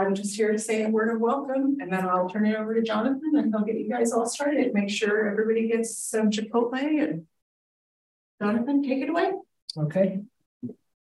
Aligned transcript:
I'm 0.00 0.14
just 0.14 0.34
here 0.34 0.50
to 0.50 0.58
say 0.58 0.82
a 0.82 0.88
word 0.88 1.14
of 1.14 1.20
welcome 1.20 1.76
and 1.78 1.92
then 1.92 2.08
I'll 2.08 2.28
turn 2.28 2.46
it 2.46 2.56
over 2.56 2.74
to 2.74 2.80
Jonathan 2.80 3.32
and 3.34 3.52
he'll 3.54 3.64
get 3.64 3.76
you 3.76 3.88
guys 3.88 4.12
all 4.12 4.26
started. 4.26 4.72
Make 4.72 4.88
sure 4.88 5.30
everybody 5.30 5.68
gets 5.68 5.98
some 5.98 6.30
Chipotle 6.30 6.74
and 6.74 7.26
Jonathan, 8.40 8.82
take 8.82 9.02
it 9.02 9.10
away. 9.10 9.32
Okay. 9.76 10.20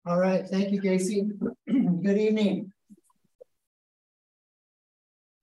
All 0.05 0.17
right. 0.17 0.47
Thank 0.47 0.71
you, 0.71 0.81
Casey. 0.81 1.29
Good 1.67 2.17
evening. 2.17 2.71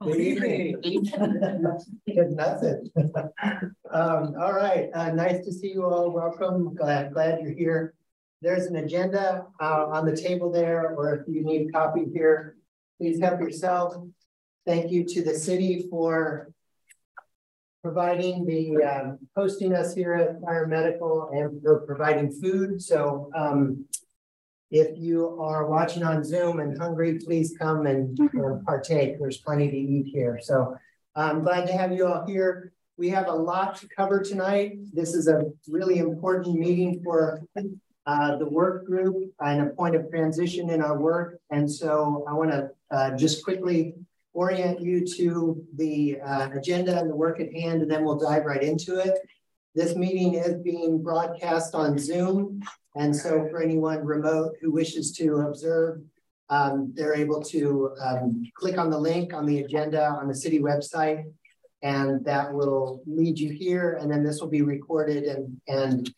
Good 0.03 0.17
evening. 0.17 0.81
Good 2.07 2.31
nothing. 2.33 2.91
um, 3.93 4.35
all 4.37 4.53
right. 4.53 4.91
Uh, 4.93 5.13
nice 5.13 5.45
to 5.45 5.53
see 5.53 5.73
you 5.73 5.85
all. 5.85 6.11
Welcome. 6.11 6.75
Glad 6.75 7.15
glad 7.15 7.41
you're 7.41 7.53
here. 7.53 7.95
There's 8.43 8.67
an 8.67 8.77
agenda 8.77 9.47
uh, 9.61 9.87
on 9.87 10.05
the 10.05 10.17
table 10.17 10.51
there, 10.51 10.95
or 10.97 11.15
if 11.15 11.29
you 11.29 11.45
need 11.45 11.69
a 11.69 11.73
copy 11.73 12.05
here, 12.13 12.57
please 13.05 13.21
help 13.21 13.39
yourself. 13.39 13.95
Thank 14.65 14.91
you 14.91 15.05
to 15.05 15.23
the 15.23 15.35
city 15.35 15.87
for 15.91 16.51
providing 17.83 18.47
the 18.47 18.83
um, 18.83 19.19
hosting 19.37 19.75
us 19.75 19.95
here 19.95 20.15
at 20.15 20.41
Fire 20.41 20.67
Medical 20.67 21.29
and 21.35 21.61
for 21.61 21.81
providing 21.81 22.33
food. 22.33 22.81
So 22.81 23.31
um, 23.37 23.85
if 24.71 24.97
you 24.97 25.39
are 25.39 25.67
watching 25.67 26.03
on 26.03 26.25
Zoom 26.25 26.61
and 26.61 26.79
hungry, 26.79 27.19
please 27.19 27.55
come 27.59 27.85
and 27.85 28.19
uh, 28.19 28.65
partake. 28.65 29.19
There's 29.19 29.37
plenty 29.37 29.71
to 29.71 29.77
eat 29.77 30.07
here. 30.07 30.39
So 30.43 30.75
I'm 31.15 31.43
glad 31.43 31.67
to 31.67 31.75
have 31.75 31.93
you 31.93 32.07
all 32.07 32.25
here. 32.27 32.73
We 32.97 33.11
have 33.11 33.29
a 33.29 33.35
lot 33.35 33.77
to 33.81 33.89
cover 33.95 34.23
tonight. 34.23 34.79
This 34.95 35.13
is 35.13 35.29
a 35.29 35.43
really 35.69 35.99
important 35.99 36.59
meeting 36.59 37.03
for 37.05 37.43
uh, 38.07 38.37
the 38.37 38.49
work 38.49 38.85
group 38.85 39.33
and 39.41 39.63
a 39.63 39.71
point 39.71 39.95
of 39.95 40.09
transition 40.11 40.71
in 40.71 40.83
our 40.83 40.99
work. 40.99 41.39
And 41.51 41.71
so 41.71 42.25
I 42.29 42.33
want 42.35 42.51
to 42.51 42.71
uh, 42.91 43.17
just 43.17 43.45
quickly 43.45 43.95
orient 44.35 44.81
you 44.81 45.07
to 45.07 45.65
the 45.77 46.21
uh, 46.21 46.51
agenda 46.53 46.99
and 46.99 47.09
the 47.09 47.17
work 47.17 47.41
at 47.41 47.53
hand, 47.53 47.83
and 47.83 47.91
then 47.91 48.05
we'll 48.05 48.19
dive 48.19 48.45
right 48.45 48.63
into 48.63 48.99
it. 48.99 49.19
This 49.75 49.97
meeting 49.97 50.35
is 50.35 50.55
being 50.63 51.03
broadcast 51.03 51.75
on 51.75 51.99
Zoom. 51.99 52.61
And 52.97 53.15
so 53.15 53.49
for 53.49 53.63
anyone 53.63 54.05
remote 54.05 54.55
who 54.61 54.71
wishes 54.71 55.13
to 55.13 55.37
observe, 55.39 56.01
um, 56.49 56.93
they're 56.95 57.17
able 57.17 57.43
to 57.43 57.95
um, 58.01 58.45
click 58.55 58.79
on 58.79 58.91
the 58.91 58.99
link 58.99 59.33
on 59.33 59.47
the 59.47 59.61
agenda 59.61 60.05
on 60.05 60.29
the 60.29 60.35
city 60.35 60.61
website, 60.61 61.25
and 61.83 62.25
that 62.25 62.53
will 62.53 63.03
lead 63.07 63.39
you 63.39 63.51
here. 63.51 63.99
And 64.01 64.11
then 64.11 64.23
this 64.23 64.41
will 64.41 64.49
be 64.49 64.63
recorded 64.63 65.25
and, 65.25 65.61
and 65.67 66.15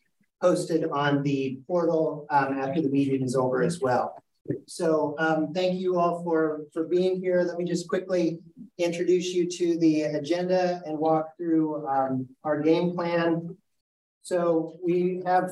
posted 0.46 0.84
on 0.92 1.24
the 1.24 1.58
portal 1.66 2.24
um, 2.30 2.56
after 2.60 2.80
the 2.80 2.88
meeting 2.88 3.22
is 3.22 3.34
over 3.34 3.64
as 3.64 3.80
well. 3.80 4.22
So 4.68 5.16
um, 5.18 5.52
thank 5.52 5.80
you 5.80 5.98
all 5.98 6.22
for, 6.22 6.66
for 6.72 6.84
being 6.84 7.20
here. 7.20 7.42
Let 7.42 7.58
me 7.58 7.64
just 7.64 7.88
quickly 7.88 8.38
introduce 8.78 9.34
you 9.34 9.50
to 9.50 9.76
the 9.78 10.02
agenda 10.02 10.82
and 10.86 10.96
walk 10.98 11.36
through 11.36 11.84
um, 11.88 12.28
our 12.44 12.60
game 12.60 12.94
plan. 12.94 13.56
So 14.22 14.76
we 14.84 15.20
have 15.26 15.50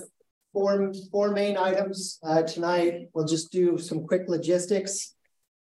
four, 0.53 0.93
four 1.11 1.33
main 1.33 1.57
items 1.57 2.21
uh, 2.23 2.43
tonight. 2.43 3.09
We'll 3.13 3.27
just 3.27 3.51
do 3.51 3.77
some 3.79 4.07
quick 4.07 4.29
logistics 4.29 5.17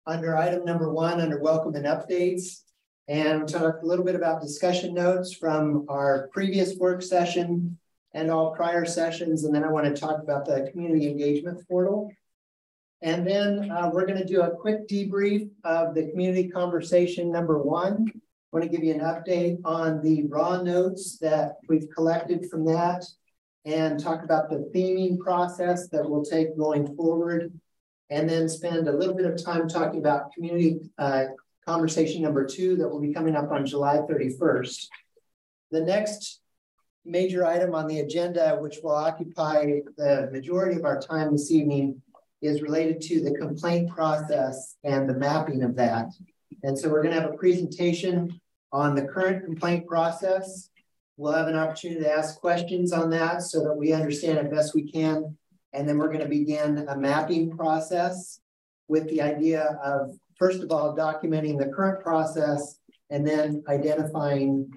under 0.08 0.36
item 0.36 0.66
number 0.66 0.92
one, 0.92 1.22
under 1.22 1.40
welcome 1.40 1.76
and 1.76 1.86
updates, 1.86 2.64
and 3.08 3.48
talk 3.48 3.84
a 3.84 3.86
little 3.86 4.06
bit 4.06 4.16
about 4.16 4.42
discussion 4.42 4.96
notes 4.96 5.36
from 5.36 5.86
our 5.88 6.30
previous 6.34 6.78
work 6.78 7.04
session 7.04 7.78
and 8.14 8.32
all 8.32 8.56
prior 8.56 8.86
sessions. 8.86 9.44
And 9.44 9.54
then 9.54 9.64
I 9.64 9.72
want 9.72 9.86
to 9.86 10.00
talk 10.00 10.22
about 10.22 10.46
the 10.46 10.70
community 10.72 11.08
engagement 11.08 11.66
portal. 11.68 12.12
And 13.02 13.26
then 13.26 13.72
uh, 13.72 13.90
we're 13.94 14.06
going 14.06 14.20
to 14.20 14.26
do 14.26 14.42
a 14.42 14.56
quick 14.56 14.88
debrief 14.88 15.50
of 15.64 15.96
the 15.96 16.10
community 16.10 16.50
conversation 16.50 17.32
number 17.32 17.60
one. 17.60 18.12
I 18.14 18.58
want 18.58 18.64
to 18.64 18.70
give 18.70 18.84
you 18.84 18.94
an 18.94 19.02
update 19.02 19.60
on 19.64 20.02
the 20.02 20.24
raw 20.24 20.62
notes 20.62 21.18
that 21.20 21.58
we've 21.68 21.88
collected 21.96 22.50
from 22.50 22.66
that 22.66 23.06
and 23.64 24.00
talk 24.00 24.24
about 24.24 24.50
the 24.50 24.70
theming 24.76 25.20
process 25.20 25.88
that 25.90 26.10
we'll 26.10 26.24
take 26.24 26.58
going 26.58 26.96
forward. 26.96 27.54
And 28.10 28.28
then 28.28 28.50
spend 28.50 28.88
a 28.88 28.92
little 28.92 29.14
bit 29.14 29.28
of 29.28 29.44
time 29.44 29.68
talking 29.68 30.00
about 30.00 30.34
community 30.34 30.80
uh, 30.98 31.26
conversation 31.68 32.24
number 32.24 32.44
two 32.44 32.76
that 32.78 32.90
will 32.90 33.00
be 33.00 33.14
coming 33.14 33.36
up 33.36 33.52
on 33.52 33.68
July 33.68 33.98
31st. 33.98 34.88
The 35.70 35.82
next 35.82 36.42
major 37.06 37.46
item 37.46 37.74
on 37.74 37.88
the 37.88 38.00
agenda, 38.00 38.58
which 38.60 38.78
will 38.84 38.96
occupy 38.96 39.82
the 39.98 40.30
majority 40.32 40.78
of 40.78 40.86
our 40.86 41.00
time 41.00 41.32
this 41.32 41.52
evening, 41.52 42.02
is 42.42 42.62
related 42.62 43.02
to 43.02 43.22
the 43.22 43.32
complaint 43.32 43.90
process 43.90 44.76
and 44.84 45.10
the 45.10 45.14
mapping 45.14 45.64
of 45.64 45.76
that. 45.76 46.08
And 46.64 46.78
so 46.78 46.90
we're 46.90 47.04
going 47.04 47.14
to 47.14 47.22
have 47.22 47.32
a 47.32 47.38
presentation 47.38 48.40
on 48.72 48.96
the 48.96 49.04
current 49.04 49.46
complaint 49.46 49.88
process. 49.88 50.70
We'll 51.18 51.34
have 51.34 51.48
an 51.48 51.58
opportunity 51.58 52.02
to 52.02 52.12
ask 52.12 52.40
questions 52.40 52.94
on 52.94 53.10
that 53.10 53.42
so 53.42 53.64
that 53.64 53.76
we 53.76 53.92
understand 53.92 54.38
it 54.38 54.52
best 54.52 54.74
we 54.74 54.90
can. 54.90 55.38
And 55.74 55.88
then 55.88 55.98
we're 55.98 56.08
going 56.08 56.20
to 56.20 56.28
begin 56.28 56.86
a 56.88 56.98
mapping 56.98 57.56
process 57.56 58.40
with 58.88 59.08
the 59.10 59.22
idea 59.22 59.78
of, 59.84 60.18
first 60.38 60.64
of 60.64 60.72
all, 60.72 60.96
documenting 60.96 61.60
the 61.60 61.68
current 61.68 62.02
process 62.02 62.80
and 63.10 63.28
then 63.28 63.64
identifying 63.68 64.72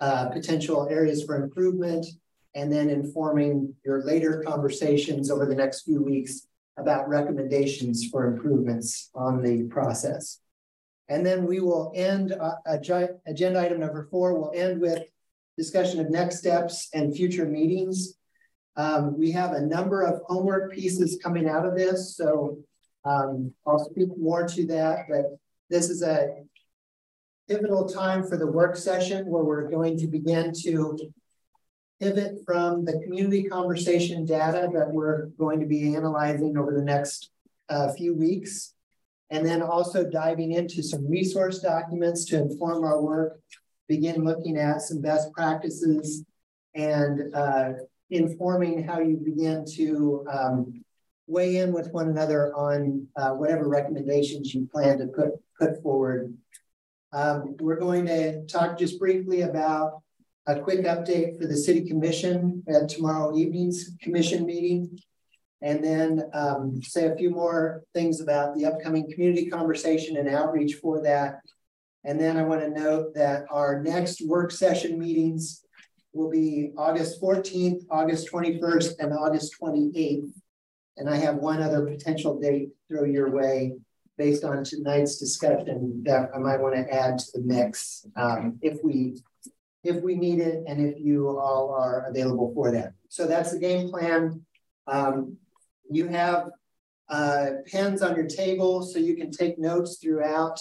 uh, 0.00 0.28
potential 0.28 0.88
areas 0.90 1.24
for 1.24 1.42
improvement 1.42 2.06
and 2.54 2.72
then 2.72 2.88
informing 2.88 3.74
your 3.84 4.04
later 4.04 4.42
conversations 4.46 5.30
over 5.30 5.46
the 5.46 5.54
next 5.54 5.82
few 5.82 6.02
weeks 6.02 6.46
about 6.76 7.08
recommendations 7.08 8.08
for 8.08 8.26
improvements 8.26 9.10
on 9.14 9.42
the 9.42 9.64
process. 9.64 10.40
And 11.08 11.24
then 11.24 11.46
we 11.46 11.60
will 11.60 11.92
end 11.94 12.32
uh, 12.32 12.54
agenda 12.66 13.60
item 13.60 13.80
number 13.80 14.08
four, 14.10 14.38
we'll 14.38 14.52
end 14.54 14.80
with 14.80 15.02
discussion 15.56 16.00
of 16.00 16.10
next 16.10 16.38
steps 16.38 16.88
and 16.94 17.14
future 17.14 17.46
meetings. 17.46 18.14
Um, 18.76 19.16
we 19.16 19.30
have 19.32 19.52
a 19.52 19.60
number 19.60 20.02
of 20.02 20.22
homework 20.26 20.72
pieces 20.72 21.18
coming 21.22 21.48
out 21.48 21.64
of 21.64 21.76
this, 21.76 22.16
so 22.16 22.58
um, 23.04 23.52
I'll 23.66 23.84
speak 23.90 24.08
more 24.16 24.48
to 24.48 24.66
that, 24.66 25.06
but 25.08 25.38
this 25.70 25.90
is 25.90 26.02
a 26.02 26.42
pivotal 27.48 27.88
time 27.88 28.26
for 28.26 28.36
the 28.36 28.46
work 28.46 28.76
session 28.76 29.26
where 29.26 29.44
we're 29.44 29.68
going 29.70 29.98
to 29.98 30.06
begin 30.06 30.52
to 30.62 30.96
pivot 32.00 32.38
from 32.44 32.84
the 32.84 32.98
community 33.00 33.44
conversation 33.44 34.24
data 34.24 34.68
that 34.72 34.90
we're 34.90 35.26
going 35.38 35.60
to 35.60 35.66
be 35.66 35.94
analyzing 35.94 36.56
over 36.56 36.72
the 36.72 36.82
next 36.82 37.30
uh, 37.68 37.92
few 37.92 38.14
weeks, 38.14 38.74
and 39.30 39.46
then 39.46 39.62
also 39.62 40.08
diving 40.08 40.52
into 40.52 40.82
some 40.82 41.08
resource 41.08 41.60
documents 41.60 42.24
to 42.24 42.36
inform 42.36 42.84
our 42.84 43.00
work, 43.00 43.40
begin 43.88 44.24
looking 44.24 44.56
at 44.56 44.82
some 44.82 45.00
best 45.00 45.32
practices 45.32 46.24
and 46.74 47.34
uh, 47.34 47.72
informing 48.10 48.82
how 48.82 49.00
you 49.00 49.16
begin 49.16 49.64
to 49.64 50.26
um, 50.30 50.84
weigh 51.26 51.56
in 51.56 51.72
with 51.72 51.90
one 51.92 52.08
another 52.08 52.54
on 52.54 53.06
uh, 53.16 53.30
whatever 53.30 53.68
recommendations 53.68 54.54
you 54.54 54.68
plan 54.72 54.98
to 54.98 55.06
put, 55.06 55.30
put 55.58 55.82
forward. 55.82 56.36
Um, 57.14 57.56
we're 57.60 57.78
going 57.78 58.06
to 58.06 58.44
talk 58.46 58.76
just 58.76 58.98
briefly 58.98 59.42
about 59.42 60.02
a 60.48 60.58
quick 60.58 60.80
update 60.80 61.38
for 61.40 61.46
the 61.46 61.56
city 61.56 61.86
commission 61.86 62.64
at 62.68 62.88
tomorrow 62.88 63.36
evening's 63.36 63.92
commission 64.02 64.44
meeting, 64.44 64.98
and 65.62 65.82
then 65.82 66.24
um, 66.32 66.82
say 66.82 67.06
a 67.06 67.14
few 67.14 67.30
more 67.30 67.84
things 67.94 68.20
about 68.20 68.56
the 68.56 68.66
upcoming 68.66 69.08
community 69.08 69.46
conversation 69.46 70.16
and 70.16 70.28
outreach 70.28 70.74
for 70.82 71.02
that. 71.02 71.38
And 72.02 72.20
then 72.20 72.36
I 72.36 72.42
want 72.42 72.62
to 72.62 72.68
note 72.68 73.14
that 73.14 73.44
our 73.48 73.80
next 73.80 74.26
work 74.26 74.50
session 74.50 74.98
meetings 74.98 75.64
will 76.12 76.30
be 76.30 76.72
August 76.76 77.22
14th, 77.22 77.82
August 77.90 78.28
21st, 78.32 78.94
and 78.98 79.12
August 79.12 79.54
28th. 79.62 80.32
And 80.96 81.08
I 81.08 81.16
have 81.16 81.36
one 81.36 81.62
other 81.62 81.86
potential 81.86 82.40
date 82.40 82.70
throw 82.88 83.04
your 83.04 83.30
way 83.30 83.74
based 84.16 84.44
on 84.44 84.64
tonight's 84.64 85.18
discussion 85.18 86.02
that 86.04 86.30
I 86.34 86.38
might 86.38 86.60
want 86.60 86.74
to 86.74 86.92
add 86.92 87.18
to 87.18 87.26
the 87.34 87.40
mix 87.40 88.06
um, 88.16 88.58
if 88.62 88.78
we 88.82 89.16
if 89.82 90.02
we 90.02 90.14
need 90.14 90.40
it 90.40 90.64
and 90.66 90.80
if 90.80 90.98
you 90.98 91.28
all 91.38 91.70
are 91.70 92.06
available 92.08 92.52
for 92.54 92.70
that. 92.72 92.94
So 93.10 93.26
that's 93.26 93.52
the 93.52 93.58
game 93.58 93.90
plan. 93.90 94.40
Um, 94.86 95.36
you 95.90 96.08
have 96.08 96.48
uh, 97.10 97.46
pens 97.70 98.00
on 98.00 98.16
your 98.16 98.26
table 98.26 98.82
so 98.82 98.98
you 98.98 99.14
can 99.14 99.30
take 99.30 99.58
notes 99.58 99.98
throughout. 99.98 100.58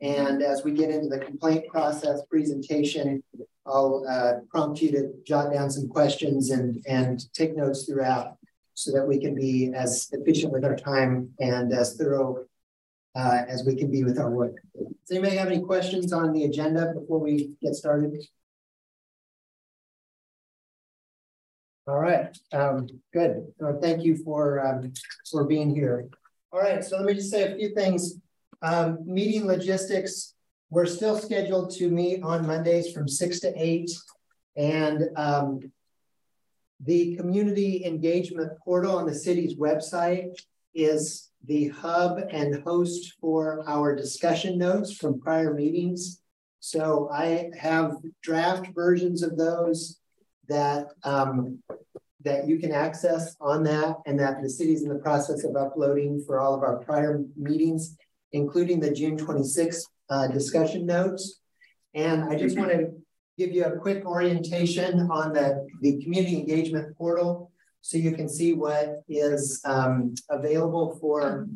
And 0.00 0.42
as 0.42 0.62
we 0.64 0.72
get 0.72 0.90
into 0.90 1.08
the 1.08 1.18
complaint 1.18 1.66
process 1.68 2.20
presentation, 2.30 3.22
I'll 3.66 4.04
uh, 4.08 4.44
prompt 4.48 4.80
you 4.80 4.92
to 4.92 5.12
jot 5.26 5.52
down 5.52 5.70
some 5.70 5.88
questions 5.88 6.50
and, 6.50 6.84
and 6.88 7.32
take 7.32 7.56
notes 7.56 7.84
throughout 7.84 8.36
so 8.74 8.92
that 8.92 9.06
we 9.06 9.18
can 9.18 9.34
be 9.34 9.72
as 9.74 10.08
efficient 10.12 10.52
with 10.52 10.64
our 10.64 10.76
time 10.76 11.30
and 11.38 11.72
as 11.72 11.96
thorough 11.96 12.44
uh, 13.14 13.42
as 13.48 13.64
we 13.64 13.76
can 13.76 13.90
be 13.90 14.04
with 14.04 14.18
our 14.18 14.30
work. 14.30 14.56
Does 14.74 15.10
anybody 15.10 15.36
have 15.36 15.48
any 15.48 15.60
questions 15.60 16.12
on 16.12 16.32
the 16.32 16.44
agenda 16.44 16.92
before 16.94 17.18
we 17.18 17.52
get 17.60 17.74
started? 17.74 18.16
All 21.86 21.98
right, 21.98 22.36
um, 22.52 22.88
good. 23.12 23.52
thank 23.80 24.04
you 24.04 24.16
for 24.24 24.64
um, 24.64 24.92
for 25.30 25.44
being 25.44 25.74
here. 25.74 26.08
All 26.52 26.60
right, 26.60 26.84
so 26.84 26.96
let 26.96 27.06
me 27.06 27.14
just 27.14 27.30
say 27.30 27.52
a 27.52 27.56
few 27.56 27.74
things 27.74 28.20
um, 28.62 28.98
meeting 29.04 29.46
logistics, 29.46 30.34
we're 30.70 30.86
still 30.86 31.18
scheduled 31.18 31.72
to 31.72 31.90
meet 31.90 32.22
on 32.22 32.46
Mondays 32.46 32.92
from 32.92 33.08
six 33.08 33.40
to 33.40 33.52
eight. 33.56 33.90
And 34.56 35.10
um, 35.16 35.72
the 36.80 37.16
community 37.16 37.84
engagement 37.84 38.52
portal 38.64 38.96
on 38.96 39.06
the 39.06 39.14
city's 39.14 39.56
website 39.56 40.34
is 40.74 41.28
the 41.46 41.68
hub 41.68 42.18
and 42.30 42.62
host 42.62 43.14
for 43.20 43.64
our 43.68 43.94
discussion 43.94 44.58
notes 44.58 44.94
from 44.96 45.20
prior 45.20 45.54
meetings. 45.54 46.20
So 46.60 47.08
I 47.12 47.50
have 47.58 47.96
draft 48.22 48.68
versions 48.74 49.22
of 49.22 49.36
those 49.36 49.98
that 50.48 50.86
um, 51.02 51.58
that 52.24 52.46
you 52.46 52.58
can 52.58 52.72
access 52.72 53.36
on 53.40 53.64
that 53.64 53.96
and 54.06 54.18
that 54.20 54.40
the 54.42 54.48
city's 54.48 54.82
in 54.82 54.88
the 54.88 54.98
process 55.00 55.44
of 55.44 55.56
uploading 55.56 56.22
for 56.24 56.38
all 56.38 56.54
of 56.54 56.62
our 56.62 56.78
prior 56.78 57.20
meetings, 57.36 57.96
including 58.32 58.80
the 58.80 58.92
June 58.92 59.16
26th 59.16 59.82
uh, 60.08 60.28
discussion 60.28 60.86
notes. 60.86 61.40
And 61.94 62.24
I 62.24 62.36
just 62.36 62.56
want 62.56 62.70
to 62.70 62.90
give 63.38 63.52
you 63.52 63.64
a 63.64 63.76
quick 63.76 64.04
orientation 64.04 65.00
on 65.10 65.32
the, 65.32 65.66
the 65.80 66.02
community 66.02 66.38
engagement 66.38 66.96
portal 66.96 67.51
so 67.82 67.98
you 67.98 68.12
can 68.12 68.28
see 68.28 68.54
what 68.54 69.02
is 69.08 69.60
um, 69.64 70.14
available 70.30 70.96
for 71.00 71.48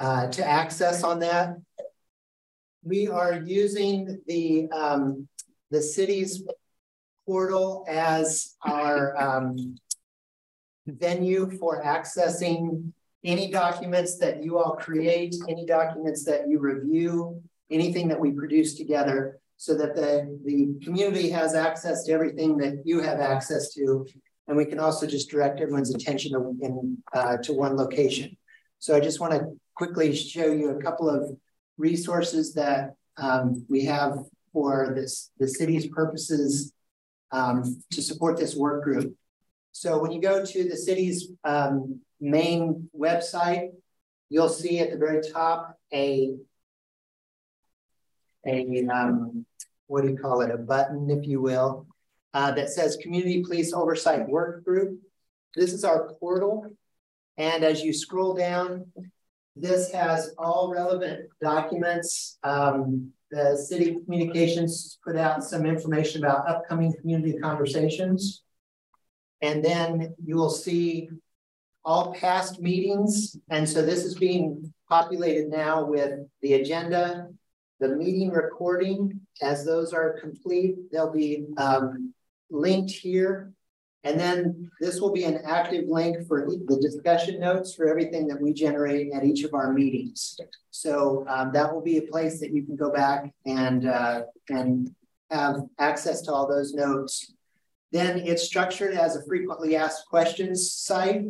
uh, 0.00 0.26
to 0.28 0.44
access 0.44 1.04
on 1.04 1.20
that. 1.20 1.56
We 2.82 3.08
are 3.08 3.34
using 3.34 4.20
the 4.26 4.68
um, 4.70 5.28
the 5.70 5.82
city's 5.82 6.42
portal 7.26 7.84
as 7.88 8.56
our 8.62 9.16
um, 9.16 9.76
venue 10.86 11.50
for 11.58 11.82
accessing 11.84 12.92
any 13.24 13.50
documents 13.50 14.18
that 14.18 14.42
you 14.42 14.58
all 14.58 14.76
create, 14.76 15.36
any 15.48 15.64
documents 15.64 16.24
that 16.24 16.48
you 16.48 16.58
review, 16.58 17.40
anything 17.70 18.08
that 18.08 18.18
we 18.18 18.32
produce 18.32 18.74
together 18.74 19.38
so 19.56 19.76
that 19.76 19.94
the, 19.94 20.38
the 20.44 20.84
community 20.84 21.30
has 21.30 21.54
access 21.54 22.02
to 22.04 22.12
everything 22.12 22.56
that 22.56 22.82
you 22.84 23.00
have 23.00 23.20
access 23.20 23.72
to. 23.74 24.04
And 24.48 24.56
we 24.56 24.64
can 24.64 24.78
also 24.78 25.06
just 25.06 25.30
direct 25.30 25.60
everyone's 25.60 25.94
attention 25.94 26.32
to, 26.32 26.56
in, 26.60 26.98
uh, 27.14 27.36
to 27.38 27.52
one 27.52 27.76
location. 27.76 28.36
So 28.78 28.96
I 28.96 29.00
just 29.00 29.20
want 29.20 29.32
to 29.34 29.46
quickly 29.74 30.14
show 30.14 30.46
you 30.46 30.70
a 30.70 30.82
couple 30.82 31.08
of 31.08 31.36
resources 31.78 32.54
that 32.54 32.94
um, 33.16 33.64
we 33.68 33.84
have 33.84 34.18
for 34.52 34.92
this 34.94 35.30
the 35.38 35.48
city's 35.48 35.86
purposes 35.88 36.72
um, 37.30 37.82
to 37.90 38.02
support 38.02 38.38
this 38.38 38.54
work 38.54 38.84
group. 38.84 39.14
So 39.72 39.98
when 40.00 40.12
you 40.12 40.20
go 40.20 40.44
to 40.44 40.68
the 40.68 40.76
city's 40.76 41.28
um, 41.44 42.00
main 42.20 42.90
website, 42.96 43.70
you'll 44.28 44.50
see 44.50 44.80
at 44.80 44.90
the 44.90 44.98
very 44.98 45.22
top 45.22 45.78
a, 45.92 46.34
a 48.46 48.86
um, 48.88 49.46
what 49.86 50.02
do 50.02 50.10
you 50.10 50.16
call 50.16 50.42
it, 50.42 50.50
a 50.50 50.58
button, 50.58 51.10
if 51.10 51.26
you 51.26 51.40
will, 51.40 51.86
uh, 52.34 52.52
that 52.52 52.70
says 52.70 52.98
Community 53.02 53.42
Police 53.42 53.72
Oversight 53.72 54.28
Work 54.28 54.64
Group. 54.64 55.00
This 55.54 55.72
is 55.72 55.84
our 55.84 56.12
portal. 56.14 56.66
And 57.36 57.64
as 57.64 57.82
you 57.82 57.92
scroll 57.92 58.34
down, 58.34 58.86
this 59.56 59.92
has 59.92 60.34
all 60.38 60.72
relevant 60.72 61.28
documents 61.40 62.38
um, 62.42 63.12
the 63.32 63.56
city 63.56 63.96
communications 64.04 64.98
put 65.02 65.16
out 65.16 65.42
some 65.42 65.64
information 65.64 66.22
about 66.22 66.46
upcoming 66.46 66.94
community 67.00 67.38
conversations. 67.38 68.42
And 69.40 69.64
then 69.64 70.14
you 70.22 70.36
will 70.36 70.50
see 70.50 71.08
all 71.82 72.12
past 72.12 72.60
meetings. 72.60 73.36
And 73.48 73.66
so 73.66 73.80
this 73.80 74.04
is 74.04 74.16
being 74.16 74.72
populated 74.88 75.48
now 75.48 75.82
with 75.82 76.20
the 76.42 76.54
agenda, 76.54 77.28
the 77.80 77.96
meeting 77.96 78.30
recording. 78.30 79.18
As 79.40 79.64
those 79.64 79.94
are 79.94 80.20
complete, 80.20 80.92
they'll 80.92 81.10
be 81.10 81.46
um, 81.56 82.12
linked 82.52 82.92
here 82.92 83.52
and 84.04 84.18
then 84.18 84.70
this 84.80 85.00
will 85.00 85.12
be 85.12 85.24
an 85.24 85.42
active 85.46 85.84
link 85.88 86.26
for 86.26 86.46
the 86.46 86.78
discussion 86.80 87.38
notes 87.38 87.74
for 87.74 87.88
everything 87.88 88.26
that 88.28 88.40
we 88.40 88.52
generate 88.52 89.12
at 89.12 89.24
each 89.24 89.44
of 89.44 89.54
our 89.54 89.72
meetings. 89.72 90.36
So 90.70 91.24
um, 91.28 91.52
that 91.52 91.72
will 91.72 91.82
be 91.82 91.98
a 91.98 92.02
place 92.02 92.40
that 92.40 92.52
you 92.52 92.64
can 92.64 92.74
go 92.74 92.90
back 92.90 93.32
and, 93.46 93.86
uh, 93.86 94.22
and 94.48 94.92
have 95.30 95.60
access 95.78 96.22
to 96.22 96.32
all 96.32 96.48
those 96.48 96.74
notes. 96.74 97.32
Then 97.92 98.18
it's 98.18 98.42
structured 98.42 98.94
as 98.94 99.14
a 99.14 99.24
frequently 99.24 99.76
asked 99.76 100.08
questions 100.08 100.72
site. 100.72 101.22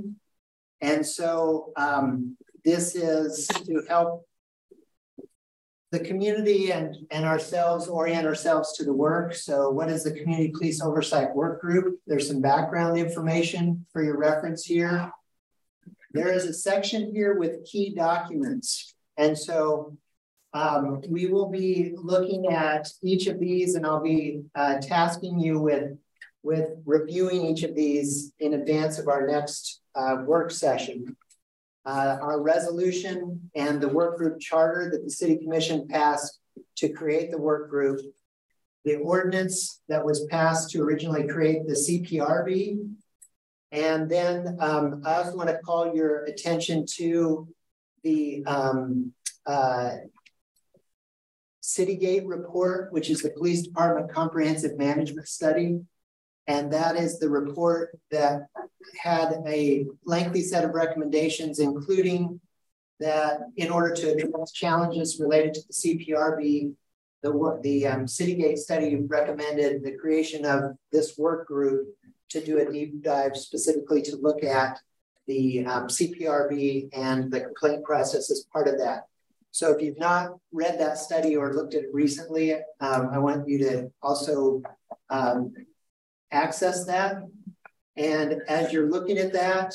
And 0.81 1.07
so 1.07 1.73
um, 1.77 2.37
this 2.65 2.95
is 2.95 3.49
to 3.49 3.83
help 3.87 4.27
the 5.93 6.01
community 6.01 6.73
and, 6.73 6.97
and 7.11 7.27
ourselves 7.27 7.87
orient 7.87 8.27
ourselves 8.27 8.73
to 8.73 8.85
the 8.85 8.93
work. 8.93 9.35
So 9.35 9.69
what 9.69 9.91
is 9.91 10.03
the 10.03 10.13
Community 10.13 10.51
Police 10.51 10.81
Oversight 10.81 11.35
Work 11.35 11.61
Group? 11.61 12.01
There's 12.07 12.27
some 12.27 12.41
background 12.41 12.99
information 12.99 13.85
for 13.93 14.03
your 14.03 14.17
reference 14.17 14.65
here. 14.65 15.13
There 16.13 16.33
is 16.33 16.47
a 16.47 16.55
section 16.55 17.13
here 17.15 17.39
with 17.39 17.67
key 17.67 17.95
documents. 17.95 18.95
And 19.19 19.37
so 19.37 19.99
um, 20.55 21.03
we 21.11 21.27
will 21.27 21.51
be 21.51 21.93
looking 21.95 22.47
at 22.47 22.89
each 23.03 23.27
of 23.27 23.39
these 23.39 23.75
and 23.75 23.85
I'll 23.85 24.03
be 24.03 24.45
uh, 24.55 24.79
tasking 24.81 25.39
you 25.39 25.61
with, 25.61 25.93
with 26.43 26.71
reviewing 26.87 27.45
each 27.45 27.65
of 27.65 27.75
these 27.75 28.33
in 28.41 28.55
advance 28.55 28.99
of 28.99 29.09
our 29.09 29.27
next 29.27 29.83
uh, 29.95 30.23
work 30.25 30.53
session 30.53 31.17
uh, 31.85 32.19
our 32.21 32.41
resolution 32.41 33.51
and 33.55 33.81
the 33.81 33.89
work 33.89 34.17
group 34.17 34.41
charter 34.41 34.91
that 34.91 35.05
the 35.05 35.11
city 35.11 35.37
commission 35.37 35.89
passed 35.89 36.39
to 36.77 36.89
create 36.89 37.31
the 37.31 37.39
work 37.39 37.71
group, 37.71 38.01
the 38.85 38.97
ordinance 38.97 39.81
that 39.89 40.05
was 40.05 40.27
passed 40.31 40.71
to 40.71 40.83
originally 40.83 41.27
create 41.27 41.67
the 41.67 41.75
CPRB, 41.75 42.79
and 43.73 44.09
then 44.09 44.59
um, 44.61 45.03
I 45.05 45.15
also 45.15 45.35
want 45.35 45.49
to 45.49 45.59
call 45.59 45.95
your 45.95 46.25
attention 46.25 46.85
to 46.97 47.49
the 48.05 48.45
um, 48.47 49.13
uh, 49.47 49.93
Citygate 51.63 52.25
report, 52.27 52.93
which 52.93 53.09
is 53.09 53.23
the 53.23 53.31
police 53.31 53.63
department 53.63 54.13
comprehensive 54.13 54.77
management 54.77 55.27
study. 55.27 55.81
And 56.47 56.73
that 56.73 56.97
is 56.97 57.19
the 57.19 57.31
report 57.31 57.99
that 58.11 58.49
had 59.01 59.43
a 59.47 59.87
lengthy 60.05 60.43
set 60.43 60.65
of 60.65 60.73
recommendations, 60.73 61.61
including 61.61 62.41
that 63.01 63.41
in 63.57 63.71
order 63.71 63.95
to 63.95 64.13
address 64.13 64.53
challenges 64.53 65.21
related 65.21 65.55
to 65.55 65.61
the 65.67 65.73
CPRB, 65.73 66.73
the, 67.23 67.61
the 67.63 67.87
um, 67.87 68.07
Citygate 68.07 68.59
study 68.59 68.97
recommended 68.97 69.83
the 69.83 69.97
creation 69.97 70.45
of 70.45 70.77
this 70.91 71.17
work 71.17 71.47
group 71.47 71.89
to 72.31 72.45
do 72.45 72.59
a 72.59 72.71
deep 72.71 73.03
dive 73.03 73.37
specifically 73.37 74.03
to 74.03 74.17
look 74.17 74.43
at 74.43 74.81
the 75.27 75.65
um, 75.65 75.87
CPRB 75.87 76.89
and 76.93 77.31
the 77.31 77.41
complaint 77.41 77.85
process 77.85 78.31
as 78.31 78.47
part 78.53 78.67
of 78.67 78.79
that. 78.79 79.05
So 79.53 79.71
if 79.71 79.83
you've 79.83 79.99
not 79.99 80.39
read 80.51 80.81
that 80.81 80.99
study 80.99 81.37
or 81.37 81.55
looked 81.55 81.75
at 81.75 81.85
it 81.85 81.91
recently, 81.93 82.55
um, 82.81 83.11
I 83.13 83.19
want 83.19 83.47
you 83.47 83.59
to 83.59 83.93
also 84.03 84.63
um, 85.11 85.55
access 86.33 86.85
that. 86.87 87.23
And 87.97 88.43
as 88.49 88.73
you're 88.73 88.91
looking 88.91 89.19
at 89.19 89.33
that, 89.35 89.75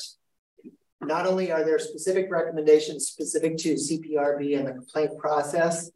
not 1.01 1.27
only 1.27 1.51
are 1.51 1.63
there 1.63 1.79
specific 1.79 2.27
recommendations 2.31 3.07
specific 3.07 3.57
to 3.57 3.75
CPRB 3.75 4.57
and 4.57 4.67
the 4.67 4.73
complaint 4.73 5.17
process, 5.19 5.91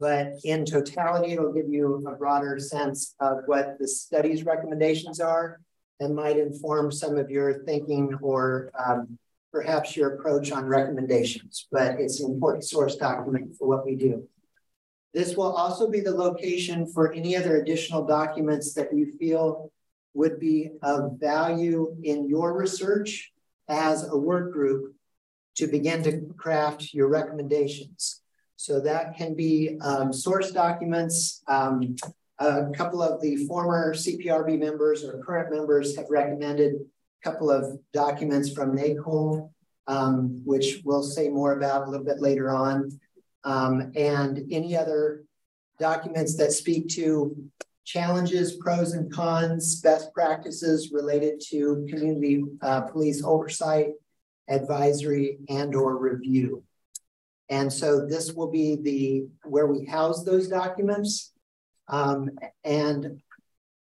but 0.00 0.32
in 0.42 0.64
totality, 0.64 1.32
it'll 1.32 1.52
give 1.52 1.68
you 1.68 2.04
a 2.08 2.16
broader 2.16 2.58
sense 2.58 3.14
of 3.20 3.38
what 3.46 3.78
the 3.78 3.86
study's 3.86 4.44
recommendations 4.44 5.20
are 5.20 5.60
and 6.00 6.16
might 6.16 6.38
inform 6.38 6.90
some 6.90 7.16
of 7.16 7.30
your 7.30 7.62
thinking 7.64 8.12
or 8.20 8.72
um, 8.84 9.18
perhaps 9.52 9.94
your 9.94 10.14
approach 10.14 10.50
on 10.50 10.64
recommendations, 10.64 11.68
but 11.70 12.00
it's 12.00 12.20
an 12.20 12.32
important 12.32 12.64
source 12.64 12.96
document 12.96 13.54
for 13.56 13.68
what 13.68 13.84
we 13.84 13.94
do. 13.94 14.26
This 15.12 15.36
will 15.36 15.52
also 15.52 15.90
be 15.90 16.00
the 16.00 16.10
location 16.10 16.86
for 16.86 17.12
any 17.12 17.36
other 17.36 17.60
additional 17.60 18.04
documents 18.06 18.72
that 18.74 18.94
you 18.94 19.12
feel 19.18 19.70
would 20.14 20.38
be 20.38 20.70
of 20.82 21.18
value 21.18 21.96
in 22.02 22.28
your 22.28 22.56
research 22.56 23.32
as 23.68 24.08
a 24.08 24.16
work 24.16 24.52
group 24.52 24.94
to 25.56 25.66
begin 25.66 26.02
to 26.02 26.20
craft 26.36 26.92
your 26.94 27.08
recommendations. 27.08 28.20
So 28.56 28.80
that 28.80 29.16
can 29.16 29.34
be 29.34 29.78
um, 29.80 30.12
source 30.12 30.50
documents. 30.50 31.42
Um, 31.48 31.96
a 32.38 32.70
couple 32.74 33.02
of 33.02 33.20
the 33.20 33.36
former 33.46 33.94
CPRB 33.94 34.58
members 34.58 35.04
or 35.04 35.22
current 35.22 35.54
members 35.54 35.96
have 35.96 36.06
recommended 36.10 36.74
a 36.74 37.30
couple 37.30 37.50
of 37.50 37.78
documents 37.92 38.52
from 38.52 38.76
NACOLE, 38.76 39.50
um, 39.86 40.42
which 40.44 40.80
we'll 40.84 41.02
say 41.02 41.28
more 41.28 41.56
about 41.56 41.86
a 41.86 41.90
little 41.90 42.06
bit 42.06 42.20
later 42.20 42.50
on. 42.50 42.98
Um, 43.44 43.92
and 43.96 44.44
any 44.50 44.76
other 44.76 45.24
documents 45.78 46.36
that 46.36 46.52
speak 46.52 46.88
to 46.90 47.36
challenges, 47.84 48.56
pros 48.56 48.92
and 48.92 49.12
cons, 49.12 49.80
best 49.80 50.12
practices 50.12 50.92
related 50.92 51.40
to 51.48 51.86
community 51.88 52.44
uh, 52.60 52.82
police 52.82 53.22
oversight, 53.24 53.88
advisory, 54.48 55.38
and 55.48 55.74
or 55.74 55.96
review. 55.96 56.62
And 57.48 57.72
so 57.72 58.06
this 58.06 58.32
will 58.32 58.50
be 58.50 58.76
the 58.76 59.26
where 59.48 59.66
we 59.66 59.84
house 59.84 60.24
those 60.24 60.48
documents. 60.48 61.32
Um, 61.88 62.30
and 62.64 63.20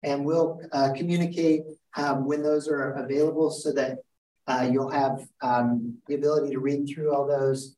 and 0.02 0.25
we'll 0.25 0.61
uh, 0.73 0.93
communicate 0.95 1.62
um, 1.97 2.26
when 2.26 2.43
those 2.43 2.69
are 2.69 2.93
available 2.93 3.50
so 3.50 3.73
that 3.73 3.99
uh, 4.47 4.69
you'll 4.71 4.90
have 4.90 5.26
um, 5.43 5.99
the 6.07 6.14
ability 6.14 6.52
to 6.52 6.61
read 6.61 6.87
through 6.87 7.12
all 7.12 7.26
those. 7.26 7.76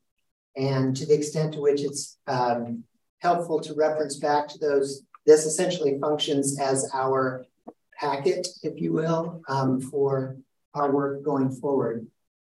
And 0.57 0.97
to 0.97 1.07
the 1.07 1.15
extent 1.15 1.55
to 1.55 1.61
which 1.61 1.83
it's 1.83 2.19
um, 2.27 2.85
helpful 3.21 3.61
to 3.61 3.75
reference 3.75 4.17
back 4.17 4.49
to 4.49 4.59
those, 4.59 5.03
this 5.29 5.45
essentially 5.45 5.99
functions 6.01 6.59
as 6.59 6.91
our 6.95 7.45
packet, 8.01 8.49
if 8.63 8.81
you 8.81 8.95
will, 8.95 9.43
um, 9.49 9.79
for 9.79 10.39
our 10.73 10.91
work 10.91 11.23
going 11.23 11.51
forward. 11.51 12.07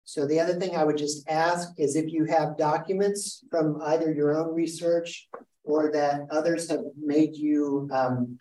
So 0.04 0.24
the 0.24 0.38
other 0.38 0.54
thing 0.54 0.76
I 0.76 0.84
would 0.84 0.96
just 0.96 1.28
ask 1.28 1.70
is 1.78 1.96
if 1.96 2.12
you 2.12 2.26
have 2.26 2.56
documents 2.56 3.44
from 3.50 3.82
either 3.82 4.12
your 4.12 4.36
own 4.36 4.54
research 4.54 5.28
or 5.64 5.90
that 5.92 6.28
others 6.30 6.70
have 6.70 6.84
made 6.96 7.34
you 7.34 7.88
um, 7.92 8.38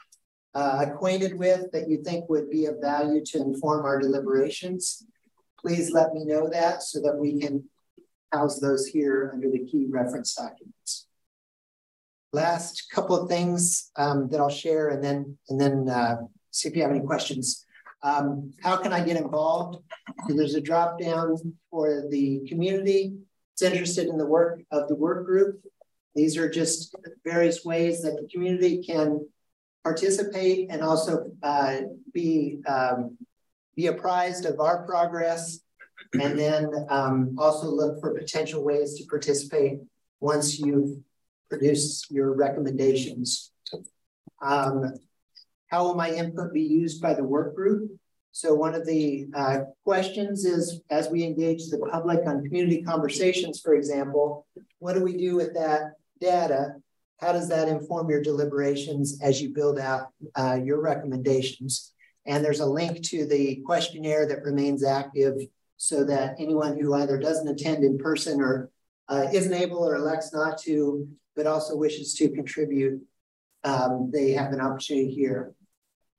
uh, 0.54 0.86
acquainted 0.88 1.36
with 1.36 1.72
that 1.72 1.90
you 1.90 2.04
think 2.04 2.30
would 2.30 2.52
be 2.52 2.66
of 2.66 2.80
value 2.80 3.26
to 3.26 3.40
inform 3.40 3.84
our 3.84 4.00
deliberations, 4.00 5.06
please 5.60 5.92
let 5.92 6.14
me 6.14 6.24
know 6.24 6.48
that 6.50 6.84
so 6.84 7.02
that 7.02 7.18
we 7.18 7.40
can 7.40 7.64
house 8.32 8.60
those 8.60 8.86
here 8.86 9.32
under 9.34 9.50
the 9.50 9.66
key 9.66 9.88
reference 9.90 10.36
documents. 10.36 11.09
Last 12.32 12.92
couple 12.94 13.16
of 13.16 13.30
things 13.30 13.92
um, 13.96 14.30
that 14.30 14.40
I'll 14.40 14.50
share 14.50 14.90
and 14.90 15.04
then 15.04 15.38
and 15.50 15.60
then 15.60 15.90
uh, 15.90 16.18
see 16.52 16.70
if 16.70 16.76
you 16.76 16.84
have 16.84 16.92
any 16.92 17.02
questions. 17.02 17.66
Um, 18.04 18.52
how 18.62 18.78
can 18.78 18.94
I 18.94 19.04
get 19.04 19.18
involved? 19.18 19.84
So 20.28 20.34
there's 20.36 20.56
a 20.56 20.62
drop 20.62 21.00
down 21.00 21.36
for 21.70 22.04
the 22.10 22.42
community 22.48 23.14
that's 23.60 23.72
interested 23.72 24.08
in 24.08 24.18
the 24.18 24.26
work 24.26 24.62
of 24.72 24.88
the 24.88 24.96
work 24.96 25.26
group. 25.26 25.62
These 26.16 26.38
are 26.38 26.50
just 26.50 26.96
various 27.26 27.66
ways 27.66 28.02
that 28.04 28.16
the 28.16 28.28
community 28.32 28.84
can 28.84 29.28
participate 29.84 30.70
and 30.70 30.82
also 30.82 31.32
uh, 31.44 31.82
be 32.14 32.60
um, 32.68 33.18
be 33.76 33.88
apprised 33.88 34.46
of 34.46 34.60
our 34.60 34.86
progress, 34.86 35.60
and 36.14 36.38
then 36.38 36.70
um, 36.90 37.36
also 37.38 37.68
look 37.68 38.00
for 38.02 38.14
potential 38.14 38.64
ways 38.64 38.96
to 38.96 39.06
participate 39.06 39.80
once 40.20 40.60
you've 40.60 40.98
produced 41.50 42.12
your 42.12 42.34
recommendations. 42.34 43.52
Um, 44.42 44.94
how 45.68 45.84
will 45.84 45.96
my 45.96 46.12
input 46.12 46.54
be 46.54 46.62
used 46.62 47.02
by 47.02 47.14
the 47.14 47.24
work 47.24 47.56
group? 47.56 47.92
So 48.32 48.54
one 48.54 48.76
of 48.76 48.86
the 48.86 49.28
uh, 49.36 49.60
questions 49.84 50.46
is, 50.46 50.82
as 50.90 51.10
we 51.10 51.24
engage 51.24 51.68
the 51.68 51.80
public 51.92 52.26
on 52.28 52.44
community 52.44 52.82
conversations, 52.84 53.60
for 53.60 53.74
example, 53.74 54.46
what 54.78 54.94
do 54.94 55.04
we 55.04 55.18
do 55.18 55.36
with 55.36 55.54
that 55.56 55.94
data 56.22 56.76
how 57.20 57.34
does 57.34 57.50
that 57.50 57.68
inform 57.68 58.10
your 58.10 58.22
deliberations 58.22 59.20
as 59.22 59.42
you 59.42 59.50
build 59.50 59.78
out 59.78 60.08
uh, 60.36 60.58
your 60.64 60.82
recommendations? 60.82 61.94
And 62.26 62.44
there's 62.44 62.62
a 62.62 62.66
link 62.66 63.04
to 63.08 63.26
the 63.26 63.58
questionnaire 63.66 64.26
that 64.28 64.44
remains 64.44 64.84
active 64.84 65.36
so 65.76 66.04
that 66.06 66.36
anyone 66.40 66.80
who 66.80 66.94
either 66.94 67.18
doesn't 67.18 67.48
attend 67.48 67.84
in 67.84 67.98
person 67.98 68.42
or 68.42 68.70
uh, 69.10 69.26
isn't 69.34 69.54
able 69.54 69.80
or 69.80 69.96
elects 69.96 70.34
not 70.34 70.58
to, 70.60 71.08
but 71.36 71.48
also 71.48 71.76
wishes 71.76 72.14
to 72.16 72.30
contribute, 72.30 73.02
um, 73.64 74.10
they 74.14 74.32
have 74.32 74.54
an 74.54 74.62
opportunity 74.62 75.12
here. 75.14 75.54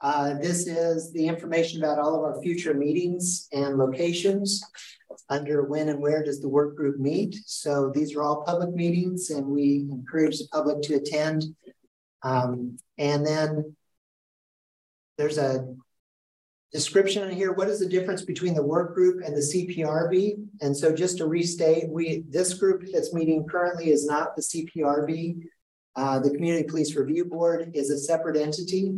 Uh, 0.02 0.34
this 0.34 0.66
is 0.66 1.12
the 1.12 1.26
information 1.26 1.82
about 1.82 1.98
all 1.98 2.14
of 2.14 2.22
our 2.22 2.40
future 2.42 2.74
meetings 2.74 3.48
and 3.52 3.76
locations 3.76 4.62
under 5.28 5.64
when 5.64 5.90
and 5.90 6.00
where 6.00 6.22
does 6.22 6.40
the 6.40 6.48
work 6.48 6.74
group 6.74 6.98
meet. 6.98 7.36
So 7.44 7.90
these 7.94 8.14
are 8.14 8.22
all 8.22 8.42
public 8.42 8.74
meetings 8.74 9.30
and 9.30 9.46
we 9.46 9.86
encourage 9.90 10.38
the 10.38 10.48
public 10.52 10.80
to 10.82 10.94
attend. 10.94 11.44
Um, 12.22 12.78
and 12.96 13.26
then 13.26 13.76
there's 15.18 15.38
a 15.38 15.66
description 16.72 17.28
in 17.28 17.34
here. 17.34 17.52
What 17.52 17.68
is 17.68 17.80
the 17.80 17.88
difference 17.88 18.22
between 18.22 18.54
the 18.54 18.62
work 18.62 18.94
group 18.94 19.22
and 19.24 19.34
the 19.34 19.40
CPRB? 19.40 20.46
And 20.60 20.76
so 20.76 20.94
just 20.94 21.18
to 21.18 21.26
restate, 21.26 21.88
we 21.88 22.24
this 22.28 22.54
group 22.54 22.84
that's 22.92 23.12
meeting 23.12 23.46
currently 23.46 23.90
is 23.90 24.06
not 24.06 24.36
the 24.36 24.42
CPRB. 24.42 25.42
Uh, 25.96 26.20
the 26.20 26.30
Community 26.30 26.68
Police 26.68 26.94
Review 26.94 27.24
Board 27.24 27.72
is 27.74 27.90
a 27.90 27.98
separate 27.98 28.36
entity. 28.36 28.94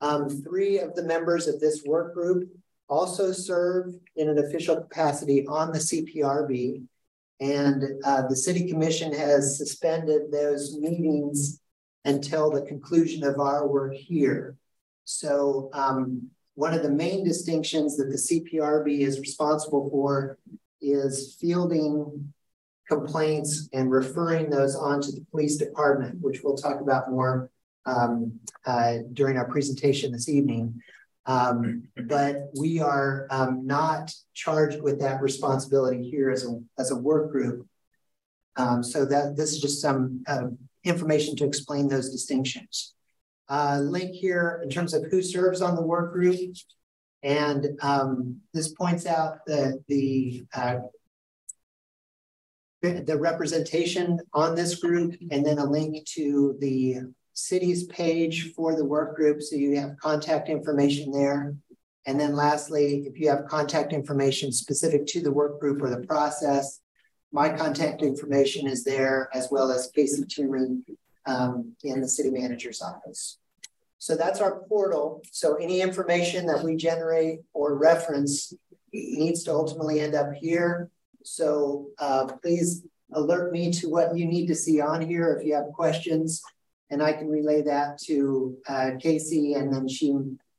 Um, 0.00 0.28
three 0.28 0.78
of 0.78 0.94
the 0.94 1.04
members 1.04 1.46
of 1.46 1.60
this 1.60 1.84
work 1.86 2.14
group 2.14 2.50
also 2.88 3.32
serve 3.32 3.94
in 4.16 4.28
an 4.28 4.38
official 4.38 4.76
capacity 4.76 5.46
on 5.46 5.72
the 5.72 5.78
CPRB. 5.78 6.84
And 7.40 7.82
uh, 8.04 8.26
the 8.28 8.36
city 8.36 8.68
commission 8.68 9.12
has 9.12 9.56
suspended 9.56 10.30
those 10.30 10.76
meetings 10.78 11.60
until 12.04 12.50
the 12.50 12.62
conclusion 12.62 13.24
of 13.24 13.40
our 13.40 13.66
work 13.66 13.94
here. 13.94 14.56
So 15.04 15.70
um, 15.72 16.30
one 16.54 16.74
of 16.74 16.82
the 16.82 16.90
main 16.90 17.24
distinctions 17.24 17.96
that 17.96 18.10
the 18.10 18.16
CPRB 18.16 19.00
is 19.00 19.20
responsible 19.20 19.88
for 19.90 20.38
is 20.80 21.36
fielding 21.40 22.32
complaints 22.88 23.68
and 23.72 23.90
referring 23.90 24.50
those 24.50 24.76
on 24.76 25.00
to 25.00 25.12
the 25.12 25.24
police 25.30 25.56
department, 25.56 26.20
which 26.20 26.42
we'll 26.42 26.56
talk 26.56 26.80
about 26.80 27.10
more 27.10 27.50
um, 27.86 28.38
uh, 28.66 28.98
during 29.12 29.36
our 29.36 29.48
presentation 29.48 30.12
this 30.12 30.28
evening. 30.28 30.80
Um, 31.26 31.88
but 31.96 32.50
we 32.58 32.80
are 32.80 33.26
um, 33.30 33.66
not 33.66 34.12
charged 34.34 34.82
with 34.82 35.00
that 35.00 35.22
responsibility 35.22 36.08
here 36.08 36.30
as 36.30 36.44
a, 36.44 36.60
as 36.78 36.90
a 36.90 36.96
work 36.96 37.32
group. 37.32 37.66
Um, 38.56 38.84
so 38.84 39.04
that 39.06 39.36
this 39.36 39.52
is 39.52 39.60
just 39.60 39.82
some 39.82 40.22
uh, 40.28 40.44
information 40.84 41.34
to 41.36 41.44
explain 41.44 41.88
those 41.88 42.10
distinctions. 42.10 42.94
Uh, 43.48 43.78
link 43.82 44.12
here 44.14 44.60
in 44.62 44.70
terms 44.70 44.94
of 44.94 45.04
who 45.10 45.20
serves 45.22 45.60
on 45.60 45.74
the 45.74 45.82
work 45.82 46.12
group. 46.12 46.38
And 47.22 47.78
um, 47.82 48.40
this 48.52 48.68
points 48.72 49.06
out 49.06 49.44
that 49.46 49.82
the 49.88 50.44
uh, 50.54 50.78
the 52.82 53.18
representation 53.18 54.18
on 54.34 54.54
this 54.54 54.74
group 54.76 55.14
and 55.30 55.44
then 55.44 55.58
a 55.58 55.64
link 55.64 56.04
to 56.04 56.56
the 56.60 56.98
city's 57.32 57.84
page 57.84 58.52
for 58.52 58.76
the 58.76 58.84
work 58.84 59.16
group. 59.16 59.42
So 59.42 59.56
you 59.56 59.76
have 59.80 59.98
contact 59.98 60.48
information 60.48 61.10
there. 61.10 61.54
And 62.06 62.20
then 62.20 62.34
lastly, 62.34 63.04
if 63.06 63.18
you 63.18 63.30
have 63.30 63.46
contact 63.46 63.92
information 63.92 64.52
specific 64.52 65.06
to 65.06 65.22
the 65.22 65.32
work 65.32 65.58
group 65.60 65.80
or 65.82 65.88
the 65.88 66.06
process, 66.06 66.80
my 67.32 67.48
contact 67.48 68.02
information 68.02 68.68
is 68.68 68.84
there 68.84 69.28
as 69.34 69.48
well 69.50 69.72
as 69.72 69.90
Casey 69.94 70.22
Tierman 70.22 70.82
um, 71.26 71.74
in 71.82 72.00
the 72.00 72.08
city 72.08 72.30
manager's 72.30 72.82
office. 72.82 73.38
So 73.98 74.16
that's 74.16 74.40
our 74.40 74.60
portal. 74.68 75.22
So 75.30 75.54
any 75.54 75.80
information 75.80 76.46
that 76.46 76.62
we 76.62 76.76
generate 76.76 77.40
or 77.54 77.76
reference 77.76 78.52
needs 78.92 79.44
to 79.44 79.52
ultimately 79.52 80.00
end 80.00 80.14
up 80.14 80.34
here. 80.34 80.90
So 81.22 81.88
uh, 81.98 82.26
please 82.42 82.84
alert 83.12 83.52
me 83.52 83.72
to 83.72 83.88
what 83.88 84.16
you 84.16 84.26
need 84.26 84.46
to 84.48 84.54
see 84.54 84.80
on 84.80 85.00
here 85.00 85.34
if 85.34 85.46
you 85.46 85.54
have 85.54 85.72
questions 85.72 86.42
and 86.90 87.02
I 87.02 87.12
can 87.12 87.28
relay 87.28 87.62
that 87.62 87.98
to 88.02 88.56
uh, 88.68 88.90
Casey, 89.00 89.54
and 89.54 89.72
then 89.72 89.88
she 89.88 90.16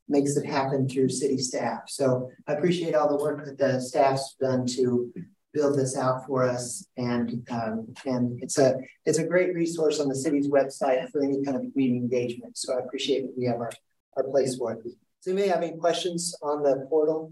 makes 0.07 0.35
it 0.35 0.45
happen 0.45 0.87
through 0.87 1.09
city 1.09 1.37
staff. 1.37 1.83
So 1.87 2.29
I 2.47 2.53
appreciate 2.53 2.93
all 2.93 3.09
the 3.09 3.23
work 3.23 3.45
that 3.45 3.57
the 3.57 3.79
staff's 3.79 4.35
done 4.39 4.65
to 4.67 5.13
build 5.55 5.79
this 5.79 5.97
out 5.97 6.27
for 6.27 6.43
us, 6.43 6.85
and 6.97 7.47
um, 7.49 7.93
and 8.05 8.43
it's 8.43 8.59
a 8.59 8.75
it's 9.05 9.19
a 9.19 9.25
great 9.25 9.55
resource 9.55 9.99
on 10.01 10.09
the 10.09 10.15
city's 10.15 10.49
website 10.49 11.09
for 11.11 11.23
any 11.23 11.41
kind 11.43 11.55
of 11.55 11.63
community 11.71 11.97
engagement. 11.97 12.57
So 12.57 12.75
I 12.75 12.79
appreciate 12.79 13.21
that 13.21 13.37
we 13.37 13.45
have 13.45 13.61
our 13.61 13.71
our 14.17 14.23
place 14.23 14.57
for 14.57 14.73
it. 14.73 14.83
So 15.21 15.31
you 15.31 15.35
may 15.35 15.47
have 15.47 15.63
any 15.63 15.77
questions 15.77 16.35
on 16.43 16.61
the 16.61 16.85
portal? 16.89 17.31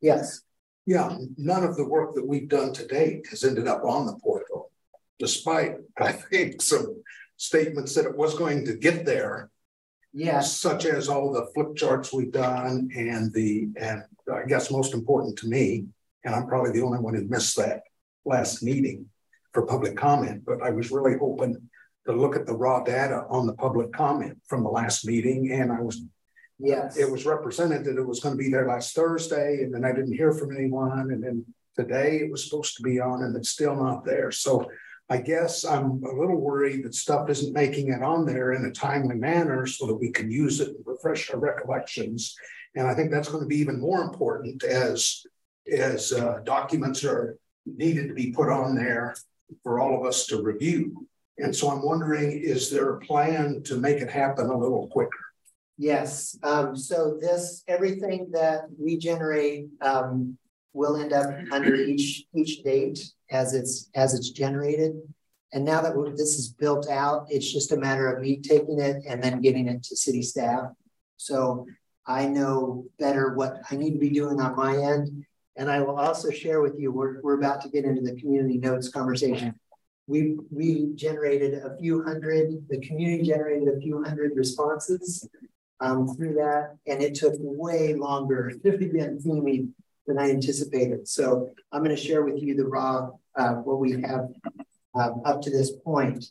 Yes. 0.00 0.40
Yeah, 0.86 1.18
none 1.36 1.64
of 1.64 1.76
the 1.76 1.88
work 1.88 2.14
that 2.14 2.26
we've 2.26 2.48
done 2.48 2.72
to 2.74 2.86
date 2.86 3.26
has 3.30 3.42
ended 3.42 3.66
up 3.66 3.84
on 3.84 4.06
the 4.06 4.16
portal, 4.22 4.70
despite 5.18 5.74
I 5.98 6.12
think 6.12 6.62
some 6.62 7.02
statements 7.36 7.94
that 7.94 8.06
it 8.06 8.16
was 8.16 8.38
going 8.38 8.64
to 8.66 8.76
get 8.76 9.04
there. 9.04 9.50
Yes. 10.12 10.58
Such 10.58 10.86
as 10.86 11.08
all 11.08 11.32
the 11.32 11.48
flip 11.52 11.76
charts 11.76 12.12
we've 12.12 12.32
done 12.32 12.88
and 12.96 13.34
the, 13.34 13.68
and 13.76 14.02
I 14.32 14.44
guess 14.46 14.70
most 14.70 14.94
important 14.94 15.36
to 15.40 15.48
me, 15.48 15.86
and 16.26 16.34
I'm 16.34 16.48
probably 16.48 16.72
the 16.72 16.82
only 16.82 16.98
one 16.98 17.14
who 17.14 17.24
missed 17.28 17.56
that 17.56 17.82
last 18.24 18.62
meeting 18.62 19.06
for 19.52 19.64
public 19.64 19.96
comment, 19.96 20.42
but 20.44 20.60
I 20.60 20.70
was 20.70 20.90
really 20.90 21.16
hoping 21.16 21.56
to 22.06 22.12
look 22.12 22.34
at 22.36 22.46
the 22.46 22.52
raw 22.52 22.82
data 22.82 23.24
on 23.30 23.46
the 23.46 23.54
public 23.54 23.92
comment 23.92 24.38
from 24.46 24.64
the 24.64 24.68
last 24.68 25.06
meeting. 25.06 25.52
And 25.52 25.72
I 25.72 25.80
was, 25.80 26.02
yes, 26.58 26.96
it 26.96 27.10
was 27.10 27.24
represented 27.24 27.84
that 27.84 27.96
it 27.96 28.06
was 28.06 28.20
going 28.20 28.36
to 28.36 28.42
be 28.42 28.50
there 28.50 28.68
last 28.68 28.94
Thursday. 28.94 29.62
And 29.62 29.72
then 29.72 29.84
I 29.84 29.92
didn't 29.92 30.14
hear 30.14 30.32
from 30.32 30.54
anyone. 30.54 31.12
And 31.12 31.22
then 31.22 31.44
today 31.76 32.18
it 32.18 32.30
was 32.30 32.44
supposed 32.44 32.76
to 32.76 32.82
be 32.82 33.00
on 33.00 33.22
and 33.22 33.36
it's 33.36 33.50
still 33.50 33.76
not 33.76 34.04
there. 34.04 34.32
So 34.32 34.68
I 35.08 35.18
guess 35.18 35.64
I'm 35.64 36.02
a 36.02 36.12
little 36.12 36.40
worried 36.40 36.84
that 36.84 36.94
stuff 36.96 37.30
isn't 37.30 37.54
making 37.54 37.92
it 37.92 38.02
on 38.02 38.26
there 38.26 38.52
in 38.52 38.64
a 38.64 38.72
timely 38.72 39.14
manner 39.14 39.64
so 39.64 39.86
that 39.86 39.94
we 39.94 40.10
can 40.10 40.28
use 40.28 40.60
it 40.60 40.68
and 40.68 40.84
refresh 40.84 41.30
our 41.30 41.38
recollections. 41.38 42.34
And 42.74 42.88
I 42.88 42.94
think 42.94 43.12
that's 43.12 43.28
going 43.28 43.44
to 43.44 43.48
be 43.48 43.58
even 43.58 43.80
more 43.80 44.02
important 44.02 44.64
as, 44.64 45.24
as 45.70 46.12
uh, 46.12 46.40
documents 46.44 47.04
are 47.04 47.38
needed 47.64 48.08
to 48.08 48.14
be 48.14 48.32
put 48.32 48.48
on 48.48 48.74
there 48.74 49.14
for 49.62 49.80
all 49.80 49.98
of 49.98 50.06
us 50.06 50.26
to 50.26 50.42
review. 50.42 51.06
And 51.38 51.54
so 51.54 51.70
I'm 51.70 51.82
wondering, 51.82 52.32
is 52.32 52.70
there 52.70 52.94
a 52.94 53.00
plan 53.00 53.62
to 53.64 53.76
make 53.76 53.98
it 53.98 54.10
happen 54.10 54.46
a 54.46 54.56
little 54.56 54.88
quicker? 54.88 55.10
Yes, 55.78 56.38
um, 56.42 56.74
so 56.74 57.18
this, 57.20 57.62
everything 57.68 58.30
that 58.32 58.62
we 58.78 58.96
generate, 58.96 59.66
um, 59.82 60.38
will 60.72 60.96
end 60.96 61.12
up 61.12 61.30
under 61.52 61.74
each, 61.74 62.24
each 62.34 62.62
date 62.62 63.02
as 63.30 63.54
it's, 63.54 63.90
as 63.94 64.14
it's 64.14 64.30
generated. 64.30 64.92
And 65.52 65.64
now 65.64 65.80
that 65.80 65.94
this 66.16 66.38
is 66.38 66.48
built 66.48 66.88
out, 66.90 67.26
it's 67.30 67.50
just 67.50 67.72
a 67.72 67.78
matter 67.78 68.12
of 68.12 68.22
me 68.22 68.40
taking 68.40 68.78
it 68.78 69.02
and 69.08 69.22
then 69.22 69.40
getting 69.40 69.68
it 69.68 69.82
to 69.84 69.96
city 69.96 70.22
staff. 70.22 70.64
So 71.16 71.66
I 72.06 72.26
know 72.26 72.84
better 72.98 73.34
what 73.34 73.62
I 73.70 73.76
need 73.76 73.92
to 73.92 73.98
be 73.98 74.10
doing 74.10 74.40
on 74.40 74.54
my 74.54 74.76
end. 74.76 75.24
And 75.56 75.70
I 75.70 75.80
will 75.80 75.98
also 75.98 76.30
share 76.30 76.60
with 76.60 76.78
you, 76.78 76.92
we're, 76.92 77.20
we're 77.22 77.38
about 77.38 77.62
to 77.62 77.68
get 77.68 77.84
into 77.84 78.02
the 78.02 78.18
community 78.20 78.58
notes 78.58 78.88
conversation. 78.88 79.54
We, 80.06 80.36
we 80.50 80.92
generated 80.94 81.54
a 81.54 81.76
few 81.78 82.04
hundred, 82.04 82.66
the 82.68 82.78
community 82.80 83.24
generated 83.24 83.68
a 83.68 83.80
few 83.80 84.02
hundred 84.04 84.32
responses 84.36 85.28
um, 85.80 86.14
through 86.14 86.34
that. 86.34 86.76
And 86.86 87.02
it 87.02 87.14
took 87.14 87.34
way 87.38 87.94
longer 87.94 88.52
get 88.62 88.78
through 89.22 89.68
than 90.06 90.18
I 90.18 90.30
anticipated. 90.30 91.08
So 91.08 91.50
I'm 91.72 91.82
going 91.82 91.94
to 91.94 92.00
share 92.00 92.22
with 92.22 92.40
you 92.40 92.54
the 92.54 92.66
raw, 92.66 93.10
uh, 93.34 93.54
what 93.54 93.78
we 93.78 93.92
have 94.02 94.28
um, 94.94 95.22
up 95.24 95.42
to 95.42 95.50
this 95.50 95.72
point, 95.72 96.26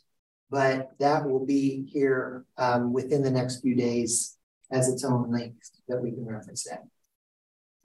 but 0.50 0.90
that 0.98 1.28
will 1.28 1.44
be 1.44 1.86
here 1.92 2.44
um, 2.56 2.92
within 2.92 3.22
the 3.22 3.30
next 3.30 3.60
few 3.60 3.74
days 3.74 4.36
as 4.70 4.88
its 4.88 5.04
own 5.04 5.30
link 5.30 5.54
that 5.88 6.00
we 6.00 6.10
can 6.10 6.24
reference 6.26 6.64
that. 6.64 6.84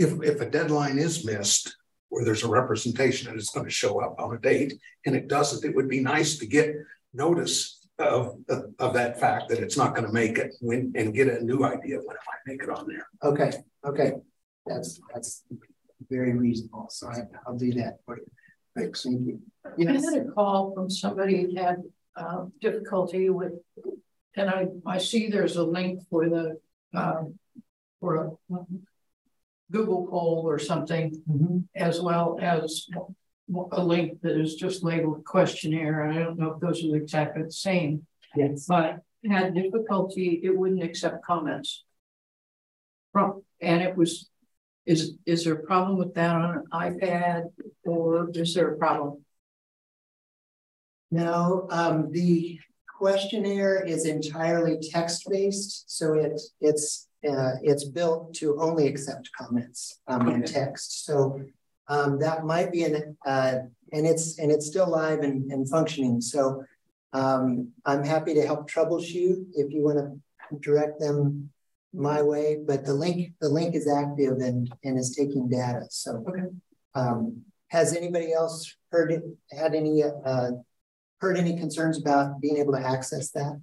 If, 0.01 0.21
if 0.23 0.41
a 0.41 0.49
deadline 0.49 0.97
is 0.97 1.25
missed, 1.25 1.77
where 2.09 2.25
there's 2.25 2.43
a 2.43 2.49
representation 2.49 3.29
and 3.29 3.39
it's 3.39 3.51
going 3.51 3.65
to 3.65 3.71
show 3.71 4.01
up 4.01 4.19
on 4.19 4.35
a 4.35 4.39
date 4.39 4.73
and 5.05 5.15
it 5.15 5.29
doesn't, 5.29 5.63
it 5.63 5.73
would 5.75 5.87
be 5.87 6.01
nice 6.01 6.37
to 6.39 6.45
get 6.45 6.75
notice 7.13 7.87
of, 7.99 8.37
of, 8.49 8.65
of 8.79 8.93
that 8.93 9.19
fact 9.19 9.47
that 9.49 9.59
it's 9.59 9.77
not 9.77 9.95
going 9.95 10.05
to 10.05 10.13
make 10.13 10.37
it 10.37 10.51
when, 10.59 10.91
and 10.95 11.13
get 11.13 11.29
a 11.29 11.43
new 11.43 11.63
idea 11.63 11.99
of 11.99 12.03
when 12.05 12.17
it 12.17 12.21
might 12.27 12.51
make 12.51 12.63
it 12.63 12.69
on 12.69 12.85
there. 12.87 13.07
Okay, 13.23 13.51
okay. 13.85 14.13
That's 14.65 14.99
that's 15.13 15.43
very 16.09 16.33
reasonable. 16.33 16.87
So 16.89 17.07
I, 17.07 17.23
will 17.47 17.57
do 17.57 17.73
that 17.73 17.99
for 18.05 18.17
you. 18.17 18.25
Thanks. 18.75 19.03
Thank 19.03 19.25
you. 19.25 19.39
Yes. 19.77 20.05
I 20.07 20.13
had 20.13 20.27
a 20.27 20.31
call 20.31 20.73
from 20.73 20.89
somebody 20.89 21.43
who 21.43 21.55
had 21.55 21.77
uh, 22.15 22.45
difficulty 22.59 23.29
with, 23.29 23.53
and 24.35 24.49
I, 24.49 24.67
I 24.85 24.97
see 24.97 25.29
there's 25.29 25.55
a 25.55 25.63
link 25.63 26.01
for 26.09 26.29
the 26.29 26.59
um, 26.93 27.39
for 27.99 28.15
a 28.15 28.55
Google 29.71 30.07
poll 30.07 30.43
or 30.45 30.59
something, 30.59 31.23
mm 31.27 31.39
-hmm. 31.39 31.63
as 31.75 32.01
well 32.01 32.37
as 32.39 32.87
a 33.71 33.83
link 33.83 34.21
that 34.21 34.37
is 34.37 34.55
just 34.55 34.83
labeled 34.83 35.25
questionnaire. 35.25 36.09
I 36.09 36.19
don't 36.23 36.37
know 36.37 36.53
if 36.53 36.59
those 36.59 36.83
are 36.83 36.95
exactly 36.95 37.43
the 37.43 37.51
same. 37.51 38.05
Yes. 38.35 38.65
But 38.67 39.01
had 39.29 39.53
difficulty, 39.53 40.41
it 40.43 40.57
wouldn't 40.57 40.83
accept 40.83 41.25
comments. 41.25 41.83
From 43.11 43.43
and 43.59 43.81
it 43.81 43.95
was 43.95 44.29
is 44.85 45.17
is 45.25 45.43
there 45.43 45.53
a 45.53 45.63
problem 45.63 45.97
with 45.97 46.13
that 46.15 46.35
on 46.35 46.57
an 46.57 46.65
iPad 46.73 47.51
or 47.83 48.29
is 48.33 48.53
there 48.53 48.73
a 48.73 48.77
problem? 48.77 49.23
No, 51.11 51.67
um, 51.69 52.09
the 52.11 52.59
questionnaire 52.97 53.83
is 53.85 54.05
entirely 54.05 54.79
text-based, 54.79 55.91
so 55.91 56.13
it 56.13 56.39
it's 56.61 57.07
uh, 57.27 57.53
it's 57.61 57.83
built 57.83 58.33
to 58.35 58.59
only 58.59 58.87
accept 58.87 59.29
comments 59.37 59.99
um, 60.07 60.27
in 60.29 60.43
text. 60.43 61.05
So 61.05 61.41
um, 61.87 62.19
that 62.19 62.45
might 62.45 62.71
be 62.71 62.83
an 62.83 63.17
uh, 63.25 63.59
and 63.93 64.07
it's 64.07 64.39
and 64.39 64.51
it's 64.51 64.67
still 64.67 64.89
live 64.89 65.19
and, 65.19 65.51
and 65.51 65.69
functioning. 65.69 66.21
So 66.21 66.63
um, 67.13 67.69
I'm 67.85 68.03
happy 68.03 68.33
to 68.33 68.45
help 68.45 68.69
troubleshoot 68.69 69.45
if 69.53 69.71
you 69.71 69.83
want 69.83 69.97
to 69.99 70.59
direct 70.59 70.99
them 70.99 71.49
my 71.93 72.21
way. 72.21 72.59
But 72.65 72.85
the 72.85 72.93
link 72.93 73.33
the 73.41 73.49
link 73.49 73.75
is 73.75 73.87
active 73.87 74.37
and 74.37 74.73
and 74.83 74.97
is 74.97 75.15
taking 75.15 75.49
data. 75.49 75.85
So 75.89 76.23
okay. 76.27 76.47
Um, 76.93 77.43
has 77.69 77.95
anybody 77.95 78.33
else 78.33 78.75
heard 78.91 79.13
it, 79.13 79.23
had 79.57 79.73
any 79.73 80.03
uh, 80.03 80.51
heard 81.19 81.37
any 81.37 81.57
concerns 81.57 81.97
about 81.97 82.41
being 82.41 82.57
able 82.57 82.73
to 82.73 82.79
access 82.79 83.31
that? 83.31 83.61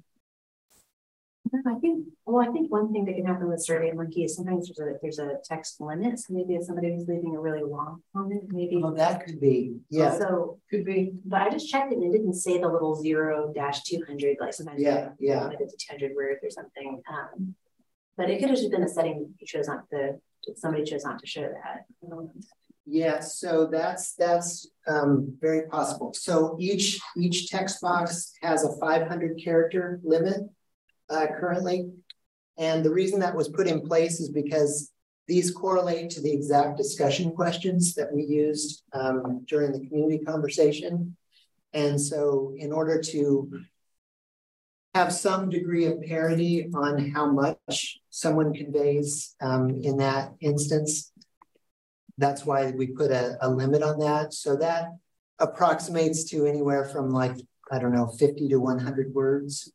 I 1.67 1.75
think, 1.81 2.07
well, 2.27 2.47
I 2.47 2.53
think 2.53 2.71
one 2.71 2.93
thing 2.93 3.05
that 3.05 3.15
can 3.15 3.27
happen 3.27 3.49
with 3.49 3.63
Survey 3.63 3.93
Monkey 3.93 4.25
is 4.25 4.37
sometimes 4.37 4.69
there's 4.69 4.89
a 4.89 4.99
there's 5.01 5.19
a 5.19 5.37
text 5.45 5.81
limit. 5.81 6.19
So 6.19 6.35
maybe 6.35 6.55
if 6.55 6.65
somebody 6.65 6.95
who's 6.95 7.07
leaving 7.07 7.37
a 7.37 7.41
really 7.41 7.63
long 7.63 8.03
comment, 8.15 8.45
maybe. 8.49 8.81
Oh, 8.83 8.95
that 8.95 9.25
could 9.25 9.41
be, 9.41 9.77
yeah. 9.91 10.19
So 10.19 10.59
could 10.71 10.85
be. 10.85 11.13
But 11.25 11.43
I 11.43 11.51
just 11.51 11.69
checked 11.69 11.93
it 11.93 11.99
and 11.99 12.15
it 12.15 12.17
didn't 12.17 12.35
say 12.35 12.59
the 12.59 12.69
little 12.69 12.95
zero 12.95 13.53
dash 13.55 13.83
two 13.83 14.03
hundred. 14.07 14.37
Like 14.41 14.55
sometimes 14.55 14.81
yeah, 14.81 15.11
yeah, 15.19 15.45
limited 15.45 15.69
to 15.71 15.77
two 15.77 15.91
hundred 15.91 16.17
words 16.17 16.41
or 16.43 16.51
something. 16.51 17.03
Um, 17.11 17.55
but 18.17 18.31
it 18.31 18.41
could 18.41 18.51
have 18.51 18.59
just 18.59 18.71
been 18.71 18.83
a 18.83 18.89
setting 18.89 19.35
you 19.39 19.47
chose 19.47 19.69
not 19.69 19.89
to. 19.91 20.17
Somebody 20.57 20.85
chose 20.85 21.05
not 21.05 21.19
to 21.19 21.27
show 21.27 21.43
that. 21.43 21.85
Yeah, 22.91 23.21
so 23.21 23.69
that's 23.71 24.15
that's 24.15 24.67
um, 24.87 25.37
very 25.41 25.69
possible. 25.69 26.15
So 26.15 26.57
each 26.59 26.99
each 27.17 27.51
text 27.51 27.83
box 27.83 28.33
has 28.43 28.65
a 28.65 28.75
500 28.79 29.41
character 29.43 30.01
limit 30.03 30.41
uh, 31.11 31.27
currently, 31.39 31.91
and 32.59 32.85
the 32.85 32.93
reason 32.93 33.21
that 33.21 33.37
was 33.37 33.49
put 33.49 33.67
in 33.67 33.87
place 33.87 34.21
is 34.21 34.31
because 34.31 34.91
these 35.27 35.51
correlate 35.51 36.11
to 36.11 36.21
the 36.21 36.33
exact 36.33 36.77
discussion 36.77 37.33
questions 37.33 37.95
that 37.95 38.13
we 38.13 38.25
used 38.25 38.83
um, 38.93 39.45
during 39.47 39.73
the 39.73 39.87
community 39.87 40.25
conversation. 40.25 41.17
And 41.75 42.01
so, 42.01 42.55
in 42.57 42.73
order 42.73 43.01
to 43.01 43.51
have 44.95 45.13
some 45.13 45.51
degree 45.51 45.85
of 45.85 46.03
parity 46.03 46.69
on 46.75 47.11
how 47.11 47.31
much 47.31 47.99
someone 48.11 48.55
conveys 48.55 49.37
um, 49.41 49.71
in 49.83 49.99
that 49.99 50.33
instance, 50.41 51.13
that's 52.17 52.45
why 52.45 52.73
we 52.73 52.89
put 52.89 53.11
a, 53.11 53.39
a 53.41 53.49
limit 53.49 53.83
on 53.83 53.99
that. 54.01 54.35
So 54.35 54.57
that 54.57 54.89
approximates 55.39 56.25
to 56.31 56.47
anywhere 56.47 56.85
from 56.85 57.11
like, 57.11 57.37
I 57.71 57.79
don't 57.79 57.93
know, 57.93 58.09
50 58.09 58.49
to 58.49 58.57
100 58.57 59.15
words 59.15 59.71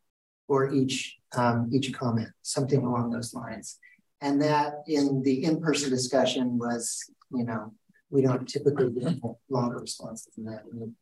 for 0.47 0.73
each, 0.73 1.17
um, 1.35 1.69
each 1.71 1.91
comment, 1.93 2.29
something 2.41 2.79
along 2.83 3.11
those 3.11 3.33
lines. 3.33 3.79
And 4.21 4.41
that 4.41 4.83
in 4.87 5.21
the 5.21 5.43
in-person 5.43 5.89
discussion 5.89 6.57
was, 6.57 7.03
you 7.31 7.43
know, 7.43 7.73
we 8.09 8.21
don't 8.21 8.47
typically 8.47 8.91
get 8.91 9.17
longer 9.49 9.79
responses 9.79 10.31
than 10.35 10.45
that. 10.45 10.63
And 10.71 10.93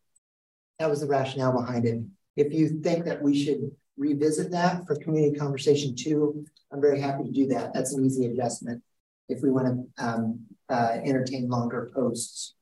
that 0.80 0.90
was 0.90 1.02
the 1.02 1.08
rationale 1.08 1.52
behind 1.52 1.86
it. 1.86 2.02
If 2.36 2.54
you 2.54 2.82
think 2.82 3.06
that 3.06 3.22
we 3.22 3.40
should 3.44 3.70
revisit 3.98 4.52
that 4.52 4.88
for 4.88 4.96
community 4.96 5.38
conversation 5.38 5.96
two, 5.96 6.46
I'm 6.72 6.82
very 6.82 7.00
happy 7.00 7.26
to 7.26 7.32
do 7.32 7.48
that. 7.48 7.74
That's 7.74 7.94
an 7.94 8.06
easy 8.06 8.26
adjustment 8.26 8.82
if 9.30 9.42
we 9.44 9.52
want 9.52 9.68
to 9.68 10.04
um, 10.06 10.40
uh, 10.70 10.98
entertain 11.04 11.50
longer 11.50 11.92
posts. 11.94 12.56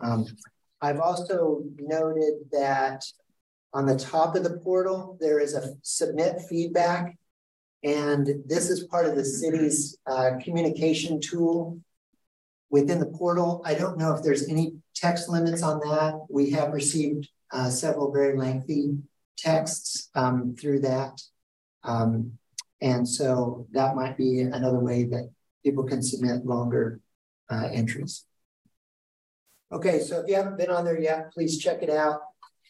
Um, 0.00 0.24
I've 0.80 1.00
also 1.00 1.64
noted 1.76 2.34
that 2.52 3.04
on 3.74 3.86
the 3.86 3.98
top 3.98 4.34
of 4.34 4.44
the 4.44 4.58
portal, 4.58 5.16
there 5.20 5.40
is 5.40 5.54
a 5.54 5.74
submit 5.82 6.40
feedback. 6.48 7.16
And 7.84 8.26
this 8.46 8.70
is 8.70 8.84
part 8.84 9.06
of 9.06 9.14
the 9.14 9.24
city's 9.24 9.96
uh, 10.06 10.32
communication 10.42 11.20
tool 11.20 11.78
within 12.70 12.98
the 12.98 13.06
portal. 13.06 13.62
I 13.64 13.74
don't 13.74 13.98
know 13.98 14.14
if 14.14 14.22
there's 14.22 14.48
any 14.48 14.74
text 14.94 15.28
limits 15.28 15.62
on 15.62 15.78
that. 15.80 16.18
We 16.28 16.50
have 16.50 16.72
received 16.72 17.28
uh, 17.52 17.70
several 17.70 18.12
very 18.12 18.36
lengthy 18.36 18.98
texts 19.36 20.10
um, 20.14 20.56
through 20.58 20.80
that. 20.80 21.20
Um, 21.84 22.32
and 22.80 23.08
so 23.08 23.66
that 23.72 23.96
might 23.96 24.16
be 24.16 24.40
another 24.40 24.80
way 24.80 25.04
that 25.04 25.30
people 25.64 25.84
can 25.84 26.02
submit 26.02 26.44
longer 26.44 27.00
uh, 27.50 27.68
entries. 27.72 28.24
Okay, 29.70 30.00
so 30.00 30.20
if 30.20 30.28
you 30.28 30.34
haven't 30.34 30.58
been 30.58 30.70
on 30.70 30.84
there 30.84 31.00
yet, 31.00 31.32
please 31.32 31.58
check 31.58 31.82
it 31.82 31.90
out. 31.90 32.20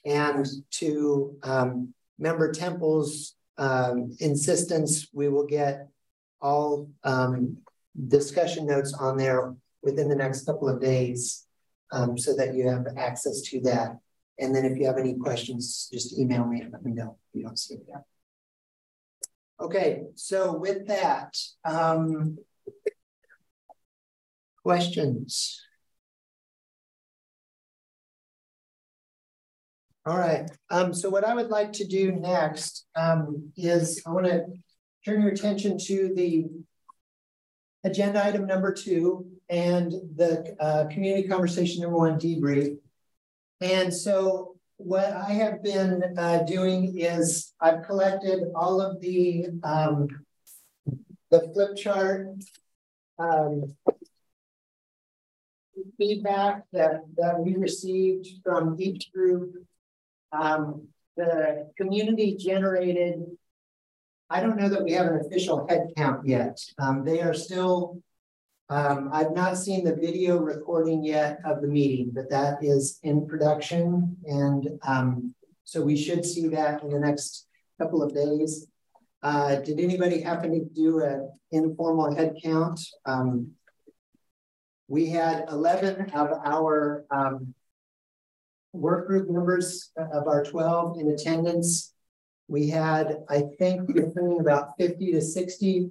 And 0.04 0.46
to 0.72 1.36
um, 1.42 1.94
member 2.18 2.52
Temple's 2.52 3.34
um, 3.56 4.16
insistence, 4.20 5.08
we 5.12 5.28
will 5.28 5.46
get 5.46 5.88
all 6.40 6.90
um, 7.04 7.58
discussion 8.06 8.66
notes 8.66 8.94
on 8.94 9.16
there 9.16 9.54
within 9.82 10.08
the 10.08 10.16
next 10.16 10.46
couple 10.46 10.68
of 10.68 10.80
days 10.80 11.46
um, 11.92 12.16
so 12.16 12.34
that 12.36 12.54
you 12.54 12.68
have 12.68 12.86
access 12.96 13.40
to 13.42 13.60
that. 13.62 13.98
And 14.38 14.54
then 14.54 14.64
if 14.64 14.78
you 14.78 14.86
have 14.86 14.98
any 14.98 15.14
questions, 15.14 15.88
just 15.92 16.16
email 16.16 16.46
me 16.46 16.60
and 16.60 16.72
let 16.72 16.84
me 16.84 16.92
know 16.92 17.16
if 17.28 17.38
you 17.38 17.42
don't 17.42 17.58
see 17.58 17.74
it 17.74 17.86
yet. 17.88 18.04
Okay, 19.60 20.02
so 20.14 20.56
with 20.56 20.86
that, 20.86 21.36
um, 21.64 22.38
questions? 24.62 25.60
All 30.08 30.16
right, 30.16 30.50
um, 30.70 30.94
so 30.94 31.10
what 31.10 31.26
I 31.26 31.34
would 31.34 31.50
like 31.50 31.70
to 31.74 31.86
do 31.86 32.12
next 32.12 32.86
um, 32.96 33.52
is 33.58 34.02
I 34.06 34.10
want 34.10 34.24
to 34.24 34.46
turn 35.04 35.20
your 35.20 35.32
attention 35.32 35.76
to 35.80 36.14
the 36.14 36.46
agenda 37.84 38.24
item 38.24 38.46
number 38.46 38.72
two 38.72 39.26
and 39.50 39.92
the 40.16 40.56
uh, 40.60 40.86
community 40.86 41.28
conversation 41.28 41.82
number 41.82 41.98
one 41.98 42.18
debrief. 42.18 42.78
And 43.60 43.92
so 43.92 44.56
what 44.78 45.12
I 45.12 45.32
have 45.32 45.62
been 45.62 46.02
uh, 46.16 46.38
doing 46.44 46.98
is 46.98 47.52
I've 47.60 47.82
collected 47.82 48.44
all 48.54 48.80
of 48.80 49.02
the 49.02 49.48
um, 49.62 50.08
the 51.30 51.50
flip 51.52 51.76
chart 51.76 52.28
um, 53.18 53.76
feedback 55.98 56.62
that, 56.72 57.02
that 57.18 57.38
we 57.38 57.56
received 57.56 58.26
from 58.42 58.76
each 58.80 59.12
group. 59.12 59.52
Um, 60.32 60.88
the 61.16 61.70
community 61.76 62.36
generated, 62.36 63.24
I 64.30 64.40
don't 64.40 64.56
know 64.56 64.68
that 64.68 64.84
we 64.84 64.92
have 64.92 65.06
an 65.06 65.20
official 65.24 65.66
head 65.68 65.88
count 65.96 66.26
yet. 66.26 66.60
Um, 66.78 67.04
they 67.04 67.20
are 67.20 67.34
still 67.34 68.02
um, 68.70 69.08
I've 69.12 69.32
not 69.32 69.56
seen 69.56 69.82
the 69.84 69.94
video 69.94 70.36
recording 70.38 71.02
yet 71.02 71.40
of 71.44 71.62
the 71.62 71.68
meeting, 71.68 72.10
but 72.14 72.28
that 72.28 72.62
is 72.62 72.98
in 73.02 73.26
production. 73.26 74.16
And 74.26 74.78
um, 74.86 75.34
so 75.64 75.80
we 75.80 75.96
should 75.96 76.24
see 76.24 76.48
that 76.48 76.82
in 76.82 76.90
the 76.90 77.00
next 77.00 77.46
couple 77.80 78.02
of 78.02 78.14
days. 78.14 78.66
Uh, 79.22 79.56
did 79.56 79.80
anybody 79.80 80.20
happen 80.20 80.52
to 80.52 80.64
do 80.64 81.00
an 81.02 81.30
informal 81.50 82.14
head 82.14 82.36
count? 82.44 82.78
Um, 83.06 83.52
we 84.86 85.08
had 85.08 85.46
11 85.48 86.10
of 86.10 86.28
our 86.44 87.04
um, 87.10 87.54
work 88.72 89.06
group 89.06 89.28
members 89.30 89.90
of 89.96 90.26
our 90.26 90.44
12 90.44 91.00
in 91.00 91.10
attendance. 91.10 91.94
We 92.48 92.68
had, 92.68 93.18
I 93.28 93.44
think, 93.58 93.90
about 94.40 94.72
50 94.78 95.12
to 95.12 95.20
60 95.20 95.90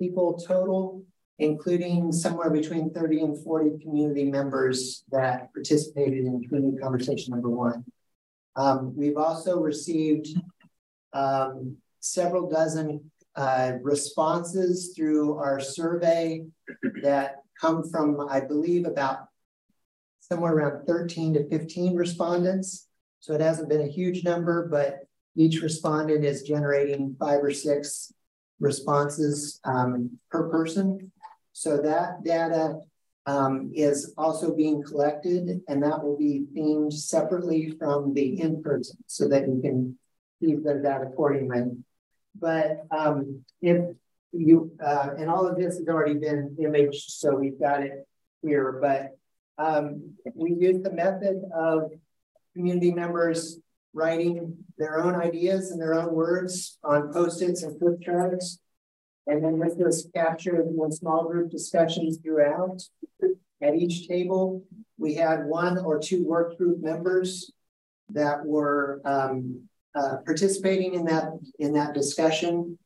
people 0.00 0.38
total 0.38 1.04
including 1.38 2.10
somewhere 2.10 2.50
between 2.50 2.90
30 2.90 3.20
and 3.20 3.44
40 3.44 3.82
community 3.82 4.24
members 4.24 5.04
that 5.10 5.52
participated 5.52 6.24
in 6.24 6.42
community 6.42 6.78
conversation 6.78 7.32
number 7.32 7.48
one. 7.48 7.84
Um, 8.56 8.94
we've 8.96 9.16
also 9.16 9.60
received 9.60 10.28
um, 11.12 11.76
several 12.00 12.50
dozen 12.50 13.10
uh, 13.36 13.74
responses 13.82 14.92
through 14.96 15.38
our 15.38 15.60
survey 15.60 16.44
that 17.02 17.36
come 17.60 17.88
from, 17.88 18.28
I 18.28 18.40
believe, 18.40 18.84
about 18.84 19.27
somewhere 20.30 20.54
around 20.54 20.86
13 20.86 21.34
to 21.34 21.48
15 21.48 21.96
respondents. 21.96 22.86
So 23.20 23.32
it 23.34 23.40
hasn't 23.40 23.68
been 23.68 23.80
a 23.80 23.88
huge 23.88 24.24
number, 24.24 24.68
but 24.68 25.00
each 25.36 25.62
respondent 25.62 26.24
is 26.24 26.42
generating 26.42 27.16
five 27.18 27.42
or 27.42 27.50
six 27.50 28.12
responses 28.60 29.60
um, 29.64 30.18
per 30.30 30.48
person. 30.50 31.12
So 31.52 31.78
that 31.78 32.24
data 32.24 32.80
um, 33.26 33.70
is 33.74 34.12
also 34.18 34.54
being 34.54 34.82
collected 34.82 35.60
and 35.66 35.82
that 35.82 36.02
will 36.02 36.18
be 36.18 36.44
themed 36.54 36.92
separately 36.92 37.74
from 37.78 38.14
the 38.14 38.40
in-person 38.40 38.98
so 39.06 39.28
that 39.28 39.48
you 39.48 39.60
can 39.62 39.98
use 40.40 40.62
that 40.64 41.02
accordingly. 41.02 41.78
But 42.38 42.84
um, 42.90 43.44
if 43.60 43.82
you, 44.32 44.72
uh, 44.84 45.10
and 45.16 45.30
all 45.30 45.46
of 45.46 45.56
this 45.56 45.78
has 45.78 45.88
already 45.88 46.14
been 46.14 46.56
imaged, 46.60 47.10
so 47.10 47.34
we've 47.34 47.58
got 47.58 47.82
it 47.82 48.06
here, 48.42 48.78
but 48.80 49.17
um, 49.58 50.14
we 50.34 50.54
use 50.54 50.82
the 50.82 50.92
method 50.92 51.42
of 51.54 51.90
community 52.54 52.92
members 52.92 53.58
writing 53.92 54.56
their 54.76 55.02
own 55.02 55.14
ideas 55.14 55.70
and 55.70 55.80
their 55.80 55.94
own 55.94 56.12
words 56.12 56.78
on 56.84 57.12
post-its 57.12 57.62
and 57.62 57.78
flip 57.78 58.00
charts 58.00 58.60
and 59.28 59.44
then 59.44 59.58
this 59.78 60.08
captured 60.14 60.66
in 60.66 60.92
small 60.92 61.28
group 61.28 61.50
discussions 61.50 62.18
throughout. 62.18 62.82
At 63.60 63.74
each 63.74 64.08
table, 64.08 64.64
we 64.96 65.14
had 65.14 65.44
one 65.44 65.78
or 65.78 65.98
two 65.98 66.24
work 66.24 66.56
group 66.56 66.80
members 66.80 67.52
that 68.10 68.44
were 68.44 69.02
um, 69.04 69.68
uh, 69.94 70.16
participating 70.24 70.94
in 70.94 71.04
that 71.04 71.28
in 71.58 71.74
that 71.74 71.92
discussion. 71.92 72.78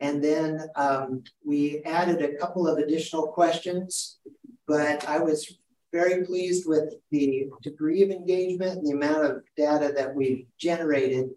And 0.00 0.24
then 0.24 0.66
um, 0.76 1.24
we 1.44 1.82
added 1.84 2.22
a 2.22 2.36
couple 2.36 2.66
of 2.66 2.78
additional 2.78 3.28
questions, 3.28 4.18
but 4.66 5.06
I 5.06 5.18
was 5.18 5.58
very 5.92 6.24
pleased 6.24 6.66
with 6.66 6.94
the 7.10 7.48
degree 7.62 8.02
of 8.02 8.10
engagement 8.10 8.78
and 8.78 8.86
the 8.86 8.92
amount 8.92 9.24
of 9.24 9.42
data 9.56 9.92
that 9.94 10.14
we've 10.14 10.46
generated 10.58 11.30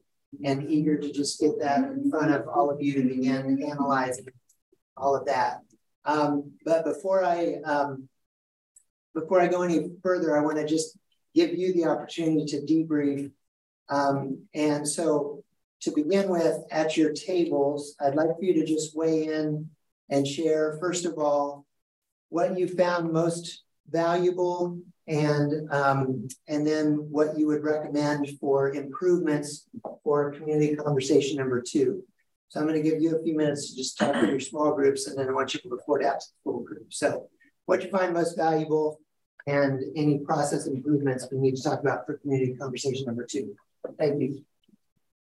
and 0.43 0.69
eager 0.69 0.97
to 0.97 1.11
just 1.11 1.39
get 1.39 1.59
that 1.59 1.79
in 1.79 2.09
front 2.09 2.31
of 2.31 2.47
all 2.47 2.69
of 2.69 2.81
you 2.81 2.93
to 2.93 3.07
begin 3.07 3.61
analyzing 3.63 4.27
all 4.97 5.15
of 5.15 5.25
that. 5.25 5.59
Um, 6.05 6.53
but 6.63 6.85
before 6.85 7.23
I 7.23 7.55
um, 7.65 8.07
before 9.13 9.41
I 9.41 9.47
go 9.47 9.61
any 9.61 9.89
further, 10.03 10.37
I 10.37 10.41
want 10.41 10.57
to 10.57 10.67
just 10.67 10.97
give 11.33 11.53
you 11.53 11.73
the 11.73 11.85
opportunity 11.85 12.45
to 12.45 12.61
debrief. 12.61 13.31
Um, 13.89 14.45
and 14.53 14.87
so 14.87 15.43
to 15.81 15.91
begin 15.91 16.29
with, 16.29 16.63
at 16.71 16.97
your 16.97 17.13
tables, 17.13 17.95
I'd 17.99 18.15
like 18.15 18.35
for 18.37 18.43
you 18.43 18.53
to 18.55 18.65
just 18.65 18.95
weigh 18.95 19.25
in 19.25 19.69
and 20.09 20.27
share, 20.27 20.77
first 20.79 21.05
of 21.05 21.17
all, 21.17 21.65
what 22.29 22.57
you 22.57 22.67
found 22.67 23.13
most 23.13 23.63
valuable 23.89 24.79
and 25.07 25.71
um, 25.71 26.27
and 26.47 26.65
then 26.65 26.95
what 27.11 27.37
you 27.37 27.47
would 27.47 27.63
recommend 27.63 28.27
for 28.39 28.73
improvements 28.73 29.67
for 30.03 30.31
community 30.31 30.75
conversation 30.75 31.37
number 31.37 31.61
two. 31.61 32.03
So 32.49 32.59
I'm 32.59 32.67
going 32.67 32.81
to 32.81 32.89
give 32.89 33.01
you 33.01 33.15
a 33.15 33.23
few 33.23 33.35
minutes 33.35 33.69
to 33.69 33.75
just 33.75 33.97
talk 33.97 34.13
to 34.13 34.27
your 34.27 34.39
small 34.39 34.73
groups, 34.73 35.07
and 35.07 35.17
then 35.17 35.27
I 35.27 35.31
want 35.31 35.53
you 35.53 35.59
to 35.61 35.69
report 35.69 36.03
out 36.03 36.19
to 36.21 36.25
the 36.27 36.51
full 36.51 36.61
group. 36.61 36.93
So 36.93 37.27
what 37.65 37.83
you 37.83 37.89
find 37.89 38.13
most 38.13 38.35
valuable 38.35 38.99
and 39.47 39.83
any 39.95 40.19
process 40.19 40.65
improvements 40.65 41.27
we 41.31 41.37
need 41.37 41.55
to 41.55 41.63
talk 41.63 41.79
about 41.81 42.05
for 42.05 42.17
community 42.17 42.55
conversation 42.55 43.05
number 43.05 43.25
two. 43.25 43.55
Thank 43.97 44.21
you. 44.21 44.43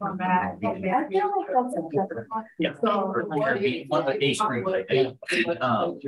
Come 0.00 0.16
back. 0.16 0.58
I 0.64 1.06
feel 1.08 1.32
like 1.36 1.48
that's 1.52 1.76
a 1.76 1.82
different. 1.92 2.28
Yeah. 2.58 2.72
One 3.88 4.02
of 4.02 4.12
the 4.12 4.18
base 4.18 4.40
groups, 4.40 4.72
I 4.72 4.82
think, 4.84 5.18
um, 5.60 5.98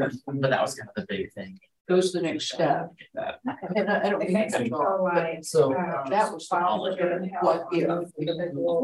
but 0.40 0.50
that 0.50 0.62
was 0.62 0.74
kind 0.74 0.88
of 0.88 0.94
the 0.96 1.06
big 1.08 1.32
thing. 1.32 1.58
Goes 1.88 2.12
to 2.12 2.18
the 2.18 2.24
next 2.24 2.52
step. 2.52 2.92
And 3.76 3.90
I 3.90 4.06
I 4.06 4.10
don't 4.10 4.20
think 4.20 4.50
that's 4.50 4.70
wrong. 4.70 5.38
So. 5.42 5.74
That 6.08 6.32
was 6.32 6.46
fine. 6.46 6.78
What 6.78 7.66
if? 7.72 7.88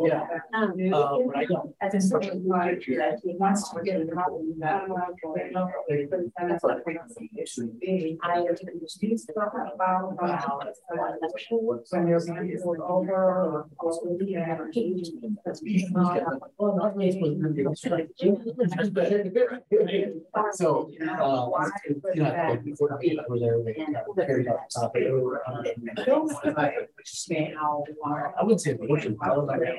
Yeah. 0.07 0.27
Um, 0.55 0.73
Uh, 0.93 1.19
but 1.27 1.37
I 1.37 1.45
don't. 1.45 1.75
As 1.81 1.95
a 1.95 2.01
social 2.01 2.35
he 2.35 3.37
wants 3.37 3.71
to 3.71 3.83
get 3.83 4.01
a 4.01 4.07
problem 4.07 4.49
with 4.49 4.61
that. 4.61 4.89
That's 6.39 6.63
what 6.63 6.83
I 8.23 8.41
have 8.41 8.59
to 8.69 8.89
speak 8.89 9.21
about 9.37 9.75
about 9.75 10.17
when 11.91 12.09
you're 12.09 12.21
going 12.21 12.49
to 12.49 12.83
over 12.83 13.13
or 13.13 13.69
also 13.79 14.17
the 14.19 14.27
So, 20.53 20.91
uh, 21.01 21.69
you 22.15 22.23
know, 22.23 22.57
before 22.65 22.88
I 28.41 28.45
would 28.45 28.61
say. 28.61 28.77
fortune, 28.77 29.17
I 29.23 29.29
was 29.37 29.47
like, 29.49 29.61
like- 29.61 29.79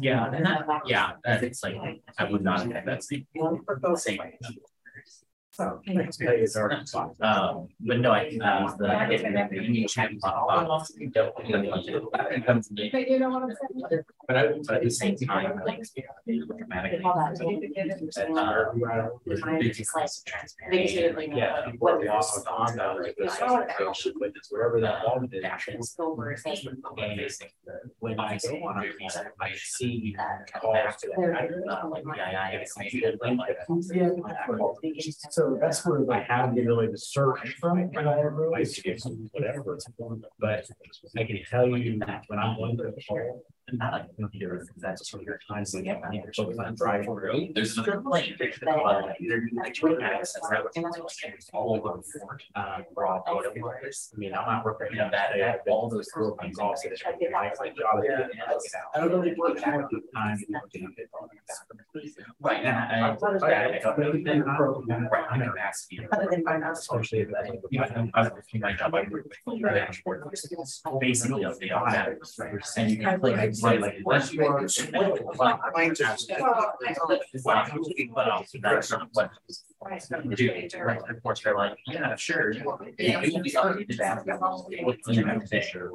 Yeah, 0.00 0.26
and 0.32 0.44
that, 0.46 0.66
yeah, 0.86 1.12
that 1.24 1.42
it's 1.42 1.62
like, 1.62 1.76
I 2.18 2.30
would 2.30 2.42
not 2.42 2.60
have 2.72 2.84
that 2.86 3.02
same, 3.04 3.26
same. 5.56 6.46
So. 6.86 7.12
Um, 7.20 7.68
but 7.80 7.98
no, 8.00 8.10
I, 8.12 8.38
uh, 8.42 8.76
the, 8.76 8.88
I 8.88 9.08
get 9.08 9.50
the 9.50 9.56
union 9.56 9.88
chat. 9.88 10.10
But 10.20 10.34
But 12.92 13.10
you 13.10 13.18
know 13.18 13.30
what 13.30 13.42
I'm 13.42 13.50
saying? 13.50 14.02
I, 14.28 14.52
but 14.66 14.76
at 14.76 14.82
the 14.82 14.90
same 14.90 15.16
time, 15.16 15.60
like. 15.64 15.82
Dramatic. 16.26 17.04
All 17.04 17.14
that, 17.16 17.36
so 17.38 17.48
you 17.50 17.60
could 17.60 17.74
get 17.74 17.86
it 17.88 18.12
to 18.12 18.26
And, 18.26 18.38
uh, 18.38 18.64
It's 19.26 19.42
big 19.42 19.72
just 19.72 19.94
like- 19.94 20.04
increase 20.04 20.24
in 20.26 20.70
They 20.70 20.86
should 20.86 21.14
transparency. 21.14 21.30
like. 21.30 21.38
Yeah. 21.38 21.72
What 21.78 22.00
the 22.00 22.18
is- 22.18 22.44
law 22.46 22.56
on 22.66 22.76
the, 22.76 22.86
like, 23.02 23.16
the 23.16 24.12
witness, 24.20 24.46
wherever 24.50 24.80
that 24.80 25.02
ball 25.04 25.24
is. 25.30 25.44
Actions 25.44 25.94
over 25.98 26.32
a 26.32 26.36
thing. 26.36 26.56
And 26.66 27.30
when 28.00 28.18
I 28.20 28.38
go 28.42 28.56
on 28.66 28.78
a 28.84 28.92
case, 28.98 29.16
I 29.40 29.52
see 29.54 30.16
calls 30.60 30.96
to 31.02 31.10
They're- 31.16 31.62
that. 31.66 31.72
uh, 31.84 31.88
Like, 31.88 32.04
yeah, 32.16 32.30
yeah, 32.32 32.48
it's 32.58 32.76
maybe 32.78 33.04
a 33.04 33.10
little 33.12 33.36
like. 33.36 33.56
So 35.46 35.56
that's 35.60 35.86
where 35.86 36.00
I 36.10 36.22
have 36.22 36.56
the 36.56 36.62
ability 36.62 36.90
to 36.92 36.98
search 36.98 37.56
from 37.60 37.78
it, 37.78 37.90
I 37.96 38.02
whatever, 39.30 39.78
but 40.40 40.66
I 41.16 41.24
can 41.24 41.38
tell 41.48 41.68
you 41.68 42.00
that 42.00 42.24
when 42.26 42.40
I'm 42.40 42.56
going 42.56 42.76
to 42.78 42.84
the 42.84 43.02
call. 43.08 43.44
Not 43.72 43.92
like 43.92 44.16
computer, 44.16 44.64
that's 44.76 45.10
sort 45.10 45.22
of 45.22 45.26
your 45.26 45.40
time, 45.50 45.64
so 45.64 45.78
yeah, 45.78 45.94
I'm 46.04 46.22
so 46.32 46.50
if 46.50 46.58
I'm 46.60 46.76
driving 46.76 47.06
through, 47.06 47.48
there's 47.52 47.76
another 47.76 48.00
like 48.04 48.36
access, 50.02 50.40
that 50.50 50.62
was 50.64 51.50
all 51.52 51.74
over. 51.76 52.00
Uh, 52.54 52.78
broad 52.94 53.22
data. 53.26 53.50
I 54.14 54.18
mean, 54.18 54.34
I'm 54.34 54.46
not 54.46 54.64
working, 54.64 54.88
know, 54.98 55.08
that, 55.10 55.32
all 55.68 55.88
those 55.88 56.06
little 56.14 56.36
things 56.40 56.58
also. 56.60 56.88
it's 56.90 57.02
like, 57.04 57.16
it's 57.20 57.58
like, 57.58 57.74
job, 57.76 58.00
I 58.94 59.00
don't 59.00 59.10
really 59.10 59.34
work 59.36 59.58
hard 59.58 59.84
at 59.86 59.90
the 59.90 60.00
time. 60.14 60.38
Right, 62.40 62.64
and 62.64 62.68
I. 62.68 63.08
I- 63.10 63.16
I 63.76 63.78
don't 63.80 63.98
really 63.98 64.22
think- 64.24 64.46
Right, 64.46 65.24
I'm 65.30 65.40
gonna 65.40 65.60
ask 65.60 65.90
you. 65.90 66.08
Other 66.12 66.28
than 66.30 66.44
finance. 66.44 66.78
Especially 66.80 67.20
if 67.20 67.28
I, 67.34 67.50
you 67.70 67.80
know, 67.80 68.10
I 68.14 68.20
was 68.22 68.30
working 68.32 68.60
my 68.60 68.72
job, 68.74 68.94
I 68.94 69.00
work 69.10 69.24
with 69.46 69.60
the 69.60 70.98
basically, 71.00 71.44
all 71.44 71.54
and 72.76 72.90
you 72.90 72.98
can 72.98 73.20
play, 73.20 73.34
right, 73.62 73.80
like, 73.80 73.96
unless 74.04 74.32
you 74.32 74.44
are. 74.44 74.60
But 78.14 78.28
also, 78.28 78.58
that's 78.60 78.90
not 78.90 79.08
what. 79.12 79.30
Do, 80.36 80.50
right, 80.82 81.00
of 81.08 81.22
course, 81.22 81.40
they're 81.42 81.56
like, 81.56 81.78
yeah, 81.86 82.14
sure. 82.16 82.52
Yeah, 82.98 83.22
you 83.22 83.32
can 83.32 83.42
be 83.42 83.56
on 83.56 83.76
the 83.76 83.84
With 84.84 85.02
the 85.04 85.22
beneficiary, 85.22 85.90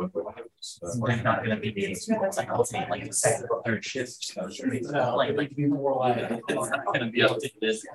not 1.23 1.43
gonna 1.43 1.58
be 1.58 1.71
these, 1.71 2.10
like, 2.10 2.49
I'll 2.49 2.65
like, 2.89 3.06
the 3.08 3.13
second 3.13 3.47
or 3.49 3.62
third 3.63 3.84
shift. 3.84 4.38
Like, 4.91 5.36
like, 5.36 5.56
be 5.56 5.65
more 5.65 5.95
like. 5.95 6.41
It's 6.47 6.69
not 6.69 6.86
gonna 6.93 7.10
be 7.12 7.21
able 7.21 7.39
to 7.39 7.47
do 7.47 7.60
this. 7.62 7.86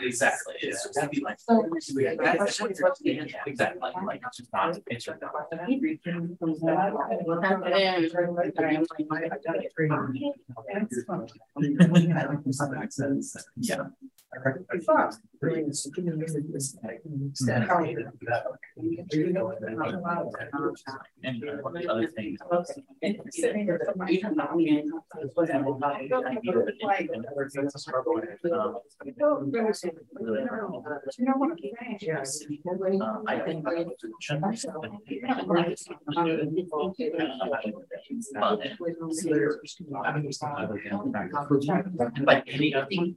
Exactly, 0.00 0.54
it's 0.60 0.86
gonna 0.94 1.08
be 1.08 1.20
like. 1.20 1.38
Exactly, 3.46 3.90
like, 4.06 4.22
it's 4.26 4.36
just 4.36 4.52
not, 4.52 4.78
it's 4.88 5.04
just 5.04 5.20
not. 5.20 5.32
Yeah. 13.56 13.86
And 21.24 21.44
one 21.62 21.74
the 21.82 21.88
other 21.88 22.08
things. 22.08 22.40
I 33.28 33.38
think. 33.40 33.66
Any 42.48 42.74
other. 42.74 42.86
thing 42.86 43.16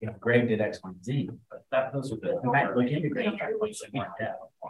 you 0.00 0.08
know, 0.08 0.14
Greg 0.20 0.48
did 0.48 0.60
X, 0.60 0.80
Y, 0.84 0.90
and 0.90 1.04
Z, 1.04 1.30
but 1.50 1.64
that, 1.70 1.92
those 1.92 2.12
are 2.12 2.16
the, 2.16 2.38
in 2.42 2.52
fact, 2.52 2.76
look 2.76 2.86
into 2.86 3.08
Greg. 3.08 3.32
like. 3.60 3.74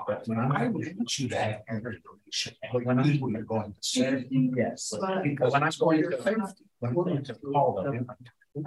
But 0.07 0.29
when 0.29 0.39
I 0.39 0.65
I'm. 0.65 0.73
would 0.73 0.87
want 0.97 1.19
you 1.19 1.29
to 1.29 1.37
have 1.37 1.63
information. 1.69 2.55
When 2.73 2.99
I- 3.01 3.17
When 3.17 3.33
you're 3.33 3.43
going 3.43 3.73
to 3.73 3.79
say. 3.83 4.27
Yes, 4.31 4.93
because 5.23 5.53
when 5.53 5.63
I'm 5.63 5.73
going 5.81 6.03
to, 6.03 6.17
when 6.81 6.95
we're 6.95 7.05
going 7.05 7.25
to 7.25 7.35
call 7.35 7.83
them. 7.83 8.07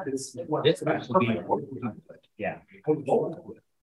This 0.06 0.84
actually 0.86 1.28
be 1.28 1.38
important. 1.38 2.02
Yeah. 2.38 2.58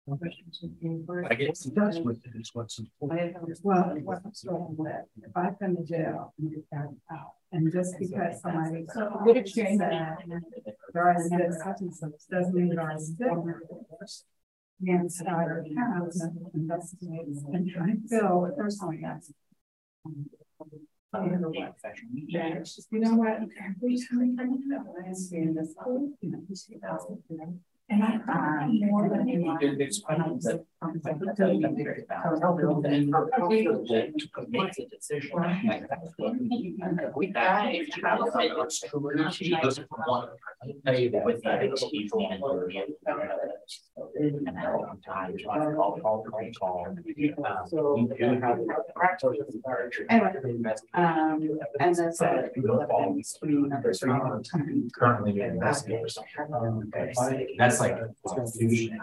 I 0.09 1.35
get 1.35 1.55
some 1.55 1.75
touch 1.75 1.97
with 1.97 2.25
it, 2.25 2.31
is 2.35 2.49
what's 2.53 2.79
important. 2.79 3.37
Well, 3.63 3.95
what's 4.03 4.43
wrong 4.45 4.75
with 4.77 4.91
it? 4.91 5.05
If 5.23 5.35
I 5.35 5.51
come 5.59 5.75
to 5.77 5.83
jail 5.83 6.33
and 6.39 6.49
get 6.49 6.65
found 6.73 6.97
out, 7.11 7.33
and 7.51 7.71
just 7.71 7.97
because 7.99 8.41
somebody. 8.41 8.85
Good 9.23 9.37
exchange. 9.37 9.79
There 10.93 11.15
is 11.17 11.29
this 11.29 11.59
such 11.63 11.81
and 11.81 11.93
such, 11.93 12.11
doesn't 12.29 12.53
mean 12.53 12.69
there 12.69 12.91
is 12.95 13.15
this. 13.15 14.25
And 14.87 15.11
so 15.11 15.25
I 15.27 15.43
have 15.77 16.09
investigated 16.55 17.37
and 17.53 17.69
trying 17.69 18.01
to 18.01 18.07
fill 18.07 18.45
it 18.45 18.57
personally, 18.57 18.99
that's. 19.03 19.31
You 21.13 21.39
know 22.99 23.15
what? 23.15 23.35
Every 23.59 23.97
time 27.91 28.03
I 28.03 28.19
come 28.25 28.45
out, 28.45 28.61
I 28.63 29.27
see 29.27 30.70
in 30.83 30.93
this, 30.93 31.05
you 31.53 31.61
you 31.61 31.75
see 31.97 32.05
that. 32.09 32.19
I 32.25 32.29
find 32.39 32.41
more 32.41 32.81
than 32.81 32.93
you 32.93 33.11
want. 33.11 34.49
Make 34.49 34.73
decision. 34.89 35.31
We 37.15 37.27
got. 37.27 37.71
She 39.31 39.51
goes 39.61 39.77
from 39.77 39.87
one, 40.05 40.29
tell 40.85 40.99
you 40.99 41.09
that 41.11 41.23
with 41.23 41.43
the 41.43 41.77
chief 41.89 42.11
and 42.13 42.41
and 44.47 44.57
how 44.57 44.83
I'm 44.89 44.99
call, 45.75 45.99
call, 46.01 46.23
call, 46.23 46.49
call. 46.59 46.85
Um, 46.87 46.95
do 47.05 47.11
have. 48.41 48.59
Anyway, 50.09 50.31
Um, 50.93 51.59
and. 51.79 51.99
Currently 54.93 55.31
being 55.33 55.49
investigated. 55.51 56.11
That's 57.57 57.79
like. 57.79 57.97
confusion. 58.27 58.99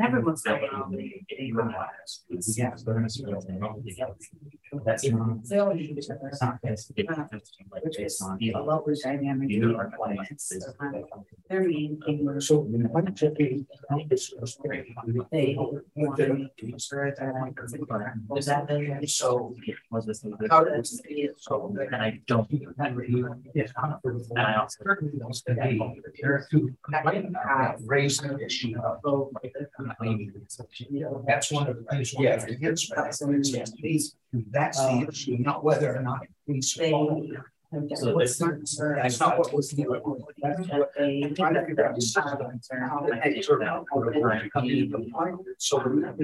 Everyone's 0.00 0.42
That 0.42 0.52
like, 0.62 0.72
would 0.72 0.80
um, 0.82 0.90
be- 0.90 1.24
even 1.38 1.68
less. 1.68 2.24
Yeah, 2.58 2.72
it's 2.72 2.82
very 2.82 3.00
much- 3.00 3.14
That's 4.84 5.10
not. 5.10 5.38
That's 5.44 6.40
not. 6.42 6.62
that's- 6.62 6.90
it's 6.96 7.08
like 7.70 7.82
based 7.96 8.22
on, 8.22 8.38
you 8.40 8.52
a 8.52 8.54
know, 8.58 8.64
lovely 8.64 8.94
dynamic. 9.02 9.50
You 9.50 9.76
are 9.76 9.90
clients. 9.96 10.52
They're 11.48 11.64
mean. 11.64 12.00
So. 12.40 12.60
when 12.60 13.06
I'm 13.08 13.14
checking- 13.14 13.66
They. 15.30 15.56
Was 18.28 18.46
that 18.46 18.63
the, 18.66 19.06
so, 19.14 19.54
was 19.90 20.06
this? 20.06 20.20
the- 20.20 20.36
How 20.50 20.64
does- 20.64 21.00
So, 21.38 21.74
and 21.92 21.96
I 21.96 22.20
don't. 22.26 22.48
Yeah. 23.54 23.66
And 24.30 24.46
I 24.46 24.54
also. 24.56 24.84
There 26.20 26.34
are 26.34 26.46
two, 26.50 26.74
raise 27.86 28.20
an 28.22 28.40
issue. 28.40 28.74
That's 31.26 31.50
one 31.52 31.68
of 31.68 31.76
the 31.76 31.84
things 31.84 32.14
we 32.18 32.24
have 32.26 32.46
to 32.46 32.54
get. 32.56 32.70
That's 34.50 34.78
the 34.78 35.06
issue, 35.08 35.36
not 35.38 35.62
whether 35.64 35.94
or 35.96 36.02
not. 36.02 36.20
we 36.46 37.36
support 37.74 37.90
it. 37.90 37.98
So 37.98 38.14
this. 38.18 38.38
That's 39.02 39.20
not 39.20 39.38
what 39.38 39.52
was. 39.52 39.70
the- 39.70 39.84
That's 40.42 40.68
what- 40.68 40.90
I'm 41.00 41.34
trying 41.34 41.54
to 41.54 41.64
figure 41.66 41.86
out 41.86 41.94
the 41.94 42.00
system. 42.00 42.60
Hey, 43.22 43.42
sort 43.42 43.62
of, 43.62 43.84
we're 43.94 44.12
going 44.12 44.40
to 44.40 44.50
come 44.50 44.64
in 44.64 44.90
and. 44.94 45.12
So 45.58 45.78
gonna. 45.78 46.14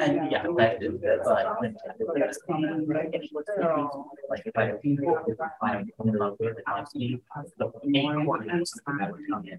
And 0.00 0.30
yeah, 0.30 0.42
that 0.56 0.82
is, 0.82 0.92
but. 1.00 1.26
Like 4.30 4.42
if 4.46 4.56
I. 4.56 4.72
find 5.60 5.92
one 5.96 6.08
of 6.08 6.18
the 6.40 6.62
house, 6.66 6.92
the 6.92 7.72
main 7.84 8.12
coordinates 8.24 8.72
that 8.98 9.12
would 9.12 9.20
come 9.30 9.44
in, 9.46 9.58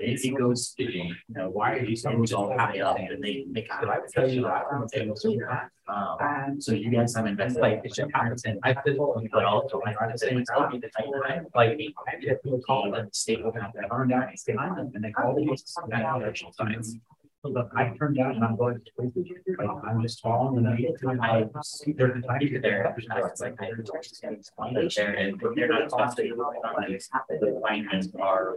If 0.00 0.20
he 0.22 0.30
goes, 0.30 0.74
to, 0.74 0.82
you 0.84 1.14
know, 1.28 1.50
why 1.50 1.72
are 1.74 1.86
these 1.86 2.02
things 2.02 2.32
all 2.32 2.50
happy 2.56 2.80
up 2.80 2.96
and 2.98 3.22
they 3.22 3.44
make. 3.48 3.66
it- 3.66 3.88
I 3.88 3.98
would 4.00 4.08
tell 4.10 5.28
you 5.30 5.48
that. 5.88 6.24
I 6.24 6.46
so. 6.46 6.52
Um, 6.52 6.60
so 6.60 6.72
you 6.72 6.90
guys 6.90 7.14
have 7.16 7.26
invested, 7.26 7.60
like, 7.60 7.80
it 7.84 7.94
should 7.94 8.10
happen, 8.12 8.36
and 8.44 8.58
I 8.62 8.74
did, 8.84 8.98
but 9.32 9.44
also, 9.44 9.80
I 9.86 9.92
try 9.94 10.12
to 10.12 10.18
say, 10.18 10.44
tell 10.44 10.68
me 10.68 10.78
the 10.78 10.88
type 10.88 11.06
of 11.06 11.22
time, 11.26 11.46
like, 11.54 11.80
I 12.06 12.10
had 12.10 12.20
to 12.44 12.60
call 12.66 12.90
the 12.90 13.08
state 13.12 13.42
will 13.44 13.52
have 13.52 13.72
that 13.74 13.88
down, 14.08 14.36
stay 14.36 14.54
on 14.54 14.76
them, 14.76 14.92
and 14.94 15.04
they 15.04 15.10
call 15.10 15.34
the. 15.34 15.48
National 15.88 16.52
signs. 16.52 16.96
Look, 17.44 17.70
I 17.76 17.90
turned 17.96 18.16
down 18.16 18.32
and 18.32 18.44
I'm 18.44 18.56
going, 18.56 18.80
like, 18.98 19.68
I'm 19.86 20.02
just 20.02 20.20
following 20.20 20.64
the 20.64 20.70
to, 20.70 21.20
I 21.22 21.44
there's 21.96 22.16
a 22.16 22.26
time 22.26 22.60
there, 22.60 22.94
it's 22.96 23.40
like. 23.40 23.56
they're 23.58 23.76
just 23.76 24.22
squandered 24.42 24.92
There 24.94 25.14
and 25.14 25.40
they're 25.54 25.68
not 25.68 25.88
costing. 25.88 26.36
The 26.36 27.60
finances 27.62 28.12
are. 28.20 28.56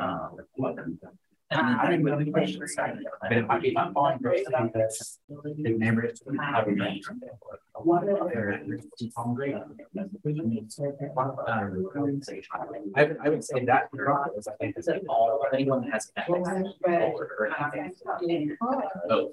Um, 0.00 0.38
and 0.60 0.98
I 1.50 1.90
didn't 1.90 2.04
really 2.04 2.30
question 2.30 2.68
side, 2.68 2.98
but 3.22 3.32
if 3.32 3.48
I 3.48 3.58
keep 3.58 3.78
on 3.78 3.94
falling 3.94 4.18
for 4.18 4.36
something 4.50 4.70
that's 4.74 5.18
the 5.28 5.74
neighbors. 5.78 6.22
I 6.38 6.62
would 6.62 6.76
make. 6.76 7.02
They're- 8.34 8.60
keep 8.98 9.18
on 9.18 9.34
great. 9.34 9.54
I 9.54 9.62
I 13.24 13.28
would 13.30 13.44
say 13.44 13.64
that 13.64 13.88
I 13.94 14.52
think, 14.60 14.76
that 14.76 15.02
all, 15.08 15.42
anyone 15.54 15.82
that 15.82 15.92
has. 15.92 16.12
ethics 16.16 16.74
forward 16.82 17.30
or 17.38 17.46
anything, 17.46 17.94
Oh, 19.10 19.32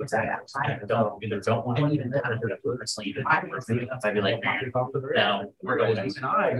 What's 0.00 0.12
that? 0.12 0.48
I 0.56 0.78
don't, 0.86 1.22
either 1.22 1.40
don't 1.40 1.66
want 1.66 1.76
to 1.78 1.88
even 1.90 2.08
that, 2.12 2.24
or 2.24 2.74
personally, 2.78 3.10
even 3.10 3.26
I 3.26 3.42
personally, 3.42 3.86
I'd 4.02 4.14
be 4.14 4.22
like, 4.22 4.42
no, 4.42 5.52
we're 5.62 5.76
going 5.76 5.94
to. 5.94 6.02
I 6.24 6.54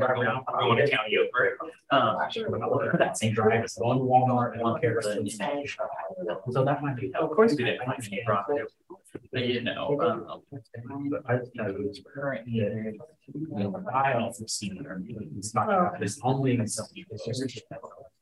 want 0.66 0.78
to 0.80 0.90
count 0.90 1.08
you 1.08 1.26
over. 1.26 1.56
Um, 1.90 2.18
that 2.98 3.16
same 3.16 3.32
drive, 3.32 3.64
it's 3.64 3.78
one 3.78 4.00
Walmart, 4.00 4.52
and 4.52 4.60
one 4.60 4.78
Harrison. 4.82 5.26
So 5.30 6.64
that 6.66 6.82
might 6.82 6.96
be, 6.96 7.14
of 7.14 7.30
course, 7.30 7.54
we 7.56 7.64
didn't 7.64 7.82
find 7.86 8.06
any. 8.12 8.22
But 9.32 9.46
you 9.46 9.62
know, 9.62 9.98
um, 10.02 10.42
but 11.10 11.22
I, 11.26 11.36
know, 11.54 11.76
it's 11.80 12.00
currently, 12.14 12.60
I 13.94 14.12
also 14.12 14.44
see, 14.46 14.70
it's 15.38 15.54
not, 15.54 16.02
it's 16.02 16.20
only 16.22 16.56
in 16.56 16.68
some 16.68 16.88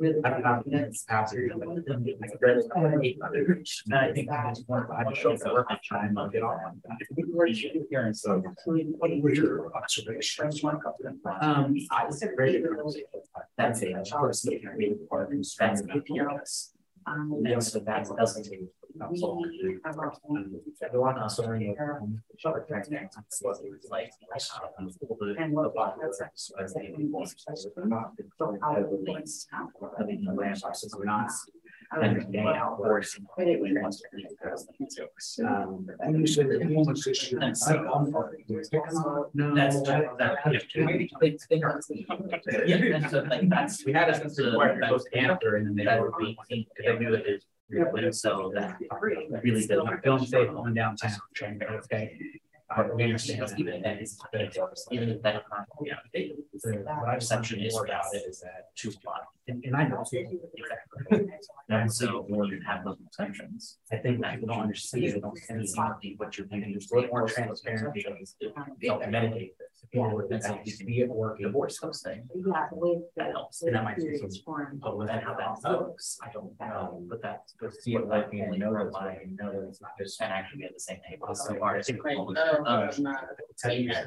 call 0.00 0.10
it, 0.10 0.22
that. 0.22 0.24
And 0.24 0.24
I 0.24 0.24
think- 0.24 0.24
I 0.24 0.30
don't 0.30 0.42
know, 0.42 0.78
it's 0.88 1.04
after. 1.08 1.38
And 3.86 3.94
I 3.94 4.12
think 4.12 4.28
that's 4.28 4.62
one, 4.66 4.86
I 4.90 5.04
just 5.10 5.20
show 5.22 5.32
up 5.58 5.66
and 5.70 5.78
try 5.82 6.06
and 6.06 6.16
get 6.32 6.42
off. 6.42 6.60
on 6.66 6.82
that. 6.84 6.98
Here 7.90 8.00
and 8.06 8.16
so. 8.16 8.42
What 8.98 9.10
were 9.22 9.34
your 9.34 9.74
observations? 9.76 10.62
Um, 11.42 11.76
I 11.90 12.04
was 12.06 12.24
great. 12.36 12.64
That's 13.56 13.82
a, 13.82 13.92
of 13.94 14.10
course, 14.10 14.46
if 14.46 14.62
you're 14.62 14.76
being 14.76 14.98
part 15.08 15.32
of 15.32 15.38
that's 15.58 15.82
the 15.82 15.88
PRS. 15.88 16.72
And 17.06 17.62
so 17.62 17.78
that 17.80 18.08
doesn't 18.16 18.48
take. 19.00 19.08
council. 19.08 19.42
The 20.92 21.00
one 21.00 21.16
I'm 21.18 21.28
sorry. 21.28 21.74
um, 22.02 22.22
short 22.38 22.68
transparency 22.68 23.18
was 23.44 23.60
Like. 23.90 24.10
um, 24.78 24.86
the- 25.00 25.34
the 25.64 25.68
block 25.70 25.96
was 25.98 26.20
as 26.60 26.74
they- 26.74 26.92
I 29.98 30.04
mean, 30.04 30.24
the 30.24 30.32
land 30.32 30.62
are 30.64 31.04
not. 31.04 31.30
Understanding 32.10 32.44
how 32.54 32.76
worse. 32.78 33.18
Um, 35.40 35.88
And 35.98 36.20
you 36.20 36.26
said 36.26 36.46
that. 36.50 36.60
That's 37.40 37.66
so 37.66 37.72
No. 39.34 39.54
That's 39.56 39.82
that. 39.82 40.04
Yeah, 42.68 42.76
and 42.96 43.10
so 43.10 43.22
like 43.22 43.48
that's, 43.48 43.84
we 43.84 43.92
had 43.92 44.08
a 44.08 44.14
sense 44.14 44.38
of 44.38 44.54
where 44.54 44.78
those 44.88 45.04
answer 45.14 45.56
and 45.56 45.66
then 45.66 45.74
they 45.84 46.00
were 46.00 46.12
being, 46.16 46.36
because 46.48 46.84
they 46.86 46.98
knew 47.04 47.14
it 47.14 47.26
is. 47.26 47.44
So 48.12 48.50
that 48.54 48.76
really 49.42 49.66
did 49.66 49.76
not 49.78 50.02
film 50.02 50.18
safe 50.26 50.48
going 50.50 50.74
downtown, 50.74 51.10
okay. 51.78 52.18
We 52.94 53.02
understand 53.04 53.42
even 53.58 53.82
that 53.82 54.00
is, 54.00 54.18
even 54.92 55.08
if 55.10 55.22
that, 55.22 55.42
yeah, 55.82 55.94
it- 56.12 56.36
the 56.52 56.84
perception 57.14 57.60
is 57.60 57.76
about 57.76 58.14
it 58.14 58.22
is 58.28 58.40
that 58.40 58.70
two 58.76 58.90
spot. 58.92 59.22
And, 59.50 59.64
and 59.64 59.76
I 59.76 59.88
know. 59.88 60.04
Exactly. 60.54 61.28
And 61.68 61.92
so 61.92 62.24
when 62.28 62.48
you 62.50 62.60
have 62.66 62.84
those 62.84 62.96
perceptions, 63.04 63.78
I 63.92 63.96
think 63.96 64.20
that 64.20 64.34
people 64.34 64.48
don't 64.54 64.62
understand, 64.62 65.02
they 65.04 65.20
don't 65.20 65.36
see 65.38 66.14
what 66.16 66.36
you're 66.36 66.46
doing, 66.46 66.72
there's 66.72 66.90
a 66.90 66.94
little 66.94 67.10
more 67.10 67.26
transparent 67.28 67.94
because 67.94 68.36
don't 68.82 69.10
meditate 69.10 69.58
this. 69.58 69.66
People 69.92 70.14
would 70.14 70.28
think 70.28 70.42
that 70.42 70.66
you 70.66 70.86
be 70.86 71.02
at 71.02 71.08
work, 71.08 71.38
divorce 71.40 71.78
those 71.80 72.02
things. 72.02 72.26
Yeah, 72.34 72.68
with 72.72 73.02
that 73.16 73.30
helps, 73.32 73.62
and 73.62 73.74
that 73.74 73.82
might 73.82 73.96
be 73.96 74.16
some, 74.18 74.28
but 74.80 74.96
with 74.98 75.08
that, 75.08 75.24
how 75.24 75.34
that 75.34 75.58
looks, 75.70 76.18
I 76.22 76.30
don't 76.32 76.52
know, 76.60 77.02
but 77.08 77.22
that's, 77.22 77.54
to 77.60 77.70
see 77.72 77.94
it 77.94 78.06
working 78.06 78.40
and 78.42 78.58
know 78.58 78.72
that 78.72 78.94
I 78.94 79.26
know 79.38 79.50
that 79.52 79.68
it's 79.68 79.80
not 79.80 79.92
just, 79.98 80.20
and 80.20 80.32
actually 80.32 80.58
be 80.60 80.64
at 80.66 80.74
the 80.74 80.80
same 80.80 81.00
table, 81.08 81.26
so 81.34 81.54
far, 81.58 81.76
I 81.76 81.82
think. 81.82 82.02
um, 82.66 82.88
Tell 83.58 83.72
you 83.72 83.88
that. 83.92 84.06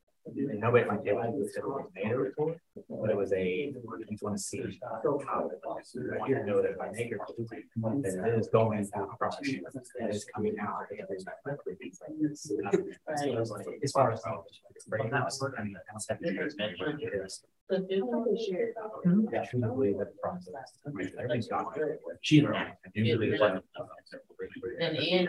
and 0.25 0.59
nobody 0.59 0.83
at 0.83 0.89
my 0.89 0.97
table 0.97 1.31
was 1.33 1.53
said 1.53 1.63
it 1.63 1.67
was 1.67 1.89
made 1.95 2.11
a 2.11 2.17
report, 2.17 2.57
but 2.89 3.09
it 3.09 3.17
was 3.17 3.31
a, 3.33 3.73
I 3.73 4.03
just 4.09 4.23
want 4.23 4.37
to 4.37 4.41
see. 4.41 4.79
how 5.27 5.49
it 5.51 5.59
was. 5.65 5.95
I 5.97 6.17
want 6.17 6.29
you 6.29 6.35
to 6.35 6.45
know 6.45 6.61
that 6.61 6.71
if 6.71 6.79
I 6.79 6.91
make 6.91 7.11
it, 7.11 7.19
then 7.75 8.25
it 8.25 8.39
is 8.39 8.47
going 8.49 8.85
through 8.85 9.07
the 9.09 9.15
process, 9.17 9.49
it 9.49 10.09
is 10.09 10.25
coming 10.33 10.55
out. 10.59 10.85
As 13.83 13.91
far 13.91 14.11
as. 14.11 14.21
Right 14.89 15.11
now, 15.11 15.27
it's, 15.27 15.39
I 15.43 15.63
mean, 15.63 15.75
I 15.77 15.79
don't 15.91 16.05
have 16.09 16.19
to 16.19 16.33
transmit, 16.33 16.71
but 16.79 16.99
it 16.99 17.13
is. 17.23 17.43
Yeah, 19.31 19.43
she 19.45 19.57
believe 19.57 19.97
that 19.99 20.19
process. 20.21 20.73
Everything's 20.87 21.47
gone. 21.47 21.65
She. 22.21 22.37
Usually. 22.93 23.39
And 24.79 24.97
Ian. 24.97 25.27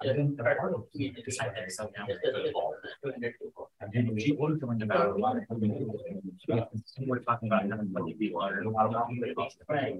Been 0.00 0.36
a 0.38 0.54
part 0.54 0.74
of 0.74 0.90
community 0.92 1.22
decide 1.22 1.52
that 1.56 1.72
so 1.72 1.90
now 1.98 2.06
the. 2.06 2.52
And 3.80 3.92
then 3.92 4.14
were 4.38 4.56
talking 4.56 4.82
about 4.82 5.16
a 5.16 5.18
lot 5.18 5.36
of. 5.36 5.42
We're 5.50 7.18
talking 7.20 7.48
about 7.48 7.62
having 7.68 7.92
like 7.92 8.16
the 8.18 8.32
water, 8.32 8.60
a 8.60 8.70
lot 8.70 8.94
of. 8.94 9.08
Right. 9.68 9.98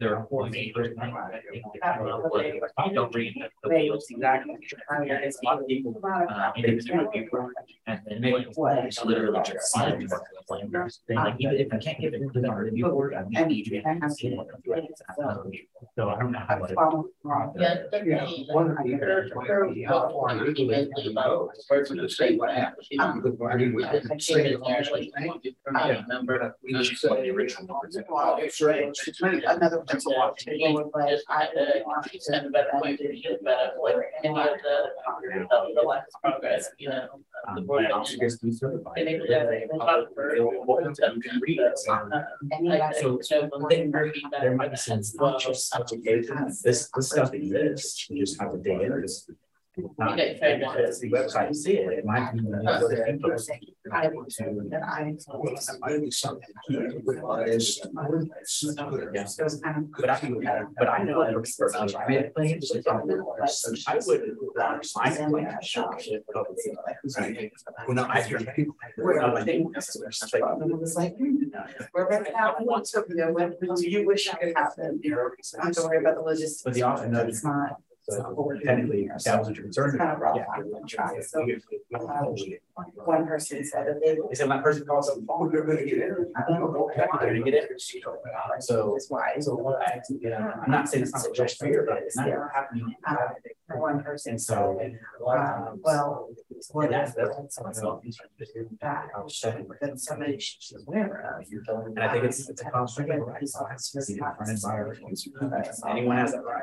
Now, 0.00 0.26
it's 0.46 0.56
be 0.56 0.72
much 0.76 1.10
more. 1.10 1.32
There 1.32 1.98
are 1.98 2.02
four 2.30 2.32
major. 2.32 2.70
I 2.78 2.88
don't 2.92 3.14
read 3.14 3.34
the 3.64 3.68
wheels 3.68 4.06
exactly. 4.10 4.54
It's 4.60 5.40
a 5.42 5.44
lot 5.44 5.60
of 5.60 5.66
people. 5.66 6.00
Uh, 6.04 6.52
and 6.56 6.64
it's 6.64 6.84
different 6.84 7.12
people. 7.12 7.50
And 7.86 8.00
then 8.06 8.20
maybe 8.20 8.46
it's 8.48 9.04
literally 9.04 9.40
just. 9.44 9.72
sign 9.72 10.02
it. 10.02 10.10
Like, 10.48 11.34
even 11.40 11.54
if 11.60 11.72
I 11.72 11.78
can't 11.78 12.00
get 12.00 12.14
it 12.14 12.32
to 12.32 12.40
the 12.40 12.52
review 12.54 12.86
board, 12.88 13.14
I 13.14 13.24
need 13.48 13.66
you. 13.66 13.82
to 13.82 14.10
see 14.10 14.28
it. 14.28 14.38
So 15.96 16.08
I 16.10 16.18
don't 16.20 16.30
know 16.32 16.38
how. 16.46 16.58
to- 16.58 16.74
Yeah. 17.56 17.74
Yeah, 18.06 18.24
one 18.54 18.70
of 18.70 18.76
the- 18.76 18.90
They're- 18.98 19.28
they're- 19.46 19.84
How 19.88 20.08
far 20.10 20.34
they're 20.36 20.54
immensely 20.56 21.10
about 21.12 21.50
where's 21.68 21.90
what. 22.38 22.50
I 22.50 22.72
came 22.82 23.00
in 24.46 24.60
there 24.60 24.84
I 25.74 25.90
remember. 26.02 26.56
We 26.62 26.72
just 26.74 27.04
want 27.08 27.22
the 27.22 27.30
original. 27.30 27.80
Well. 28.08 28.38
Another 29.46 29.82
one's 29.88 30.06
a 30.06 30.10
lot. 30.10 30.38
Just, 31.08 31.24
I, 31.28 31.44
uh, 31.44 32.02
send 32.18 32.46
a 32.46 32.50
better 32.50 32.70
way 32.82 32.96
to 32.96 33.16
get 33.16 33.42
better, 33.44 33.72
like, 33.82 33.96
any 34.24 34.38
of 34.38 34.46
the, 34.62 34.76
of 35.50 35.74
the 35.74 35.82
last 35.82 36.10
progress, 36.22 36.70
you 36.78 36.88
know. 36.88 37.06
the 37.54 37.60
board 37.62 37.84
But 37.84 37.92
of- 37.92 37.98
also 37.98 38.16
gets 38.18 38.38
to 38.38 38.46
be 38.46 38.52
certified. 38.52 38.98
And 38.98 39.08
it, 39.08 39.22
uh, 39.22 39.46
they 39.50 39.66
talk 39.78 40.08
can 41.22 41.40
read 41.40 41.60
it. 41.60 41.78
So- 41.78 43.18
so 43.22 43.48
when 43.52 43.68
they 43.68 43.86
There 44.40 44.54
might 44.56 44.70
be 44.72 44.76
some 44.76 45.02
conscious 45.18 45.70
applications. 45.74 46.62
This, 46.62 46.90
this 46.94 47.10
stuff 47.10 47.32
exists. 47.32 48.08
You 48.10 48.24
just 48.24 48.40
have 48.40 48.52
to 48.52 48.58
dig 48.58 48.80
in. 48.80 48.92
It's 49.02 49.28
not- 49.98 50.12
Okay, 50.12 50.36
fair 50.38 50.54
enough. 50.56 50.76
It's 50.76 50.98
the 51.00 51.10
website, 51.10 51.48
you 51.48 51.54
see 51.54 51.76
it. 51.78 51.98
It 51.98 52.04
might 52.04 52.32
be. 52.34 52.40
I 53.90 54.08
would 54.08 54.30
say 54.32 54.44
that 54.70 54.82
I. 54.82 55.16
Maybe 55.86 56.10
something. 56.10 56.48
It's- 57.46 57.80
Those 59.36 59.60
kind 59.60 59.76
of. 59.84 59.92
But 59.92 60.10
I, 60.10 60.20
but 60.78 60.88
I 60.88 61.02
know. 61.04 61.22
I 61.22 61.30
don't 61.30 61.42
prefer 61.42 61.70
those. 61.70 61.94
I 61.94 62.06
mean, 62.08 62.30
it's 62.36 62.74
like- 62.74 62.86
I 62.88 63.98
would. 64.06 64.22
I 65.00 65.10
can 65.16 65.32
like 65.32 65.60
to 65.60 65.64
show 65.66 65.90
shit, 65.98 66.24
but 66.32 66.46
Right. 67.18 67.52
Well, 67.86 67.94
no, 67.94 68.06
I 68.08 68.22
hear 68.22 68.38
people. 68.40 68.74
We're 68.98 69.20
not 69.20 69.34
like- 69.34 69.48
it's 69.48 70.32
like- 70.32 70.42
It 70.42 70.78
was 70.80 70.96
like, 70.96 71.16
hmm, 71.16 71.36
we're 71.94 72.08
gonna 72.10 72.36
have 72.36 72.56
one, 72.60 72.84
so, 72.84 73.04
you 73.08 73.14
know, 73.16 73.32
what 73.32 73.58
do 73.76 73.88
you 73.90 74.06
wish 74.06 74.28
I 74.28 74.36
could 74.36 74.54
happen? 74.56 75.00
You 75.02 75.18
I 75.60 75.70
don't 75.70 75.84
worry 75.86 75.98
about 75.98 76.16
the 76.16 76.22
logistics. 76.22 76.62
But 76.62 76.74
the 76.74 76.82
often 76.82 77.14
It's 77.14 77.44
not. 77.44 77.80
So 78.10 78.58
technically, 78.64 79.08
that 79.24 79.38
was 79.38 79.48
what 79.48 79.56
you're 79.56 79.64
concerned 79.64 79.94
It's 79.94 79.98
kind 79.98 80.12
of 80.12 80.18
rough. 80.20 80.36
Yeah. 80.36 80.46
I'm 80.76 80.86
trying, 80.86 81.22
so, 81.22 81.46
One 83.04 83.26
person 83.26 83.64
said 83.64 83.86
that 83.86 84.00
they. 84.00 84.14
They 84.28 84.34
said 84.34 84.48
my 84.48 84.58
person 84.62 84.82
up 84.88 85.04
the 85.04 85.24
phone, 85.26 85.50
they're 85.52 85.64
gonna 85.64 85.84
get 85.84 85.98
in. 85.98 86.32
I 86.36 86.42
don't 86.48 86.72
know. 86.72 86.90
They're 86.96 87.06
gonna 87.06 87.42
get 87.42 87.70
in. 87.70 87.78
So, 88.60 88.92
That's 88.94 89.10
why. 89.10 89.34
so 89.40 89.54
what 89.56 89.82
I, 89.82 90.00
you 90.08 90.30
know, 90.30 90.36
I'm 90.64 90.70
not 90.70 90.88
saying 90.88 91.02
it's 91.02 91.12
not 91.12 91.34
just 91.34 91.60
fear, 91.60 91.84
but 91.86 91.98
it's 91.98 92.16
not 92.16 92.28
happening. 92.54 92.94
Uh, 93.06 93.16
For 93.66 93.78
one 93.78 94.02
person. 94.02 94.32
And 94.32 94.40
so. 94.40 94.80
Uh, 95.26 95.72
well. 95.82 96.28
And 96.74 96.92
that's 96.92 97.14
the. 97.14 97.48
That, 98.80 99.08
that 99.80 100.00
somebody 100.00 100.38
should 100.38 100.80
aware 100.86 101.36
of. 101.38 101.46
And 101.86 101.98
I 101.98 102.12
think 102.12 102.24
it's, 102.24 102.48
it's 102.48 102.62
a 102.62 102.70
constant. 102.70 103.08
right? 103.10 103.42
It's 103.42 103.52
being 104.06 104.18
confronted 104.20 104.62
by 104.62 104.70
our- 104.70 104.96
Anyone 105.88 106.16
has 106.16 106.32
that 106.32 106.44
right. 106.44 106.62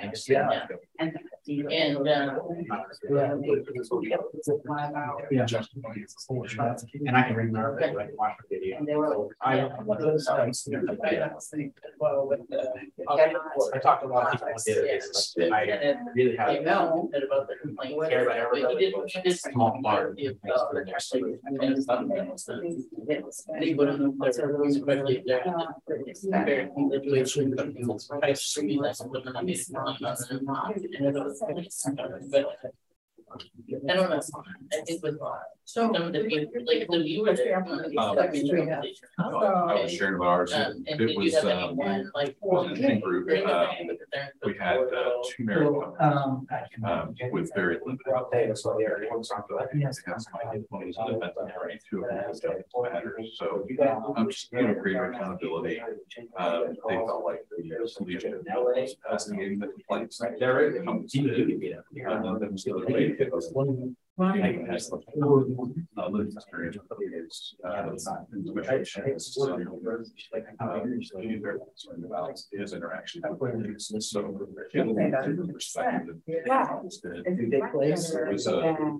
to 0.00 0.06
make. 0.06 0.16
Yeah. 0.50 0.66
And. 0.98 1.18
And, 1.72 2.06
uh, 2.06 2.36
Yeah. 6.52 6.76
And 7.06 7.16
I 7.16 7.22
can 7.26 7.34
remember, 7.36 7.80
it, 7.80 7.96
I 7.98 8.08
watch 8.14 8.36
the 8.42 8.56
video. 8.56 8.76
And 8.78 8.86
they 8.86 8.94
were. 8.94 9.28
I, 9.40 9.56
one 9.84 9.96
of 9.98 10.02
those 10.04 10.28
things. 10.36 10.68
well, 11.98 12.28
with 12.28 12.40
the. 12.50 12.72
I 13.74 13.78
talked 13.78 14.02
to 14.02 14.08
a 14.08 14.10
lot 14.10 14.26
of 14.26 14.32
people. 14.32 14.48
on 14.48 14.54
the 14.66 14.72
other 14.72 14.86
days, 14.86 15.34
but 15.36 15.52
I 15.52 15.96
really 16.14 16.36
have. 16.36 16.48
Came 16.50 16.68
out 16.68 17.08
about 17.14 17.48
the 17.48 17.56
complaint. 17.62 18.00
Care 18.10 18.28
about 18.28 18.50
But 18.52 18.70
he 18.70 18.76
did, 18.78 18.94
he 19.06 19.20
did. 19.22 19.38
Small 19.40 19.80
part. 19.82 20.18
He, 20.18 20.28
uh, 20.28 20.32
actually, 20.94 21.36
and 21.44 21.82
some, 21.82 22.12
and 22.12 23.64
he 23.64 23.74
wouldn't 23.74 23.98
know 24.00 24.26
if 24.26 24.36
there 24.36 24.48
was 24.56 24.76
a 24.76 24.80
question 24.80 25.22
there. 25.26 25.42
It's 26.06 26.24
very- 26.24 26.68
I 28.22 28.32
see 28.34 28.78
that's 28.82 29.00
what 29.02 29.26
I'm 29.26 29.32
gonna 29.32 29.44
be- 29.44 29.52
and 29.52 29.52
it 29.52 29.54
was- 29.54 29.68
but- 29.72 29.79
I 33.88 33.94
don't 33.94 34.10
know, 34.10 34.20
I 34.72 34.80
think 34.84 35.02
with. 35.02 35.18
Some 35.72 35.94
of 35.94 36.12
the 36.12 36.24
people, 36.24 36.62
like, 36.66 36.88
when 36.88 37.02
you 37.06 37.22
were 37.22 37.36
there. 37.36 37.62
I 37.64 37.70
was 39.82 39.92
sharing 39.92 40.16
about 40.16 40.26
ours. 40.26 40.52
Um, 40.52 40.82
and 40.88 41.00
It 41.00 41.16
was, 41.16 41.34
um, 41.36 41.46
anyone 41.48 42.10
like? 42.12 42.36
was 42.40 42.76
an 42.76 42.84
in 42.84 42.98
group, 43.00 43.28
during 43.28 43.46
uh, 43.46 43.66
day 43.70 43.86
that 43.88 43.98
they're- 44.12 44.32
we 44.44 44.54
had 44.58 44.78
uh, 44.78 45.10
two 45.28 45.44
married 45.44 45.68
couples, 45.68 45.96
Um. 46.00 46.46
um, 46.84 47.14
with 47.30 47.52
very 47.54 47.78
limited. 47.86 48.56
So 48.56 48.76
they're. 48.80 48.98
They 49.72 49.80
had 49.80 49.94
some 49.96 50.34
employees 50.52 50.96
that 50.96 51.22
had 51.22 51.34
been 51.36 51.46
married, 51.46 51.80
two 51.88 52.02
of 52.02 52.08
them 52.10 52.18
had 52.18 52.34
done 52.40 52.82
matters, 52.92 53.36
so 53.38 53.64
I'm 54.16 54.28
just, 54.28 54.52
you 54.52 54.62
know, 54.62 54.74
greater 54.74 55.04
accountability. 55.12 55.80
Uh, 56.36 56.60
they 56.88 56.96
felt 56.96 57.24
like 57.24 57.44
the 57.56 57.88
solution 57.88 58.42
was 58.44 58.96
investigating 59.04 59.60
the 59.60 59.68
complaints. 59.68 60.20
There 60.40 60.60
is. 60.66 60.82
Comes 60.84 61.14
You 61.14 61.28
to- 61.28 61.34
can 61.46 61.58
be 61.60 61.72
that. 61.74 61.84
Uh, 62.10 62.18
none 62.20 62.34
of 62.34 62.40
them 62.40 62.58
still 62.58 62.80
related. 62.80 63.20
It 63.20 63.32
was- 63.32 63.52
I 64.22 64.42
think 64.42 64.66
that's 64.68 64.90
the- 64.90 65.00
lived 66.10 66.32
experience 66.34 66.76
with 66.88 67.12
his, 67.12 67.54
negotiations, 68.32 69.34
so, 69.34 69.56
he's 71.20 71.40
very 71.40 71.58
concerned 71.60 72.04
about 72.04 72.38
his 72.52 72.72
interaction. 72.72 73.22
with 73.40 73.80
So, 73.80 74.20
you 74.72 74.84
know, 74.84 74.94
different 74.94 75.52
perspective. 75.52 76.16
Yeah. 76.26 76.80
It's 76.84 77.00
the- 77.00 77.22
It's 77.26 77.28
a 77.28 77.46
big 77.46 77.64
place. 77.72 78.14
It 78.14 78.28
was 78.32 78.46
a 78.46 78.98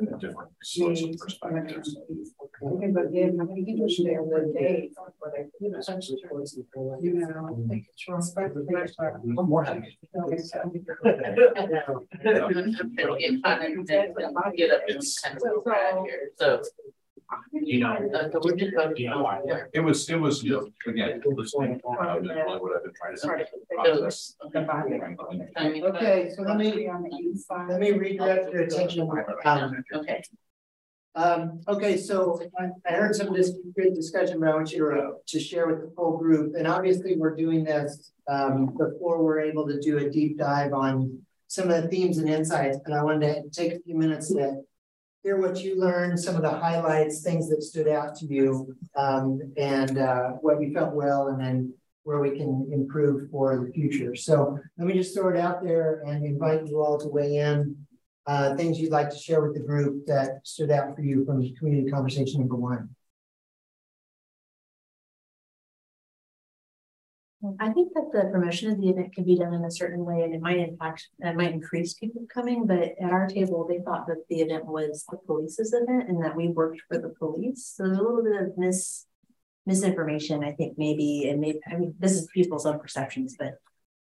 a 0.00 0.16
different 0.18 0.50
source 0.62 1.02
of 1.02 1.10
perspectives. 1.18 1.96
Okay, 2.60 2.88
but 2.88 3.12
then, 3.12 3.38
I 3.40 3.44
mean, 3.44 3.64
you 3.66 3.76
just 3.86 3.96
share 4.02 4.22
one 4.22 4.52
day. 4.52 4.90
for 4.96 5.30
the- 5.30 5.50
You 5.60 5.70
know, 5.70 5.78
essentially, 5.78 6.20
you 7.00 7.12
know, 7.14 7.56
like, 7.68 7.84
it's 7.92 8.08
respect 8.08 8.54
the 8.54 8.66
next 8.68 8.96
part. 8.96 9.20
One 9.24 9.48
more. 9.48 9.64
time. 9.64 9.84
Okay, 10.24 10.38
so- 10.38 10.72
It'll 12.24 13.16
get 13.16 13.42
kind 13.42 13.78
of, 13.78 13.86
get 14.56 14.70
up 14.72 14.82
and 14.88 15.02
kind 15.24 15.36
of 15.36 15.66
around 15.66 16.04
here, 16.06 16.30
so. 16.36 16.62
You 17.52 17.80
know. 17.80 17.92
Uh, 17.92 18.30
we're 18.42 18.56
just. 18.56 18.72
You 18.98 19.10
know 19.10 19.22
why? 19.22 19.42
It 19.74 19.80
was, 19.80 20.08
it 20.08 20.16
was, 20.16 20.42
you 20.42 20.52
know, 20.52 20.68
again, 20.90 21.20
listening, 21.26 21.78
uh, 21.84 22.16
what 22.58 22.76
I've 22.76 22.84
been 22.84 22.94
trying 22.94 23.14
to 23.14 23.20
say. 23.20 23.44
Process. 23.74 24.34
I 25.56 25.68
mean, 25.68 25.84
Okay, 25.84 26.30
so 26.34 26.42
let 26.42 26.56
me, 26.56 26.88
On 26.88 27.02
the 27.02 27.10
east 27.16 27.46
side. 27.46 27.68
let 27.68 27.80
me 27.80 27.92
redirect 27.92 28.50
your 28.52 28.62
attention. 28.62 29.10
Um, 29.44 29.84
Okay, 29.94 30.22
Um, 31.18 31.60
okay, 31.66 31.96
so 31.96 32.40
I, 32.60 32.68
I 32.88 32.92
heard 32.92 33.12
some 33.12 33.26
of 33.26 33.34
this 33.34 33.50
good 33.74 33.92
discussion, 33.92 34.38
but 34.38 34.50
I 34.50 34.54
want 34.54 34.70
you 34.70 34.88
to, 34.88 35.14
to 35.26 35.40
share 35.40 35.66
with 35.66 35.80
the 35.80 35.92
full 35.96 36.16
group, 36.16 36.54
and 36.56 36.64
obviously 36.64 37.16
we're 37.16 37.34
doing 37.34 37.64
this. 37.64 38.12
Um, 38.28 38.66
before 38.66 39.24
we're 39.24 39.40
able 39.40 39.66
to 39.66 39.80
do 39.80 39.98
a 39.98 40.10
deep 40.10 40.38
dive 40.38 40.74
on 40.74 41.18
some 41.48 41.70
of 41.70 41.82
the 41.82 41.88
themes 41.88 42.18
and 42.18 42.28
insights, 42.28 42.78
and 42.84 42.94
I 42.94 43.02
wanted 43.02 43.42
to 43.42 43.50
take 43.50 43.72
a 43.72 43.80
few 43.80 43.96
minutes 43.96 44.28
to. 44.34 44.62
Hear 45.24 45.40
what 45.40 45.60
you 45.60 45.78
learned, 45.78 46.20
some 46.20 46.36
of 46.36 46.42
the 46.42 46.50
highlights, 46.50 47.22
things 47.22 47.50
that 47.50 47.60
stood 47.62 47.88
out 47.88 48.14
to 48.18 48.26
you, 48.26 48.76
um, 48.96 49.40
and 49.56 49.98
uh, 49.98 50.28
what 50.40 50.60
you 50.60 50.72
felt 50.72 50.94
well, 50.94 51.28
and 51.28 51.40
then. 51.40 51.74
Where 52.04 52.20
we 52.20 52.38
can 52.38 52.70
improve 52.72 53.30
for 53.30 53.62
the 53.62 53.70
future, 53.70 54.14
so 54.14 54.58
let 54.78 54.86
me 54.86 54.94
just 54.94 55.14
throw 55.14 55.28
it 55.28 55.36
out 55.36 55.62
there 55.62 56.02
and 56.06 56.24
invite 56.24 56.66
you 56.66 56.82
all 56.82 56.98
to 57.00 57.06
weigh 57.06 57.36
in 57.36 57.76
uh, 58.28 58.54
things 58.56 58.78
you'd 58.78 58.92
like 58.92 59.08
to 59.08 59.16
share 59.16 59.40
with 59.40 59.54
the 59.54 59.60
group 59.60 60.04
that 60.06 60.40
stood 60.44 60.70
out 60.70 60.94
for 60.94 61.00
you 61.00 61.24
from 61.24 61.42
community 61.56 61.90
conversation 61.90 62.40
number 62.40 62.56
one. 62.56 62.90
I 67.58 67.70
think 67.72 67.94
that 67.94 68.10
the 68.12 68.28
promotion 68.30 68.70
of 68.70 68.80
the 68.80 68.88
event 68.90 69.14
can 69.14 69.24
be 69.24 69.36
done 69.36 69.54
in 69.54 69.64
a 69.64 69.70
certain 69.70 70.04
way 70.04 70.22
and 70.22 70.34
it 70.34 70.42
might 70.42 70.58
impact, 70.58 71.08
it 71.20 71.36
might 71.36 71.52
increase 71.52 71.94
people 71.94 72.26
coming, 72.32 72.66
but 72.66 72.96
at 73.00 73.10
our 73.10 73.28
table, 73.28 73.66
they 73.66 73.78
thought 73.78 74.08
that 74.08 74.24
the 74.28 74.40
event 74.40 74.66
was 74.66 75.06
the 75.08 75.16
police's 75.18 75.72
event 75.72 76.08
and 76.08 76.22
that 76.22 76.36
we 76.36 76.48
worked 76.48 76.82
for 76.88 76.98
the 76.98 77.14
police. 77.18 77.72
So 77.76 77.84
there's 77.84 77.98
a 77.98 78.02
little 78.02 78.24
bit 78.24 78.42
of 78.42 78.58
mis 78.58 79.06
misinformation, 79.64 80.42
I 80.42 80.52
think 80.52 80.76
maybe, 80.76 81.28
and 81.28 81.40
maybe, 81.40 81.60
I 81.70 81.76
mean, 81.76 81.94
this 81.98 82.12
is 82.12 82.26
people's 82.34 82.66
own 82.66 82.78
perceptions, 82.80 83.36
but 83.38 83.54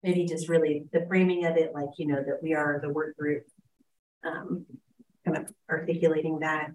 maybe 0.02 0.24
just 0.24 0.48
really 0.48 0.84
the 0.92 1.04
framing 1.06 1.44
of 1.44 1.56
it, 1.56 1.74
like, 1.74 1.90
you 1.98 2.06
know, 2.06 2.22
that 2.24 2.40
we 2.42 2.54
are 2.54 2.80
the 2.80 2.88
work 2.88 3.16
group, 3.16 3.42
um, 4.24 4.66
kind 5.24 5.38
of 5.38 5.52
articulating 5.68 6.40
that 6.40 6.70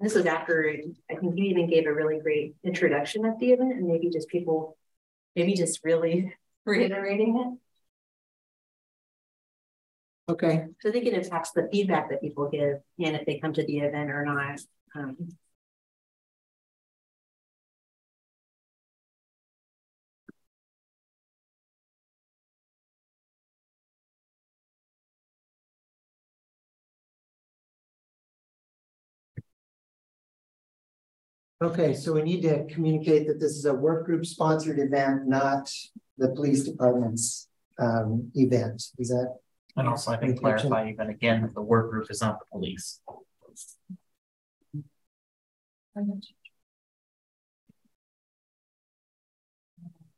this 0.00 0.14
was 0.14 0.24
after 0.24 0.74
I 1.10 1.14
think 1.16 1.38
you 1.38 1.44
even 1.44 1.68
gave 1.68 1.86
a 1.86 1.92
really 1.92 2.20
great 2.20 2.54
introduction 2.64 3.26
at 3.26 3.38
the 3.38 3.52
event, 3.52 3.74
and 3.74 3.86
maybe 3.86 4.08
just 4.08 4.28
people, 4.28 4.76
maybe 5.36 5.52
just 5.54 5.84
really 5.84 6.34
reiterating 6.64 7.36
it. 7.38 7.58
Okay. 10.32 10.66
So 10.80 10.88
I 10.88 10.92
think 10.92 11.06
it 11.06 11.12
impacts 11.12 11.50
the 11.50 11.68
feedback 11.70 12.08
that 12.10 12.22
people 12.22 12.48
give 12.48 12.78
and 13.04 13.16
if 13.16 13.26
they 13.26 13.40
come 13.40 13.52
to 13.52 13.64
the 13.64 13.80
event 13.80 14.10
or 14.10 14.24
not. 14.24 14.60
Um, 14.94 15.16
Okay, 31.62 31.92
so 31.92 32.14
we 32.14 32.22
need 32.22 32.40
to 32.42 32.64
communicate 32.66 33.26
that 33.26 33.38
this 33.38 33.52
is 33.52 33.66
a 33.66 33.74
work 33.74 34.06
group 34.06 34.24
sponsored 34.24 34.78
event, 34.78 35.26
not 35.26 35.70
the 36.16 36.30
police 36.30 36.64
department's 36.64 37.48
um, 37.78 38.30
event. 38.34 38.82
Is 38.98 39.08
that? 39.08 39.36
And 39.76 39.86
also, 39.86 40.10
I 40.10 40.16
think 40.16 40.40
clarify 40.40 40.88
even 40.88 41.10
again 41.10 41.42
that 41.42 41.54
the 41.54 41.60
work 41.60 41.90
group 41.90 42.10
is 42.10 42.22
not 42.22 42.38
the 42.38 42.46
police. 42.50 43.00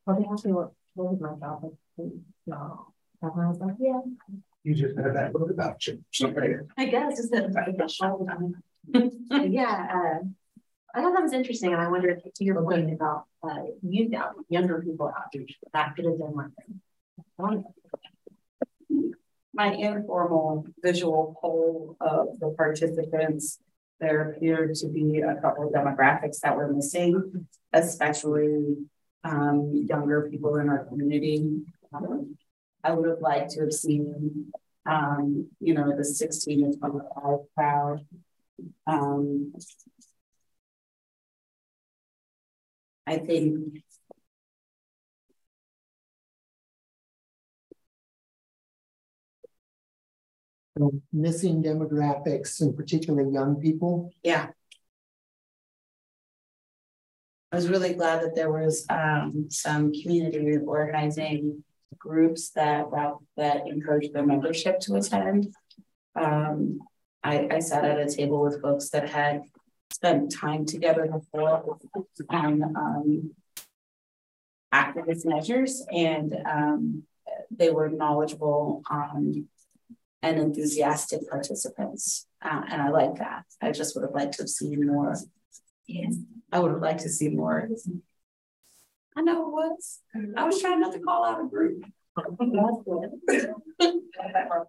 Well, 0.06 0.18
they 0.18 0.26
asked 0.30 0.46
me 0.46 0.52
what, 0.52 0.70
what 0.94 1.12
was 1.12 1.20
my 1.20 1.34
job. 1.40 1.72
No. 2.46 2.86
I 3.22 3.26
was 3.26 3.58
like, 3.58 3.74
yeah. 3.80 4.00
You 4.62 4.74
just 4.74 4.96
had 4.96 5.14
that 5.16 5.32
book 5.32 5.50
about 5.50 5.84
you. 5.86 6.04
Sorry. 6.12 6.56
I 6.76 6.86
guess 6.86 7.18
it's 7.18 7.30
that 7.30 7.50
yeah. 9.48 9.88
Uh, 9.92 10.24
I 10.94 11.00
thought 11.00 11.14
that 11.14 11.22
was 11.22 11.32
interesting, 11.32 11.72
and 11.72 11.80
I 11.80 11.88
wonder 11.88 12.10
if, 12.10 12.22
to 12.34 12.44
your 12.44 12.62
point 12.62 12.92
about 12.92 13.24
uh, 13.42 13.62
youth 13.82 14.12
out, 14.14 14.34
younger 14.48 14.82
people 14.82 15.10
outreach, 15.16 15.56
that 15.72 15.96
could 15.96 16.04
have 16.04 16.18
been 16.18 16.32
one 16.32 16.52
thing. 17.38 17.64
My 19.54 19.72
informal 19.72 20.66
visual 20.82 21.36
poll 21.40 21.96
of 22.00 22.38
the 22.40 22.50
participants, 22.50 23.58
there 24.00 24.30
appeared 24.30 24.74
to 24.76 24.88
be 24.88 25.20
a 25.20 25.36
couple 25.36 25.66
of 25.66 25.72
demographics 25.72 26.40
that 26.40 26.56
were 26.56 26.72
missing, 26.72 27.46
especially 27.72 28.76
um, 29.24 29.86
younger 29.88 30.28
people 30.30 30.56
in 30.56 30.68
our 30.68 30.84
community. 30.84 31.62
Um, 31.92 32.36
I 32.84 32.92
would 32.92 33.08
have 33.08 33.20
liked 33.20 33.52
to 33.52 33.60
have 33.60 33.72
seen, 33.72 34.52
um, 34.86 35.48
you 35.60 35.74
know, 35.74 35.96
the 35.96 36.04
16 36.04 36.72
to 36.72 36.78
25 36.78 37.38
crowd. 37.54 38.00
Um, 38.86 39.52
I 43.12 43.18
think 43.18 43.84
missing 51.12 51.62
demographics 51.62 52.62
and 52.62 52.74
particularly 52.74 53.30
young 53.30 53.56
people. 53.56 54.10
Yeah. 54.22 54.48
I 57.52 57.56
was 57.56 57.68
really 57.68 57.92
glad 57.92 58.22
that 58.22 58.34
there 58.34 58.50
was 58.50 58.86
um, 58.88 59.48
some 59.50 59.92
community 59.92 60.56
organizing 60.64 61.62
groups 61.98 62.48
that 62.52 62.86
that 63.36 63.68
encouraged 63.68 64.14
their 64.14 64.24
membership 64.24 64.80
to 64.80 64.94
attend. 64.94 65.54
Um, 66.16 66.80
I, 67.22 67.48
I 67.50 67.58
sat 67.58 67.84
at 67.84 68.00
a 68.00 68.10
table 68.10 68.40
with 68.40 68.62
folks 68.62 68.88
that 68.90 69.10
had 69.10 69.42
spent 69.92 70.32
time 70.32 70.64
together 70.64 71.06
before 71.06 71.78
on 72.30 72.62
um, 72.76 73.34
activist 74.72 75.24
measures, 75.26 75.84
and 75.92 76.34
um, 76.46 77.02
they 77.50 77.70
were 77.70 77.88
knowledgeable 77.88 78.82
um, 78.90 79.48
and 80.22 80.38
enthusiastic 80.38 81.28
participants. 81.28 82.26
Uh, 82.40 82.62
and 82.68 82.80
I 82.80 82.88
like 82.88 83.16
that. 83.16 83.44
I 83.60 83.72
just 83.72 83.94
would 83.94 84.02
have 84.02 84.14
liked 84.14 84.34
to 84.34 84.42
have 84.42 84.48
seen 84.48 84.86
more. 84.86 85.16
Yeah, 85.86 86.08
I 86.50 86.58
would 86.58 86.72
have 86.72 86.82
liked 86.82 87.00
to 87.00 87.08
see 87.08 87.28
more. 87.28 87.68
I 89.16 89.20
know 89.20 89.48
it 89.48 89.52
was. 89.52 90.00
I 90.36 90.44
was 90.44 90.60
trying 90.60 90.80
not 90.80 90.92
to 90.92 91.00
call 91.00 91.24
out 91.24 91.44
a 91.44 91.48
group. 91.48 91.84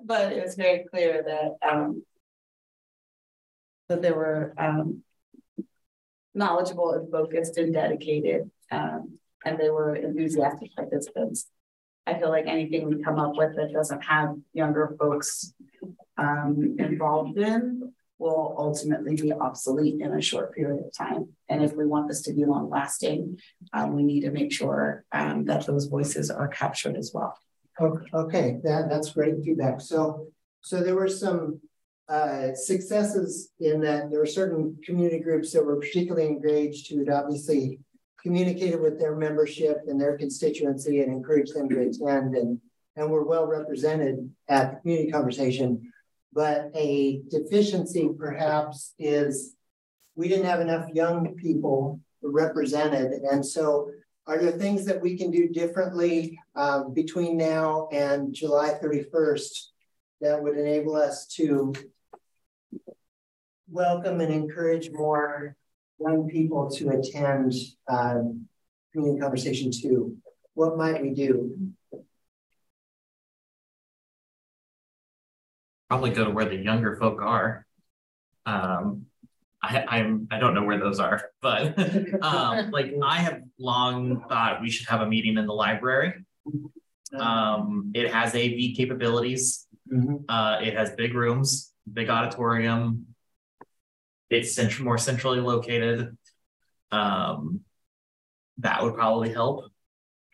but 0.05 0.31
it 0.31 0.43
was 0.43 0.55
very 0.55 0.85
clear 0.89 1.23
that 1.23 1.57
um, 1.69 2.03
that 3.89 4.01
there 4.01 4.15
were 4.15 4.53
um, 4.57 5.03
knowledgeable 6.33 6.91
and 6.91 7.11
focused 7.11 7.57
and 7.57 7.73
dedicated. 7.73 8.49
Um, 8.71 9.19
and 9.45 9.59
they 9.59 9.69
were 9.69 9.95
enthusiastic 9.95 10.75
participants. 10.75 11.47
I 12.05 12.19
feel 12.19 12.29
like 12.29 12.47
anything 12.47 12.87
we 12.87 13.03
come 13.03 13.19
up 13.19 13.35
with 13.35 13.55
that 13.55 13.71
doesn't 13.71 14.01
have 14.01 14.35
younger 14.53 14.95
folks 14.99 15.53
um, 16.17 16.75
involved 16.79 17.37
in 17.37 17.93
will 18.19 18.55
ultimately 18.57 19.15
be 19.15 19.33
obsolete 19.33 19.99
in 20.01 20.13
a 20.13 20.21
short 20.21 20.53
period 20.55 20.85
of 20.85 20.93
time. 20.95 21.29
And 21.49 21.63
if 21.63 21.73
we 21.73 21.85
want 21.85 22.07
this 22.07 22.21
to 22.23 22.33
be 22.33 22.45
long 22.45 22.69
lasting, 22.69 23.39
um, 23.73 23.93
we 23.93 24.03
need 24.03 24.21
to 24.21 24.31
make 24.31 24.51
sure 24.51 25.03
um, 25.11 25.45
that 25.45 25.65
those 25.65 25.85
voices 25.85 26.29
are 26.29 26.47
captured 26.47 26.95
as 26.95 27.11
well. 27.13 27.37
Okay, 27.81 28.59
that, 28.63 28.87
that's 28.89 29.11
great 29.11 29.35
feedback. 29.43 29.81
So, 29.81 30.27
so 30.61 30.81
there 30.81 30.95
were 30.95 31.09
some 31.09 31.59
uh, 32.09 32.53
successes 32.53 33.51
in 33.59 33.79
that 33.81 34.09
there 34.09 34.19
were 34.19 34.25
certain 34.25 34.77
community 34.83 35.19
groups 35.19 35.51
that 35.53 35.65
were 35.65 35.79
particularly 35.79 36.27
engaged 36.27 36.89
who 36.89 36.99
had 36.99 37.09
obviously 37.09 37.79
communicated 38.21 38.79
with 38.79 38.99
their 38.99 39.15
membership 39.15 39.81
and 39.87 39.99
their 39.99 40.17
constituency 40.17 41.01
and 41.01 41.11
encouraged 41.11 41.55
them 41.55 41.69
to 41.69 41.79
attend 41.79 42.35
and, 42.35 42.59
and 42.95 43.09
were 43.09 43.25
well 43.25 43.45
represented 43.45 44.29
at 44.47 44.71
the 44.71 44.79
community 44.81 45.11
conversation. 45.11 45.91
But 46.33 46.71
a 46.75 47.21
deficiency 47.29 48.09
perhaps 48.17 48.93
is 48.97 49.55
we 50.15 50.27
didn't 50.27 50.45
have 50.45 50.61
enough 50.61 50.89
young 50.93 51.35
people 51.35 51.99
represented. 52.21 53.11
And 53.23 53.45
so 53.45 53.91
are 54.25 54.37
there 54.37 54.51
things 54.51 54.85
that 54.85 55.01
we 55.01 55.17
can 55.17 55.31
do 55.31 55.49
differently 55.49 56.39
uh, 56.55 56.85
between 56.85 57.37
now 57.37 57.89
and 57.91 58.33
July 58.33 58.77
31st 58.81 59.67
that 60.23 60.41
would 60.41 60.57
enable 60.57 60.95
us 60.95 61.27
to 61.27 61.73
welcome 63.69 64.21
and 64.21 64.33
encourage 64.33 64.89
more 64.89 65.55
young 65.99 66.29
people 66.29 66.71
to 66.71 66.89
attend 66.89 67.53
um, 67.89 68.47
community 68.93 69.19
conversation 69.19 69.69
two? 69.69 70.15
What 70.53 70.77
might 70.77 71.01
we 71.01 71.09
do? 71.09 71.57
Probably 75.89 76.11
go 76.11 76.23
to 76.23 76.31
where 76.31 76.45
the 76.45 76.55
younger 76.55 76.95
folk 76.95 77.21
are. 77.21 77.65
Um, 78.45 79.07
I, 79.61 79.83
I'm 79.87 80.27
I 80.31 80.39
don't 80.39 80.53
know 80.53 80.63
where 80.63 80.79
those 80.79 80.99
are, 80.99 81.29
but 81.41 81.77
um, 82.21 82.71
like 82.71 82.93
I 83.03 83.17
have 83.19 83.41
long 83.59 84.23
thought 84.29 84.61
we 84.61 84.69
should 84.69 84.87
have 84.87 85.01
a 85.01 85.07
meeting 85.07 85.37
in 85.37 85.45
the 85.45 85.53
library. 85.53 86.13
Um, 87.13 87.91
it 87.93 88.11
has 88.11 88.33
AV 88.35 88.75
capabilities. 88.75 89.67
Mm-hmm. 89.93 90.15
Uh, 90.27 90.59
it 90.61 90.75
has 90.75 90.91
big 90.91 91.13
rooms, 91.13 91.71
big 91.91 92.09
auditorium, 92.09 93.13
it's 94.33 94.55
cent- 94.55 94.79
more 94.79 94.97
centrally 94.97 95.39
located. 95.39 96.17
Um, 96.91 97.61
that 98.57 98.83
would 98.83 98.95
probably 98.95 99.31
help. 99.31 99.65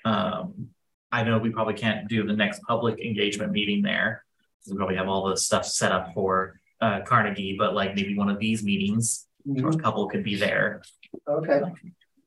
Um, 0.05 0.69
I 1.11 1.23
know 1.23 1.37
we 1.39 1.49
probably 1.49 1.73
can't 1.73 2.07
do 2.07 2.25
the 2.25 2.33
next 2.33 2.61
public 2.63 2.99
engagement 2.99 3.51
meeting 3.51 3.81
there. 3.81 4.23
We 4.69 4.75
probably 4.75 4.95
have 4.95 5.07
all 5.07 5.29
the 5.29 5.37
stuff 5.37 5.65
set 5.65 5.91
up 5.91 6.13
for 6.13 6.59
uh, 6.81 7.01
Carnegie, 7.05 7.55
but 7.57 7.73
like 7.73 7.95
maybe 7.95 8.15
one 8.15 8.29
of 8.29 8.39
these 8.39 8.63
meetings, 8.63 9.27
mm-hmm. 9.47 9.67
a 9.67 9.77
couple 9.77 10.07
could 10.07 10.23
be 10.23 10.35
there. 10.35 10.81
Okay. 11.27 11.61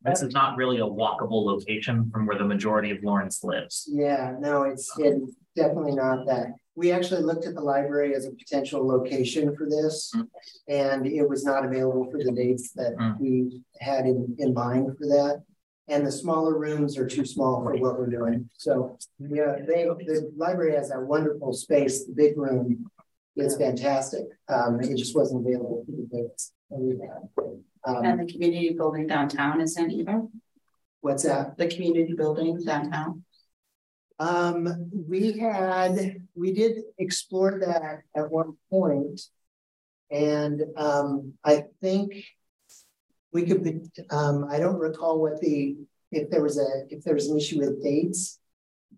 This 0.04 0.22
is 0.22 0.34
not 0.34 0.56
really 0.56 0.78
a 0.78 0.84
walkable 0.84 1.44
location 1.44 2.10
from 2.10 2.26
where 2.26 2.36
the 2.36 2.44
majority 2.44 2.90
of 2.90 2.98
Lawrence 3.04 3.44
lives. 3.44 3.88
Yeah, 3.90 4.34
no, 4.40 4.64
it's, 4.64 4.90
it's 4.98 5.36
definitely 5.54 5.94
not 5.94 6.26
that 6.26 6.48
we 6.74 6.90
actually 6.90 7.22
looked 7.22 7.46
at 7.46 7.54
the 7.54 7.60
library 7.60 8.14
as 8.14 8.26
a 8.26 8.30
potential 8.32 8.86
location 8.86 9.54
for 9.56 9.66
this, 9.68 10.12
mm. 10.16 10.26
and 10.68 11.06
it 11.06 11.28
was 11.28 11.44
not 11.44 11.64
available 11.64 12.10
for 12.10 12.18
the 12.24 12.32
dates 12.32 12.72
that 12.72 12.96
mm. 12.96 13.18
we 13.20 13.60
had 13.80 14.06
in, 14.06 14.34
in 14.38 14.54
mind 14.54 14.86
for 14.98 15.06
that. 15.06 15.42
and 15.88 16.06
the 16.06 16.12
smaller 16.12 16.56
rooms 16.58 16.96
are 16.96 17.06
too 17.06 17.24
small 17.24 17.62
for 17.62 17.76
what 17.76 17.98
we're 17.98 18.06
doing. 18.06 18.48
So, 18.56 18.98
yeah, 19.18 19.56
they, 19.66 19.84
the 19.84 20.32
library 20.36 20.74
has 20.74 20.90
a 20.90 21.00
wonderful 21.00 21.52
space, 21.52 22.06
the 22.06 22.14
big 22.14 22.38
room 22.38 22.90
is 23.36 23.56
fantastic. 23.56 24.24
Um, 24.48 24.80
it 24.80 24.96
just 24.96 25.16
wasn't 25.16 25.46
available 25.46 25.84
for 25.84 25.92
the 25.92 26.08
dates 26.10 26.52
that 26.70 26.78
we 26.78 26.98
had. 27.00 27.28
And 27.84 28.06
Um, 28.06 28.26
the 28.26 28.32
community 28.32 28.70
building 28.74 29.06
downtown 29.06 29.60
isn't 29.60 29.90
either, 29.90 30.22
what's 31.00 31.24
that? 31.24 31.58
the 31.58 31.66
community 31.66 32.14
building 32.14 32.62
downtown. 32.64 33.24
Um, 34.20 34.90
we 35.08 35.32
had, 35.32 36.21
we 36.34 36.52
did 36.52 36.82
explore 36.98 37.58
that 37.60 38.02
at 38.14 38.30
one 38.30 38.56
point, 38.70 39.20
And, 40.10 40.62
um, 40.76 41.34
I 41.44 41.64
think 41.80 42.24
we 43.32 43.44
could, 43.46 43.90
um, 44.10 44.46
I 44.50 44.58
don't 44.58 44.78
recall 44.78 45.20
what 45.20 45.40
the, 45.40 45.76
if 46.10 46.28
there 46.30 46.42
was 46.42 46.58
a, 46.58 46.84
if 46.90 47.02
there 47.02 47.14
was 47.14 47.28
an 47.28 47.36
issue 47.38 47.60
with 47.60 47.82
dates. 47.82 48.38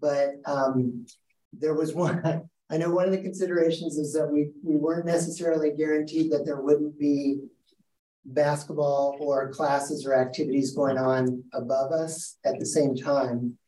But, 0.01 0.35
um, 0.45 1.07
there 1.53 1.75
was 1.75 1.95
one, 1.95 2.49
I 2.71 2.77
know 2.77 2.91
one 2.91 3.05
of 3.05 3.13
the 3.13 3.23
considerations 3.23 3.97
is 3.97 4.13
that 4.15 4.31
we, 4.31 4.51
we 4.65 4.77
weren't 4.77 5.07
necessarily 5.07 5.71
guaranteed 5.71 6.33
that 6.33 6.45
there 6.45 6.61
wouldn't 6.61 6.99
be 6.99 7.41
basketball 8.25 9.17
or 9.21 9.51
classes 9.51 10.07
or 10.07 10.15
activities 10.15 10.75
going 10.75 10.99
on 10.99 11.45
above 11.53 11.93
us 11.93 12.39
at 12.45 12.59
the 12.59 12.67
same 12.67 12.97
time 12.97 13.59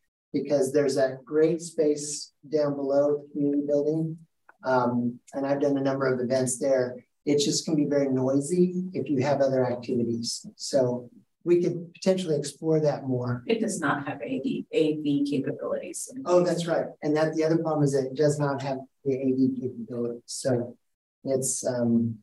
because 0.41 0.71
there's 0.71 0.95
that 0.95 1.23
great 1.25 1.61
space 1.61 2.31
down 2.49 2.75
below 2.75 3.17
the 3.17 3.29
community 3.31 3.63
building. 3.67 4.17
Um, 4.63 5.19
and 5.33 5.45
I've 5.45 5.61
done 5.61 5.77
a 5.77 5.81
number 5.81 6.11
of 6.11 6.19
events 6.19 6.59
there. 6.59 6.95
It 7.25 7.39
just 7.39 7.65
can 7.65 7.75
be 7.75 7.85
very 7.85 8.09
noisy 8.09 8.85
if 8.93 9.09
you 9.09 9.21
have 9.21 9.41
other 9.41 9.69
activities. 9.69 10.45
So 10.55 11.09
we 11.43 11.61
could 11.61 11.93
potentially 11.93 12.35
explore 12.35 12.79
that 12.81 13.07
more. 13.07 13.43
It 13.47 13.61
does 13.61 13.79
not 13.79 14.07
have 14.07 14.17
AV, 14.21 14.65
AV 14.75 15.25
capabilities. 15.29 16.11
Oh, 16.25 16.43
that's 16.43 16.67
right. 16.67 16.87
And 17.01 17.15
that 17.15 17.35
the 17.35 17.43
other 17.43 17.57
problem 17.57 17.83
is 17.83 17.93
that 17.93 18.07
it 18.11 18.15
does 18.15 18.37
not 18.37 18.61
have 18.61 18.79
the 19.05 19.15
AV 19.15 19.61
capability. 19.61 20.21
So 20.25 20.75
it's 21.23 21.65
um 21.65 22.17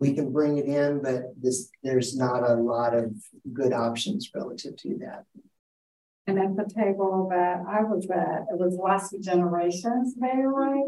we 0.00 0.14
can 0.14 0.32
bring 0.32 0.58
it 0.58 0.64
in, 0.66 1.02
but 1.02 1.22
this 1.40 1.70
there's 1.82 2.16
not 2.16 2.48
a 2.48 2.54
lot 2.54 2.94
of 2.94 3.14
good 3.52 3.72
options 3.72 4.30
relative 4.34 4.76
to 4.78 4.98
that. 4.98 5.24
And 6.26 6.38
at 6.38 6.56
the 6.56 6.72
table 6.72 7.28
that 7.30 7.62
I 7.68 7.82
was 7.82 8.06
at, 8.06 8.46
it 8.50 8.58
was 8.58 8.76
of 9.12 9.20
generations 9.22 10.14
right? 10.44 10.84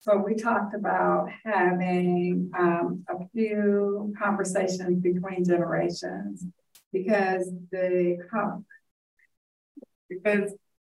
So 0.00 0.16
we 0.16 0.34
talked 0.34 0.74
about 0.74 1.28
having 1.44 2.50
um 2.58 3.04
a 3.08 3.26
few 3.34 4.14
conversations 4.18 5.00
between 5.02 5.44
generations. 5.44 6.44
Because 6.92 7.50
the 7.70 8.16
because 10.08 10.54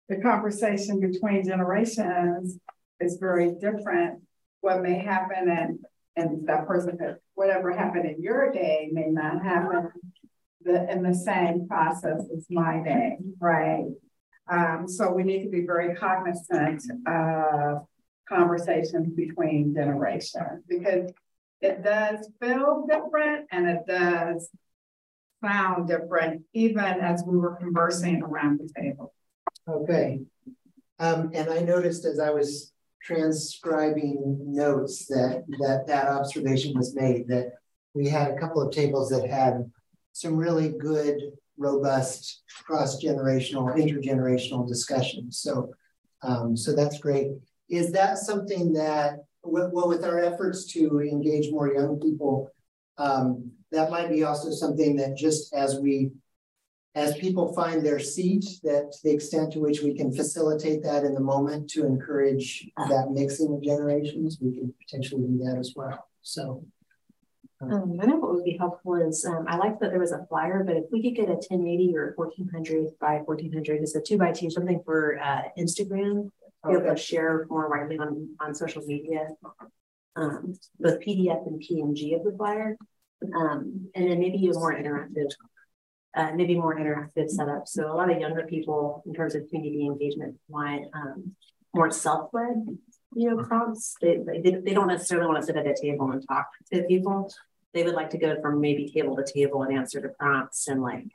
the 0.09 0.17
conversation 0.17 1.01
between 1.01 1.45
generations 1.45 2.59
is 3.01 3.19
very 3.21 3.53
different. 3.61 4.23
What 4.61 4.83
may 4.83 4.99
happen 4.99 5.49
and 5.49 5.79
and 6.17 6.47
that 6.47 6.67
person 6.67 6.99
whatever 7.35 7.73
happened 7.73 8.07
in 8.07 8.23
your 8.23 8.53
day 8.53 8.89
may 8.93 9.09
not 9.09 9.43
happen 9.43 9.91
the 10.65 10.91
in 10.91 11.03
the 11.03 11.15
same 11.15 11.67
process 11.69 12.21
as 12.37 12.47
my 12.51 12.83
day, 12.83 13.17
right? 13.41 13.87
Um, 14.51 14.87
so 14.89 15.13
we 15.13 15.23
need 15.23 15.43
to 15.45 15.49
be 15.49 15.65
very 15.65 15.95
cognizant 15.95 16.83
of 17.07 17.87
conversations 18.29 19.15
between 19.15 19.75
generations 19.75 20.65
because 20.69 21.11
it 21.61 21.83
does 21.85 22.29
feel 22.41 22.87
different 22.91 23.47
and 23.53 23.69
it 23.69 23.87
does 23.87 24.51
sound 25.45 25.89
different, 25.89 26.43
even 26.53 26.79
as 26.79 27.23
we 27.27 27.37
were 27.37 27.57
conversing 27.57 28.23
around 28.23 28.61
the 28.61 28.69
table. 28.81 29.15
Okay. 29.69 30.21
Um, 30.99 31.31
and 31.35 31.51
I 31.51 31.61
noticed 31.61 32.05
as 32.05 32.19
I 32.19 32.31
was 32.31 32.73
transcribing 33.03 34.39
notes 34.39 35.07
that 35.07 35.43
that 35.59 35.87
that 35.89 36.07
observation 36.07 36.73
was 36.77 36.95
made 36.95 37.27
that 37.27 37.53
we 37.95 38.09
had 38.09 38.31
a 38.31 38.39
couple 38.39 38.63
of 38.63 38.73
tables 38.73 39.11
that 39.11 39.29
had 39.29 39.69
some 40.13 40.37
really 40.37 40.71
good, 40.71 41.21
robust, 41.57 42.43
cross-generational, 42.65 43.77
intergenerational 43.77 44.67
discussions. 44.67 45.39
So, 45.39 45.73
um, 46.23 46.57
so 46.57 46.75
that's 46.75 46.99
great. 46.99 47.33
Is 47.69 47.93
that 47.93 48.19
something 48.19 48.73
that, 48.75 49.25
well, 49.43 49.89
with 49.89 50.05
our 50.05 50.19
efforts 50.19 50.67
to 50.73 51.01
engage 51.01 51.51
more 51.51 51.73
young 51.73 51.99
people, 51.99 52.51
um, 52.99 53.51
that 53.71 53.91
might 53.91 54.11
be 54.11 54.23
also 54.23 54.51
something 54.51 54.97
that 54.97 55.17
just 55.17 55.55
as 55.55 55.81
we 55.81 56.13
as 56.95 57.17
people 57.17 57.55
find 57.55 57.85
their 57.85 57.99
seat, 57.99 58.45
that 58.63 58.95
the 59.03 59.11
extent 59.11 59.51
to 59.55 59.61
which 59.61 59.81
we 59.81 59.95
can 59.95 60.13
facilitate 60.13 60.83
that 60.83 61.05
in 61.05 61.15
the 61.15 61.21
moment 61.21 61.71
to 61.71 61.87
encourage 61.87 62.69
that 62.77 63.11
mixing 63.11 63.55
of 63.55 63.63
generations, 63.63 64.39
we 64.43 64.53
can 64.53 64.75
potentially 64.79 65.23
do 65.23 65.39
that 65.39 65.57
as 65.59 65.73
well. 65.75 66.07
So. 66.21 66.65
Um, 67.63 67.99
I 68.03 68.07
know 68.07 68.17
what 68.17 68.35
would 68.35 68.45
be 68.45 68.57
helpful 68.57 68.95
is, 68.97 69.25
um, 69.25 69.47
I 69.49 69.57
like 69.57 69.79
that 69.81 69.91
there 69.91 70.01
was 70.01 70.13
a 70.13 70.27
flyer, 70.29 70.65
but 70.65 70.77
if 70.77 70.85
we 70.91 71.03
could 71.03 71.15
get 71.15 71.31
a 71.31 71.37
ten 71.37 71.67
eighty 71.67 71.95
or 71.97 72.13
fourteen 72.17 72.49
hundred 72.49 72.89
by 73.01 73.23
fourteen 73.25 73.53
hundred, 73.53 73.83
it's 73.83 73.95
a 73.95 74.01
two 74.01 74.19
by 74.19 74.33
two, 74.33 74.51
something 74.51 74.83
for, 74.85 75.21
uh, 75.21 75.43
Instagram. 75.59 76.31
Be 76.67 76.75
able 76.75 76.95
to 76.95 76.97
share 76.97 77.47
more 77.49 77.69
widely 77.69 77.99
on, 77.99 78.37
on 78.41 78.55
social 78.55 78.83
media. 78.83 79.29
Um, 80.15 80.55
both 80.79 81.01
PDF 81.01 81.47
and 81.47 81.61
PNG 81.61 82.15
of 82.17 82.25
the 82.25 82.35
flyer. 82.37 82.77
Um, 83.35 83.89
and 83.95 84.09
then 84.09 84.21
maybe 84.21 84.47
a 84.49 84.53
more 84.53 84.75
interactive 84.75 85.31
uh, 86.15 86.33
maybe 86.35 86.55
more 86.55 86.77
interactive 86.77 87.31
setup. 87.31 87.67
So 87.67 87.91
a 87.91 87.95
lot 87.95 88.11
of 88.11 88.21
younger 88.21 88.45
people, 88.45 89.03
in 89.07 89.15
terms 89.15 89.35
of 89.35 89.49
community 89.49 89.87
engagement, 89.87 90.37
want 90.49 90.85
um, 90.95 91.35
more 91.75 91.91
self-led, 91.91 92.67
you 93.15 93.31
know, 93.31 93.43
prompts. 93.45 93.95
They, 94.01 94.19
they 94.43 94.51
they 94.51 94.75
don't 94.75 94.89
necessarily 94.89 95.27
want 95.27 95.41
to 95.41 95.47
sit 95.47 95.57
at 95.57 95.67
a 95.67 95.75
table 95.81 96.11
and 96.11 96.23
talk 96.27 96.49
to 96.73 96.83
people. 96.83 97.31
They 97.75 97.85
would 97.85 97.95
like 97.95 98.11
to 98.11 98.19
go 98.19 98.41
from 98.41 98.61
maybe 98.61 98.91
table 98.91 99.17
to 99.17 99.25
table 99.25 99.63
and 99.63 99.77
answer 99.77 100.01
the 100.01 100.11
prompts 100.11 100.69
and 100.69 100.83
like 100.83 101.07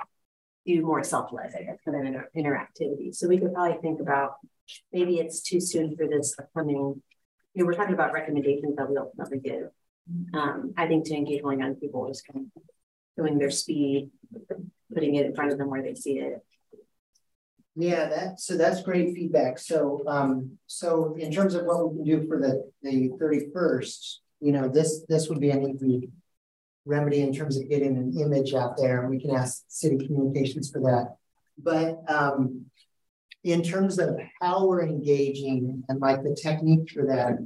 do 0.65 0.81
more 0.81 1.03
self-led, 1.03 1.53
I 1.57 1.63
guess, 1.63 1.77
for 1.83 1.91
their 1.91 2.03
inter 2.03 2.29
interactivity. 2.35 3.15
So 3.15 3.27
we 3.27 3.37
could 3.37 3.53
probably 3.53 3.77
think 3.81 4.01
about 4.01 4.35
maybe 4.91 5.17
it's 5.19 5.41
too 5.41 5.59
soon 5.59 5.95
for 5.95 6.07
this 6.07 6.35
upcoming. 6.37 7.01
You 7.53 7.63
know, 7.63 7.65
we're 7.65 7.73
talking 7.73 7.93
about 7.93 8.13
recommendations 8.13 8.75
that 8.75 8.89
we 8.89 8.97
ultimately 8.97 9.39
give. 9.39 9.69
Um, 10.33 10.73
I 10.77 10.87
think 10.87 11.05
to 11.05 11.15
engage 11.15 11.43
more 11.43 11.53
young 11.53 11.75
people 11.75 12.09
is 12.09 12.21
kind 12.21 12.47
of 12.55 12.63
doing 13.17 13.37
their 13.37 13.51
speed, 13.51 14.09
putting 14.93 15.15
it 15.15 15.25
in 15.25 15.35
front 15.35 15.51
of 15.51 15.57
them 15.57 15.69
where 15.69 15.81
they 15.81 15.95
see 15.95 16.19
it. 16.19 16.43
Yeah, 17.75 18.07
that 18.09 18.39
so 18.39 18.57
that's 18.57 18.81
great 18.81 19.13
feedback. 19.13 19.59
So 19.59 20.03
um, 20.07 20.57
so 20.65 21.15
in 21.15 21.31
terms 21.31 21.53
of 21.53 21.65
what 21.65 21.93
we 21.93 21.97
can 21.97 22.21
do 22.21 22.27
for 22.27 22.39
the 22.39 22.71
the 22.81 23.09
31st, 23.21 24.15
you 24.39 24.51
know, 24.51 24.67
this 24.67 25.05
this 25.07 25.29
would 25.29 25.39
be 25.39 25.51
an 25.51 25.69
easy 25.69 26.09
remedy 26.87 27.21
in 27.21 27.33
terms 27.33 27.57
of 27.57 27.69
getting 27.69 27.97
an 27.97 28.17
image 28.19 28.53
out 28.53 28.77
there, 28.77 29.01
and 29.01 29.09
we 29.09 29.19
can 29.19 29.31
ask 29.31 29.63
city 29.67 29.97
communications 30.05 30.71
for 30.71 30.79
that. 30.81 31.15
But 31.57 32.01
um, 32.07 32.65
in 33.43 33.61
terms 33.61 33.99
of 33.99 34.17
how 34.41 34.65
we're 34.65 34.85
engaging 34.85 35.83
and 35.89 35.99
like 35.99 36.23
the 36.23 36.35
technique 36.35 36.89
for 36.91 37.05
that, 37.07 37.37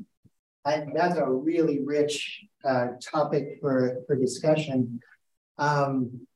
I, 0.64 0.86
that's 0.94 1.18
a 1.18 1.26
really 1.26 1.80
rich 1.84 2.44
uh, 2.64 2.88
topic 3.02 3.58
for 3.62 4.04
for 4.06 4.16
discussion. 4.16 5.00
Um, 5.58 6.28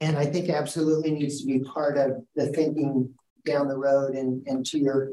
and 0.00 0.16
I 0.16 0.26
think 0.26 0.48
absolutely 0.48 1.10
needs 1.10 1.40
to 1.40 1.46
be 1.46 1.60
part 1.60 1.98
of 1.98 2.22
the 2.36 2.48
thinking 2.48 3.14
down 3.44 3.68
the 3.68 3.76
road 3.76 4.14
and, 4.14 4.46
and 4.46 4.64
to 4.66 4.78
your 4.78 5.10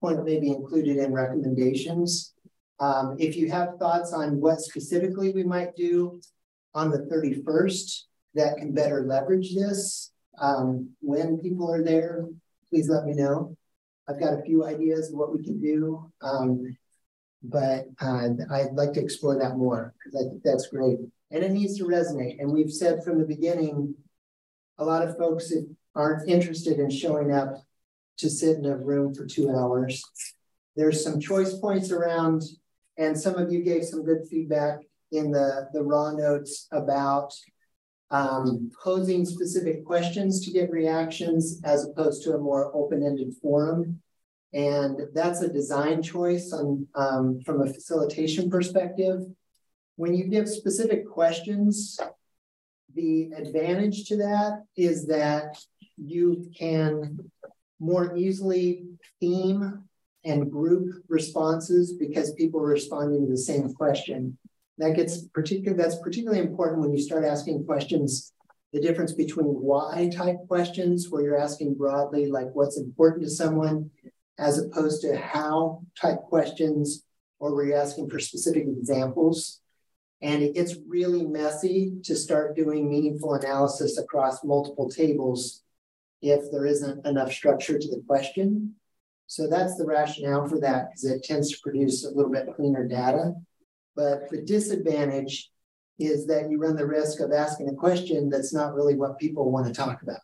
point, 0.00 0.24
maybe 0.24 0.48
included 0.48 0.96
in 0.96 1.12
recommendations. 1.12 2.31
Um, 2.82 3.14
if 3.20 3.36
you 3.36 3.48
have 3.48 3.78
thoughts 3.78 4.12
on 4.12 4.40
what 4.40 4.60
specifically 4.60 5.30
we 5.30 5.44
might 5.44 5.76
do 5.76 6.20
on 6.74 6.90
the 6.90 6.98
31st 6.98 8.00
that 8.34 8.56
can 8.56 8.74
better 8.74 9.04
leverage 9.06 9.54
this 9.54 10.10
um, 10.40 10.90
when 11.00 11.38
people 11.38 11.72
are 11.72 11.84
there, 11.84 12.26
please 12.70 12.88
let 12.88 13.04
me 13.04 13.12
know. 13.12 13.56
I've 14.08 14.18
got 14.18 14.34
a 14.34 14.42
few 14.42 14.64
ideas 14.64 15.10
of 15.10 15.14
what 15.16 15.32
we 15.32 15.44
can 15.44 15.60
do, 15.60 16.10
um, 16.22 16.76
but 17.44 17.86
uh, 18.00 18.30
I'd 18.50 18.72
like 18.72 18.94
to 18.94 19.00
explore 19.00 19.38
that 19.38 19.56
more 19.56 19.94
because 19.98 20.20
I 20.20 20.28
think 20.28 20.42
that's 20.42 20.66
great. 20.66 20.98
And 21.30 21.44
it 21.44 21.52
needs 21.52 21.78
to 21.78 21.84
resonate. 21.84 22.40
And 22.40 22.50
we've 22.50 22.72
said 22.72 23.04
from 23.04 23.20
the 23.20 23.24
beginning, 23.24 23.94
a 24.78 24.84
lot 24.84 25.06
of 25.06 25.16
folks 25.16 25.52
aren't 25.94 26.28
interested 26.28 26.80
in 26.80 26.90
showing 26.90 27.30
up 27.30 27.62
to 28.18 28.28
sit 28.28 28.58
in 28.58 28.66
a 28.66 28.76
room 28.76 29.14
for 29.14 29.24
two 29.24 29.50
hours. 29.50 30.02
There's 30.74 31.04
some 31.04 31.20
choice 31.20 31.54
points 31.54 31.92
around, 31.92 32.42
and 32.98 33.18
some 33.18 33.36
of 33.36 33.52
you 33.52 33.62
gave 33.62 33.84
some 33.84 34.04
good 34.04 34.26
feedback 34.28 34.80
in 35.12 35.30
the, 35.30 35.68
the 35.72 35.82
raw 35.82 36.12
notes 36.12 36.68
about 36.72 37.32
um, 38.10 38.70
posing 38.82 39.24
specific 39.24 39.84
questions 39.84 40.44
to 40.44 40.52
get 40.52 40.70
reactions 40.70 41.60
as 41.64 41.84
opposed 41.84 42.22
to 42.22 42.34
a 42.34 42.38
more 42.38 42.74
open-ended 42.74 43.32
forum. 43.40 44.00
And 44.52 45.00
that's 45.14 45.40
a 45.40 45.52
design 45.52 46.02
choice 46.02 46.52
on, 46.52 46.86
um, 46.94 47.40
from 47.44 47.62
a 47.62 47.72
facilitation 47.72 48.50
perspective. 48.50 49.22
When 49.96 50.14
you 50.14 50.24
give 50.24 50.48
specific 50.48 51.08
questions, 51.08 51.98
the 52.94 53.30
advantage 53.34 54.04
to 54.08 54.18
that 54.18 54.64
is 54.76 55.06
that 55.06 55.56
you 55.96 56.50
can 56.58 57.18
more 57.80 58.14
easily 58.16 58.84
theme 59.20 59.84
and 60.24 60.50
group 60.50 61.02
responses 61.08 61.94
because 61.94 62.34
people 62.34 62.60
are 62.60 62.66
responding 62.66 63.24
to 63.24 63.30
the 63.30 63.36
same 63.36 63.72
question. 63.74 64.38
That 64.78 64.96
gets 64.96 65.22
particular, 65.28 65.76
that's 65.76 65.98
particularly 65.98 66.40
important 66.40 66.80
when 66.80 66.92
you 66.92 67.02
start 67.02 67.24
asking 67.24 67.64
questions, 67.66 68.32
the 68.72 68.80
difference 68.80 69.12
between 69.12 69.46
why 69.46 70.10
type 70.14 70.36
questions, 70.48 71.08
where 71.10 71.22
you're 71.22 71.38
asking 71.38 71.74
broadly, 71.74 72.26
like 72.26 72.48
what's 72.52 72.78
important 72.78 73.24
to 73.24 73.30
someone, 73.30 73.90
as 74.38 74.58
opposed 74.58 75.02
to 75.02 75.16
how 75.16 75.82
type 76.00 76.18
questions, 76.28 77.04
or 77.38 77.54
where 77.54 77.66
you're 77.66 77.76
asking 77.80 78.08
for 78.08 78.18
specific 78.18 78.64
examples. 78.66 79.60
And 80.22 80.42
it 80.42 80.54
gets 80.54 80.76
really 80.86 81.26
messy 81.26 81.94
to 82.04 82.14
start 82.14 82.56
doing 82.56 82.88
meaningful 82.88 83.34
analysis 83.34 83.98
across 83.98 84.44
multiple 84.44 84.88
tables 84.88 85.62
if 86.22 86.50
there 86.52 86.64
isn't 86.64 87.04
enough 87.04 87.32
structure 87.32 87.78
to 87.78 87.88
the 87.88 88.02
question. 88.06 88.76
So 89.32 89.48
that's 89.48 89.76
the 89.76 89.86
rationale 89.86 90.46
for 90.46 90.60
that, 90.60 90.90
because 90.90 91.06
it 91.06 91.24
tends 91.24 91.50
to 91.50 91.58
produce 91.62 92.04
a 92.04 92.10
little 92.10 92.30
bit 92.30 92.54
cleaner 92.54 92.86
data. 92.86 93.32
But 93.96 94.28
the 94.30 94.42
disadvantage 94.42 95.50
is 95.98 96.26
that 96.26 96.50
you 96.50 96.58
run 96.58 96.76
the 96.76 96.86
risk 96.86 97.18
of 97.20 97.32
asking 97.32 97.70
a 97.70 97.74
question 97.74 98.28
that's 98.28 98.52
not 98.52 98.74
really 98.74 98.94
what 98.94 99.18
people 99.18 99.50
want 99.50 99.66
to 99.66 99.72
talk 99.72 100.02
about. 100.02 100.20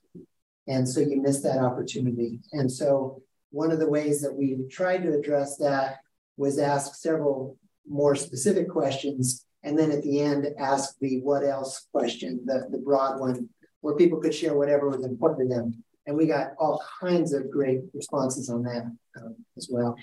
And 0.67 0.87
so 0.87 1.01
you 1.01 1.23
miss 1.23 1.41
that 1.41 1.57
opportunity. 1.57 2.41
And 2.53 2.71
so 2.71 3.23
one 3.51 3.71
of 3.71 3.79
the 3.79 3.89
ways 3.89 4.21
that 4.21 4.35
we 4.35 4.59
tried 4.71 5.05
to 5.05 5.15
address 5.15 5.57
that 5.57 6.01
was 6.37 6.59
ask 6.59 6.95
several 6.95 7.57
more 7.89 8.15
specific 8.15 8.69
questions. 8.69 9.47
And 9.63 9.79
then 9.79 9.91
at 9.91 10.03
the 10.03 10.21
end, 10.21 10.49
ask 10.59 10.99
the 11.01 11.23
what 11.23 11.45
else 11.45 11.87
question, 11.93 12.43
the, 12.45 12.67
the 12.71 12.77
broad 12.77 13.21
one, 13.21 13.49
where 13.81 13.97
people 13.97 14.21
could 14.21 14.35
share 14.35 14.55
whatever 14.55 14.91
was 14.91 15.03
important 15.03 15.49
to 15.49 15.57
them. 15.57 15.83
And 16.09 16.17
we 16.17 16.27
got 16.27 16.53
all 16.59 16.83
kinds 17.01 17.35
of 17.35 17.51
great 17.51 17.81
responses 17.93 18.49
on 18.49 18.63
that 18.63 18.91
um, 19.21 19.37
as 19.59 19.69
well. 19.71 19.95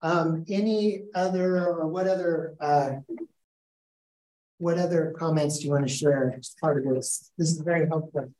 Um, 0.00 0.46
any 0.48 1.02
other 1.14 1.58
or 1.68 1.86
what 1.86 2.06
other 2.06 2.54
uh, 2.58 2.92
what 4.56 4.78
other 4.78 5.14
comments 5.18 5.58
do 5.58 5.66
you 5.66 5.72
want 5.72 5.86
to 5.86 5.94
share 5.94 6.34
as 6.38 6.56
part 6.58 6.78
of 6.78 6.94
this? 6.94 7.30
This 7.36 7.50
is 7.50 7.58
very 7.58 7.86
helpful. 7.86 8.32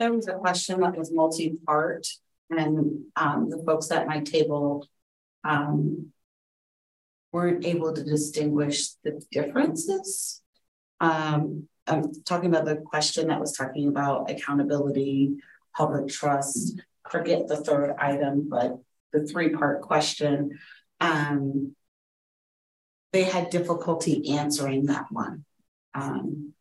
There 0.00 0.12
was 0.12 0.26
a 0.26 0.34
question 0.34 0.80
that 0.80 0.98
was 0.98 1.12
multi-part, 1.12 2.08
and 2.50 3.04
um, 3.14 3.48
the 3.48 3.62
folks 3.64 3.92
at 3.92 4.08
my 4.08 4.20
table 4.20 4.88
um, 5.44 6.08
weren't 7.30 7.64
able 7.64 7.92
to 7.92 8.02
distinguish 8.02 8.88
the 9.04 9.24
differences. 9.30 10.42
Um, 11.00 11.68
I'm 11.86 12.12
talking 12.24 12.48
about 12.48 12.64
the 12.64 12.76
question 12.76 13.28
that 13.28 13.40
was 13.40 13.52
talking 13.52 13.88
about 13.88 14.30
accountability, 14.30 15.36
public 15.76 16.08
trust, 16.08 16.80
forget 17.10 17.46
the 17.46 17.56
third 17.56 17.94
item, 17.98 18.48
but 18.48 18.78
the 19.12 19.26
three 19.26 19.50
part 19.50 19.82
question, 19.82 20.58
um, 21.00 21.74
they 23.12 23.24
had 23.24 23.50
difficulty 23.50 24.36
answering 24.36 24.86
that 24.86 25.06
one. 25.10 25.44
Um, 25.94 26.54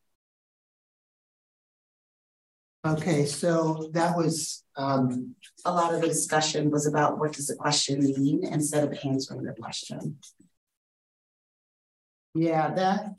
okay, 2.86 3.26
so 3.26 3.90
that 3.94 4.16
was 4.16 4.64
um, 4.76 5.36
a 5.66 5.74
lot 5.74 5.94
of 5.94 6.02
the 6.02 6.08
discussion 6.08 6.70
was 6.70 6.86
about 6.86 7.18
what 7.18 7.34
does 7.34 7.48
the 7.48 7.56
question 7.56 8.02
mean 8.02 8.44
instead 8.44 8.84
of 8.84 8.98
answering 9.04 9.44
the 9.44 9.54
question. 9.54 10.20
Yeah, 12.36 12.74
that 12.74 13.16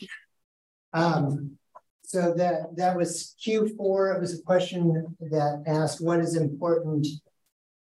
um, 0.93 1.59
so 2.05 2.35
that 2.35 2.77
that 2.77 2.97
was 2.97 3.35
Q4. 3.45 4.17
It 4.17 4.21
was 4.21 4.39
a 4.39 4.43
question 4.43 5.17
that 5.21 5.65
asked 5.67 6.05
what 6.05 6.21
is 6.21 6.37
important 6.37 7.07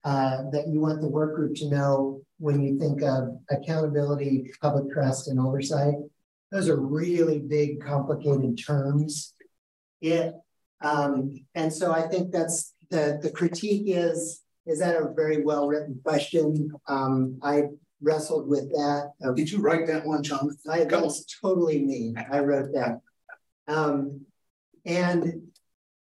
uh, 0.05 0.51
that 0.53 0.69
you 0.69 0.81
want 0.81 1.01
the 1.01 1.09
work 1.09 1.35
group 1.35 1.55
to 1.57 1.69
know 1.69 2.23
when 2.39 2.63
you 2.63 2.79
think 2.79 3.03
of 3.03 3.39
accountability, 3.51 4.51
public 4.61 4.93
trust, 4.93 5.29
and 5.29 5.41
oversight. 5.41 5.95
Those 6.53 6.69
are 6.69 6.81
really 6.81 7.39
big, 7.39 7.81
complicated 7.83 8.59
terms. 8.59 9.35
It 10.01 10.35
um, 10.83 11.45
and 11.55 11.73
so 11.73 11.93
I 11.93 12.03
think 12.03 12.31
that's 12.31 12.75
the 12.91 13.19
the 13.23 13.31
critique 13.31 13.85
is 13.87 14.43
is 14.67 14.81
that 14.81 14.97
a 14.97 15.13
very 15.15 15.43
well 15.43 15.67
written 15.67 16.01
question. 16.05 16.71
Um, 16.89 17.39
I 17.43 17.65
wrestled 18.03 18.49
with 18.49 18.71
that. 18.71 19.13
Did 19.35 19.51
you 19.51 19.61
write 19.61 19.87
that 19.87 20.07
one, 20.07 20.23
John? 20.23 20.57
I, 20.71 20.85
that 20.85 21.03
was 21.03 21.27
totally 21.43 21.85
me. 21.85 22.15
I 22.31 22.41
wrote 22.41 22.73
that. 22.73 23.01
Um, 23.71 24.23
and 24.85 25.43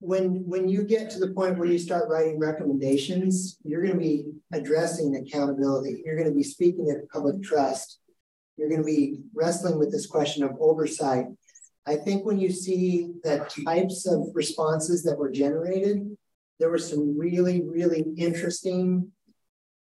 when 0.01 0.47
when 0.47 0.69
you 0.69 0.85
get 0.85 1.11
to 1.11 1.19
the 1.19 1.33
point 1.33 1.57
where 1.57 1.69
you 1.69 1.79
start 1.79 2.09
writing 2.09 2.39
recommendations, 2.39 3.59
you're 3.65 3.83
going 3.83 3.95
to 3.95 3.99
be 3.99 4.25
addressing 4.53 5.17
accountability. 5.17 6.03
You're 6.05 6.17
going 6.17 6.29
to 6.29 6.35
be 6.35 6.43
speaking 6.43 6.91
of 6.91 7.09
public 7.09 7.43
trust. 7.43 8.01
You're 8.57 8.69
going 8.69 8.83
to 8.83 8.87
be 8.87 9.21
wrestling 9.35 9.79
with 9.79 9.91
this 9.91 10.07
question 10.07 10.45
of 10.45 10.53
oversight. 10.61 11.27
I 11.87 11.97
think 11.97 12.25
when 12.25 12.39
you 12.39 12.51
see 12.51 13.13
the 13.23 13.47
types 13.65 14.07
of 14.07 14.29
responses 14.33 15.03
that 15.05 15.19
were 15.19 15.31
generated, 15.31 16.17
there 16.59 16.71
were 16.71 16.79
some 16.79 17.19
really, 17.19 17.63
really 17.63 18.05
interesting 18.17 19.11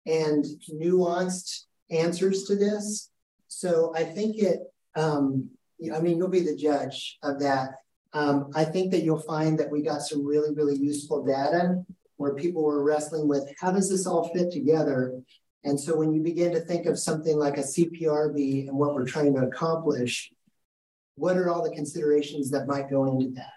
and 0.06 0.44
nuanced 0.70 1.62
answers 1.90 2.44
to 2.44 2.56
this. 2.56 3.10
So 3.48 3.92
I 3.94 4.04
think 4.04 4.36
it, 4.36 4.60
um, 4.96 5.50
I 5.94 6.00
mean, 6.00 6.18
you'll 6.18 6.28
be 6.28 6.40
the 6.40 6.56
judge 6.56 7.18
of 7.22 7.40
that. 7.40 7.70
Um, 8.12 8.50
I 8.54 8.64
think 8.64 8.92
that 8.92 9.02
you'll 9.02 9.18
find 9.18 9.58
that 9.58 9.70
we 9.70 9.82
got 9.82 10.02
some 10.02 10.24
really, 10.24 10.54
really 10.54 10.76
useful 10.76 11.24
data 11.24 11.84
where 12.16 12.34
people 12.34 12.62
were 12.62 12.84
wrestling 12.84 13.26
with 13.26 13.52
how 13.60 13.72
does 13.72 13.90
this 13.90 14.06
all 14.06 14.32
fit 14.32 14.52
together? 14.52 15.20
And 15.64 15.78
so 15.78 15.96
when 15.96 16.12
you 16.12 16.22
begin 16.22 16.52
to 16.52 16.60
think 16.60 16.86
of 16.86 16.98
something 16.98 17.36
like 17.36 17.56
a 17.56 17.62
CPRB 17.62 18.68
and 18.68 18.76
what 18.76 18.94
we're 18.94 19.06
trying 19.06 19.34
to 19.34 19.42
accomplish, 19.42 20.30
what 21.16 21.36
are 21.36 21.48
all 21.50 21.62
the 21.62 21.74
considerations 21.74 22.50
that 22.50 22.68
might 22.68 22.90
go 22.90 23.06
into 23.06 23.30
that? 23.34 23.52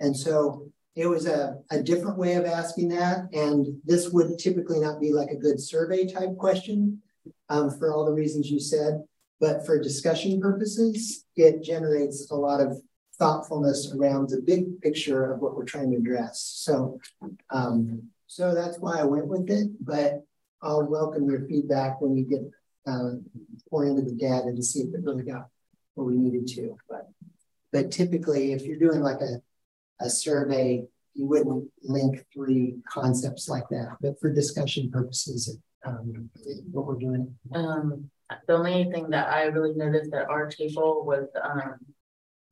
And 0.00 0.16
so 0.16 0.70
it 0.94 1.06
was 1.06 1.26
a, 1.26 1.58
a 1.70 1.82
different 1.82 2.18
way 2.18 2.34
of 2.34 2.44
asking 2.44 2.88
that. 2.90 3.32
And 3.32 3.80
this 3.84 4.10
would 4.10 4.38
typically 4.38 4.78
not 4.78 5.00
be 5.00 5.12
like 5.12 5.30
a 5.30 5.36
good 5.36 5.60
survey 5.60 6.06
type 6.06 6.36
question 6.36 7.02
um, 7.48 7.70
for 7.70 7.92
all 7.92 8.04
the 8.04 8.12
reasons 8.12 8.50
you 8.50 8.60
said. 8.60 9.02
But 9.42 9.66
for 9.66 9.76
discussion 9.76 10.40
purposes, 10.40 11.24
it 11.34 11.64
generates 11.64 12.30
a 12.30 12.36
lot 12.36 12.60
of 12.60 12.80
thoughtfulness 13.18 13.92
around 13.92 14.28
the 14.28 14.40
big 14.40 14.80
picture 14.80 15.32
of 15.32 15.40
what 15.40 15.56
we're 15.56 15.64
trying 15.64 15.90
to 15.90 15.96
address. 15.96 16.40
So, 16.62 17.00
um, 17.50 18.04
so 18.28 18.54
that's 18.54 18.78
why 18.78 19.00
I 19.00 19.04
went 19.04 19.26
with 19.26 19.50
it. 19.50 19.68
But 19.80 20.22
I'll 20.62 20.86
welcome 20.86 21.28
your 21.28 21.40
feedback 21.48 22.00
when 22.00 22.12
we 22.12 22.22
get 22.22 22.42
uh, 22.86 23.14
more 23.72 23.84
into 23.84 24.02
the 24.02 24.14
data 24.14 24.52
to 24.54 24.62
see 24.62 24.82
if 24.82 24.94
it 24.94 25.02
really 25.02 25.24
got 25.24 25.48
what 25.94 26.06
we 26.06 26.14
needed 26.14 26.46
to. 26.54 26.76
But 26.88 27.08
but 27.72 27.90
typically, 27.90 28.52
if 28.52 28.62
you're 28.62 28.78
doing 28.78 29.00
like 29.00 29.20
a 29.20 29.42
a 30.00 30.08
survey, 30.08 30.84
you 31.14 31.26
wouldn't 31.26 31.68
link 31.82 32.24
three 32.32 32.76
concepts 32.88 33.48
like 33.48 33.68
that. 33.70 33.96
But 34.00 34.20
for 34.20 34.32
discussion 34.32 34.88
purposes, 34.88 35.58
um, 35.84 36.30
what 36.70 36.86
we're 36.86 37.00
doing. 37.00 37.34
Um, 37.52 38.08
the 38.46 38.54
only 38.54 38.90
thing 38.92 39.10
that 39.10 39.28
I 39.28 39.44
really 39.44 39.74
noticed 39.74 40.12
at 40.12 40.28
our 40.28 40.48
table 40.48 41.04
was 41.04 41.28
um, 41.42 41.76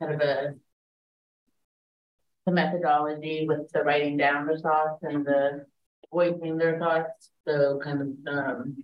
kind 0.00 0.14
of 0.14 0.20
a 0.20 0.54
the 2.46 2.52
methodology 2.52 3.46
with 3.46 3.70
the 3.72 3.82
writing 3.82 4.16
down 4.16 4.46
the 4.46 4.58
thoughts 4.58 5.02
and 5.02 5.24
the 5.26 5.66
voicing 6.12 6.56
their 6.56 6.78
thoughts. 6.78 7.30
So 7.46 7.80
kind 7.82 8.00
of 8.00 8.34
um, 8.34 8.76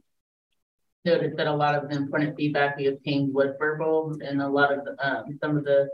noticed 1.05 1.37
that 1.37 1.47
a 1.47 1.55
lot 1.55 1.75
of 1.75 1.89
the 1.89 1.97
important 1.97 2.37
feedback 2.37 2.77
we 2.77 2.87
obtained 2.87 3.33
was 3.33 3.55
verbal, 3.59 4.17
and 4.21 4.43
a 4.43 4.49
lot 4.49 4.73
of 4.73 4.87
um, 4.99 5.39
some 5.43 5.57
of 5.57 5.65
the 5.65 5.89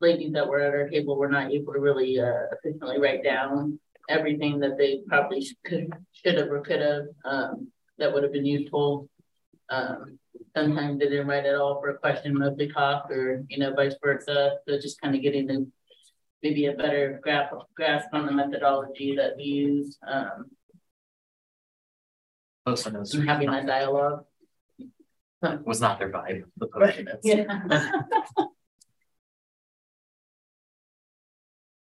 ladies 0.00 0.32
that 0.32 0.48
were 0.48 0.60
at 0.60 0.74
our 0.74 0.88
table 0.88 1.16
were 1.16 1.28
not 1.28 1.52
able 1.52 1.72
to 1.72 1.80
really 1.80 2.20
uh, 2.20 2.46
efficiently 2.52 2.98
write 2.98 3.24
down 3.24 3.78
everything 4.08 4.58
that 4.60 4.78
they 4.78 5.00
probably 5.06 5.46
could 5.64 5.92
should 6.12 6.36
have 6.36 6.50
or 6.50 6.62
could 6.62 6.80
have 6.80 7.04
um, 7.24 7.68
that 7.98 8.12
would 8.12 8.22
have 8.22 8.32
been 8.32 8.46
useful. 8.46 9.08
Um, 9.70 10.18
sometimes 10.56 10.98
they 10.98 11.08
didn't 11.08 11.26
write 11.26 11.46
at 11.46 11.54
all 11.54 11.80
for 11.80 11.90
a 11.90 11.98
question, 11.98 12.38
mostly 12.38 12.68
talk, 12.68 13.10
or 13.10 13.44
you 13.48 13.58
know, 13.58 13.74
vice 13.74 13.94
versa. 14.02 14.56
So 14.66 14.78
just 14.78 15.00
kind 15.00 15.14
of 15.14 15.22
getting 15.22 15.46
the 15.46 15.66
maybe 16.42 16.66
a 16.66 16.72
better 16.72 17.20
grasp 17.22 17.54
grasp 17.74 18.08
on 18.12 18.26
the 18.26 18.32
methodology 18.32 19.16
that 19.16 19.36
we 19.36 19.44
use. 19.44 19.98
Um, 20.06 20.46
Most 22.66 22.86
of 22.86 22.92
those 22.92 23.12
having 23.12 23.50
that 23.50 23.66
dialogue 23.66 24.24
was 25.64 25.80
not 25.80 25.98
their 25.98 26.10
vibe. 26.10 26.44
The 26.56 27.18
yeah. 27.22 27.90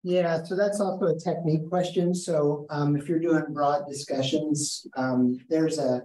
Yeah, 0.02 0.42
so 0.44 0.56
that's 0.56 0.80
also 0.80 1.06
a 1.06 1.18
technique 1.18 1.68
question. 1.68 2.14
So 2.14 2.66
um, 2.70 2.96
if 2.96 3.06
you're 3.08 3.18
doing 3.18 3.44
broad 3.50 3.86
discussions, 3.86 4.86
um, 4.96 5.38
there's 5.50 5.78
a, 5.78 6.02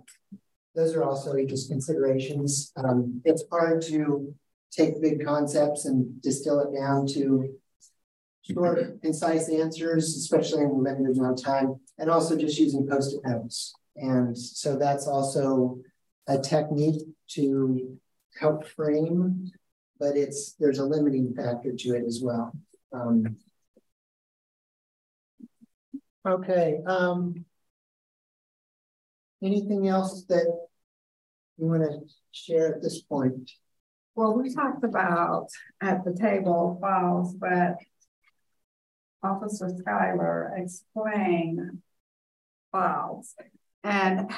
those 0.76 0.94
are 0.96 1.04
also 1.04 1.34
just 1.46 1.70
considerations. 1.70 2.72
Um, 2.76 3.22
it's 3.26 3.44
hard 3.52 3.82
to 3.84 4.34
take 4.72 5.02
big 5.02 5.26
concepts 5.26 5.86
and 5.86 6.22
distill 6.22 6.60
it 6.60 6.78
down 6.78 7.08
to 7.08 7.56
short, 8.42 9.02
concise 9.02 9.50
answers, 9.50 10.16
especially 10.16 10.64
in 10.64 10.84
limited 10.84 11.18
amount 11.18 11.40
of 11.40 11.46
time, 11.46 11.80
and 11.98 12.10
also 12.10 12.38
just 12.38 12.60
using 12.60 12.88
post-it 12.88 13.22
notes. 13.26 13.74
And 13.96 14.38
so 14.38 14.76
that's 14.78 15.08
also 15.08 15.80
a 16.28 16.38
technique 16.38 17.02
to 17.30 17.98
help 18.40 18.68
frame, 18.68 19.52
but 20.00 20.18
it's 20.18 20.54
there's 20.60 20.80
a 20.80 20.86
limiting 20.86 21.34
factor 21.34 21.72
to 21.74 21.96
it 21.96 22.04
as 22.06 22.22
well. 22.22 22.52
Um, 22.92 23.38
okay. 26.28 26.80
Um, 26.86 27.46
anything 29.46 29.88
else 29.88 30.26
that 30.30 30.46
you 31.58 31.68
want 31.68 31.84
to 31.84 32.00
share 32.32 32.76
at 32.76 32.82
this 32.82 33.02
point? 33.02 33.52
Well, 34.16 34.34
we 34.34 34.54
talked 34.54 34.84
about 34.84 35.48
at 35.82 36.04
the 36.04 36.14
table 36.14 36.78
files, 36.82 37.34
but 37.36 37.76
Officer 39.24 39.70
Schuyler 39.78 40.54
explained 40.56 41.82
files 42.72 43.36
and 43.84 44.32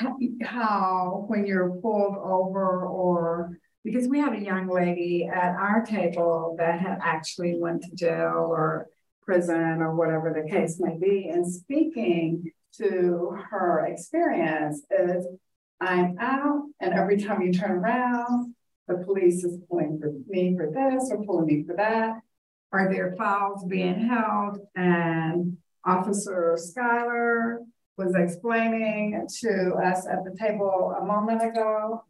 how 0.43 1.25
when 1.27 1.45
you're 1.45 1.69
pulled 1.81 2.17
over 2.17 2.85
or 2.85 3.57
because 3.83 4.07
we 4.07 4.19
had 4.19 4.33
a 4.33 4.43
young 4.43 4.67
lady 4.67 5.29
at 5.31 5.55
our 5.55 5.85
table 5.85 6.55
that 6.59 6.79
had 6.79 6.99
actually 7.01 7.57
went 7.57 7.83
to 7.83 7.95
jail 7.95 8.47
or 8.49 8.87
prison 9.21 9.81
or 9.81 9.95
whatever 9.95 10.33
the 10.33 10.49
case 10.49 10.79
may 10.79 10.97
be 10.97 11.29
and 11.29 11.49
speaking 11.49 12.51
to 12.75 13.37
her 13.49 13.85
experience 13.85 14.81
is 14.91 15.25
I'm 15.79 16.17
out 16.19 16.63
and 16.81 16.93
every 16.93 17.21
time 17.21 17.41
you 17.41 17.53
turn 17.53 17.71
around 17.71 18.53
the 18.87 19.03
police 19.05 19.43
is 19.43 19.59
pulling 19.69 19.99
for 19.99 20.13
me 20.27 20.55
for 20.55 20.71
this 20.71 21.09
or 21.11 21.23
pulling 21.23 21.45
me 21.45 21.63
for 21.63 21.75
that 21.75 22.19
are 22.71 22.91
there 22.91 23.15
files 23.17 23.63
being 23.65 24.07
held 24.07 24.59
and 24.75 25.57
Officer 25.85 26.57
Schuyler 26.57 27.61
was 27.97 28.13
explaining 28.13 29.27
to 29.39 29.73
us 29.75 30.05
at 30.05 30.23
the 30.23 30.35
table 30.37 30.93
a 30.99 31.03
moment 31.03 31.41
ago, 31.41 32.03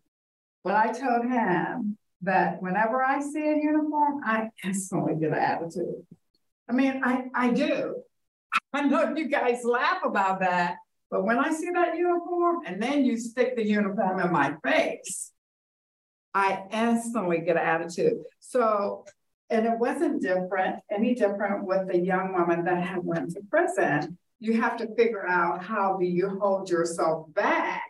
but 0.64 0.74
I 0.74 0.92
told 0.92 1.26
him 1.26 1.98
that 2.24 2.62
whenever 2.62 3.04
I 3.04 3.22
see 3.22 3.44
a 3.44 3.56
uniform, 3.56 4.22
I 4.26 4.50
instantly 4.64 5.14
get 5.16 5.30
an 5.30 5.36
attitude. 5.36 6.06
I 6.68 6.74
mean, 6.74 7.02
I, 7.04 7.26
I 7.34 7.52
do. 7.52 8.04
I 8.74 8.82
know 8.82 9.16
you 9.16 9.28
guys 9.28 9.64
laugh 9.64 10.02
about 10.04 10.40
that, 10.42 10.76
but 11.10 11.24
when 11.24 11.40
I 11.40 11.52
see 11.52 11.70
that 11.74 11.98
uniform 11.98 12.62
and 12.66 12.82
then 12.82 13.06
you 13.06 13.18
stick 13.18 13.56
the 13.56 13.66
uniform 13.66 14.20
in 14.20 14.32
my 14.32 14.56
face, 14.64 15.32
I 16.34 16.64
instantly 16.72 17.40
get 17.40 17.58
an 17.58 17.64
attitude. 17.64 18.18
So, 18.40 19.06
and 19.50 19.66
it 19.66 19.80
wasn't 19.80 20.22
different, 20.22 20.78
any 20.92 21.16
different 21.16 21.66
with 21.66 21.88
the 21.88 21.98
young 21.98 22.34
woman 22.34 22.66
that 22.66 22.84
had 22.84 23.04
went 23.04 23.32
to 23.32 23.42
prison 23.50 24.18
you 24.40 24.62
have 24.62 24.78
to 24.78 24.96
figure 24.96 25.28
out 25.28 25.64
how 25.64 25.98
do 25.98 26.06
you 26.06 26.38
hold 26.40 26.70
yourself 26.70 27.34
back 27.34 27.84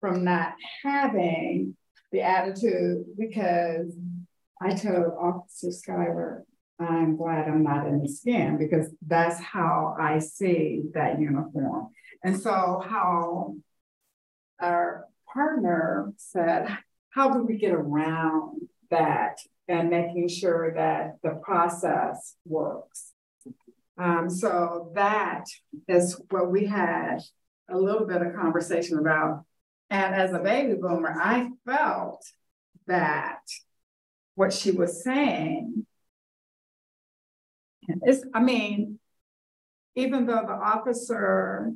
from 0.00 0.24
not 0.24 0.54
having 0.82 1.76
the 2.12 2.20
attitude 2.20 3.04
because 3.18 3.96
I 4.60 4.74
told 4.74 5.14
Officer 5.18 5.72
Schuyler, 5.72 6.44
I'm 6.78 7.16
glad 7.16 7.48
I'm 7.48 7.62
not 7.62 7.86
in 7.86 8.02
the 8.02 8.08
skin 8.08 8.58
because 8.58 8.90
that's 9.06 9.40
how 9.40 9.96
I 9.98 10.18
see 10.18 10.82
that 10.94 11.20
uniform. 11.20 11.88
And 12.22 12.40
so 12.40 12.82
how 12.84 13.56
our 14.60 15.04
partner 15.32 16.12
said, 16.16 16.76
how 17.10 17.32
do 17.32 17.44
we 17.44 17.58
get 17.58 17.72
around 17.72 18.62
that 18.90 19.38
and 19.68 19.90
making 19.90 20.28
sure 20.28 20.74
that 20.74 21.16
the 21.22 21.40
process 21.42 22.34
works? 22.44 23.12
Um, 23.96 24.28
so 24.28 24.90
that 24.94 25.44
is 25.86 26.20
what 26.30 26.50
we 26.50 26.66
had 26.66 27.18
a 27.70 27.78
little 27.78 28.06
bit 28.06 28.22
of 28.22 28.34
conversation 28.34 28.98
about. 28.98 29.44
And 29.90 30.14
as 30.14 30.32
a 30.32 30.40
baby 30.40 30.74
boomer, 30.74 31.14
I 31.16 31.50
felt 31.64 32.24
that 32.86 33.40
what 34.34 34.52
she 34.52 34.72
was 34.72 35.04
saying 35.04 35.86
is, 38.06 38.24
I 38.34 38.40
mean, 38.40 38.98
even 39.96 40.26
though 40.26 40.44
the 40.46 40.52
officer 40.52 41.72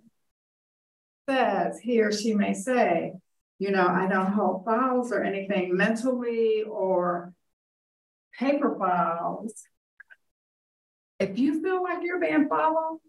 says 1.29 1.79
he 1.81 2.01
or 2.01 2.13
she 2.13 2.35
may 2.35 2.55
say, 2.55 3.15
you 3.59 3.71
know, 3.71 3.87
I 3.87 4.07
don't 4.09 4.33
hold 4.33 4.65
files 4.65 5.13
or 5.13 5.23
anything 5.23 5.77
mentally 5.77 6.63
or 6.63 7.33
paper 8.39 8.77
files, 8.79 9.53
if 11.19 11.39
you 11.39 11.63
feel 11.63 11.83
like 11.83 11.99
you're 12.03 12.21
being 12.21 12.49
followed, 12.49 13.01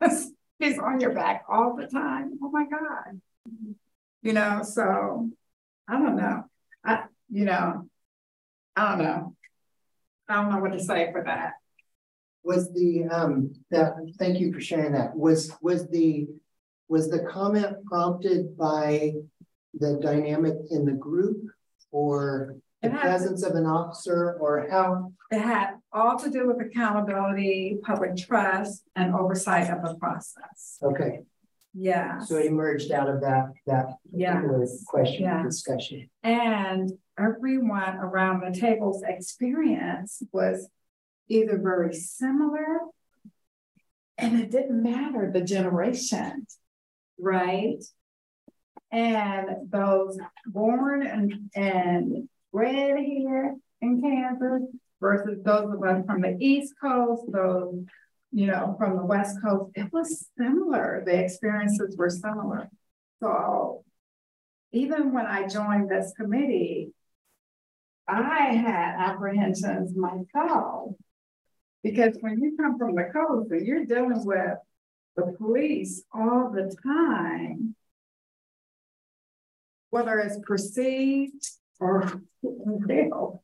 he's 0.58 0.78
on 0.78 1.00
your 1.00 1.12
back 1.12 1.44
all 1.48 1.76
the 1.76 1.86
time. 1.86 2.38
Oh 2.42 2.50
my 2.50 2.64
God. 2.64 3.20
You 4.22 4.32
know, 4.32 4.62
so 4.62 5.30
I 5.88 5.92
don't 5.98 6.16
know. 6.16 6.44
I, 6.84 7.04
you 7.30 7.44
know, 7.44 7.88
I 8.76 8.88
don't 8.90 9.04
know. 9.04 9.36
I 10.28 10.34
don't 10.34 10.52
know 10.52 10.58
what 10.58 10.72
to 10.72 10.80
say 10.80 11.10
for 11.12 11.22
that. 11.24 11.54
Was 12.42 12.72
the 12.72 13.04
um 13.04 13.52
that 13.70 13.94
thank 14.18 14.40
you 14.40 14.52
for 14.52 14.60
sharing 14.60 14.92
that. 14.92 15.14
Was 15.14 15.52
was 15.60 15.88
the 15.88 16.28
was 16.88 17.08
the 17.08 17.20
comment 17.20 17.84
prompted 17.86 18.56
by 18.56 19.12
the 19.74 19.98
dynamic 20.02 20.54
in 20.70 20.84
the 20.84 20.92
group 20.92 21.42
or 21.92 22.56
the 22.82 22.90
presence 22.90 23.42
of 23.44 23.54
an 23.54 23.66
officer 23.66 24.34
or 24.40 24.66
how? 24.70 25.12
It 25.30 25.40
had 25.40 25.74
all 25.92 26.18
to 26.18 26.30
do 26.30 26.46
with 26.46 26.60
accountability, 26.60 27.78
public 27.82 28.16
trust, 28.16 28.82
and 28.96 29.14
oversight 29.14 29.70
of 29.70 29.82
the 29.82 29.94
process. 29.96 30.78
Okay. 30.82 31.20
Yeah. 31.74 32.18
So 32.20 32.36
it 32.36 32.46
emerged 32.46 32.90
out 32.90 33.08
of 33.08 33.20
that 33.20 33.52
that 33.66 33.96
yeah. 34.12 34.42
question 34.86 35.22
yeah. 35.22 35.42
discussion. 35.42 36.10
And 36.22 36.90
everyone 37.18 37.96
around 37.96 38.40
the 38.40 38.58
table's 38.58 39.02
experience 39.02 40.22
was 40.32 40.68
either 41.30 41.58
very 41.58 41.94
similar, 41.94 42.80
and 44.18 44.38
it 44.38 44.50
didn't 44.50 44.82
matter 44.82 45.30
the 45.32 45.40
generation, 45.40 46.46
right? 47.18 47.82
And 48.92 49.70
those 49.70 50.18
born 50.44 51.06
and, 51.06 51.50
and 51.54 52.28
bred 52.52 52.98
here 52.98 53.54
in 53.80 54.02
Kansas 54.02 54.62
versus 55.00 55.38
those 55.44 55.72
of 55.72 55.82
us 55.82 56.04
from 56.04 56.20
the 56.20 56.36
East 56.40 56.74
Coast, 56.82 57.22
those, 57.32 57.84
you 58.32 58.46
know, 58.46 58.74
from 58.76 58.96
the 58.96 59.04
West 59.04 59.36
Coast, 59.42 59.70
it 59.76 59.92
was 59.92 60.26
similar. 60.36 61.02
The 61.06 61.24
experiences 61.24 61.96
were 61.96 62.10
similar. 62.10 62.68
So 63.22 63.84
even 64.72 65.12
when 65.12 65.26
I 65.26 65.46
joined 65.46 65.88
this 65.88 66.12
committee, 66.16 66.92
I 68.08 68.52
had 68.54 68.96
apprehensions 68.98 69.94
myself 69.96 70.96
because 71.82 72.16
when 72.20 72.40
you 72.40 72.56
come 72.56 72.78
from 72.78 72.94
the 72.94 73.04
coast 73.12 73.50
and 73.50 73.66
you're 73.66 73.84
dealing 73.84 74.24
with 74.24 74.56
the 75.16 75.34
police 75.38 76.02
all 76.12 76.50
the 76.50 76.74
time, 76.82 77.74
whether 79.90 80.18
it's 80.18 80.38
perceived 80.46 81.48
or 81.80 82.20
real, 82.42 83.42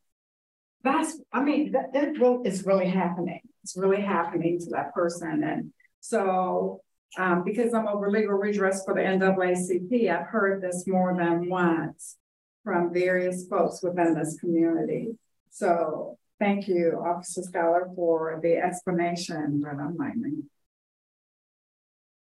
that's, 0.83 1.19
I 1.33 1.43
mean, 1.43 1.71
that, 1.71 1.93
that 1.93 2.41
is 2.45 2.65
really 2.65 2.87
happening. 2.87 3.41
It's 3.63 3.75
really 3.75 4.01
happening 4.01 4.59
to 4.59 4.69
that 4.71 4.93
person. 4.93 5.43
And 5.43 5.73
so, 5.99 6.81
um, 7.17 7.43
because 7.43 7.73
I'm 7.73 7.87
over 7.87 8.09
legal 8.09 8.35
redress 8.35 8.85
for 8.85 8.93
the 8.93 9.01
NAACP, 9.01 10.09
I've 10.09 10.27
heard 10.27 10.61
this 10.61 10.85
more 10.87 11.15
than 11.17 11.49
once 11.49 12.17
from 12.63 12.93
various 12.93 13.47
folks 13.47 13.81
within 13.81 14.13
this 14.13 14.37
community. 14.39 15.17
So 15.49 16.17
thank 16.39 16.67
you, 16.67 17.01
Officer 17.05 17.41
Schuyler, 17.43 17.89
for 17.95 18.39
the 18.41 18.57
explanation, 18.57 19.61
but 19.63 19.79
I'm 19.79 19.97
like, 19.97 20.13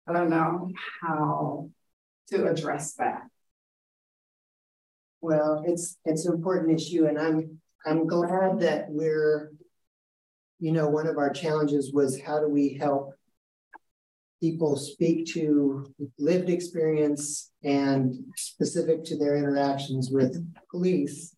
I 0.09 0.12
don't 0.12 0.30
know 0.30 0.70
how 1.00 1.70
to 2.30 2.48
address 2.48 2.94
that. 2.94 3.22
Well, 5.20 5.62
it's 5.66 5.96
it's 6.05 6.26
an 6.26 6.34
important 6.34 6.72
issue, 6.72 7.07
and 7.07 7.18
I'm 7.18 7.61
I'm 7.86 8.07
glad 8.07 8.61
that 8.61 8.86
we're, 8.88 9.53
you 10.59 10.72
know, 10.72 10.88
one 10.88 11.07
of 11.07 11.18
our 11.18 11.30
challenges 11.30 11.92
was 11.92 12.20
how 12.20 12.40
do 12.40 12.48
we 12.48 12.74
help 12.74 13.14
people 14.40 14.76
speak 14.76 15.26
to 15.26 15.86
lived 16.18 16.50
experience 16.50 17.53
and 17.62 18.24
specific 18.36 19.05
to 19.05 19.16
their 19.16 19.36
interactions 19.36 20.11
with 20.11 20.44
police. 20.68 21.36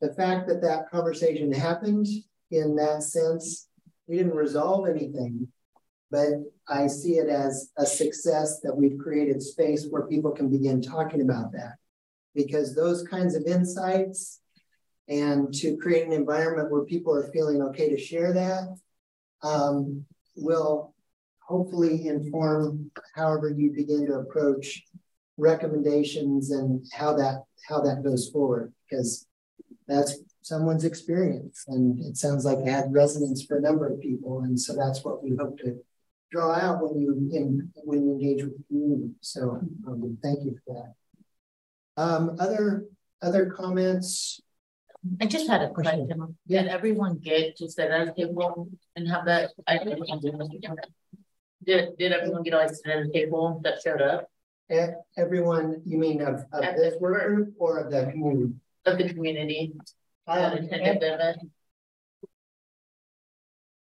The 0.00 0.12
fact 0.14 0.48
that 0.48 0.62
that 0.62 0.90
conversation 0.90 1.52
happened 1.52 2.06
in 2.50 2.76
that 2.76 3.02
sense, 3.02 3.68
we 4.06 4.16
didn't 4.16 4.34
resolve 4.34 4.88
anything, 4.88 5.48
but 6.10 6.28
I 6.68 6.86
see 6.86 7.14
it 7.14 7.28
as 7.28 7.70
a 7.76 7.86
success 7.86 8.60
that 8.60 8.76
we've 8.76 8.98
created 8.98 9.42
space 9.42 9.86
where 9.88 10.06
people 10.06 10.32
can 10.32 10.50
begin 10.50 10.82
talking 10.82 11.22
about 11.22 11.52
that. 11.52 11.76
Because 12.34 12.74
those 12.74 13.06
kinds 13.08 13.34
of 13.34 13.44
insights 13.46 14.40
and 15.08 15.52
to 15.54 15.76
create 15.76 16.06
an 16.06 16.12
environment 16.12 16.70
where 16.70 16.84
people 16.84 17.14
are 17.14 17.30
feeling 17.32 17.62
okay 17.62 17.88
to 17.88 17.98
share 17.98 18.32
that 18.32 18.76
um, 19.42 20.04
will 20.36 20.94
hopefully 21.38 22.08
inform 22.08 22.90
however 23.14 23.48
you 23.48 23.72
begin 23.72 24.06
to 24.06 24.14
approach 24.14 24.82
recommendations 25.36 26.50
and 26.50 26.84
how 26.92 27.14
that 27.14 27.44
how 27.68 27.80
that 27.80 28.02
goes 28.02 28.30
forward 28.30 28.72
because 28.88 29.26
that's 29.86 30.18
someone's 30.42 30.84
experience 30.84 31.64
and 31.68 31.98
it 32.04 32.16
sounds 32.16 32.44
like 32.44 32.58
it 32.58 32.68
had 32.68 32.92
resonance 32.92 33.44
for 33.44 33.58
a 33.58 33.60
number 33.60 33.86
of 33.88 34.00
people 34.00 34.40
and 34.40 34.58
so 34.58 34.74
that's 34.76 35.04
what 35.04 35.22
we 35.22 35.34
hope 35.36 35.58
to 35.58 35.76
draw 36.30 36.52
out 36.54 36.82
when 36.82 37.00
you 37.00 37.12
in, 37.32 37.70
when 37.84 38.04
you 38.04 38.12
engage 38.12 38.42
with 38.42 38.56
the 38.56 38.64
community 38.64 39.10
so 39.20 39.60
um, 39.86 40.18
thank 40.22 40.44
you 40.44 40.56
for 40.64 40.74
that 40.74 42.02
um, 42.02 42.36
other 42.38 42.84
other 43.22 43.46
comments 43.46 44.40
I 45.20 45.26
just 45.26 45.48
had 45.48 45.62
a 45.62 45.70
question. 45.70 46.08
Did 46.48 46.66
everyone 46.66 47.18
get 47.18 47.56
to 47.58 47.68
sit 47.68 47.90
at 47.90 48.08
a 48.08 48.12
table 48.12 48.68
and 48.96 49.06
have 49.08 49.24
that? 49.26 49.50
I 49.66 49.78
did, 51.64 51.96
did 51.98 52.12
everyone 52.12 52.42
get 52.42 52.54
like 52.54 52.70
sit 52.70 52.86
at 52.86 53.06
a 53.06 53.08
table 53.10 53.60
that 53.64 53.82
showed 53.82 54.02
up? 54.02 54.28
Everyone, 55.16 55.82
you 55.84 55.98
mean 55.98 56.22
of, 56.22 56.44
of 56.52 56.76
this 56.76 56.94
work 57.00 57.26
group 57.26 57.54
or 57.58 57.78
of 57.78 57.90
the 57.90 58.10
community? 58.10 58.54
Of 58.86 58.98
the 58.98 59.12
community. 59.12 59.72
Um, 60.28 60.68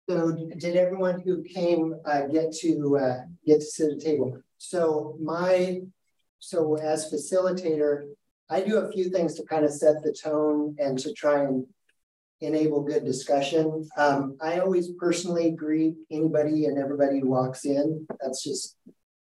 so 0.08 0.36
did 0.58 0.76
everyone 0.76 1.20
who 1.20 1.42
came 1.42 1.94
uh, 2.04 2.26
get 2.26 2.52
to 2.60 2.98
uh, 2.98 3.20
get 3.46 3.60
to 3.60 3.64
sit 3.64 3.92
at 3.92 3.98
the 3.98 4.04
table? 4.04 4.38
So 4.58 5.16
my, 5.18 5.80
so 6.40 6.76
as 6.76 7.10
facilitator, 7.10 8.02
I 8.50 8.60
do 8.60 8.78
a 8.78 8.92
few 8.92 9.08
things 9.08 9.34
to 9.36 9.44
kind 9.44 9.64
of 9.64 9.72
set 9.72 10.02
the 10.02 10.12
tone 10.12 10.76
and 10.78 10.98
to 10.98 11.14
try 11.14 11.42
and 11.42 11.66
enable 12.42 12.82
good 12.82 13.04
discussion. 13.06 13.88
Um, 13.96 14.36
I 14.42 14.58
always 14.58 14.90
personally 14.98 15.52
greet 15.52 15.94
anybody 16.10 16.66
and 16.66 16.76
everybody 16.76 17.20
who 17.20 17.30
walks 17.30 17.64
in. 17.64 18.06
That's 18.20 18.44
just 18.44 18.76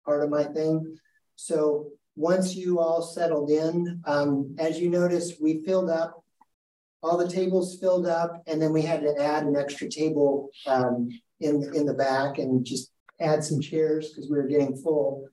part 0.05 0.21
of 0.21 0.29
my 0.29 0.43
thing. 0.43 0.97
So 1.37 1.91
once 2.15 2.55
you 2.55 2.79
all 2.79 3.01
settled 3.01 3.49
in, 3.49 4.01
um, 4.05 4.55
as 4.59 4.79
you 4.79 4.89
notice, 4.89 5.33
we 5.41 5.63
filled 5.63 5.89
up, 5.89 6.23
all 7.03 7.17
the 7.17 7.29
tables 7.29 7.79
filled 7.79 8.05
up, 8.05 8.43
and 8.47 8.61
then 8.61 8.73
we 8.73 8.81
had 8.81 9.01
to 9.01 9.15
add 9.17 9.43
an 9.43 9.55
extra 9.55 9.89
table 9.89 10.49
um, 10.67 11.09
in, 11.39 11.63
in 11.73 11.85
the 11.85 11.93
back 11.93 12.37
and 12.37 12.65
just 12.65 12.91
add 13.19 13.43
some 13.43 13.61
chairs 13.61 14.09
because 14.09 14.29
we 14.29 14.37
were 14.37 14.47
getting 14.47 14.75
full. 14.75 15.27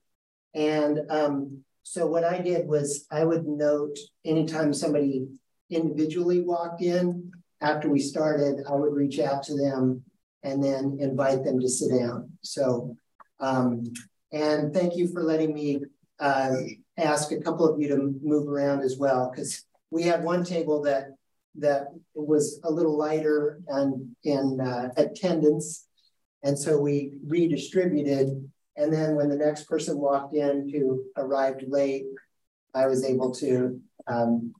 And 0.55 1.01
um, 1.11 1.65
so 1.83 2.07
what 2.07 2.25
I 2.25 2.41
did 2.41 2.67
was 2.67 3.07
I 3.11 3.25
would 3.25 3.47
note 3.47 3.97
anytime 4.25 4.73
somebody 4.73 5.27
individually 5.71 6.41
walked 6.41 6.83
in, 6.83 7.33
after 7.61 7.89
we 7.89 7.99
started, 7.99 8.65
I 8.69 8.75
would 8.75 8.95
reach 8.95 9.19
out 9.19 9.43
to 9.45 9.57
them 9.57 10.03
and 10.43 10.63
then 10.63 10.99
invite 11.01 11.45
them 11.45 11.61
to 11.61 11.69
sit 11.69 11.91
down. 11.99 12.31
So, 12.43 12.97
um, 13.41 13.85
and 14.33 14.73
thank 14.73 14.97
you 14.97 15.09
for 15.09 15.23
letting 15.23 15.53
me 15.53 15.81
uh, 16.21 16.55
ask 16.97 17.33
a 17.33 17.41
couple 17.41 17.69
of 17.69 17.81
you 17.81 17.89
to 17.89 18.15
move 18.23 18.49
around 18.49 18.81
as 18.81 18.97
well, 18.99 19.31
because 19.31 19.65
we 19.91 20.03
had 20.03 20.25
one 20.25 20.45
table 20.45 20.83
that 20.83 21.11
that 21.57 21.89
was 22.15 22.61
a 22.65 22.71
little 22.71 22.97
lighter 22.97 23.61
and 23.69 24.15
in 24.25 24.61
uh, 24.61 24.91
attendance, 24.97 25.87
and 26.43 26.59
so 26.59 26.79
we 26.79 27.13
redistributed. 27.27 28.51
And 28.77 28.93
then 28.93 29.17
when 29.17 29.29
the 29.29 29.37
next 29.37 29.65
person 29.65 29.99
walked 29.99 30.35
in 30.35 30.69
who 30.69 31.03
arrived 31.17 31.65
late, 31.67 32.05
I 32.75 32.87
was 32.87 33.05
able 33.05 33.35
to 33.37 33.81
um, 34.07 34.53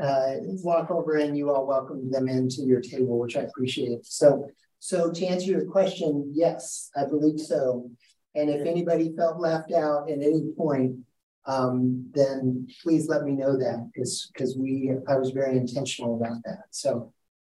uh, 0.00 0.36
walk 0.40 0.90
over 0.90 1.16
and 1.16 1.36
you 1.36 1.50
all 1.50 1.66
welcomed 1.66 2.12
them 2.12 2.26
into 2.26 2.62
your 2.62 2.80
table, 2.80 3.18
which 3.18 3.36
I 3.36 3.42
appreciate. 3.42 4.06
So, 4.06 4.48
so 4.78 5.12
to 5.12 5.26
answer 5.26 5.50
your 5.50 5.66
question, 5.66 6.32
yes, 6.34 6.90
I 6.96 7.04
believe 7.04 7.38
so. 7.38 7.90
And 8.34 8.48
if 8.48 8.66
anybody 8.66 9.14
felt 9.16 9.40
left 9.40 9.72
out 9.72 10.10
at 10.10 10.18
any 10.18 10.52
point, 10.56 10.96
um, 11.44 12.06
then 12.14 12.68
please 12.82 13.08
let 13.08 13.24
me 13.24 13.32
know 13.32 13.56
that 13.56 13.90
because 13.92 14.30
because 14.32 14.56
we 14.56 14.92
I 15.08 15.16
was 15.16 15.30
very 15.30 15.56
intentional 15.56 16.16
about 16.16 16.42
that. 16.44 16.64
So 16.70 17.12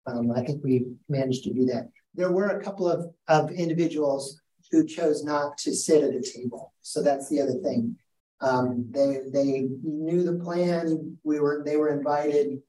um, 0.06 0.32
I 0.32 0.42
think 0.42 0.62
we 0.62 0.86
managed 1.08 1.44
to 1.44 1.52
do 1.52 1.64
that. 1.66 1.90
There 2.14 2.32
were 2.32 2.48
a 2.48 2.62
couple 2.62 2.88
of, 2.88 3.12
of 3.28 3.50
individuals 3.50 4.40
who 4.70 4.86
chose 4.86 5.24
not 5.24 5.58
to 5.58 5.74
sit 5.74 6.02
at 6.02 6.14
a 6.14 6.22
table. 6.22 6.72
So 6.80 7.02
that's 7.02 7.28
the 7.28 7.40
other 7.40 7.58
thing. 7.62 7.96
Um, 8.40 8.86
they 8.90 9.20
they 9.32 9.68
knew 9.82 10.24
the 10.24 10.42
plan. 10.42 11.16
We 11.22 11.38
were 11.38 11.62
they 11.64 11.76
were 11.76 11.90
invited, 11.90 12.60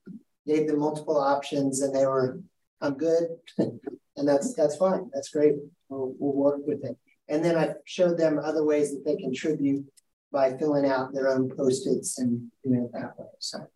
gave 0.45 0.67
them 0.67 0.79
multiple 0.79 1.17
options, 1.17 1.81
and 1.81 1.95
they 1.95 2.05
were, 2.05 2.39
I'm 2.79 2.93
good, 2.93 3.27
and 3.57 4.27
that's 4.27 4.53
that's 4.53 4.77
fine. 4.77 5.09
That's 5.13 5.29
great. 5.29 5.55
We'll, 5.89 6.13
we'll 6.19 6.33
work 6.33 6.61
with 6.67 6.83
it. 6.83 6.97
And 7.29 7.43
then 7.43 7.57
I 7.57 7.75
showed 7.85 8.17
them 8.17 8.39
other 8.39 8.63
ways 8.65 8.91
that 8.91 9.03
they 9.05 9.15
contribute 9.15 9.85
by 10.31 10.57
filling 10.57 10.85
out 10.85 11.13
their 11.13 11.29
own 11.29 11.49
post-its 11.55 12.19
and 12.19 12.51
doing 12.63 12.83
it 12.83 12.91
that 12.93 13.17
way. 13.17 13.27
So. 13.39 13.67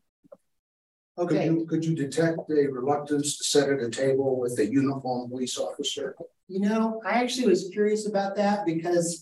Okay. 1.19 1.47
Could 1.47 1.57
you, 1.57 1.65
could 1.65 1.85
you 1.85 1.95
detect 1.95 2.37
a 2.49 2.67
reluctance 2.69 3.37
to 3.37 3.43
sit 3.43 3.69
at 3.69 3.81
a 3.81 3.89
table 3.89 4.39
with 4.39 4.59
a 4.59 4.65
uniformed 4.65 5.31
police 5.31 5.57
officer? 5.57 6.15
You 6.47 6.59
know, 6.59 7.01
I 7.05 7.23
actually 7.23 7.47
was 7.47 7.69
curious 7.73 8.07
about 8.07 8.35
that 8.35 8.65
because 8.65 9.21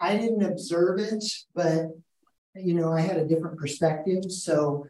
I 0.00 0.16
didn't 0.16 0.44
observe 0.44 0.98
it, 1.00 1.24
but 1.54 1.86
you 2.54 2.74
know, 2.74 2.92
I 2.92 3.00
had 3.00 3.16
a 3.16 3.26
different 3.26 3.58
perspective. 3.58 4.24
So 4.28 4.86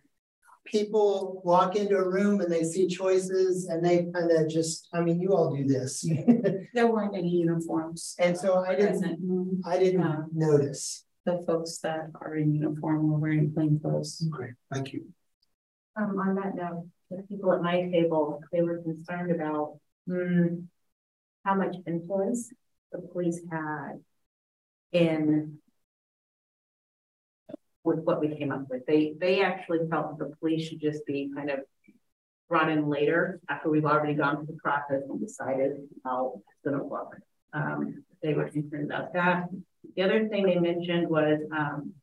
people 0.64 1.42
walk 1.44 1.76
into 1.76 1.96
a 1.96 2.08
room 2.08 2.40
and 2.40 2.50
they 2.50 2.62
see 2.64 2.86
choices 2.86 3.66
and 3.66 3.84
they 3.84 4.06
kind 4.14 4.30
of 4.30 4.48
just, 4.48 4.88
I 4.92 5.00
mean, 5.00 5.20
you 5.20 5.34
all 5.34 5.54
do 5.54 5.64
this. 5.66 6.02
there 6.74 6.86
weren't 6.86 7.16
any 7.16 7.28
uniforms. 7.28 8.14
And 8.18 8.36
so 8.36 8.64
I 8.64 8.74
didn't, 8.74 9.62
I 9.66 9.78
didn't 9.78 10.02
uh, 10.02 10.24
notice. 10.32 11.04
The 11.24 11.42
folks 11.46 11.78
that 11.78 12.10
are 12.20 12.36
in 12.36 12.54
uniform 12.54 13.10
were 13.10 13.18
wearing 13.18 13.52
plain 13.52 13.78
clothes. 13.80 14.26
Okay, 14.34 14.52
thank 14.72 14.92
you. 14.92 15.04
Um, 15.96 16.18
on 16.18 16.34
that 16.36 16.56
note, 16.56 16.88
the 17.10 17.22
people 17.22 17.52
at 17.52 17.62
my 17.62 17.88
table, 17.90 18.40
they 18.50 18.62
were 18.62 18.78
concerned 18.78 19.30
about 19.30 19.78
mm, 20.08 20.64
how 21.44 21.54
much 21.54 21.76
influence 21.86 22.50
the 22.90 22.98
police 22.98 23.40
had 23.50 24.00
in 24.92 25.58
with 27.84 28.00
what 28.00 28.20
we 28.20 28.36
came 28.36 28.52
up 28.52 28.68
with. 28.68 28.86
They 28.86 29.14
they 29.20 29.42
actually 29.42 29.88
felt 29.90 30.18
that 30.18 30.28
the 30.28 30.36
police 30.36 30.68
should 30.68 30.80
just 30.80 31.04
be 31.06 31.30
kind 31.34 31.50
of 31.50 31.60
brought 32.48 32.70
in 32.70 32.88
later 32.88 33.40
after 33.48 33.70
we've 33.70 33.84
already 33.84 34.14
gone 34.14 34.36
through 34.36 34.54
the 34.54 34.60
process 34.62 35.02
and 35.08 35.20
decided 35.20 35.72
how 36.04 36.34
it's 36.36 36.70
going 36.70 36.78
to 36.78 36.84
look. 36.86 37.16
Um, 37.54 38.04
they 38.22 38.34
were 38.34 38.48
concerned 38.50 38.92
about 38.92 39.14
that. 39.14 39.48
The 39.96 40.02
other 40.02 40.28
thing 40.28 40.44
they 40.44 40.58
mentioned 40.58 41.08
was, 41.08 41.40
um, 41.50 41.94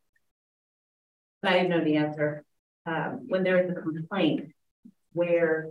I 1.43 1.53
didn't 1.53 1.69
know 1.69 1.83
the 1.83 1.95
answer. 1.97 2.43
Um, 2.85 3.25
when 3.27 3.43
there 3.43 3.63
is 3.63 3.69
a 3.71 3.79
complaint, 3.79 4.51
where 5.13 5.69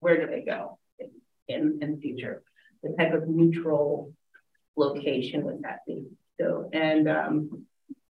where 0.00 0.24
do 0.24 0.26
they 0.26 0.42
go 0.42 0.78
in, 1.48 1.78
in 1.82 1.94
the 1.96 2.00
future? 2.00 2.42
The 2.82 2.94
type 2.96 3.12
of 3.12 3.28
neutral 3.28 4.12
location 4.76 5.44
would 5.44 5.62
that 5.62 5.80
be? 5.86 6.06
So, 6.40 6.70
and 6.72 7.08
um, 7.08 7.66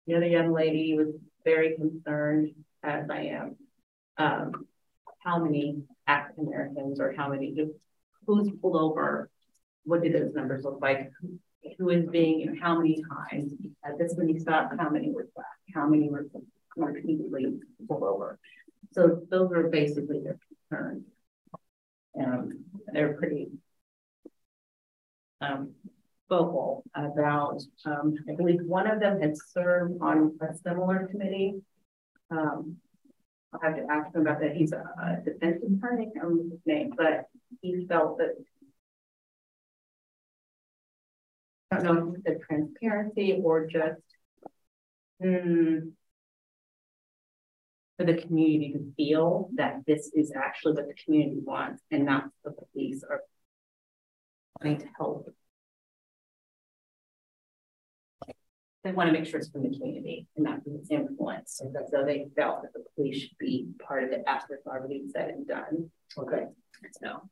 the 0.07 0.15
other 0.15 0.27
young 0.27 0.51
lady 0.51 0.95
was 0.95 1.07
very 1.43 1.75
concerned, 1.75 2.53
as 2.83 3.09
I 3.09 3.21
am, 3.21 3.55
um, 4.17 4.67
how 5.19 5.39
many 5.39 5.83
African 6.07 6.47
Americans 6.47 6.99
or 6.99 7.13
how 7.15 7.29
many, 7.29 7.53
just 7.53 7.71
who's 8.25 8.49
pulled 8.61 8.75
over, 8.75 9.29
what 9.83 10.03
do 10.03 10.11
those 10.11 10.33
numbers 10.33 10.63
look 10.63 10.79
like? 10.81 11.11
Who 11.77 11.89
is 11.89 12.05
being, 12.09 12.55
how 12.61 12.77
many 12.77 13.03
times 13.09 13.53
at 13.83 13.97
this 13.97 14.15
many 14.17 14.37
stops, 14.39 14.75
how 14.77 14.89
many 14.89 15.11
were 15.11 15.27
black, 15.35 15.45
how 15.73 15.87
many 15.87 16.09
were 16.09 16.27
repeatedly 16.75 17.59
pulled 17.87 18.03
over. 18.03 18.39
So 18.91 19.21
those 19.29 19.51
are 19.51 19.69
basically 19.69 20.21
their 20.21 20.39
concerns. 20.69 21.03
Um, 22.19 22.65
they're 22.91 23.13
pretty 23.13 23.49
um, 25.41 25.71
vocal 26.29 26.83
about, 26.95 27.61
um, 27.85 28.15
I 28.29 28.35
believe 28.35 28.61
one 28.65 28.89
of 28.89 28.99
them 28.99 29.21
had 29.21 29.35
served 29.37 30.01
on 30.01 30.37
a 30.41 30.55
similar 30.57 31.07
committee. 31.11 31.61
Um, 32.31 32.77
I'll 33.53 33.61
have 33.61 33.75
to 33.75 33.85
ask 33.89 34.13
him 34.13 34.21
about 34.21 34.41
that. 34.41 34.55
He's 34.55 34.73
a, 34.73 34.83
a 35.01 35.21
defense 35.23 35.63
attorney, 35.63 36.11
I 36.17 36.21
don't 36.21 36.51
his 36.51 36.59
name, 36.65 36.93
but 36.97 37.25
he 37.61 37.85
felt 37.87 38.17
that 38.17 38.35
I 41.71 41.81
don't 41.81 41.95
know 41.95 42.15
if 42.15 42.23
the 42.23 42.43
transparency 42.45 43.39
or 43.43 43.67
just 43.67 44.01
mm, 45.23 45.91
for 47.97 48.05
the 48.05 48.15
community 48.15 48.73
to 48.73 48.93
feel 48.95 49.49
that 49.55 49.81
this 49.87 50.11
is 50.13 50.31
actually 50.35 50.73
what 50.73 50.87
the 50.87 50.93
community 51.03 51.39
wants 51.43 51.81
and 51.91 52.05
not 52.05 52.29
the 52.43 52.51
police 52.51 53.03
are 53.09 53.21
wanting 54.61 54.79
to 54.79 54.87
help 54.97 55.27
they 58.85 58.91
want 58.91 59.07
to 59.07 59.13
make 59.13 59.25
sure 59.25 59.39
it's 59.39 59.49
from 59.49 59.63
the 59.63 59.75
community 59.75 60.27
and 60.35 60.45
not 60.45 60.63
from 60.63 60.75
its 60.75 60.91
influence. 60.91 61.59
And 61.59 61.75
so 61.89 62.05
they 62.05 62.27
felt 62.35 62.61
that 62.61 62.71
the 62.73 62.83
police 62.95 63.23
should 63.23 63.37
be 63.39 63.67
part 63.85 64.03
of 64.03 64.11
it 64.11 64.23
after 64.27 64.53
it's 64.53 64.67
already 64.67 65.03
said 65.11 65.29
and 65.29 65.47
done. 65.47 65.89
Okay. 66.15 66.45
So 67.01 67.27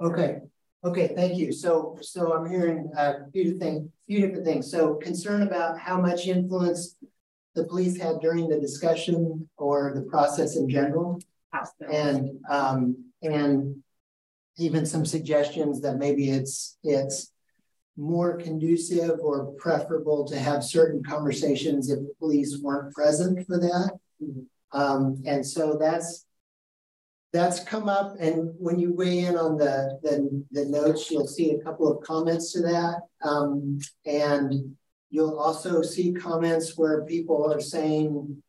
Okay, 0.00 0.38
okay, 0.82 1.12
thank 1.14 1.36
you. 1.36 1.52
So, 1.52 1.98
so 2.00 2.32
I'm 2.32 2.50
hearing 2.50 2.90
a 2.96 3.30
few 3.32 3.58
things, 3.58 3.90
few 4.08 4.20
different 4.22 4.46
things. 4.46 4.70
So 4.70 4.94
concern 4.94 5.42
about 5.42 5.78
how 5.78 6.00
much 6.00 6.26
influence 6.26 6.96
the 7.54 7.64
police 7.64 8.00
had 8.00 8.20
during 8.20 8.48
the 8.48 8.58
discussion 8.58 9.48
or 9.58 9.92
the 9.94 10.02
process 10.02 10.56
in 10.56 10.70
general. 10.70 11.20
And 11.92 12.40
um, 12.48 13.04
and 13.20 13.76
even 14.56 14.86
some 14.86 15.04
suggestions 15.04 15.82
that 15.82 15.98
maybe 15.98 16.30
it's 16.30 16.78
it's 16.82 17.31
more 17.96 18.36
conducive 18.36 19.18
or 19.20 19.52
preferable 19.58 20.24
to 20.26 20.38
have 20.38 20.64
certain 20.64 21.02
conversations 21.02 21.90
if 21.90 21.98
police 22.18 22.58
weren't 22.62 22.94
present 22.94 23.46
for 23.46 23.58
that. 23.58 23.92
Um, 24.72 25.22
and 25.26 25.44
so 25.46 25.76
that's 25.78 26.26
that's 27.32 27.64
come 27.64 27.88
up. 27.88 28.16
And 28.20 28.54
when 28.58 28.78
you 28.78 28.92
weigh 28.92 29.20
in 29.20 29.36
on 29.36 29.56
the, 29.56 29.98
the, 30.02 30.44
the 30.50 30.66
notes, 30.66 31.10
you'll 31.10 31.26
see 31.26 31.52
a 31.52 31.58
couple 31.58 31.90
of 31.90 32.04
comments 32.04 32.52
to 32.52 32.60
that. 32.60 33.00
Um, 33.24 33.78
and 34.04 34.76
you'll 35.08 35.38
also 35.38 35.80
see 35.80 36.12
comments 36.12 36.76
where 36.76 37.06
people 37.06 37.50
are 37.50 37.60
saying, 37.60 38.42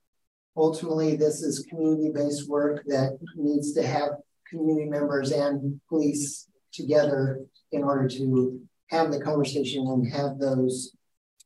ultimately, 0.57 1.15
this 1.15 1.41
is 1.41 1.65
community-based 1.69 2.49
work 2.49 2.83
that 2.87 3.17
needs 3.37 3.71
to 3.73 3.87
have 3.87 4.09
community 4.49 4.89
members 4.89 5.31
and 5.31 5.79
police 5.87 6.47
together 6.73 7.39
in 7.71 7.83
order 7.83 8.09
to 8.09 8.59
have 8.93 9.11
the 9.11 9.19
conversation 9.19 9.87
and 9.87 10.13
have 10.13 10.37
those 10.37 10.95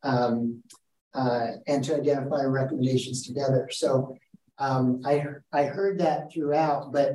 um, 0.03 0.61
uh, 1.13 1.47
and 1.65 1.83
to 1.83 1.95
identify 1.95 2.43
recommendations 2.43 3.25
together. 3.25 3.69
So 3.71 4.15
um, 4.59 5.01
I, 5.05 5.23
I 5.51 5.63
heard 5.63 5.99
that 5.99 6.31
throughout, 6.31 6.91
but 6.91 7.11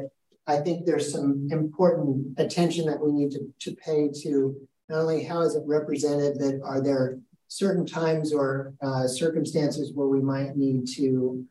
I 0.47 0.57
think 0.57 0.87
there's 0.87 1.13
some 1.13 1.49
important 1.51 2.39
attention 2.39 2.87
that 2.87 3.01
we 3.01 3.13
need 3.13 3.31
to, 3.33 3.41
to 3.61 3.77
pay 3.77 4.11
to 4.23 4.57
not 4.89 5.01
only 5.03 5.23
how 5.23 5.41
is 5.43 5.55
it 5.55 5.63
represented, 5.67 6.39
but 6.41 6.67
are 6.67 6.81
there 6.83 7.19
certain 7.49 7.87
times 7.87 8.33
or 8.33 8.75
uh, 8.83 9.07
circumstances 9.07 9.93
where 9.95 10.09
we 10.09 10.21
might 10.21 10.57
need 10.57 10.87
to 10.97 11.45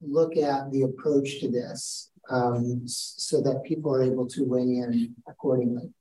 look 0.00 0.36
at 0.36 0.70
the 0.72 0.82
approach 0.82 1.40
to 1.40 1.50
this 1.50 2.10
um, 2.30 2.82
so 2.86 3.40
that 3.42 3.62
people 3.64 3.94
are 3.94 4.02
able 4.02 4.26
to 4.26 4.44
weigh 4.44 4.62
in 4.62 5.14
accordingly. 5.28 5.92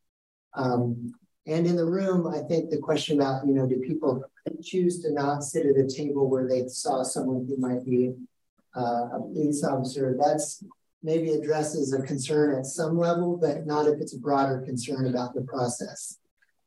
Um, 0.53 1.13
and 1.45 1.67
in 1.67 1.75
the 1.75 1.85
room, 1.85 2.27
I 2.27 2.39
think 2.39 2.69
the 2.69 2.77
question 2.77 3.19
about, 3.19 3.45
you 3.45 3.53
know, 3.53 3.67
do 3.67 3.79
people 3.79 4.23
choose 4.61 5.01
to 5.01 5.11
not 5.11 5.43
sit 5.43 5.65
at 5.65 5.75
a 5.75 5.87
table 5.87 6.29
where 6.29 6.47
they 6.47 6.67
saw 6.67 7.03
someone 7.03 7.45
who 7.47 7.57
might 7.57 7.85
be 7.85 8.13
uh, 8.75 9.09
a 9.13 9.19
police 9.19 9.63
officer? 9.63 10.15
That's 10.17 10.63
maybe 11.01 11.31
addresses 11.31 11.91
a 11.91 12.01
concern 12.01 12.57
at 12.57 12.65
some 12.65 12.97
level, 12.97 13.35
but 13.35 13.65
not 13.65 13.87
if 13.87 13.99
it's 13.99 14.15
a 14.15 14.19
broader 14.19 14.61
concern 14.65 15.07
about 15.07 15.33
the 15.33 15.41
process 15.41 16.17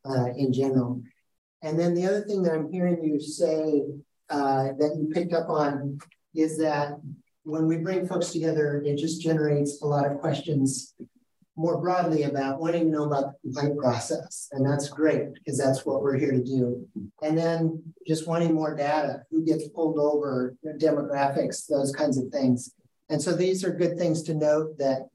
uh, 0.04 0.26
in 0.36 0.52
general. 0.52 1.02
And 1.62 1.80
then 1.80 1.94
the 1.94 2.04
other 2.04 2.20
thing 2.20 2.42
that 2.42 2.52
I'm 2.52 2.70
hearing 2.70 3.02
you 3.02 3.18
say 3.18 3.82
uh, 4.28 4.64
that 4.78 4.96
you 4.98 5.08
picked 5.10 5.32
up 5.32 5.48
on 5.48 5.98
is 6.34 6.58
that 6.58 7.00
when 7.44 7.66
we 7.66 7.78
bring 7.78 8.06
folks 8.06 8.30
together, 8.30 8.82
it 8.84 8.98
just 8.98 9.22
generates 9.22 9.80
a 9.80 9.86
lot 9.86 10.04
of 10.04 10.18
questions 10.18 10.94
more 11.56 11.80
broadly 11.80 12.24
about 12.24 12.60
wanting 12.60 12.84
to 12.84 12.90
know 12.90 13.04
about 13.04 13.32
the 13.32 13.50
complaint 13.50 13.78
process. 13.78 14.48
And 14.52 14.64
that's 14.64 14.88
great 14.88 15.32
because 15.32 15.58
that's 15.58 15.86
what 15.86 16.02
we're 16.02 16.18
here 16.18 16.32
to 16.32 16.44
do. 16.44 16.86
And 17.22 17.36
then 17.36 17.82
just 18.06 18.28
wanting 18.28 18.54
more 18.54 18.76
data, 18.76 19.22
who 19.30 19.44
gets 19.44 19.68
pulled 19.68 19.98
over, 19.98 20.54
demographics, 20.78 21.66
those 21.66 21.92
kinds 21.92 22.18
of 22.18 22.28
things. 22.28 22.72
And 23.08 23.22
so 23.22 23.32
these 23.32 23.64
are 23.64 23.70
good 23.70 23.96
things 23.96 24.22
to 24.24 24.34
note 24.34 24.76
that 24.78 25.08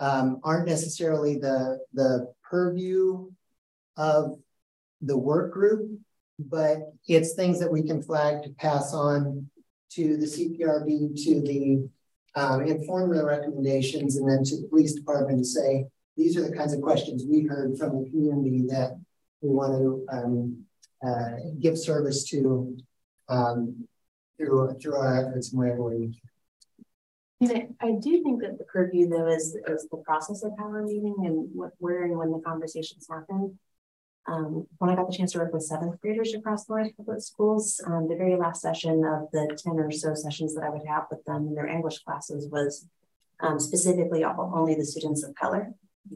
um, 0.00 0.40
aren't 0.42 0.66
necessarily 0.66 1.38
the, 1.38 1.78
the 1.92 2.32
purview 2.42 3.30
of 3.96 4.36
the 5.00 5.16
work 5.16 5.52
group, 5.52 5.88
but 6.38 6.78
it's 7.06 7.34
things 7.34 7.60
that 7.60 7.70
we 7.70 7.82
can 7.82 8.02
flag 8.02 8.42
to 8.42 8.50
pass 8.50 8.92
on 8.92 9.48
to 9.92 10.16
the 10.16 10.26
CPRB, 10.26 11.22
to 11.24 11.40
the 11.42 11.88
um, 12.34 12.62
inform 12.66 13.14
the 13.14 13.24
recommendations, 13.24 14.16
and 14.16 14.28
then 14.28 14.42
to 14.44 14.56
the 14.56 14.68
police 14.68 14.94
department 14.94 15.38
to 15.38 15.44
say, 15.44 15.86
these 16.16 16.36
are 16.36 16.48
the 16.48 16.56
kinds 16.56 16.72
of 16.72 16.80
questions 16.80 17.24
we 17.28 17.42
heard 17.42 17.76
from 17.76 18.02
the 18.02 18.10
community 18.10 18.64
that 18.68 18.98
we 19.40 19.50
want 19.50 19.72
to 19.72 20.06
um, 20.16 20.64
uh, 21.06 21.36
give 21.60 21.78
service 21.78 22.24
to 22.24 22.76
um, 23.28 23.86
through, 24.36 24.76
through 24.80 24.96
our 24.96 25.26
efforts 25.26 25.52
in 25.52 25.58
wherever 25.58 25.82
we 25.82 26.06
can. 26.06 26.20
I, 27.42 27.68
I 27.80 27.92
do 27.92 28.22
think 28.22 28.40
that 28.42 28.58
the 28.58 28.64
purview 28.64 29.08
though 29.08 29.28
is, 29.28 29.56
is 29.68 29.86
the 29.90 29.98
process 29.98 30.42
of 30.44 30.52
how 30.58 30.68
we're 30.68 30.82
meeting 30.82 31.14
and 31.24 31.48
what, 31.52 31.72
where 31.78 32.04
and 32.04 32.16
when 32.16 32.30
the 32.30 32.38
conversations 32.38 33.06
happen. 33.10 33.58
Um, 34.26 34.66
when 34.78 34.90
I 34.90 34.94
got 34.94 35.10
the 35.10 35.16
chance 35.16 35.32
to 35.32 35.38
work 35.38 35.52
with 35.52 35.64
seventh 35.64 36.00
graders 36.00 36.32
across 36.32 36.64
the 36.64 36.90
public 36.96 37.20
schools, 37.20 37.80
um, 37.86 38.08
the 38.08 38.16
very 38.16 38.36
last 38.36 38.62
session 38.62 39.04
of 39.04 39.30
the 39.32 39.58
10 39.62 39.74
or 39.74 39.90
so 39.90 40.14
sessions 40.14 40.54
that 40.54 40.64
I 40.64 40.70
would 40.70 40.86
have 40.86 41.04
with 41.10 41.24
them 41.24 41.46
in 41.46 41.54
their 41.54 41.66
English 41.66 41.98
classes 41.98 42.48
was 42.50 42.88
um, 43.40 43.60
specifically 43.60 44.24
only 44.24 44.74
the 44.74 44.84
students 44.84 45.22
of 45.24 45.34
color. 45.34 45.74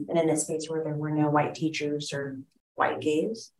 And 0.09 0.19
in 0.19 0.31
a 0.31 0.37
space 0.37 0.69
where 0.69 0.85
there 0.85 0.95
were 0.95 1.11
no 1.11 1.31
white 1.31 1.55
teachers 1.55 2.13
or 2.13 2.39
white 2.75 3.01
gaze. 3.01 3.53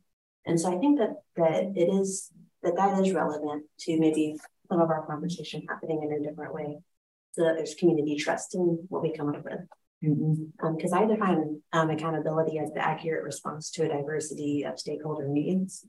And 0.45 0.59
so 0.59 0.71
I 0.75 0.79
think 0.79 0.99
that 0.99 1.21
that 1.35 1.75
it 1.75 1.89
is 1.89 2.31
that 2.63 2.75
that 2.75 2.99
is 2.99 3.13
relevant 3.13 3.65
to 3.81 3.99
maybe 3.99 4.37
some 4.69 4.79
of 4.79 4.89
our 4.89 5.05
conversation 5.05 5.63
happening 5.67 6.03
in 6.03 6.13
a 6.13 6.27
different 6.27 6.53
way 6.53 6.79
so 7.31 7.43
that 7.43 7.55
there's 7.55 7.75
community 7.75 8.15
trust 8.15 8.55
in 8.55 8.85
what 8.89 9.01
we 9.01 9.11
come 9.11 9.29
up 9.29 9.43
with. 9.43 9.61
Because 10.01 10.17
mm-hmm. 10.17 10.93
um, 10.93 11.03
I 11.03 11.05
define 11.05 11.61
um, 11.73 11.89
accountability 11.89 12.57
as 12.59 12.71
the 12.71 12.85
accurate 12.85 13.23
response 13.23 13.69
to 13.71 13.83
a 13.83 13.89
diversity 13.89 14.63
of 14.63 14.79
stakeholder 14.79 15.27
needs. 15.27 15.85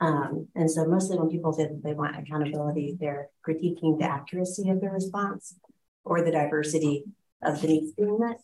Um, 0.00 0.48
and 0.54 0.70
so 0.70 0.86
mostly 0.86 1.18
when 1.18 1.28
people 1.28 1.52
say 1.52 1.64
that 1.64 1.82
they 1.82 1.94
want 1.94 2.16
accountability, 2.16 2.96
they're 3.00 3.28
critiquing 3.46 3.98
the 3.98 4.04
accuracy 4.04 4.70
of 4.70 4.80
the 4.80 4.90
response 4.90 5.58
or 6.04 6.22
the 6.22 6.30
diversity 6.30 7.04
of 7.42 7.60
the 7.60 7.68
needs 7.68 7.92
being 7.92 8.18
met. 8.18 8.40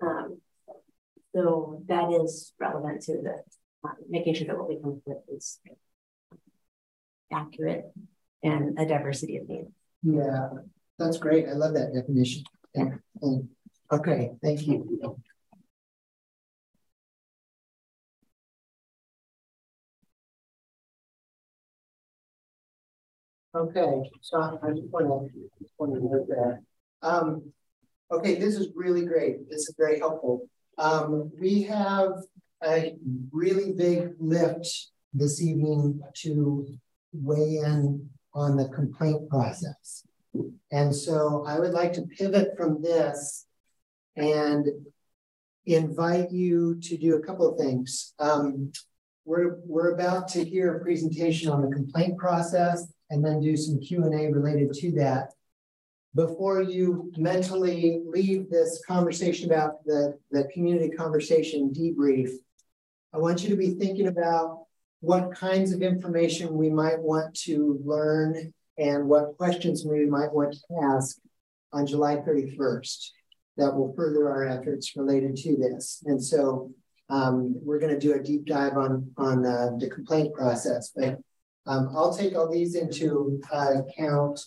Um, 0.00 0.40
so 1.34 1.82
that 1.86 2.10
is 2.12 2.52
relevant 2.58 3.02
to 3.02 3.12
the 3.12 3.42
uh, 3.84 3.94
making 4.08 4.34
sure 4.34 4.46
that 4.46 4.56
what 4.56 4.68
we 4.68 4.80
come 4.80 4.92
up 4.92 4.98
with 5.06 5.36
is 5.36 5.58
accurate 7.32 7.86
and 8.42 8.78
a 8.78 8.86
diversity 8.86 9.36
of 9.38 9.48
needs. 9.48 9.70
Yeah, 10.02 10.48
that's 10.98 11.18
great. 11.18 11.48
I 11.48 11.52
love 11.52 11.74
that 11.74 11.94
definition. 11.94 12.44
Okay, 13.92 14.30
thank 14.42 14.66
you. 14.66 15.18
Okay, 23.54 24.10
so 24.22 24.40
I 24.40 24.70
just 24.70 24.88
want 24.88 25.30
to, 25.30 25.48
want 25.78 25.92
to 25.92 26.00
note 26.00 26.26
that. 26.28 26.60
Um, 27.02 27.52
okay, 28.10 28.36
this 28.36 28.54
is 28.54 28.68
really 28.74 29.04
great. 29.04 29.50
This 29.50 29.68
is 29.68 29.74
very 29.76 29.98
helpful. 29.98 30.48
Um, 30.78 31.30
we 31.38 31.62
have 31.64 32.12
a 32.64 32.94
really 33.30 33.74
big 33.74 34.14
lift 34.18 34.66
this 35.12 35.42
evening 35.42 36.00
to 36.22 36.66
weigh 37.12 37.56
in 37.58 38.08
on 38.32 38.56
the 38.56 38.70
complaint 38.70 39.28
process. 39.28 40.06
And 40.70 40.94
so 40.96 41.44
I 41.46 41.60
would 41.60 41.72
like 41.72 41.92
to 41.94 42.02
pivot 42.02 42.56
from 42.56 42.80
this 42.80 43.44
and 44.16 44.68
invite 45.66 46.30
you 46.30 46.78
to 46.80 46.96
do 46.96 47.16
a 47.16 47.20
couple 47.20 47.48
of 47.48 47.58
things. 47.58 48.14
Um, 48.18 48.72
we're, 49.24 49.58
we're 49.64 49.94
about 49.94 50.28
to 50.28 50.44
hear 50.44 50.76
a 50.76 50.80
presentation 50.80 51.48
on 51.48 51.62
the 51.62 51.74
complaint 51.74 52.18
process 52.18 52.92
and 53.10 53.24
then 53.24 53.40
do 53.40 53.56
some 53.56 53.80
Q&A 53.80 54.32
related 54.32 54.72
to 54.72 54.92
that. 54.92 55.30
Before 56.14 56.60
you 56.60 57.10
mentally 57.16 58.02
leave 58.04 58.50
this 58.50 58.82
conversation 58.86 59.50
about 59.50 59.84
the, 59.84 60.18
the 60.30 60.44
community 60.52 60.90
conversation 60.90 61.72
debrief, 61.72 62.30
I 63.14 63.18
want 63.18 63.42
you 63.42 63.50
to 63.50 63.56
be 63.56 63.74
thinking 63.74 64.08
about 64.08 64.64
what 65.00 65.34
kinds 65.34 65.72
of 65.72 65.82
information 65.82 66.56
we 66.56 66.70
might 66.70 66.98
want 66.98 67.34
to 67.34 67.80
learn 67.84 68.52
and 68.78 69.08
what 69.08 69.36
questions 69.36 69.84
we 69.84 70.06
might 70.06 70.32
want 70.32 70.54
to 70.54 70.60
ask 70.82 71.18
on 71.72 71.86
July 71.86 72.16
31st 72.16 73.10
that 73.56 73.74
will 73.74 73.94
further 73.94 74.30
our 74.30 74.46
efforts 74.46 74.96
related 74.96 75.36
to 75.36 75.56
this. 75.56 76.02
And 76.06 76.22
so 76.22 76.70
um, 77.10 77.54
we're 77.62 77.78
going 77.78 77.92
to 77.92 78.00
do 78.00 78.14
a 78.14 78.22
deep 78.22 78.46
dive 78.46 78.76
on, 78.76 79.10
on 79.16 79.44
uh, 79.44 79.70
the 79.78 79.90
complaint 79.90 80.32
process, 80.34 80.92
but 80.94 81.18
um, 81.66 81.90
I'll 81.94 82.16
take 82.16 82.34
all 82.34 82.50
these 82.50 82.74
into 82.74 83.40
uh, 83.52 83.82
account 83.82 84.40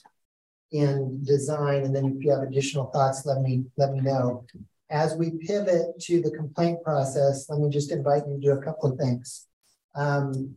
in 0.72 1.23
design. 1.23 1.84
And 1.84 1.95
then 1.95 2.06
if 2.06 2.23
you 2.23 2.32
have 2.32 2.41
additional 2.41 2.88
thoughts, 2.88 3.26
let 3.26 3.41
me, 3.41 3.64
let 3.77 3.94
me 3.94 4.02
know. 4.02 4.45
As 4.90 5.15
we 5.15 5.32
pivot 5.32 5.99
to 6.02 6.22
the 6.22 6.32
complaint 6.32 6.84
process, 6.84 7.49
let 7.49 7.60
me 7.60 7.69
just 7.69 7.91
invite 7.91 8.23
you 8.27 8.36
to 8.36 8.41
do 8.41 8.52
a 8.52 8.61
couple 8.61 8.91
of 8.91 8.99
things. 8.99 9.48
Um, 9.95 10.56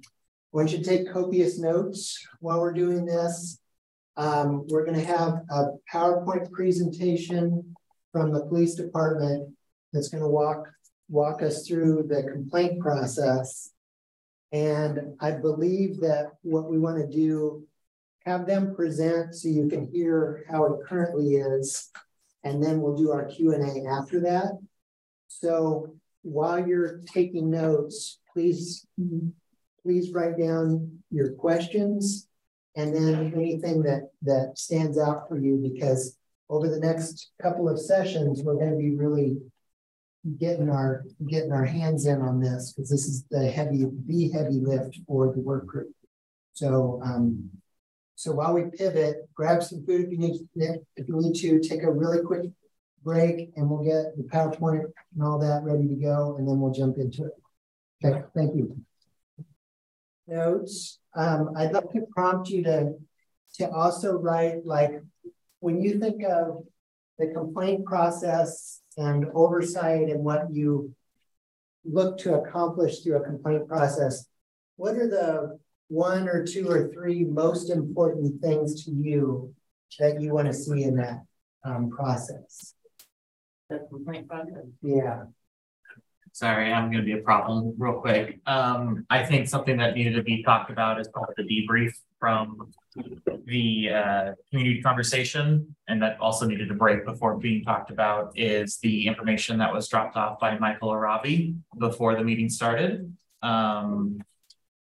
you 0.53 0.67
to 0.67 0.83
take 0.83 1.13
copious 1.13 1.59
notes 1.59 2.27
while 2.41 2.61
we're 2.61 2.73
doing 2.73 3.05
this. 3.05 3.61
Um, 4.17 4.67
we're 4.69 4.85
going 4.85 4.99
to 4.99 5.05
have 5.05 5.35
a 5.51 5.67
PowerPoint 5.93 6.51
presentation 6.51 7.77
from 8.19 8.33
the 8.33 8.47
police 8.47 8.75
department 8.75 9.55
that's 9.93 10.09
going 10.09 10.23
to 10.23 10.29
walk 10.29 10.69
walk 11.09 11.43
us 11.43 11.67
through 11.67 12.05
the 12.07 12.23
complaint 12.31 12.81
process. 12.81 13.71
And 14.53 15.15
I 15.21 15.31
believe 15.31 16.01
that 16.01 16.33
what 16.43 16.71
we 16.71 16.79
want 16.79 16.99
to 16.99 17.07
do, 17.07 17.67
have 18.27 18.47
them 18.47 18.75
present 18.75 19.35
so 19.35 19.49
you 19.49 19.69
can 19.69 19.89
hear 19.91 20.45
how 20.51 20.67
it 20.67 20.81
currently 20.87 21.37
is. 21.37 21.91
And 22.45 22.63
then 22.63 22.83
we'll 22.83 22.97
do 22.97 23.11
our 23.11 23.25
Q&A 23.25 23.87
after 23.89 24.21
that. 24.21 24.59
So 25.29 25.95
while 26.21 26.67
you're 26.67 27.01
taking 27.07 27.51
notes, 27.51 28.19
please, 28.31 28.87
please 29.83 30.13
write 30.13 30.39
down 30.39 30.99
your 31.11 31.33
questions 31.33 32.29
and 32.77 32.95
then 32.95 33.33
anything 33.35 33.83
that, 33.85 34.11
that 34.23 34.59
stands 34.59 34.99
out 34.99 35.27
for 35.27 35.39
you 35.39 35.57
because 35.57 36.18
over 36.51 36.69
the 36.69 36.81
next 36.81 37.31
couple 37.43 37.69
of 37.69 37.81
sessions, 37.81 38.43
we're 38.43 38.55
going 38.55 38.71
to 38.71 38.77
be 38.77 38.95
really 38.95 39.39
getting 40.39 40.69
our 40.69 41.05
getting 41.29 41.53
our 41.53 41.65
hands 41.65 42.07
in 42.07 42.21
on 42.21 42.41
this 42.41 42.73
because 42.73 42.91
this 42.91 43.07
is 43.07 43.25
the 43.31 43.49
heavy 43.49 43.87
the 44.07 44.31
heavy 44.31 44.61
lift 44.61 44.99
for 45.07 45.33
the 45.33 45.41
work 45.41 45.67
group. 45.67 45.93
So 46.53 47.01
um, 47.05 47.51
so 48.15 48.33
while 48.33 48.53
we 48.53 48.65
pivot, 48.77 49.29
grab 49.35 49.63
some 49.63 49.85
food 49.87 50.07
if 50.07 50.11
you 50.11 50.19
need 50.19 50.41
if 50.97 51.09
you 51.09 51.21
need 51.21 51.35
to 51.37 51.61
take 51.61 51.83
a 51.83 51.91
really 51.91 52.21
quick 52.23 52.51
break 53.05 53.53
and 53.57 53.71
we'll 53.71 53.85
get 53.85 54.17
the 54.17 54.25
PowerPoint 54.25 54.85
and 55.15 55.23
all 55.23 55.39
that 55.39 55.63
ready 55.63 55.87
to 55.87 55.95
go 55.95 56.37
and 56.37 56.49
then 56.49 56.59
we'll 56.59 56.73
jump 56.73 56.99
into 56.99 57.27
it. 57.27 57.33
Okay, 58.05 58.23
thank 58.35 58.57
you. 58.57 58.77
Notes. 60.27 60.99
Um, 61.15 61.53
I'd 61.57 61.73
love 61.73 61.91
to 61.93 62.07
prompt 62.15 62.51
you 62.51 62.65
to 62.65 62.95
to 63.55 63.71
also 63.71 64.19
write 64.19 64.67
like 64.67 65.01
when 65.61 65.81
you 65.81 65.99
think 65.99 66.23
of 66.25 66.65
the 67.19 67.29
complaint 67.29 67.85
process 67.85 68.81
and 68.97 69.27
oversight 69.35 70.09
and 70.09 70.25
what 70.25 70.53
you 70.53 70.95
look 71.85 72.19
to 72.19 72.35
accomplish 72.35 73.01
through 73.01 73.17
a 73.17 73.25
complaint 73.25 73.69
process, 73.69 74.27
what 74.77 74.95
are 74.95 75.09
the 75.09 75.59
one 75.89 76.29
or 76.29 76.47
two 76.47 76.71
or 76.71 76.91
three 76.93 77.25
most 77.25 77.71
important 77.71 78.41
things 78.41 78.85
to 78.85 78.93
you 78.93 79.55
that 79.99 80.21
you 80.21 80.35
want 80.35 80.47
to 80.47 80.55
see 80.55 80.85
in 80.85 80.97
that 80.97 81.23
um, 81.65 81.91
process? 81.91 82.75
The 83.69 83.87
complaint 83.91 84.29
process? 84.29 84.67
Yeah. 84.83 85.25
Sorry, 86.33 86.73
I'm 86.73 86.93
going 86.93 87.05
to 87.05 87.07
be 87.07 87.19
a 87.19 87.23
problem 87.23 87.75
real 87.79 88.01
quick. 88.01 88.39
Um, 88.47 89.07
I 89.11 89.25
think 89.25 89.49
something 89.49 89.77
that 89.79 89.95
needed 89.95 90.15
to 90.15 90.23
be 90.23 90.43
talked 90.45 90.71
about 90.71 91.01
is 91.01 91.09
called 91.09 91.31
the 91.37 91.43
debrief 91.43 91.93
from 92.19 92.71
the 93.47 93.91
uh, 93.91 94.33
community 94.51 94.83
conversation, 94.83 95.75
and 95.89 96.03
that 96.03 96.19
also 96.21 96.47
needed 96.47 96.71
a 96.71 96.75
break 96.75 97.05
before 97.05 97.37
being 97.37 97.63
talked 97.65 97.91
about 97.91 98.33
is 98.37 98.79
the 98.79 99.07
information 99.07 99.59
that 99.59 99.73
was 99.73 99.89
dropped 99.89 100.17
off 100.17 100.39
by 100.39 100.59
Michael 100.59 100.91
Arabi 100.91 101.55
before 101.79 102.17
the 102.17 102.25
meeting 102.25 102.49
started. 102.49 103.15
Um, 103.43 104.21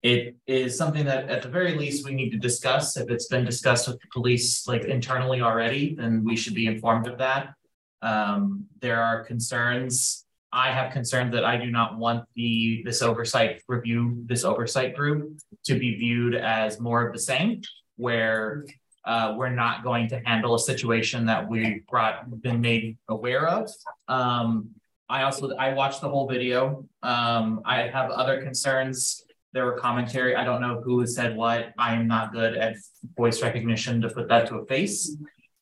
it 0.03 0.37
is 0.45 0.77
something 0.77 1.05
that 1.05 1.27
at 1.29 1.41
the 1.41 1.49
very 1.49 1.75
least 1.75 2.05
we 2.05 2.13
need 2.13 2.29
to 2.29 2.37
discuss. 2.37 2.95
If 2.97 3.09
it's 3.09 3.27
been 3.27 3.43
discussed 3.43 3.87
with 3.87 3.99
the 3.99 4.07
police 4.13 4.67
like 4.67 4.85
internally 4.85 5.41
already, 5.41 5.95
then 5.95 6.23
we 6.23 6.35
should 6.35 6.53
be 6.53 6.67
informed 6.67 7.07
of 7.07 7.17
that. 7.17 7.53
Um, 8.01 8.67
there 8.79 9.01
are 9.01 9.25
concerns 9.25 10.26
I 10.51 10.71
have 10.71 10.93
concerns 10.93 11.33
that 11.33 11.43
I 11.43 11.57
do 11.57 11.69
not 11.69 11.97
want 11.97 12.25
the 12.35 12.81
this 12.85 13.01
oversight 13.01 13.61
review, 13.67 14.23
this 14.25 14.43
oversight 14.43 14.95
group 14.95 15.37
to 15.65 15.77
be 15.77 15.95
viewed 15.95 16.35
as 16.35 16.79
more 16.79 17.05
of 17.05 17.13
the 17.13 17.19
same, 17.19 17.61
where 17.97 18.65
uh, 19.05 19.35
we're 19.37 19.49
not 19.49 19.83
going 19.83 20.07
to 20.09 20.19
handle 20.25 20.55
a 20.55 20.59
situation 20.59 21.25
that 21.25 21.49
we've 21.49 21.85
brought 21.87 22.41
been 22.41 22.61
made 22.61 22.97
aware 23.09 23.47
of. 23.47 23.69
Um, 24.07 24.69
I 25.09 25.23
also 25.23 25.53
I 25.55 25.73
watched 25.73 26.01
the 26.01 26.09
whole 26.09 26.27
video. 26.27 26.85
Um, 27.03 27.61
I 27.65 27.83
have 27.83 28.11
other 28.11 28.41
concerns. 28.41 29.23
There 29.53 29.65
were 29.65 29.77
commentary. 29.77 30.35
I 30.35 30.43
don't 30.43 30.61
know 30.61 30.81
who 30.81 31.05
said 31.07 31.35
what. 31.35 31.73
I 31.77 31.95
am 31.95 32.07
not 32.07 32.33
good 32.33 32.55
at 32.55 32.75
voice 33.15 33.41
recognition 33.41 34.01
to 34.01 34.09
put 34.09 34.27
that 34.29 34.47
to 34.47 34.57
a 34.57 34.65
face. 34.65 35.15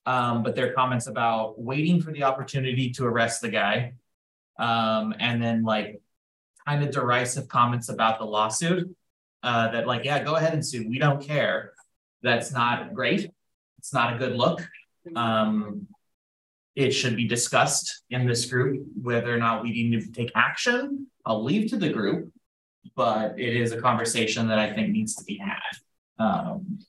Um, 0.07 0.43
but 0.43 0.55
there 0.55 0.69
are 0.69 0.73
comments 0.73 1.07
about 1.07 1.59
waiting 1.59 2.01
for 2.01 2.11
the 2.11 2.23
opportunity 2.23 2.91
to 2.91 3.05
arrest 3.05 3.41
the 3.41 3.49
guy 3.49 3.93
um, 4.57 5.13
and 5.19 5.41
then 5.41 5.63
like 5.63 6.01
kind 6.67 6.83
of 6.83 6.91
derisive 6.91 7.47
comments 7.47 7.89
about 7.89 8.19
the 8.19 8.25
lawsuit. 8.25 8.95
Uh, 9.43 9.71
that 9.71 9.85
like, 9.85 10.03
yeah, 10.03 10.23
go 10.23 10.35
ahead 10.35 10.53
and 10.53 10.65
sue. 10.65 10.89
We 10.89 10.97
don't 10.97 11.21
care. 11.21 11.73
That's 12.23 12.51
not 12.51 12.95
great. 12.95 13.29
It's 13.77 13.93
not 13.93 14.15
a 14.15 14.17
good 14.17 14.35
look. 14.35 14.67
Um, 15.15 15.87
it 16.75 16.91
should 16.91 17.15
be 17.15 17.27
discussed 17.27 18.03
in 18.09 18.25
this 18.25 18.45
group 18.45 18.85
whether 18.99 19.33
or 19.33 19.37
not 19.37 19.61
we 19.61 19.69
need 19.69 20.01
to 20.01 20.11
take 20.11 20.31
action. 20.35 21.07
I'll 21.25 21.43
leave 21.43 21.69
to 21.69 21.77
the 21.77 21.89
group, 21.89 22.31
but 22.95 23.39
it 23.39 23.55
is 23.55 23.71
a 23.71 23.79
conversation 23.79 24.47
that 24.47 24.57
I 24.57 24.73
think 24.73 24.89
needs 24.89 25.15
to 25.15 25.23
be 25.23 25.37
had. 25.37 25.59
Um, 26.17 26.79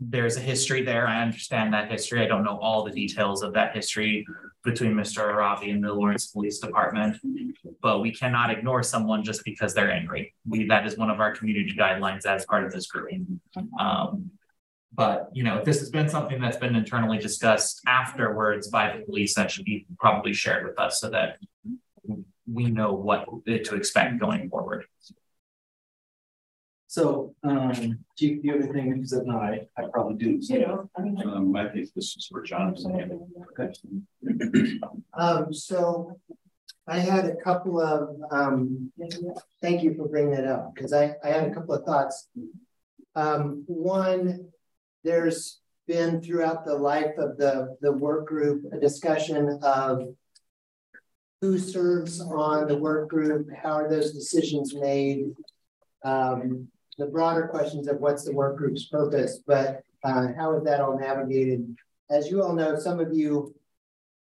there's 0.00 0.38
a 0.38 0.40
history 0.40 0.82
there. 0.82 1.06
I 1.06 1.20
understand 1.20 1.74
that 1.74 1.90
history. 1.90 2.22
I 2.22 2.26
don't 2.26 2.42
know 2.42 2.58
all 2.58 2.82
the 2.84 2.90
details 2.90 3.42
of 3.42 3.52
that 3.52 3.74
history 3.74 4.26
between 4.64 4.92
Mr. 4.92 5.18
Arabi 5.18 5.70
and 5.70 5.84
the 5.84 5.92
Lawrence 5.92 6.28
Police 6.28 6.58
Department, 6.58 7.18
but 7.82 8.00
we 8.00 8.10
cannot 8.10 8.50
ignore 8.50 8.82
someone 8.82 9.22
just 9.22 9.44
because 9.44 9.74
they're 9.74 9.92
angry. 9.92 10.34
We 10.48 10.66
that 10.68 10.86
is 10.86 10.96
one 10.96 11.10
of 11.10 11.20
our 11.20 11.34
community 11.34 11.74
guidelines 11.78 12.24
as 12.24 12.46
part 12.46 12.64
of 12.64 12.72
this 12.72 12.86
group. 12.86 13.10
Um, 13.78 14.30
but 14.94 15.28
you 15.32 15.44
know, 15.44 15.58
if 15.58 15.64
this 15.64 15.80
has 15.80 15.90
been 15.90 16.08
something 16.08 16.40
that's 16.40 16.56
been 16.56 16.74
internally 16.74 17.18
discussed 17.18 17.82
afterwards 17.86 18.68
by 18.68 18.96
the 18.96 19.04
police, 19.04 19.34
that 19.34 19.50
should 19.50 19.66
be 19.66 19.86
probably 19.98 20.32
shared 20.32 20.66
with 20.66 20.78
us 20.78 21.00
so 21.00 21.10
that 21.10 21.38
we 22.50 22.64
know 22.64 22.92
what 22.92 23.26
to 23.44 23.74
expect 23.74 24.18
going 24.18 24.48
forward. 24.48 24.86
So, 26.90 27.36
um, 27.44 27.72
do 28.16 28.26
you, 28.26 28.42
do 28.42 28.48
you 28.48 28.52
have 28.54 28.62
anything? 28.62 28.94
Because 28.94 29.12
if 29.12 29.24
not, 29.24 29.44
I, 29.44 29.60
I 29.78 29.84
probably 29.92 30.16
do. 30.16 30.42
So. 30.42 30.54
You 30.54 30.66
know, 30.66 30.90
um, 31.32 31.54
I 31.54 31.68
think 31.68 31.88
this 31.94 32.16
is 32.16 32.26
for 32.28 32.42
Jonathan. 32.42 33.28
Okay. 33.52 33.72
Um, 35.14 35.54
so 35.54 36.18
I 36.88 36.98
had 36.98 37.26
a 37.26 37.36
couple 37.36 37.80
of, 37.80 38.16
um, 38.32 38.90
thank 39.62 39.84
you 39.84 39.94
for 39.94 40.08
bringing 40.08 40.32
that 40.32 40.48
up 40.48 40.74
because 40.74 40.92
I, 40.92 41.14
I 41.22 41.28
had 41.28 41.48
a 41.48 41.54
couple 41.54 41.76
of 41.76 41.84
thoughts. 41.84 42.26
Um, 43.14 43.62
one, 43.68 44.48
there's 45.04 45.60
been 45.86 46.20
throughout 46.20 46.64
the 46.64 46.74
life 46.74 47.16
of 47.18 47.36
the, 47.36 47.76
the 47.82 47.92
work 47.92 48.26
group 48.26 48.64
a 48.72 48.80
discussion 48.80 49.60
of 49.62 50.08
who 51.40 51.56
serves 51.56 52.20
on 52.20 52.66
the 52.66 52.76
work 52.76 53.08
group, 53.08 53.46
how 53.62 53.74
are 53.74 53.88
those 53.88 54.12
decisions 54.12 54.74
made, 54.74 55.36
um, 56.04 56.66
the 57.00 57.06
broader 57.06 57.48
questions 57.48 57.88
of 57.88 57.98
what's 57.98 58.24
the 58.24 58.32
work 58.32 58.56
group's 58.56 58.86
purpose, 58.86 59.40
but 59.46 59.82
uh, 60.04 60.28
how 60.36 60.56
is 60.56 60.64
that 60.64 60.80
all 60.80 60.98
navigated? 60.98 61.76
As 62.10 62.30
you 62.30 62.42
all 62.42 62.54
know, 62.54 62.78
some 62.78 63.00
of 63.00 63.12
you 63.12 63.54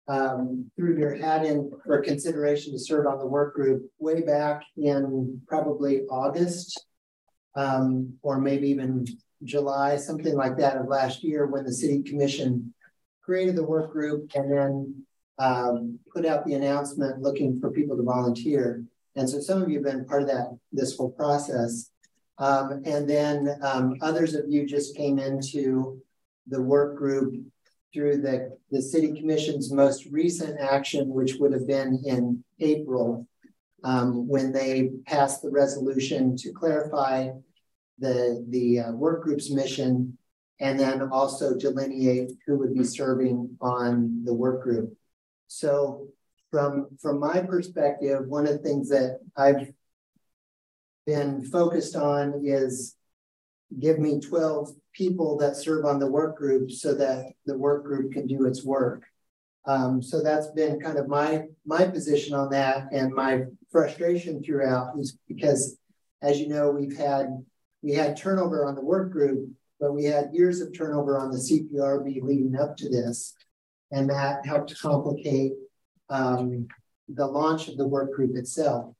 um, 0.07 0.71
threw 0.77 0.99
your 0.99 1.15
hat 1.15 1.45
in 1.45 1.71
for 1.85 2.01
consideration 2.01 2.73
to 2.73 2.79
serve 2.79 3.07
on 3.07 3.19
the 3.19 3.27
work 3.27 3.55
group 3.55 3.91
way 3.99 4.23
back 4.23 4.63
in 4.77 5.41
probably 5.47 6.03
August 6.11 6.87
um, 7.57 8.15
or 8.23 8.41
maybe 8.41 8.69
even 8.69 9.07
July, 9.45 9.97
something 9.97 10.35
like 10.35 10.57
that 10.59 10.77
of 10.77 10.87
last 10.87 11.23
year 11.23 11.47
when 11.47 11.65
the 11.65 11.73
city 11.73 12.03
commission 12.03 12.73
created 13.23 13.57
the 13.57 13.65
work 13.65 13.93
group 13.93 14.31
and 14.35 14.51
then 14.51 15.05
um, 15.39 15.99
put 16.15 16.25
out 16.25 16.45
the 16.45 16.55
announcement 16.55 17.21
looking 17.21 17.61
for 17.61 17.71
people 17.71 17.97
to 17.97 18.03
volunteer. 18.03 18.85
And 19.17 19.29
so 19.29 19.41
some 19.41 19.63
of 19.63 19.69
you 19.69 19.77
have 19.77 19.85
been 19.85 20.05
part 20.05 20.23
of 20.23 20.29
that 20.29 20.57
this 20.73 20.97
whole 20.97 21.11
process. 21.11 21.91
Um, 22.39 22.83
and 22.85 23.09
then 23.09 23.59
um, 23.63 23.97
others 24.01 24.35
of 24.35 24.45
you 24.49 24.67
just 24.67 24.97
came 24.97 25.19
into 25.19 26.01
the 26.47 26.63
work 26.63 26.97
group 26.97 27.35
through 27.93 28.19
the, 28.19 28.57
the 28.71 28.81
city 28.81 29.19
commission's 29.19 29.73
most 29.73 30.07
recent 30.07 30.61
action, 30.61 31.09
which 31.09 31.35
would 31.37 31.53
have 31.53 31.67
been 31.67 32.01
in 32.05 32.45
April, 32.61 33.27
um, 33.85 34.29
when 34.29 34.53
they 34.53 34.91
passed 35.07 35.43
the 35.43 35.51
resolution 35.51 36.37
to 36.37 36.53
clarify 36.53 37.29
the, 37.99 38.45
the 38.51 38.81
uh, 38.81 38.93
work 38.93 39.25
group's 39.25 39.51
mission 39.51 40.17
and 40.61 40.79
then 40.79 41.03
also 41.11 41.57
delineate 41.57 42.33
who 42.47 42.59
would 42.59 42.75
be 42.75 42.85
serving 42.85 43.57
on 43.61 44.23
the 44.25 44.35
work 44.35 44.63
group. 44.63 44.93
So 45.47 46.09
from, 46.51 46.89
from 47.01 47.21
my 47.21 47.41
perspective, 47.41 48.27
one 48.27 48.47
of 48.47 48.55
the 48.55 48.59
things 48.59 48.89
that 48.89 49.21
I've 49.37 49.73
been 51.09 51.43
focused 51.43 51.97
on 51.97 52.43
is 52.45 52.95
give 53.81 53.99
me 53.99 54.21
12 54.21 54.69
people 54.93 55.39
that 55.39 55.57
serve 55.57 55.87
on 55.87 55.99
the 55.99 56.07
work 56.07 56.37
group 56.37 56.71
so 56.71 56.95
that 56.95 57.33
the 57.47 57.57
work 57.57 57.83
group 57.83 58.13
can 58.13 58.27
do 58.27 58.45
its 58.45 58.63
work. 58.63 59.05
Um, 59.67 60.03
so 60.03 60.23
that's 60.23 60.49
been 60.49 60.79
kind 60.79 60.99
of 60.99 61.09
my 61.09 61.45
my 61.65 61.87
position 61.87 62.35
on 62.35 62.51
that 62.51 62.93
and 62.93 63.15
my 63.15 63.45
frustration 63.73 64.43
throughout 64.43 64.99
is 64.99 65.19
because 65.27 65.79
as 66.21 66.39
you 66.41 66.49
know 66.49 66.71
we've 66.71 66.97
had 66.97 67.43
we 67.83 67.93
had 67.93 68.17
turnover 68.17 68.67
on 68.67 68.75
the 68.75 68.85
work 68.85 69.11
group 69.11 69.49
but 69.81 69.95
we 69.95 70.05
had 70.05 70.35
years 70.35 70.61
of 70.61 70.77
turnover 70.77 71.19
on 71.19 71.31
the 71.31 71.39
CPRB 71.39 72.23
leading 72.23 72.57
up 72.57 72.77
to 72.79 72.89
this 72.91 73.35
and 73.93 74.11
that 74.11 74.45
helped 74.45 74.79
complicate 74.79 75.53
um, 76.11 76.69
the 77.09 77.27
launch 77.27 77.69
of 77.69 77.79
the 77.79 77.89
work 77.89 78.13
group 78.13 78.37
itself. 78.37 78.95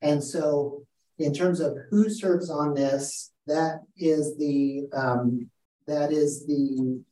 And 0.00 0.22
so 0.22 0.86
in 1.18 1.34
terms 1.34 1.60
of 1.60 1.76
who 1.90 2.08
serves 2.08 2.50
on 2.50 2.74
this, 2.74 3.32
that 3.46 3.80
is 3.96 4.36
the 4.36 4.88
um, 4.92 5.50
that 5.86 6.12
is 6.12 6.46
the 6.46 7.02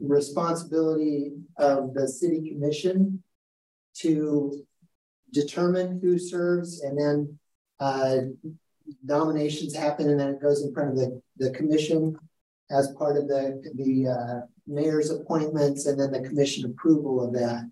responsibility 0.00 1.32
of 1.56 1.92
the 1.94 2.06
city 2.06 2.48
commission 2.48 3.22
to 3.92 4.64
determine 5.32 5.98
who 6.00 6.18
serves 6.18 6.82
and 6.82 6.96
then 6.96 7.38
uh, 7.80 8.18
nominations 9.04 9.74
happen 9.74 10.08
and 10.08 10.20
then 10.20 10.28
it 10.28 10.40
goes 10.40 10.62
in 10.62 10.72
front 10.72 10.90
of 10.90 10.96
the, 10.96 11.20
the 11.38 11.50
commission 11.50 12.16
as 12.70 12.92
part 12.92 13.16
of 13.16 13.26
the, 13.26 13.60
the 13.74 14.08
uh, 14.08 14.46
mayor's 14.66 15.10
appointments 15.10 15.86
and 15.86 15.98
then 15.98 16.12
the 16.12 16.26
commission 16.26 16.64
approval 16.64 17.24
of 17.24 17.32
that. 17.32 17.68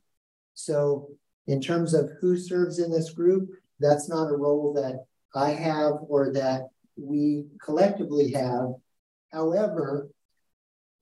So 0.54 1.08
in 1.46 1.60
terms 1.60 1.94
of 1.94 2.10
who 2.20 2.36
serves 2.36 2.78
in 2.78 2.90
this 2.90 3.10
group, 3.10 3.50
that's 3.78 4.08
not 4.08 4.30
a 4.30 4.36
role 4.36 4.72
that 4.74 5.06
I 5.36 5.50
have 5.50 5.94
or 6.08 6.32
that 6.32 6.68
we 6.96 7.46
collectively 7.62 8.32
have. 8.32 8.70
However, 9.32 10.08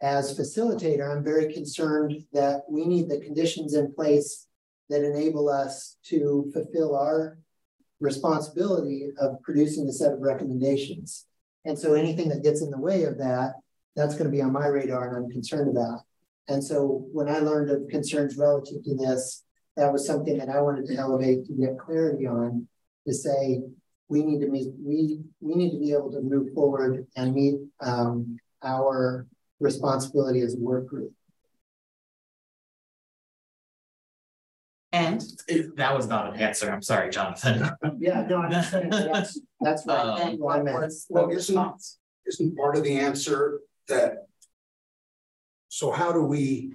as 0.03 0.39
facilitator, 0.39 1.11
I'm 1.11 1.25
very 1.25 1.53
concerned 1.53 2.25
that 2.33 2.63
we 2.69 2.85
need 2.85 3.09
the 3.09 3.21
conditions 3.21 3.75
in 3.75 3.95
place 3.95 4.47
that 4.91 5.05
enable 5.05 5.49
us 5.49 5.97
to 6.07 6.51
fulfill 6.53 6.97
our 6.97 7.39
responsibility 8.01 9.11
of 9.19 9.41
producing 9.43 9.89
a 9.89 9.93
set 9.93 10.13
of 10.13 10.21
recommendations. 10.21 11.27
And 11.65 11.79
so 11.79 11.95
anything 11.95 12.29
that 12.29 12.43
gets 12.43 12.61
in 12.61 12.71
the 12.71 12.81
way 12.81 13.05
of 13.05 13.19
that, 13.19 13.55
that's 13.97 14.15
going 14.15 14.27
to 14.27 14.37
be 14.37 14.43
on 14.43 14.53
my 14.53 14.67
radar 14.67 15.09
and 15.09 15.25
I'm 15.25 15.31
concerned 15.31 15.75
about. 15.75 16.01
And 16.49 16.63
so 16.63 17.07
when 17.13 17.29
I 17.29 17.39
learned 17.39 17.71
of 17.71 17.89
concerns 17.89 18.37
relative 18.37 18.85
to 18.85 18.97
this, 18.97 19.45
that 19.77 19.93
was 19.93 20.07
something 20.07 20.39
that 20.39 20.51
I 20.51 20.61
wanted 20.61 20.87
to 20.87 20.97
elevate 20.97 21.47
to 21.47 21.55
get 21.55 21.79
clarity 21.79 22.27
on 22.27 22.69
to 23.07 23.15
say 23.15 23.63
we 24.09 24.23
need 24.23 24.41
to 24.41 24.49
meet 24.49 24.69
we 24.79 25.21
we 25.41 25.55
need 25.55 25.73
to 25.73 25.79
be 25.79 25.93
able 25.93 26.13
to 26.13 26.21
move 26.21 26.53
forward 26.53 27.07
and 27.17 27.35
meet 27.35 27.57
um, 27.81 28.37
our 28.63 29.27
responsibility 29.61 30.41
as 30.41 30.55
a 30.55 30.59
work 30.59 30.87
group. 30.87 31.13
And 34.93 35.21
that 35.77 35.97
was 35.97 36.07
not 36.07 36.33
an 36.33 36.41
answer. 36.41 36.71
I'm 36.71 36.83
sorry, 36.83 37.11
Jonathan. 37.11 37.69
yeah, 37.99 38.25
no, 38.29 38.43
I'm 38.43 38.63
saying 38.63 38.91
that's 38.91 39.41
that's 39.61 39.85
what, 39.85 39.99
um, 39.99 40.39
what 40.39 40.61
I 40.61 40.63
meant. 40.63 40.93
Well, 41.09 41.31
isn't, 41.31 41.83
isn't 42.27 42.57
part 42.57 42.77
of 42.77 42.85
the 42.85 42.97
answer 43.01 43.61
that 43.89 44.27
so 45.69 45.91
how 45.91 46.13
do 46.13 46.23
we 46.23 46.73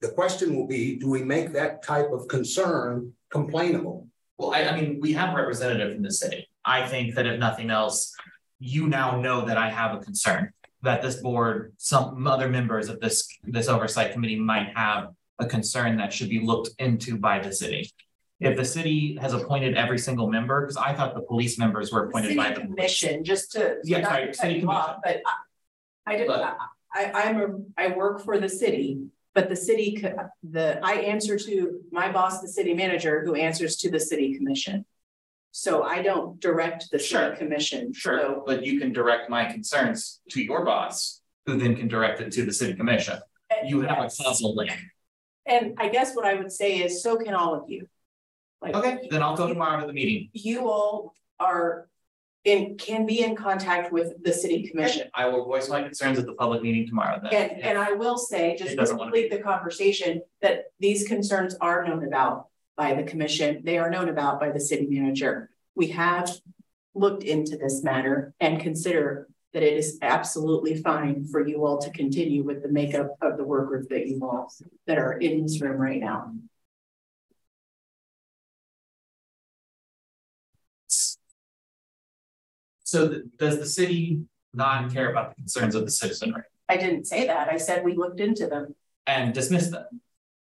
the 0.00 0.08
question 0.08 0.56
will 0.56 0.66
be 0.66 0.96
do 0.96 1.08
we 1.08 1.22
make 1.22 1.52
that 1.52 1.84
type 1.84 2.10
of 2.10 2.26
concern 2.26 3.12
complainable? 3.30 4.08
Well, 4.36 4.52
I, 4.52 4.64
I 4.64 4.80
mean, 4.80 4.98
we 5.00 5.12
have 5.12 5.32
a 5.32 5.36
representative 5.36 5.94
from 5.94 6.02
the 6.02 6.10
city. 6.10 6.48
I 6.64 6.86
think 6.86 7.14
that 7.14 7.26
if 7.26 7.38
nothing 7.38 7.70
else, 7.70 8.14
you 8.58 8.88
now 8.88 9.20
know 9.20 9.44
that 9.46 9.58
I 9.58 9.68
have 9.68 9.94
a 9.94 10.00
concern 10.00 10.52
that 10.82 11.02
this 11.02 11.16
board, 11.16 11.72
some 11.78 12.26
other 12.26 12.48
members 12.48 12.88
of 12.88 13.00
this 13.00 13.28
this 13.44 13.68
oversight 13.68 14.12
committee 14.12 14.38
might 14.38 14.76
have 14.76 15.08
a 15.38 15.46
concern 15.46 15.96
that 15.96 16.12
should 16.12 16.28
be 16.28 16.40
looked 16.40 16.70
into 16.78 17.18
by 17.18 17.38
the 17.38 17.52
city. 17.52 17.90
If 18.40 18.56
the 18.56 18.64
city 18.64 19.16
has 19.20 19.32
appointed 19.32 19.76
every 19.76 19.98
single 19.98 20.28
member, 20.28 20.62
because 20.62 20.76
I 20.76 20.92
thought 20.94 21.14
the 21.14 21.22
police 21.22 21.58
members 21.58 21.92
were 21.92 22.08
appointed 22.08 22.36
by 22.36 22.52
the 22.52 22.62
commission, 22.62 23.22
just 23.22 23.52
to 23.52 23.76
yeah, 23.84 24.02
sorry, 24.02 24.34
city 24.34 24.60
commission. 24.60 24.68
Off, 24.68 24.96
but 25.04 25.22
I, 26.06 26.14
I 26.14 26.16
did. 26.16 26.26
But, 26.26 26.56
I, 26.92 27.12
I'm 27.12 27.40
a 27.40 27.80
I 27.80 27.96
work 27.96 28.24
for 28.24 28.38
the 28.38 28.48
city, 28.48 29.00
but 29.34 29.48
the 29.48 29.56
city 29.56 30.04
the 30.42 30.80
I 30.82 30.94
answer 30.94 31.38
to 31.38 31.80
my 31.92 32.10
boss, 32.10 32.40
the 32.40 32.48
city 32.48 32.74
manager, 32.74 33.24
who 33.24 33.36
answers 33.36 33.76
to 33.76 33.90
the 33.90 34.00
city 34.00 34.36
commission. 34.36 34.84
So 35.52 35.82
I 35.82 36.02
don't 36.02 36.40
direct 36.40 36.90
the 36.90 36.98
sure. 36.98 37.26
city 37.26 37.36
commission. 37.36 37.92
Sure, 37.92 38.18
so. 38.18 38.42
but 38.46 38.64
you 38.64 38.80
can 38.80 38.92
direct 38.92 39.28
my 39.28 39.44
concerns 39.44 40.20
to 40.30 40.42
your 40.42 40.64
boss, 40.64 41.20
who 41.46 41.58
then 41.58 41.76
can 41.76 41.88
direct 41.88 42.20
it 42.20 42.32
to 42.32 42.44
the 42.44 42.52
city 42.52 42.74
commission. 42.74 43.18
And 43.50 43.68
you 43.68 43.82
have 43.82 43.98
yes. 43.98 44.18
a 44.18 44.24
causal 44.24 44.54
link. 44.54 44.72
And 45.44 45.74
I 45.78 45.88
guess 45.88 46.14
what 46.16 46.24
I 46.24 46.34
would 46.34 46.50
say 46.50 46.78
is 46.78 47.02
so 47.02 47.16
can 47.16 47.34
all 47.34 47.54
of 47.54 47.68
you. 47.68 47.86
Like, 48.62 48.74
okay, 48.74 49.08
then 49.10 49.22
I'll 49.22 49.36
go 49.36 49.46
tomorrow 49.46 49.80
to 49.80 49.86
the 49.86 49.92
meeting. 49.92 50.30
You 50.32 50.70
all 50.70 51.14
are 51.38 51.88
in 52.44 52.76
can 52.76 53.06
be 53.06 53.22
in 53.22 53.36
contact 53.36 53.92
with 53.92 54.22
the 54.22 54.32
city 54.32 54.68
commission. 54.68 55.08
I 55.14 55.28
will 55.28 55.44
voice 55.44 55.68
my 55.68 55.82
concerns 55.82 56.18
at 56.18 56.26
the 56.26 56.32
public 56.32 56.62
meeting 56.62 56.86
tomorrow 56.86 57.20
then. 57.22 57.32
And, 57.32 57.62
and 57.62 57.78
I 57.78 57.92
will 57.92 58.16
say, 58.16 58.56
just 58.56 58.76
to 58.76 58.86
complete 58.86 59.30
the 59.30 59.38
conversation, 59.38 60.22
that 60.40 60.64
these 60.80 61.06
concerns 61.06 61.54
are 61.60 61.84
known 61.84 62.04
about 62.04 62.46
by 62.76 62.94
the 62.94 63.02
commission. 63.02 63.62
They 63.64 63.78
are 63.78 63.90
known 63.90 64.08
about 64.08 64.40
by 64.40 64.50
the 64.50 64.60
city 64.60 64.86
manager. 64.88 65.50
We 65.74 65.88
have 65.88 66.30
looked 66.94 67.24
into 67.24 67.56
this 67.56 67.82
matter 67.82 68.34
and 68.40 68.60
consider 68.60 69.28
that 69.52 69.62
it 69.62 69.74
is 69.74 69.98
absolutely 70.00 70.76
fine 70.76 71.26
for 71.26 71.46
you 71.46 71.64
all 71.66 71.78
to 71.78 71.90
continue 71.90 72.42
with 72.42 72.62
the 72.62 72.68
makeup 72.68 73.16
of 73.20 73.36
the 73.36 73.44
work 73.44 73.68
group 73.68 73.88
that 73.90 74.06
you 74.06 74.20
all 74.22 74.52
that 74.86 74.98
are 74.98 75.12
in 75.12 75.42
this 75.42 75.60
room 75.60 75.80
right 75.80 76.00
now. 76.00 76.32
So 82.84 83.08
the, 83.08 83.30
does 83.38 83.58
the 83.58 83.66
city 83.66 84.20
not 84.52 84.92
care 84.92 85.10
about 85.10 85.30
the 85.30 85.36
concerns 85.36 85.74
of 85.74 85.84
the 85.84 85.90
citizenry? 85.90 86.42
I 86.68 86.76
didn't 86.76 87.06
say 87.06 87.26
that. 87.26 87.48
I 87.48 87.56
said 87.56 87.84
we 87.84 87.94
looked 87.94 88.20
into 88.20 88.46
them. 88.46 88.74
And 89.06 89.34
dismissed 89.34 89.70
them? 89.70 90.00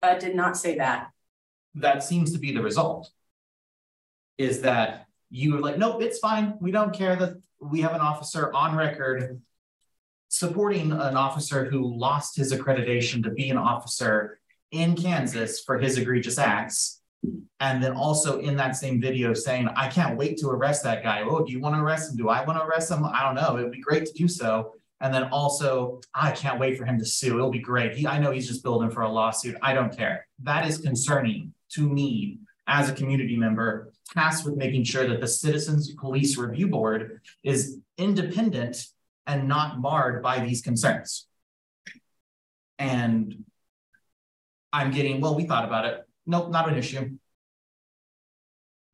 I 0.02 0.18
did 0.18 0.34
not 0.34 0.56
say 0.56 0.78
that. 0.78 1.10
That 1.80 2.02
seems 2.02 2.32
to 2.32 2.38
be 2.38 2.52
the 2.52 2.62
result. 2.62 3.10
Is 4.36 4.62
that 4.62 5.06
you 5.30 5.54
were 5.54 5.60
like, 5.60 5.78
nope, 5.78 6.02
it's 6.02 6.18
fine. 6.18 6.54
We 6.60 6.70
don't 6.70 6.94
care 6.94 7.16
that 7.16 7.40
we 7.60 7.80
have 7.80 7.94
an 7.94 8.00
officer 8.00 8.52
on 8.54 8.76
record 8.76 9.40
supporting 10.28 10.92
an 10.92 11.16
officer 11.16 11.64
who 11.64 11.96
lost 11.96 12.36
his 12.36 12.52
accreditation 12.52 13.22
to 13.24 13.30
be 13.30 13.50
an 13.50 13.56
officer 13.56 14.38
in 14.70 14.94
Kansas 14.94 15.60
for 15.60 15.78
his 15.78 15.96
egregious 15.96 16.38
acts. 16.38 17.00
And 17.60 17.82
then 17.82 17.92
also 17.92 18.38
in 18.38 18.56
that 18.56 18.76
same 18.76 19.00
video 19.00 19.34
saying, 19.34 19.68
I 19.74 19.88
can't 19.88 20.16
wait 20.16 20.38
to 20.38 20.48
arrest 20.48 20.84
that 20.84 21.02
guy. 21.02 21.22
Oh, 21.22 21.44
do 21.44 21.52
you 21.52 21.60
want 21.60 21.74
to 21.74 21.80
arrest 21.80 22.10
him? 22.10 22.16
Do 22.16 22.28
I 22.28 22.44
want 22.44 22.58
to 22.58 22.64
arrest 22.64 22.90
him? 22.90 23.04
I 23.04 23.24
don't 23.24 23.34
know. 23.34 23.56
It 23.56 23.62
would 23.64 23.72
be 23.72 23.80
great 23.80 24.06
to 24.06 24.12
do 24.12 24.28
so. 24.28 24.74
And 25.00 25.12
then 25.12 25.24
also, 25.24 26.00
ah, 26.14 26.26
I 26.26 26.30
can't 26.32 26.60
wait 26.60 26.76
for 26.76 26.84
him 26.84 26.98
to 26.98 27.04
sue. 27.04 27.36
It'll 27.36 27.50
be 27.50 27.58
great. 27.58 27.96
He, 27.96 28.06
I 28.06 28.18
know 28.18 28.30
he's 28.30 28.46
just 28.46 28.62
building 28.62 28.90
for 28.90 29.02
a 29.02 29.10
lawsuit. 29.10 29.56
I 29.62 29.72
don't 29.72 29.96
care. 29.96 30.26
That 30.42 30.66
is 30.66 30.78
concerning 30.78 31.52
to 31.70 31.88
me 31.88 32.38
as 32.66 32.88
a 32.88 32.92
community 32.92 33.36
member 33.36 33.92
tasked 34.12 34.44
with 34.44 34.56
making 34.56 34.84
sure 34.84 35.06
that 35.08 35.20
the 35.20 35.26
Citizens 35.26 35.92
Police 35.94 36.36
Review 36.36 36.68
Board 36.68 37.20
is 37.42 37.78
independent 37.96 38.86
and 39.26 39.48
not 39.48 39.80
marred 39.80 40.22
by 40.22 40.40
these 40.40 40.62
concerns. 40.62 41.26
And 42.78 43.44
I'm 44.72 44.90
getting, 44.90 45.20
well, 45.20 45.34
we 45.34 45.44
thought 45.44 45.64
about 45.64 45.84
it. 45.86 46.04
Nope, 46.26 46.50
not 46.50 46.68
an 46.68 46.76
issue. 46.76 47.16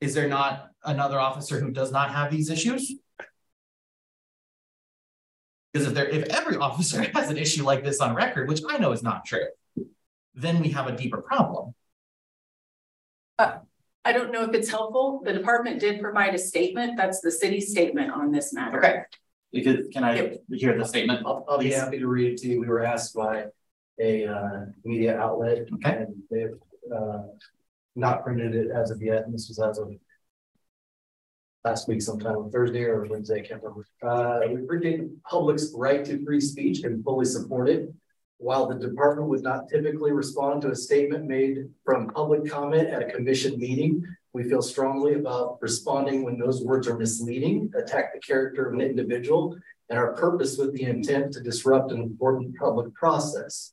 Is 0.00 0.14
there 0.14 0.28
not 0.28 0.70
another 0.84 1.20
officer 1.20 1.60
who 1.60 1.70
does 1.70 1.92
not 1.92 2.10
have 2.10 2.30
these 2.30 2.50
issues? 2.50 2.92
Because 5.72 5.88
if 5.88 5.94
there, 5.94 6.08
if 6.08 6.24
every 6.28 6.56
officer 6.56 7.02
has 7.14 7.30
an 7.30 7.36
issue 7.36 7.64
like 7.64 7.84
this 7.84 8.00
on 8.00 8.14
record, 8.14 8.48
which 8.48 8.60
I 8.68 8.78
know 8.78 8.92
is 8.92 9.02
not 9.02 9.24
true, 9.24 9.46
then 10.34 10.60
we 10.60 10.70
have 10.70 10.86
a 10.86 10.96
deeper 10.96 11.20
problem. 11.20 11.74
Uh, 13.38 13.58
I 14.04 14.12
don't 14.12 14.32
know 14.32 14.42
if 14.42 14.54
it's 14.54 14.68
helpful. 14.68 15.22
The 15.24 15.32
department 15.32 15.80
did 15.80 16.00
provide 16.00 16.34
a 16.34 16.38
statement. 16.38 16.96
That's 16.96 17.20
the 17.20 17.30
city 17.30 17.60
statement 17.60 18.12
on 18.12 18.30
this 18.30 18.52
matter. 18.52 18.78
Okay. 18.78 19.02
Because, 19.52 19.88
can 19.92 20.04
I 20.04 20.16
yep. 20.16 20.42
hear 20.52 20.76
the 20.76 20.84
statement? 20.84 21.24
I'll, 21.24 21.44
I'll 21.48 21.58
be 21.58 21.70
happy 21.70 21.98
to 21.98 22.06
read 22.06 22.32
it 22.32 22.38
to 22.38 22.48
you. 22.48 22.60
We 22.60 22.66
were 22.66 22.84
asked 22.84 23.14
by 23.14 23.46
a 24.00 24.26
uh, 24.26 24.64
media 24.84 25.18
outlet 25.18 25.68
okay. 25.74 26.06
and 26.06 26.14
they've 26.30 26.58
uh, 26.94 27.22
not 27.94 28.24
printed 28.24 28.54
it 28.54 28.70
as 28.70 28.90
of 28.90 29.00
yet. 29.00 29.24
And 29.24 29.32
this 29.32 29.48
was 29.48 29.60
as 29.60 29.78
of 29.78 29.92
last 31.64 31.88
week 31.88 32.02
sometime 32.02 32.50
Thursday 32.50 32.82
or 32.82 33.06
Wednesday, 33.08 33.40
I 33.40 33.46
can't 33.46 33.62
remember. 33.62 33.86
Uh, 34.02 34.40
we 34.52 34.62
appreciate 34.62 34.98
the 34.98 35.16
public's 35.28 35.72
right 35.74 36.04
to 36.04 36.22
free 36.24 36.40
speech 36.40 36.82
and 36.82 37.02
fully 37.02 37.24
support 37.24 37.68
it. 37.68 37.94
While 38.38 38.66
the 38.66 38.74
department 38.74 39.28
would 39.28 39.42
not 39.42 39.68
typically 39.68 40.12
respond 40.12 40.62
to 40.62 40.70
a 40.70 40.76
statement 40.76 41.26
made 41.26 41.68
from 41.84 42.08
public 42.08 42.50
comment 42.50 42.88
at 42.88 43.02
a 43.02 43.10
commission 43.12 43.58
meeting, 43.58 44.04
we 44.32 44.48
feel 44.48 44.62
strongly 44.62 45.14
about 45.14 45.58
responding 45.62 46.24
when 46.24 46.38
those 46.38 46.62
words 46.62 46.88
are 46.88 46.98
misleading, 46.98 47.72
attack 47.76 48.12
the 48.12 48.20
character 48.20 48.66
of 48.66 48.74
an 48.74 48.80
individual, 48.80 49.56
and 49.88 49.98
are 49.98 50.14
purpose 50.14 50.58
with 50.58 50.72
the 50.74 50.82
intent 50.82 51.32
to 51.32 51.40
disrupt 51.40 51.92
an 51.92 52.02
important 52.02 52.56
public 52.56 52.92
process. 52.94 53.72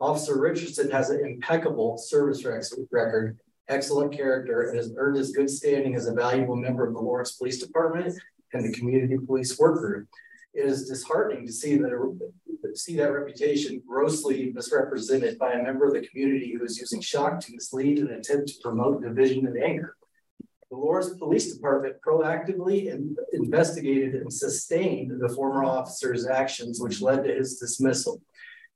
Officer 0.00 0.38
Richardson 0.38 0.90
has 0.90 1.10
an 1.10 1.24
impeccable 1.24 1.98
service 1.98 2.44
record, 2.92 3.38
excellent 3.68 4.12
character, 4.12 4.68
and 4.68 4.76
has 4.76 4.92
earned 4.96 5.16
his 5.16 5.32
good 5.32 5.50
standing 5.50 5.96
as 5.96 6.06
a 6.06 6.14
valuable 6.14 6.56
member 6.56 6.86
of 6.86 6.94
the 6.94 7.00
Lawrence 7.00 7.32
Police 7.32 7.58
Department 7.58 8.14
and 8.52 8.64
the 8.64 8.78
Community 8.78 9.16
Police 9.18 9.58
Work 9.58 9.80
Group. 9.80 10.08
It 10.56 10.64
is 10.64 10.88
disheartening 10.88 11.46
to 11.46 11.52
see 11.52 11.76
that 11.76 11.92
see 12.74 12.96
that 12.96 13.12
reputation 13.12 13.82
grossly 13.86 14.52
misrepresented 14.54 15.38
by 15.38 15.52
a 15.52 15.62
member 15.62 15.86
of 15.86 15.92
the 15.92 16.06
community 16.06 16.54
who 16.54 16.64
is 16.64 16.78
using 16.78 17.02
shock 17.02 17.40
to 17.40 17.52
mislead 17.52 17.98
and 17.98 18.10
attempt 18.10 18.48
to 18.48 18.54
promote 18.62 19.02
division 19.02 19.46
and 19.46 19.62
anger. 19.62 19.96
The 20.70 20.76
Lawrence 20.76 21.10
Police 21.18 21.54
Department 21.54 21.96
proactively 22.06 22.86
in 22.86 23.14
investigated 23.34 24.14
and 24.14 24.32
sustained 24.32 25.12
the 25.20 25.28
former 25.28 25.62
officer's 25.62 26.26
actions, 26.26 26.80
which 26.80 27.02
led 27.02 27.24
to 27.24 27.34
his 27.34 27.58
dismissal. 27.58 28.22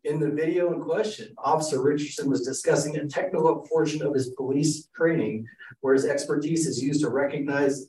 In 0.05 0.21
the 0.21 0.31
video 0.31 0.75
in 0.75 0.83
question, 0.83 1.35
Officer 1.39 1.83
Richardson 1.83 2.29
was 2.29 2.43
discussing 2.43 2.97
a 2.97 3.07
technical 3.07 3.67
portion 3.71 4.03
of 4.03 4.13
his 4.13 4.35
police 4.35 4.89
training, 4.95 5.47
where 5.81 5.95
his 5.95 6.05
expertise 6.05 6.67
is 6.67 6.83
used 6.83 7.01
to 7.01 7.09
recognize 7.09 7.87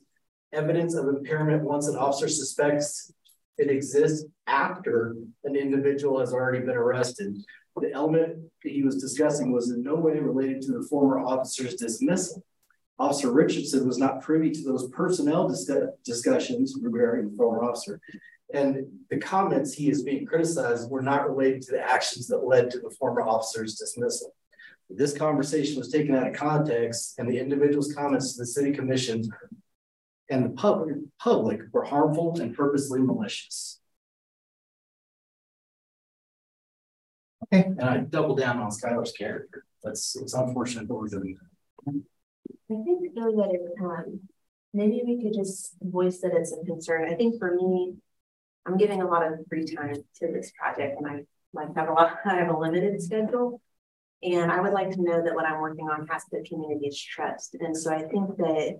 evidence 0.52 0.94
of 0.94 1.08
impairment 1.08 1.62
once 1.62 1.88
an 1.88 1.96
officer 1.96 2.28
suspects 2.28 3.12
it 3.58 3.70
exists 3.70 4.26
after 4.46 5.16
an 5.44 5.56
individual 5.56 6.20
has 6.20 6.32
already 6.32 6.60
been 6.60 6.76
arrested. 6.76 7.36
The 7.80 7.92
element 7.92 8.38
that 8.62 8.72
he 8.72 8.82
was 8.82 9.00
discussing 9.00 9.50
was 9.52 9.70
in 9.70 9.82
no 9.82 9.94
way 9.94 10.18
related 10.18 10.62
to 10.62 10.72
the 10.72 10.86
former 10.88 11.20
officer's 11.20 11.74
dismissal. 11.74 12.44
Officer 12.98 13.32
Richardson 13.32 13.86
was 13.86 13.98
not 13.98 14.20
privy 14.20 14.50
to 14.50 14.62
those 14.62 14.88
personnel 14.90 15.48
dis 15.48 15.70
discussions 16.04 16.76
regarding 16.80 17.30
the 17.30 17.36
former 17.36 17.64
officer. 17.64 18.00
And 18.52 18.86
the 19.10 19.16
comments 19.16 19.72
he 19.72 19.88
is 19.88 20.02
being 20.02 20.26
criticized 20.26 20.90
were 20.90 21.00
not 21.00 21.28
related 21.28 21.62
to 21.62 21.72
the 21.72 21.80
actions 21.80 22.26
that 22.28 22.46
led 22.46 22.70
to 22.70 22.80
the 22.80 22.94
former 22.98 23.22
officer's 23.22 23.76
dismissal. 23.76 24.34
This 24.90 25.16
conversation 25.16 25.78
was 25.78 25.90
taken 25.90 26.14
out 26.14 26.28
of 26.28 26.34
context, 26.34 27.14
and 27.18 27.28
the 27.28 27.38
individual's 27.38 27.94
comments 27.94 28.34
to 28.34 28.42
the 28.42 28.46
city 28.46 28.72
commission 28.72 29.24
and 30.32 30.46
the 30.46 30.50
public, 30.50 30.96
public 31.18 31.60
were 31.72 31.84
harmful 31.84 32.40
and 32.40 32.56
purposely 32.56 33.00
malicious. 33.00 33.78
Okay, 37.52 37.64
and 37.64 37.82
I 37.82 37.98
double 37.98 38.34
down 38.34 38.58
on 38.58 38.70
Skylar's 38.70 39.12
character. 39.12 39.64
That's 39.84 40.16
it's 40.16 40.32
unfortunate, 40.32 40.88
but 40.88 40.94
we're 40.94 41.08
doing 41.08 41.36
that. 41.38 42.02
I 42.70 42.82
think 42.82 43.14
though 43.14 43.32
that 43.36 43.50
it, 43.52 43.60
um, 43.84 44.20
maybe 44.72 45.02
we 45.04 45.22
could 45.22 45.34
just 45.34 45.74
voice 45.82 46.20
that 46.20 46.32
it's 46.32 46.52
a 46.52 46.64
concern. 46.64 47.12
I 47.12 47.14
think 47.14 47.38
for 47.38 47.54
me, 47.54 47.96
I'm 48.64 48.78
giving 48.78 49.02
a 49.02 49.06
lot 49.06 49.26
of 49.26 49.40
free 49.50 49.66
time 49.66 49.96
to 50.20 50.32
this 50.32 50.50
project 50.58 50.98
and 50.98 51.06
I 51.06 51.24
like 51.52 51.76
have 51.76 51.88
a 51.88 51.92
lot, 51.92 52.20
I 52.24 52.36
have 52.36 52.48
a 52.48 52.56
limited 52.56 53.02
schedule. 53.02 53.60
And 54.22 54.50
I 54.52 54.60
would 54.60 54.72
like 54.72 54.90
to 54.90 55.02
know 55.02 55.22
that 55.22 55.34
what 55.34 55.44
I'm 55.44 55.60
working 55.60 55.90
on 55.90 56.06
has 56.06 56.22
the 56.30 56.44
community's 56.48 56.98
trust. 56.98 57.56
And 57.60 57.76
so 57.76 57.92
I 57.92 58.02
think 58.02 58.36
that, 58.36 58.78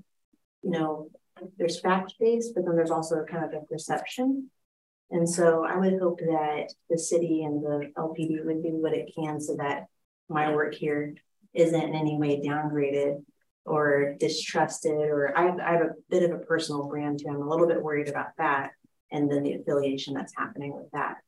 you 0.62 0.70
know, 0.70 1.10
there's 1.58 1.80
fact-based, 1.80 2.54
but 2.54 2.64
then 2.64 2.76
there's 2.76 2.90
also 2.90 3.24
kind 3.24 3.44
of 3.44 3.52
a 3.52 3.66
perception. 3.66 4.50
And 5.10 5.28
so 5.28 5.64
I 5.64 5.76
would 5.76 5.98
hope 6.00 6.20
that 6.20 6.72
the 6.88 6.98
city 6.98 7.44
and 7.44 7.62
the 7.62 7.92
LPD 7.98 8.44
would 8.44 8.62
do 8.62 8.70
what 8.70 8.94
it 8.94 9.12
can 9.14 9.40
so 9.40 9.56
that 9.56 9.86
my 10.28 10.54
work 10.54 10.74
here 10.74 11.14
isn't 11.52 11.82
in 11.82 11.94
any 11.94 12.16
way 12.16 12.40
downgraded 12.40 13.22
or 13.64 14.14
distrusted, 14.18 14.92
or 14.92 15.36
I 15.36 15.42
have, 15.46 15.60
I 15.60 15.72
have 15.72 15.82
a 15.82 15.94
bit 16.08 16.22
of 16.22 16.32
a 16.32 16.42
personal 16.42 16.88
brand 16.88 17.20
too. 17.20 17.28
I'm 17.28 17.42
a 17.42 17.48
little 17.48 17.66
bit 17.66 17.82
worried 17.82 18.08
about 18.08 18.28
that 18.38 18.70
and 19.12 19.30
then 19.30 19.42
the 19.42 19.54
affiliation 19.54 20.14
that's 20.14 20.32
happening 20.36 20.74
with 20.74 20.90
that 20.92 21.18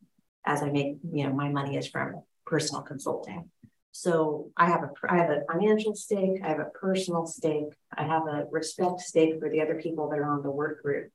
as 0.47 0.63
I 0.63 0.71
make, 0.71 0.97
you 1.13 1.27
know, 1.27 1.33
my 1.33 1.49
money 1.49 1.77
is 1.77 1.87
from 1.87 2.23
personal 2.47 2.83
consulting. 2.83 3.51
So 3.97 4.51
I 4.57 4.67
have 4.67 4.83
a 4.83 4.91
I 5.09 5.19
have 5.19 5.31
a 5.31 5.45
financial 5.49 5.95
stake, 5.95 6.41
I 6.43 6.49
have 6.49 6.59
a 6.59 6.65
personal 6.65 7.27
stake, 7.27 7.73
I 7.97 8.03
have 8.03 8.27
a 8.27 8.45
respect 8.51 9.01
stake 9.01 9.39
for 9.39 9.49
the 9.49 9.63
other 9.63 9.81
people 9.81 10.11
that 10.11 10.19
are 10.19 10.33
on 10.33 10.43
the 10.43 10.51
work 10.51 10.83
group. 10.83 11.13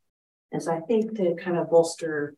And 0.53 0.63
so 0.63 0.71
I 0.71 0.79
think 0.79 1.17
to 1.17 1.35
kind 1.35 1.57
of 1.57 1.69
bolster 1.69 2.35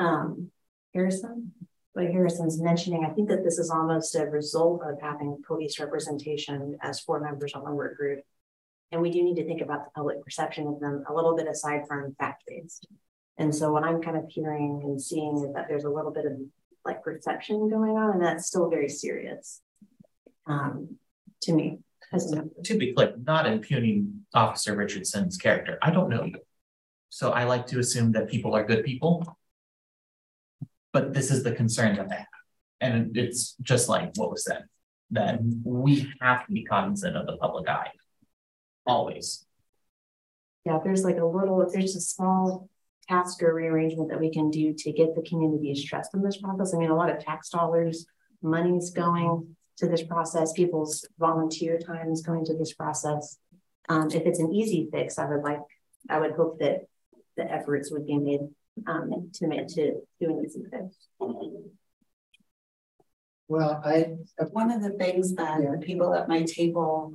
um, 0.00 0.50
Harrison, 0.92 1.52
what 1.92 2.06
Harrison's 2.06 2.60
mentioning, 2.60 3.04
I 3.04 3.14
think 3.14 3.28
that 3.28 3.44
this 3.44 3.60
is 3.60 3.70
almost 3.70 4.16
a 4.16 4.26
result 4.26 4.82
of 4.82 5.00
having 5.00 5.44
police 5.46 5.78
representation 5.78 6.76
as 6.82 6.98
four 6.98 7.20
members 7.20 7.54
on 7.54 7.64
the 7.64 7.70
work 7.70 7.96
group. 7.96 8.24
And 8.90 9.00
we 9.00 9.12
do 9.12 9.22
need 9.22 9.36
to 9.36 9.46
think 9.46 9.60
about 9.60 9.84
the 9.84 9.92
public 9.92 10.24
perception 10.24 10.66
of 10.66 10.80
them 10.80 11.04
a 11.08 11.14
little 11.14 11.36
bit 11.36 11.46
aside 11.46 11.86
from 11.86 12.16
fact-based. 12.18 12.88
And 13.36 13.54
so 13.54 13.70
what 13.70 13.84
I'm 13.84 14.02
kind 14.02 14.16
of 14.16 14.28
hearing 14.28 14.80
and 14.82 15.00
seeing 15.00 15.36
is 15.36 15.54
that 15.54 15.66
there's 15.68 15.84
a 15.84 15.88
little 15.88 16.10
bit 16.10 16.26
of 16.26 16.32
like 16.84 17.04
perception 17.04 17.70
going 17.70 17.96
on, 17.96 18.14
and 18.14 18.24
that's 18.24 18.46
still 18.46 18.68
very 18.68 18.88
serious 18.88 19.60
um, 20.48 20.96
to 21.42 21.52
me. 21.52 21.78
To 22.64 22.78
be 22.78 22.94
clear, 22.94 23.14
not 23.22 23.46
impugning 23.46 24.24
Officer 24.32 24.74
Richardson's 24.74 25.36
character. 25.36 25.78
I 25.82 25.90
don't 25.90 26.08
know 26.08 26.24
you. 26.24 26.36
So 27.10 27.32
I 27.32 27.44
like 27.44 27.66
to 27.66 27.78
assume 27.78 28.12
that 28.12 28.28
people 28.28 28.54
are 28.54 28.64
good 28.64 28.82
people. 28.82 29.36
But 30.92 31.12
this 31.12 31.30
is 31.30 31.42
the 31.42 31.52
concern 31.52 31.96
that 31.96 32.08
they 32.08 32.16
have. 32.16 32.26
And 32.80 33.14
it's 33.16 33.56
just 33.60 33.90
like 33.90 34.12
what 34.16 34.30
was 34.30 34.44
said, 34.44 34.64
that 35.10 35.40
we 35.64 36.10
have 36.22 36.46
to 36.46 36.52
be 36.52 36.64
cognizant 36.64 37.14
of 37.14 37.26
the 37.26 37.36
public 37.36 37.68
eye. 37.68 37.90
Always. 38.86 39.44
Yeah, 40.64 40.78
there's 40.82 41.04
like 41.04 41.18
a 41.18 41.26
little, 41.26 41.68
there's 41.70 41.94
a 41.94 42.00
small 42.00 42.70
task 43.06 43.42
or 43.42 43.52
rearrangement 43.52 44.08
that 44.08 44.20
we 44.20 44.30
can 44.30 44.50
do 44.50 44.72
to 44.78 44.92
get 44.92 45.14
the 45.14 45.22
community's 45.22 45.84
trust 45.84 46.14
in 46.14 46.22
this 46.22 46.38
process. 46.38 46.74
I 46.74 46.78
mean, 46.78 46.90
a 46.90 46.96
lot 46.96 47.10
of 47.10 47.22
tax 47.22 47.50
dollars, 47.50 48.06
money's 48.40 48.90
going 48.90 49.56
to 49.78 49.88
this 49.88 50.02
process, 50.02 50.52
people's 50.52 51.06
volunteer 51.18 51.78
time 51.78 52.10
is 52.10 52.22
going 52.22 52.44
to 52.46 52.56
this 52.56 52.74
process. 52.74 53.38
Um, 53.88 54.08
if 54.10 54.26
it's 54.26 54.40
an 54.40 54.52
easy 54.52 54.88
fix, 54.92 55.18
I 55.18 55.26
would 55.26 55.42
like, 55.42 55.60
I 56.10 56.18
would 56.18 56.32
hope 56.32 56.58
that 56.58 56.86
the 57.36 57.50
efforts 57.50 57.90
would 57.90 58.06
be 58.06 58.18
made 58.18 58.40
um, 58.86 59.30
to 59.34 59.46
make 59.46 59.68
to 59.68 60.00
do 60.20 60.30
an 60.30 60.44
easy 60.44 60.64
fix. 60.70 60.96
Well, 63.48 63.80
I 63.82 64.16
one 64.50 64.70
of 64.70 64.82
the 64.82 64.90
things 64.90 65.34
that 65.36 65.62
yeah. 65.62 65.70
the 65.72 65.78
people 65.78 66.14
at 66.14 66.28
my 66.28 66.42
table 66.42 67.14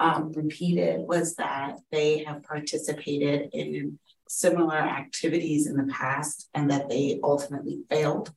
um, 0.00 0.32
repeated 0.32 1.00
was 1.00 1.34
that 1.34 1.78
they 1.92 2.24
have 2.24 2.42
participated 2.44 3.50
in 3.52 3.98
similar 4.28 4.76
activities 4.76 5.66
in 5.66 5.76
the 5.76 5.92
past 5.92 6.48
and 6.54 6.70
that 6.70 6.88
they 6.88 7.20
ultimately 7.22 7.82
failed. 7.90 8.32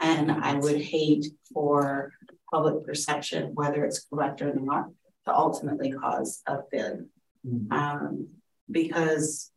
And 0.00 0.32
I 0.32 0.54
would 0.54 0.80
hate 0.80 1.26
for 1.52 2.12
public 2.52 2.84
perception, 2.84 3.54
whether 3.54 3.84
it's 3.84 4.06
correct 4.08 4.42
or 4.42 4.54
not, 4.54 4.86
to 5.24 5.34
ultimately 5.34 5.90
cause 5.92 6.42
a 6.46 6.58
failure. 6.70 7.06
Mm-hmm. 7.46 7.72
Um, 7.72 8.28
because 8.70 9.50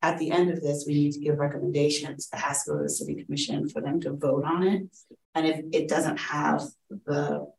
at 0.00 0.18
the 0.18 0.30
end 0.30 0.50
of 0.50 0.60
this, 0.62 0.84
we 0.86 0.94
need 0.94 1.12
to 1.12 1.20
give 1.20 1.38
recommendations 1.38 2.28
to 2.28 2.38
ask 2.38 2.66
the 2.66 2.88
city 2.88 3.22
commission 3.24 3.68
for 3.68 3.80
them 3.80 4.00
to 4.00 4.12
vote 4.12 4.44
on 4.44 4.62
it. 4.62 4.82
And 5.34 5.46
if 5.46 5.64
it 5.72 5.88
doesn't 5.88 6.18
have 6.18 6.62
the 7.06 7.50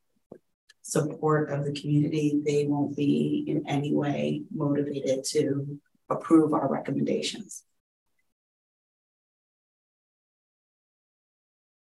support 0.82 1.52
of 1.52 1.66
the 1.66 1.74
community, 1.74 2.41
they 2.44 2.66
won't 2.66 2.95
be 2.95 3.44
in 3.48 3.68
any 3.68 3.94
way 3.94 4.44
motivated 4.53 5.24
to 5.26 5.80
approve 6.10 6.53
our 6.53 6.68
recommendations. 6.68 7.64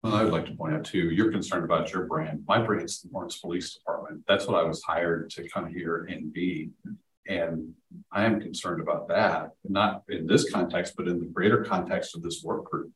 Well, 0.02 0.16
I 0.16 0.24
would 0.24 0.32
like 0.32 0.46
to 0.46 0.56
point 0.56 0.74
out 0.74 0.84
too, 0.84 1.10
you're 1.10 1.30
concerned 1.30 1.64
about 1.64 1.92
your 1.92 2.06
brand. 2.06 2.42
My 2.48 2.60
brand's 2.60 3.02
the 3.02 3.08
Lawrence 3.12 3.38
Police 3.38 3.74
Department. 3.74 4.24
That's 4.26 4.48
what 4.48 4.58
I 4.58 4.64
was 4.64 4.82
hired 4.82 5.30
to 5.30 5.48
come 5.48 5.68
here 5.68 6.08
and 6.10 6.32
be. 6.32 6.70
And 7.28 7.74
I 8.10 8.24
am 8.24 8.40
concerned 8.40 8.80
about 8.80 9.06
that, 9.08 9.50
not 9.62 10.02
in 10.08 10.26
this 10.26 10.50
context, 10.50 10.94
but 10.96 11.06
in 11.06 11.20
the 11.20 11.26
greater 11.26 11.62
context 11.62 12.16
of 12.16 12.22
this 12.22 12.42
work 12.42 12.64
group. 12.64 12.90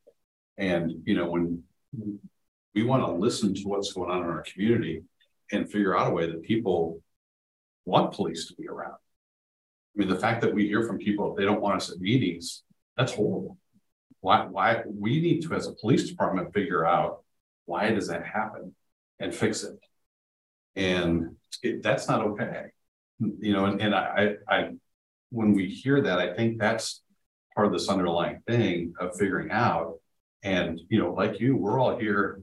And, 0.57 0.91
you 1.05 1.15
know, 1.15 1.29
when 1.29 1.63
we 2.75 2.83
want 2.83 3.05
to 3.05 3.11
listen 3.13 3.53
to 3.53 3.63
what's 3.63 3.93
going 3.93 4.11
on 4.11 4.23
in 4.23 4.29
our 4.29 4.43
community 4.43 5.03
and 5.53 5.71
figure 5.71 5.97
out 5.97 6.11
a 6.11 6.13
way 6.13 6.29
that 6.29 6.43
people 6.43 7.01
want 7.85 8.13
police 8.13 8.47
to 8.47 8.55
be 8.55 8.67
around. 8.67 8.95
I 8.95 9.95
mean, 9.95 10.09
the 10.09 10.19
fact 10.19 10.41
that 10.41 10.53
we 10.53 10.67
hear 10.67 10.83
from 10.83 10.97
people 10.97 11.31
if 11.31 11.37
they 11.37 11.45
don't 11.45 11.61
want 11.61 11.77
us 11.77 11.89
at 11.89 12.01
meetings, 12.01 12.63
that's 12.97 13.13
horrible. 13.13 13.57
Why, 14.27 14.45
why 14.45 14.83
we 14.85 15.21
need 15.21 15.43
to, 15.43 15.53
as 15.53 15.67
a 15.67 15.71
police 15.71 16.09
department, 16.09 16.53
figure 16.53 16.85
out 16.85 17.23
why 17.63 17.91
does 17.91 18.09
that 18.09 18.25
happen 18.25 18.75
and 19.21 19.33
fix 19.33 19.63
it. 19.63 19.79
And 20.75 21.37
it, 21.63 21.81
that's 21.81 22.09
not 22.09 22.19
okay. 22.31 22.65
You 23.19 23.53
know, 23.53 23.63
and, 23.63 23.81
and 23.81 23.95
I, 23.95 24.33
I, 24.49 24.71
when 25.29 25.53
we 25.53 25.69
hear 25.69 26.01
that, 26.01 26.19
I 26.19 26.33
think 26.33 26.59
that's 26.59 27.03
part 27.55 27.67
of 27.67 27.71
this 27.71 27.87
underlying 27.87 28.41
thing 28.45 28.95
of 28.99 29.15
figuring 29.15 29.49
out. 29.49 29.93
And, 30.43 30.81
you 30.89 30.99
know, 30.99 31.13
like 31.13 31.39
you, 31.39 31.55
we're 31.55 31.79
all 31.79 31.97
here. 31.97 32.41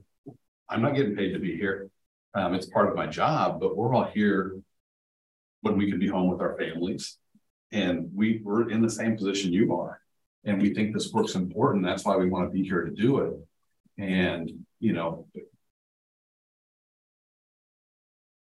I'm 0.67 0.81
not 0.81 0.95
getting 0.95 1.15
paid 1.15 1.33
to 1.33 1.39
be 1.39 1.55
here. 1.55 1.91
Um, 2.33 2.55
it's 2.55 2.65
part 2.65 2.89
of 2.89 2.95
my 2.95 3.05
job, 3.05 3.59
but 3.59 3.77
we're 3.77 3.93
all 3.93 4.05
here 4.05 4.57
when 5.61 5.77
we 5.77 5.87
can 5.91 5.99
be 5.99 6.07
home 6.07 6.31
with 6.31 6.41
our 6.41 6.57
families 6.57 7.19
and 7.71 8.09
we, 8.11 8.41
we're 8.43 8.71
in 8.71 8.81
the 8.81 8.89
same 8.89 9.15
position 9.15 9.53
you 9.53 9.75
are. 9.75 10.01
And 10.45 10.61
we 10.61 10.73
think 10.73 10.93
this 10.93 11.11
work's 11.11 11.35
important. 11.35 11.83
That's 11.83 12.05
why 12.05 12.17
we 12.17 12.29
want 12.29 12.47
to 12.47 12.53
be 12.53 12.63
here 12.63 12.83
to 12.83 12.91
do 12.91 13.19
it. 13.19 13.33
And, 13.97 14.51
you 14.79 14.93
know, 14.93 15.27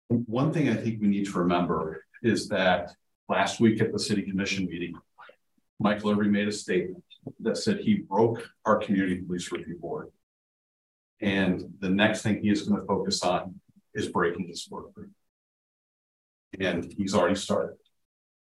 one 0.08 0.52
thing 0.52 0.68
I 0.68 0.74
think 0.74 1.00
we 1.00 1.08
need 1.08 1.26
to 1.26 1.38
remember 1.38 2.04
is 2.22 2.48
that 2.48 2.92
last 3.28 3.60
week 3.60 3.80
at 3.80 3.92
the 3.92 3.98
city 3.98 4.22
commission 4.22 4.66
meeting, 4.66 4.94
Michael 5.80 6.10
Irby 6.10 6.28
made 6.28 6.48
a 6.48 6.52
statement 6.52 7.04
that 7.40 7.56
said 7.56 7.78
he 7.78 7.94
broke 7.94 8.48
our 8.64 8.76
community 8.76 9.20
police 9.20 9.50
review 9.52 9.76
board. 9.80 10.08
And 11.20 11.74
the 11.80 11.88
next 11.90 12.22
thing 12.22 12.42
he 12.42 12.50
is 12.50 12.62
going 12.62 12.80
to 12.80 12.86
focus 12.86 13.22
on 13.22 13.60
is 13.92 14.08
breaking 14.08 14.46
this 14.48 14.68
work 14.70 14.94
group. 14.94 15.10
And 16.60 16.92
he's 16.96 17.14
already 17.14 17.34
started. 17.34 17.76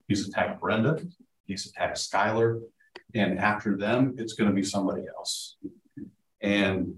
He's 0.07 0.27
attacked 0.27 0.61
Brenda, 0.61 1.01
he's 1.45 1.67
attacked 1.67 1.97
Skylar, 1.97 2.61
and 3.15 3.39
after 3.39 3.75
them, 3.75 4.15
it's 4.17 4.33
going 4.33 4.49
to 4.49 4.55
be 4.55 4.63
somebody 4.63 5.03
else. 5.07 5.57
And 6.41 6.95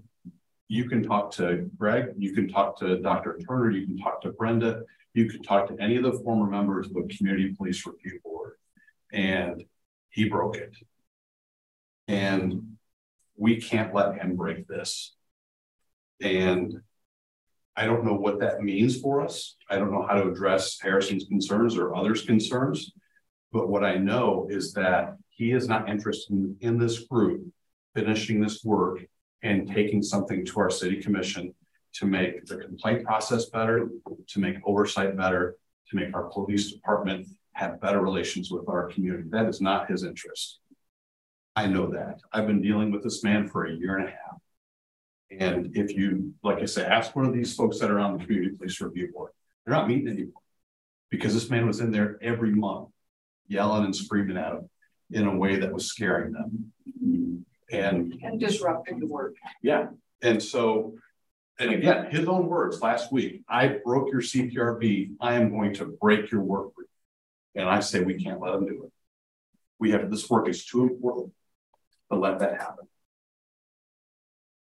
you 0.68 0.88
can 0.88 1.02
talk 1.02 1.32
to 1.32 1.70
Greg, 1.76 2.14
you 2.16 2.32
can 2.32 2.48
talk 2.48 2.78
to 2.78 2.98
Dr. 2.98 3.38
Turner, 3.46 3.70
you 3.70 3.86
can 3.86 3.98
talk 3.98 4.20
to 4.22 4.32
Brenda, 4.32 4.82
you 5.14 5.28
can 5.28 5.42
talk 5.42 5.68
to 5.68 5.76
any 5.78 5.96
of 5.96 6.02
the 6.02 6.20
former 6.24 6.50
members 6.50 6.86
of 6.86 6.94
the 6.94 7.14
Community 7.14 7.54
Police 7.54 7.84
Review 7.86 8.20
Board. 8.24 8.54
And 9.12 9.64
he 10.10 10.28
broke 10.28 10.56
it. 10.56 10.74
And 12.08 12.76
we 13.36 13.60
can't 13.60 13.94
let 13.94 14.16
him 14.16 14.36
break 14.36 14.66
this. 14.66 15.14
And 16.22 16.74
I 17.76 17.86
don't 17.86 18.04
know 18.04 18.14
what 18.14 18.40
that 18.40 18.62
means 18.62 19.00
for 19.00 19.22
us. 19.22 19.56
I 19.70 19.76
don't 19.76 19.92
know 19.92 20.06
how 20.06 20.14
to 20.14 20.28
address 20.28 20.78
Harrison's 20.80 21.24
concerns 21.24 21.76
or 21.76 21.96
others' 21.96 22.22
concerns. 22.24 22.92
But 23.52 23.68
what 23.68 23.84
I 23.84 23.96
know 23.96 24.46
is 24.50 24.72
that 24.74 25.16
he 25.34 25.52
is 25.52 25.68
not 25.68 25.88
interested 25.88 26.32
in, 26.32 26.56
in 26.60 26.78
this 26.78 27.00
group 27.00 27.42
finishing 27.94 28.40
this 28.40 28.62
work 28.64 29.00
and 29.42 29.68
taking 29.68 30.02
something 30.02 30.44
to 30.46 30.60
our 30.60 30.70
city 30.70 31.02
commission 31.02 31.54
to 31.94 32.06
make 32.06 32.46
the 32.46 32.56
complaint 32.56 33.04
process 33.04 33.46
better, 33.46 33.88
to 34.28 34.40
make 34.40 34.56
oversight 34.64 35.16
better, 35.16 35.56
to 35.88 35.96
make 35.96 36.14
our 36.14 36.24
police 36.24 36.72
department 36.72 37.26
have 37.52 37.80
better 37.80 38.00
relations 38.00 38.50
with 38.50 38.68
our 38.68 38.86
community. 38.88 39.24
That 39.30 39.46
is 39.46 39.60
not 39.60 39.90
his 39.90 40.04
interest. 40.04 40.60
I 41.54 41.66
know 41.66 41.88
that. 41.88 42.20
I've 42.32 42.46
been 42.46 42.62
dealing 42.62 42.90
with 42.90 43.02
this 43.02 43.22
man 43.22 43.46
for 43.46 43.66
a 43.66 43.72
year 43.72 43.98
and 43.98 44.08
a 44.08 44.10
half. 44.10 44.40
And 45.38 45.76
if 45.76 45.94
you, 45.96 46.32
like 46.42 46.58
I 46.60 46.66
say, 46.66 46.84
ask 46.84 47.14
one 47.14 47.26
of 47.26 47.34
these 47.34 47.54
folks 47.54 47.78
that 47.78 47.90
are 47.90 47.98
on 47.98 48.16
the 48.16 48.24
community 48.24 48.56
police 48.56 48.80
review 48.80 49.10
board, 49.12 49.32
they're 49.64 49.74
not 49.74 49.88
meeting 49.88 50.08
anymore 50.08 50.42
because 51.10 51.34
this 51.34 51.50
man 51.50 51.66
was 51.66 51.80
in 51.80 51.90
there 51.90 52.18
every 52.22 52.54
month 52.54 52.88
yelling 53.48 53.84
and 53.84 53.94
screaming 53.94 54.36
at 54.36 54.52
them 54.52 54.70
in 55.12 55.26
a 55.26 55.36
way 55.36 55.56
that 55.56 55.72
was 55.72 55.86
scaring 55.86 56.32
them. 56.32 56.72
And, 57.70 58.18
and 58.22 58.38
disrupting 58.38 59.00
the 59.00 59.06
work. 59.06 59.36
Yeah. 59.62 59.86
And 60.22 60.42
so, 60.42 60.94
and 61.58 61.70
again, 61.70 62.10
his 62.10 62.28
own 62.28 62.46
words 62.46 62.82
last 62.82 63.10
week, 63.10 63.44
I 63.48 63.68
broke 63.68 64.12
your 64.12 64.20
CPRB. 64.20 65.12
I 65.20 65.34
am 65.34 65.50
going 65.50 65.72
to 65.74 65.86
break 65.86 66.30
your 66.30 66.42
work. 66.42 66.72
And 67.54 67.68
I 67.68 67.80
say, 67.80 68.00
we 68.00 68.22
can't 68.22 68.40
let 68.40 68.54
him 68.54 68.66
do 68.66 68.84
it. 68.84 68.92
We 69.78 69.90
have 69.92 70.10
this 70.10 70.28
work 70.28 70.48
is 70.48 70.66
too 70.66 70.82
important 70.82 71.32
to 72.10 72.18
let 72.18 72.38
that 72.40 72.60
happen. 72.60 72.86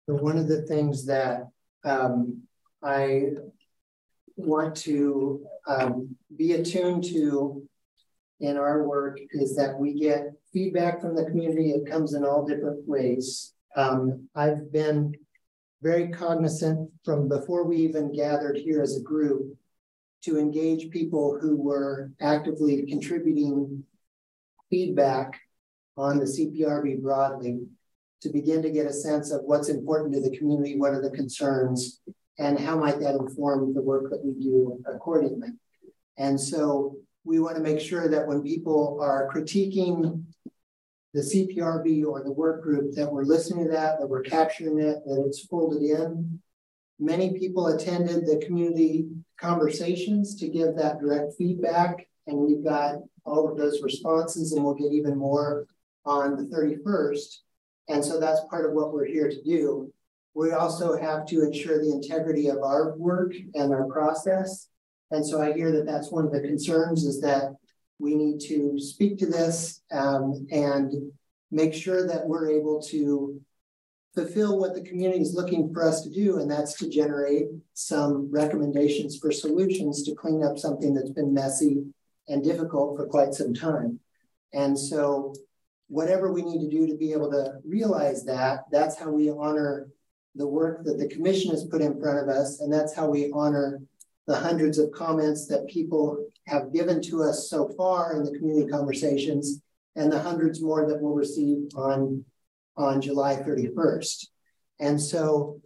So 0.07 0.15
one 0.17 0.39
of 0.39 0.49
the 0.49 0.63
things 0.63 1.07
that 1.07 1.49
um, 1.85 2.43
I 2.83 3.33
want 4.37 4.77
to 4.77 5.47
um, 5.67 6.17
be 6.35 6.53
attuned 6.53 7.05
to 7.05 7.67
in 8.41 8.57
our 8.57 8.87
work 8.87 9.19
is 9.31 9.57
that 9.57 9.79
we 9.79 9.99
get 9.99 10.33
feedback 10.53 11.01
from 11.01 11.15
the 11.15 11.25
community. 11.25 11.71
It 11.71 11.91
comes 11.91 12.15
in 12.15 12.25
all 12.25 12.47
different 12.47 12.87
ways. 12.87 13.53
Um, 13.77 14.29
I've 14.35 14.73
been 14.73 15.15
very 15.83 16.09
cognizant 16.09 16.91
from 17.05 17.29
before 17.29 17.65
we 17.65 17.77
even 17.77 18.13
gathered 18.13 18.57
here 18.57 18.83
as 18.83 18.97
a 18.97 19.03
group 19.03 19.57
to 20.23 20.39
engage 20.39 20.91
people 20.91 21.39
who 21.41 21.57
were 21.57 22.11
actively 22.21 22.87
contributing 22.87 23.85
feedback 24.71 25.39
on 25.97 26.19
the 26.19 26.25
CPRB 26.25 27.03
broadly 27.03 27.61
to 28.23 28.31
begin 28.31 28.63
to 28.63 28.71
get 28.71 28.87
a 28.87 28.93
sense 28.93 29.31
of 29.31 29.43
what's 29.45 29.69
important 29.69 30.15
to 30.15 30.21
the 30.21 30.37
community, 30.37 30.79
what 30.79 30.95
are 30.95 31.03
the 31.03 31.11
concerns, 31.11 32.01
and 32.39 32.59
how 32.59 32.79
might 32.79 32.99
that 33.01 33.15
inform 33.15 33.75
the 33.75 33.83
work 33.83 34.11
that 34.11 34.25
we 34.25 34.33
do 34.43 34.83
accordingly. 34.87 35.49
And 36.17 36.41
so 36.41 36.97
we 37.25 37.41
want 37.41 37.57
to 37.57 37.63
make 37.63 37.81
sure 37.81 38.09
that 38.09 38.27
when 38.27 38.43
people 38.43 38.99
are 39.01 39.31
critiquing 39.33 40.25
the 41.15 41.21
CPRB 41.21 42.05
or 42.05 42.23
the 42.23 42.33
work 42.33 42.63
group, 42.63 42.95
that 42.95 43.11
we're 43.11 43.25
listening 43.25 43.65
to 43.65 43.71
that, 43.71 43.99
that 43.99 44.07
we're 44.07 44.23
capturing 44.23 44.79
it, 44.79 44.99
that 45.07 45.25
it's 45.27 45.47
folded 45.47 45.83
in. 45.83 46.41
Many 46.99 47.39
people 47.39 47.69
attended 47.69 48.27
the 48.27 48.45
community 48.45 49.09
conversations 49.41 50.35
to 50.37 50.49
give 50.49 50.77
that 50.77 51.01
direct 51.01 51.35
feedback, 51.39 52.07
and 52.27 52.37
we've 52.37 52.65
got 52.65 52.97
all 53.25 53.49
of 53.51 53.57
those 53.57 53.83
responses, 53.83 54.53
and 54.53 54.65
we'll 54.65 54.75
get 54.75 54.93
even 54.93 55.17
more 55.17 55.67
on 56.05 56.37
the 56.37 56.45
31st. 56.55 57.39
And 57.89 58.05
so 58.05 58.21
that's 58.21 58.41
part 58.51 58.67
of 58.67 58.73
what 58.73 58.93
we're 58.93 59.07
here 59.07 59.31
to 59.31 59.43
do. 59.43 59.93
We 60.35 60.53
also 60.53 60.99
have 60.99 61.27
to 61.27 61.43
ensure 61.43 61.79
the 61.79 61.93
integrity 61.93 62.49
of 62.49 62.59
our 62.59 62.97
work 62.97 63.35
and 63.55 63.73
our 63.73 63.85
process. 63.85 64.69
And 65.11 65.27
so 65.27 65.41
I 65.41 65.53
hear 65.53 65.71
that 65.73 65.87
that's 65.87 66.11
one 66.11 66.25
of 66.25 66.33
the 66.33 66.41
concerns 66.41 67.05
is 67.05 67.21
that 67.21 67.55
we 67.99 68.15
need 68.15 68.41
to 68.41 68.79
speak 68.79 69.19
to 69.19 69.27
this 69.27 69.83
um, 69.93 70.47
and 70.51 70.93
make 71.51 71.73
sure 71.73 72.07
that 72.09 72.27
we're 72.27 72.51
able 72.51 72.83
to 72.83 73.41
fulfill 74.15 74.59
what 74.59 74.75
the 74.75 74.83
community 74.83 75.21
is 75.21 75.35
looking 75.35 75.73
for 75.73 75.87
us 75.87 76.03
to 76.03 76.11
do, 76.11 76.39
and 76.39 76.51
that's 76.51 76.75
to 76.75 76.89
generate 76.89 77.47
some 77.75 78.31
recommendations 78.31 79.19
for 79.19 79.33
solutions 79.33 80.05
to 80.05 80.15
clean 80.15 80.43
up 80.43 80.57
something 80.57 80.95
that's 80.95 81.11
been 81.11 81.35
messy 81.35 81.85
and 82.29 82.43
difficult 82.43 82.97
for 82.97 83.07
quite 83.07 83.35
some 83.35 83.53
time. 83.53 83.99
And 84.53 84.79
so 84.79 85.35
whatever 85.89 86.33
we 86.33 86.43
need 86.43 86.61
to 86.61 86.71
do 86.71 86.87
to 86.87 86.97
be 86.97 87.13
able 87.13 87.31
to 87.33 87.59
realize 87.65 88.25
that, 88.25 88.65
that's 88.71 88.97
how 88.99 89.11
we 89.11 89.31
honor 89.31 89.89
the 90.37 90.47
work 90.47 90.85
that 90.85 90.99
the 90.99 91.09
commission 91.09 91.51
has 91.51 91.65
put 91.65 91.83
in 91.83 92.01
front 92.01 92.19
of 92.19 92.29
us, 92.29 92.61
and 92.61 92.73
that's 92.73 92.95
how 92.95 93.09
we 93.09 93.31
honor 93.33 93.81
the 94.27 94.37
hundreds 94.37 94.79
of 94.79 94.91
comments 94.93 95.47
that 95.49 95.67
people 95.67 96.27
have 96.47 96.73
given 96.73 97.01
to 97.03 97.23
us 97.23 97.49
so 97.51 97.69
far 97.77 98.17
in 98.17 98.25
the 98.25 98.37
community 98.39 98.71
conversations 98.71 99.61
and 99.97 100.11
the 100.11 100.19
hundreds 100.19 100.63
more 100.63 100.89
that 100.89 101.01
we'll 101.01 101.15
receive 101.15 101.69
on, 101.77 102.25
on 102.77 103.01
July 103.01 103.37
31st. 103.37 104.27
And 104.81 105.01
so 105.01 105.61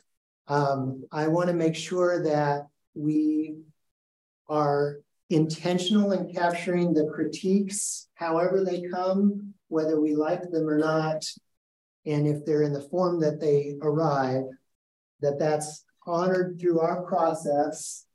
um, 0.48 1.04
I 1.12 1.28
want 1.28 1.48
to 1.48 1.54
make 1.54 1.76
sure 1.76 2.22
that 2.24 2.66
we 2.94 3.56
are 4.48 4.98
intentional 5.30 6.12
in 6.12 6.32
capturing 6.32 6.92
the 6.92 7.10
critiques, 7.14 8.08
however 8.14 8.64
they 8.64 8.82
come, 8.82 9.54
whether 9.68 10.00
we 10.00 10.14
like 10.14 10.42
them 10.50 10.68
or 10.68 10.78
not, 10.78 11.24
and 12.06 12.26
if 12.26 12.44
they're 12.44 12.62
in 12.62 12.72
the 12.72 12.88
form 12.88 13.20
that 13.20 13.40
they 13.40 13.76
arrive, 13.82 14.44
that 15.20 15.38
that's 15.38 15.84
honored 16.06 16.58
through 16.58 16.80
our 16.80 17.02
process 17.02 18.06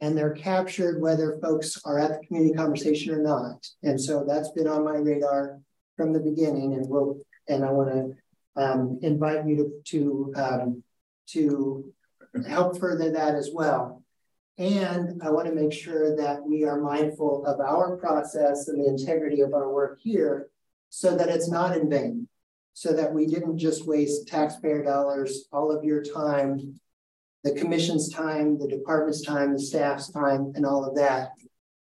and 0.00 0.16
they're 0.16 0.34
captured 0.34 1.00
whether 1.00 1.38
folks 1.42 1.80
are 1.84 1.98
at 1.98 2.10
the 2.10 2.26
community 2.26 2.54
conversation 2.54 3.14
or 3.14 3.22
not. 3.22 3.66
And 3.82 4.00
so 4.00 4.24
that's 4.26 4.50
been 4.50 4.66
on 4.66 4.84
my 4.84 4.96
radar 4.96 5.60
from 5.96 6.12
the 6.12 6.20
beginning, 6.20 6.74
and 6.74 6.88
we'll 6.88 7.18
and 7.48 7.64
I 7.64 7.70
want 7.70 7.90
to 7.90 8.62
um, 8.62 8.98
invite 9.02 9.46
you 9.46 9.56
to 9.56 10.32
to 10.34 10.40
um, 10.40 10.82
to 11.28 11.92
help 12.46 12.78
further 12.78 13.12
that 13.12 13.34
as 13.34 13.50
well. 13.52 14.02
And 14.58 15.22
I 15.22 15.30
want 15.30 15.48
to 15.48 15.54
make 15.54 15.72
sure 15.72 16.16
that 16.16 16.42
we 16.42 16.64
are 16.64 16.80
mindful 16.80 17.46
of 17.46 17.60
our 17.60 17.96
process 17.96 18.68
and 18.68 18.82
the 18.82 18.88
integrity 18.88 19.40
of 19.40 19.54
our 19.54 19.72
work 19.72 19.98
here 20.02 20.50
so 20.90 21.16
that 21.16 21.28
it's 21.28 21.48
not 21.48 21.76
in 21.76 21.88
vain, 21.88 22.28
so 22.74 22.92
that 22.92 23.12
we 23.12 23.26
didn't 23.26 23.58
just 23.58 23.86
waste 23.86 24.28
taxpayer 24.28 24.84
dollars, 24.84 25.46
all 25.52 25.74
of 25.74 25.84
your 25.84 26.02
time 26.02 26.78
the 27.44 27.52
commission's 27.54 28.12
time, 28.12 28.58
the 28.58 28.68
department's 28.68 29.22
time, 29.22 29.52
the 29.52 29.60
staff's 29.60 30.10
time, 30.10 30.52
and 30.54 30.66
all 30.66 30.84
of 30.84 30.96
that, 30.96 31.30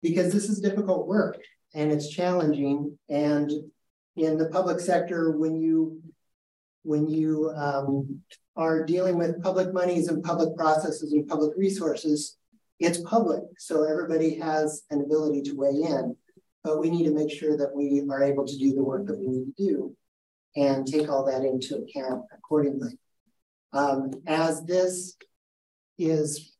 because 0.02 0.32
this 0.32 0.50
is 0.50 0.60
difficult 0.60 1.08
work 1.08 1.40
and 1.74 1.92
it's 1.92 2.10
challenging. 2.10 2.98
And 3.10 3.52
in 4.16 4.38
the 4.38 4.50
public 4.50 4.80
sector, 4.80 5.32
when 5.38 5.56
you 5.56 6.02
when 6.84 7.08
you 7.08 7.52
um, 7.56 8.22
are 8.56 8.86
dealing 8.86 9.18
with 9.18 9.44
public 9.44 9.74
monies 9.74 10.08
and 10.08 10.24
public 10.24 10.56
processes 10.56 11.12
and 11.12 11.28
public 11.28 11.52
resources, 11.58 12.38
it's 12.80 13.02
public, 13.02 13.44
so 13.58 13.84
everybody 13.84 14.36
has 14.36 14.84
an 14.90 15.02
ability 15.02 15.42
to 15.42 15.56
weigh 15.56 15.82
in. 15.90 16.16
But 16.64 16.80
we 16.80 16.90
need 16.90 17.04
to 17.06 17.14
make 17.14 17.32
sure 17.32 17.58
that 17.58 17.76
we 17.76 18.04
are 18.10 18.24
able 18.24 18.46
to 18.46 18.58
do 18.58 18.74
the 18.74 18.84
work 18.84 19.06
that 19.08 19.20
we 19.20 19.28
need 19.28 19.46
to 19.46 19.64
do 19.64 19.96
and 20.56 20.88
take 20.88 21.10
all 21.10 21.26
that 21.26 21.44
into 21.44 21.78
account 21.78 22.26
accordingly. 22.34 22.98
Um, 23.74 24.12
as 24.26 24.64
this 24.64 25.16
is 25.98 26.54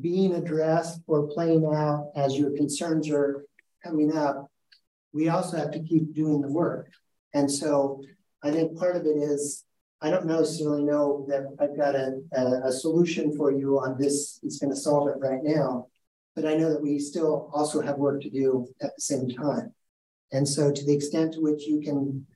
being 0.00 0.34
addressed 0.34 1.00
or 1.06 1.28
playing 1.28 1.64
out 1.64 2.10
as 2.16 2.36
your 2.36 2.50
concerns 2.56 3.08
are 3.10 3.44
coming 3.84 4.16
up, 4.16 4.50
we 5.12 5.28
also 5.28 5.56
have 5.56 5.70
to 5.72 5.82
keep 5.82 6.14
doing 6.14 6.40
the 6.40 6.48
work. 6.48 6.90
And 7.34 7.50
so 7.50 8.02
I 8.42 8.50
think 8.50 8.78
part 8.78 8.96
of 8.96 9.06
it 9.06 9.16
is, 9.16 9.64
I 10.00 10.10
don't 10.10 10.26
necessarily 10.26 10.84
know 10.84 11.24
that 11.28 11.46
I've 11.58 11.76
got 11.76 11.94
a, 11.94 12.20
a, 12.32 12.68
a 12.68 12.72
solution 12.72 13.34
for 13.36 13.50
you 13.50 13.78
on 13.78 13.96
this, 13.98 14.40
it's 14.42 14.58
going 14.58 14.70
to 14.70 14.76
solve 14.76 15.08
it 15.08 15.18
right 15.18 15.42
now. 15.42 15.86
But 16.34 16.46
I 16.46 16.54
know 16.54 16.70
that 16.70 16.82
we 16.82 16.98
still 16.98 17.50
also 17.54 17.80
have 17.80 17.96
work 17.96 18.20
to 18.22 18.30
do 18.30 18.68
at 18.82 18.94
the 18.94 19.00
same 19.00 19.30
time. 19.30 19.72
And 20.32 20.46
so 20.46 20.70
to 20.70 20.84
the 20.84 20.94
extent 20.94 21.34
to 21.34 21.40
which 21.40 21.66
you 21.66 21.80
can 21.80 22.26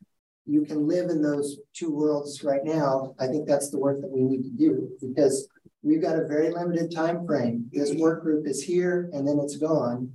you 0.46 0.64
can 0.64 0.88
live 0.88 1.10
in 1.10 1.22
those 1.22 1.58
two 1.74 1.94
worlds 1.94 2.42
right 2.42 2.64
now. 2.64 3.14
I 3.20 3.28
think 3.28 3.46
that's 3.46 3.70
the 3.70 3.78
work 3.78 4.00
that 4.00 4.10
we 4.10 4.22
need 4.22 4.42
to 4.42 4.50
do 4.50 4.90
because 5.00 5.48
we've 5.82 6.02
got 6.02 6.18
a 6.18 6.26
very 6.26 6.50
limited 6.50 6.94
time 6.94 7.26
frame. 7.26 7.68
This 7.72 7.94
work 7.94 8.22
group 8.22 8.46
is 8.46 8.62
here 8.62 9.10
and 9.12 9.26
then 9.26 9.38
it's 9.38 9.56
gone. 9.56 10.12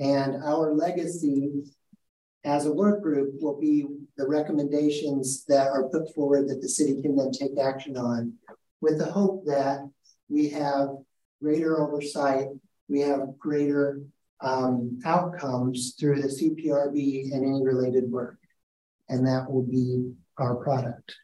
And 0.00 0.42
our 0.42 0.72
legacy 0.74 1.64
as 2.44 2.66
a 2.66 2.72
work 2.72 3.02
group 3.02 3.34
will 3.40 3.60
be 3.60 3.86
the 4.16 4.26
recommendations 4.26 5.44
that 5.46 5.68
are 5.68 5.88
put 5.88 6.14
forward 6.14 6.48
that 6.48 6.60
the 6.60 6.68
city 6.68 7.00
can 7.02 7.16
then 7.16 7.32
take 7.32 7.58
action 7.58 7.96
on 7.96 8.34
with 8.80 8.98
the 8.98 9.06
hope 9.06 9.44
that 9.46 9.88
we 10.28 10.50
have 10.50 10.88
greater 11.42 11.80
oversight, 11.80 12.46
we 12.88 13.00
have 13.00 13.38
greater 13.38 14.00
um, 14.40 15.00
outcomes 15.04 15.94
through 15.98 16.22
the 16.22 16.28
CPRB 16.28 17.32
and 17.32 17.44
any 17.44 17.62
related 17.64 18.10
work. 18.10 18.38
And 19.08 19.26
that 19.26 19.50
will 19.50 19.62
be 19.62 20.12
our 20.38 20.56
product. 20.56 21.14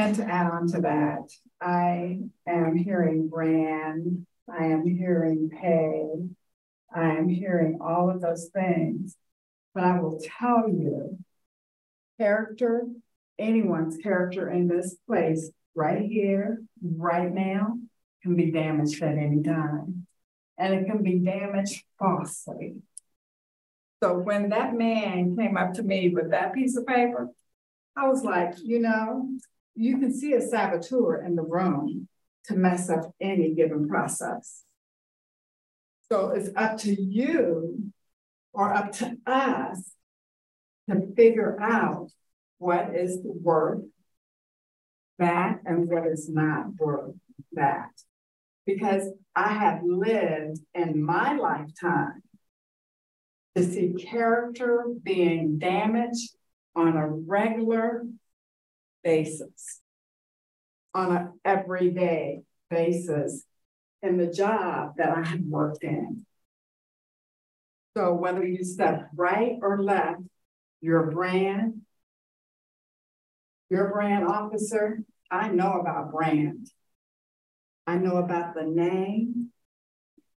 And 0.00 0.16
to 0.16 0.24
add 0.24 0.50
on 0.50 0.66
to 0.68 0.80
that, 0.80 1.30
I 1.60 2.20
am 2.46 2.74
hearing 2.74 3.28
brand, 3.28 4.26
I 4.48 4.64
am 4.64 4.86
hearing 4.86 5.50
pay, 5.50 6.06
I 6.90 7.18
am 7.18 7.28
hearing 7.28 7.80
all 7.82 8.08
of 8.08 8.22
those 8.22 8.48
things. 8.48 9.18
But 9.74 9.84
I 9.84 10.00
will 10.00 10.18
tell 10.38 10.70
you, 10.70 11.18
character, 12.18 12.86
anyone's 13.38 13.98
character 13.98 14.48
in 14.48 14.68
this 14.68 14.96
place, 15.06 15.50
right 15.74 16.00
here, 16.00 16.62
right 16.82 17.30
now, 17.30 17.76
can 18.22 18.36
be 18.36 18.50
damaged 18.50 19.02
at 19.02 19.18
any 19.18 19.42
time. 19.42 20.06
And 20.56 20.72
it 20.72 20.86
can 20.86 21.02
be 21.02 21.18
damaged 21.18 21.84
falsely. 21.98 22.76
So 24.02 24.16
when 24.16 24.48
that 24.48 24.72
man 24.72 25.36
came 25.36 25.58
up 25.58 25.74
to 25.74 25.82
me 25.82 26.08
with 26.08 26.30
that 26.30 26.54
piece 26.54 26.74
of 26.78 26.86
paper, 26.86 27.28
I 27.94 28.08
was 28.08 28.24
like, 28.24 28.54
you 28.64 28.78
know, 28.78 29.28
you 29.74 29.98
can 29.98 30.12
see 30.12 30.34
a 30.34 30.40
saboteur 30.40 31.22
in 31.22 31.36
the 31.36 31.42
room 31.42 32.08
to 32.44 32.54
mess 32.54 32.90
up 32.90 33.14
any 33.20 33.54
given 33.54 33.88
process. 33.88 34.62
So 36.10 36.30
it's 36.30 36.50
up 36.56 36.78
to 36.78 36.92
you 36.92 37.92
or 38.52 38.72
up 38.74 38.92
to 38.92 39.16
us 39.26 39.92
to 40.88 41.14
figure 41.14 41.60
out 41.60 42.10
what 42.58 42.96
is 42.96 43.18
worth 43.22 43.84
that 45.18 45.60
and 45.64 45.88
what 45.88 46.06
is 46.06 46.28
not 46.28 46.74
worth 46.78 47.14
that. 47.52 47.90
Because 48.66 49.08
I 49.36 49.52
have 49.52 49.82
lived 49.84 50.60
in 50.74 51.02
my 51.02 51.36
lifetime 51.36 52.22
to 53.56 53.64
see 53.64 53.92
character 53.92 54.86
being 55.02 55.58
damaged 55.58 56.30
on 56.74 56.96
a 56.96 57.08
regular 57.08 58.04
basis, 59.02 59.80
on 60.94 61.16
an 61.16 61.32
everyday 61.44 62.42
basis 62.68 63.44
in 64.02 64.16
the 64.16 64.26
job 64.26 64.94
that 64.96 65.16
I 65.16 65.22
have 65.22 65.40
worked 65.40 65.84
in. 65.84 66.24
So 67.96 68.14
whether 68.14 68.46
you 68.46 68.64
step 68.64 69.08
right 69.14 69.58
or 69.62 69.82
left, 69.82 70.22
your 70.80 71.10
brand, 71.10 71.82
your 73.68 73.90
brand 73.90 74.26
officer, 74.26 75.00
I 75.30 75.48
know 75.48 75.72
about 75.80 76.12
brand. 76.12 76.70
I 77.86 77.96
know 77.96 78.16
about 78.16 78.54
the 78.54 78.62
name, 78.62 79.50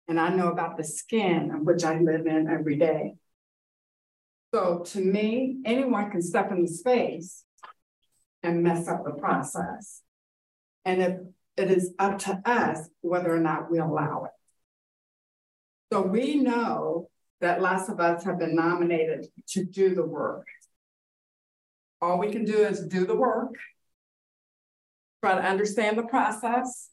and 0.07 0.19
I 0.19 0.30
know 0.30 0.49
about 0.49 0.77
the 0.77 0.84
skin 0.84 1.52
of 1.52 1.61
which 1.61 1.84
I 1.84 1.99
live 1.99 2.26
in 2.26 2.48
every 2.48 2.77
day. 2.77 3.15
So 4.53 4.84
to 4.85 4.99
me, 4.99 5.57
anyone 5.65 6.11
can 6.11 6.22
step 6.22 6.52
in 6.52 6.64
the 6.64 6.68
space 6.68 7.44
and 8.44 8.61
mess 8.61 8.88
up 8.88 9.03
the 9.06 9.11
process. 9.11 10.02
And 10.86 11.02
if 11.02 11.18
it 11.57 11.72
is 11.72 11.94
up 11.99 12.20
to 12.20 12.41
us 12.45 12.90
whether 13.02 13.34
or 13.34 13.40
not 13.40 13.72
we 13.72 13.80
allow 13.80 14.26
it. 14.26 14.32
So 15.91 16.02
we 16.02 16.36
know 16.36 17.10
that 17.41 17.61
lots 17.61 17.90
of 17.90 17.99
us 17.99 18.24
have 18.24 18.40
been 18.40 18.56
nominated 18.56 19.28
to 19.49 19.64
do 19.64 19.94
the 19.94 20.06
work. 20.06 20.48
All 22.02 22.18
we 22.18 22.32
can 22.32 22.45
do 22.45 22.57
is 22.57 22.86
do 22.88 23.06
the 23.06 23.15
work, 23.15 23.53
try 25.24 25.36
to 25.36 25.41
understand 25.41 25.98
the 25.98 26.03
process, 26.03 26.90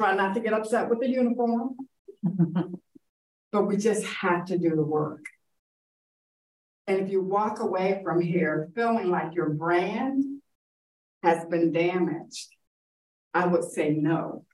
try 0.00 0.14
not 0.14 0.34
to 0.34 0.40
get 0.40 0.52
upset 0.52 0.88
with 0.88 1.00
the 1.00 1.08
uniform, 1.08 1.76
but 3.52 3.66
we 3.66 3.76
just 3.76 4.04
have 4.04 4.46
to 4.46 4.58
do 4.58 4.70
the 4.70 4.82
work. 4.82 5.24
And 6.88 7.00
if 7.00 7.10
you 7.10 7.20
walk 7.20 7.60
away 7.60 8.00
from 8.02 8.18
here 8.18 8.70
feeling 8.74 9.10
like 9.10 9.34
your 9.34 9.50
brand 9.50 10.24
has 11.22 11.44
been 11.44 11.70
damaged, 11.70 12.48
I 13.34 13.46
would 13.46 13.64
say 13.64 13.90
no. 13.90 14.46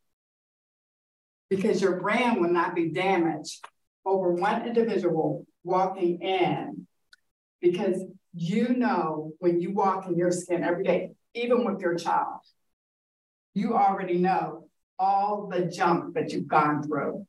Because 1.49 1.81
your 1.81 2.01
brand 2.01 2.41
will 2.41 2.51
not 2.51 2.75
be 2.75 2.91
damaged 2.91 3.65
over 4.05 4.33
one 4.33 4.67
individual 4.67 5.47
walking 5.63 6.21
in 6.23 6.89
because 7.61 8.03
you 8.35 8.71
know 8.71 9.31
when 9.39 9.61
you 9.61 9.73
walk 9.73 10.09
in 10.09 10.17
your 10.17 10.33
skin 10.33 10.65
every 10.65 10.83
day, 10.83 11.13
even 11.35 11.65
with 11.65 11.81
your 11.81 11.95
child, 11.95 12.41
you 13.55 13.75
already 13.75 14.19
know 14.19 14.69
all 14.99 15.47
the 15.47 15.67
junk 15.67 16.15
that 16.15 16.33
you've 16.33 16.49
gone 16.49 16.83
through. 16.83 17.29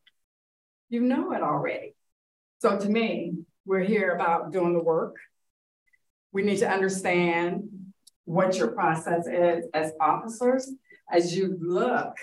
You 0.90 1.02
know 1.02 1.32
it 1.34 1.44
already. 1.44 1.96
So 2.60 2.80
to 2.80 2.90
me, 2.90 3.45
we're 3.66 3.84
here 3.84 4.12
about 4.12 4.52
doing 4.52 4.74
the 4.74 4.84
work. 4.84 5.16
We 6.32 6.44
need 6.44 6.58
to 6.60 6.70
understand 6.70 7.70
what 8.26 8.58
your 8.58 8.68
process 8.70 9.28
is 9.28 9.66
as 9.74 9.94
officers, 10.00 10.72
as 11.12 11.36
you 11.36 11.58
look 11.60 12.16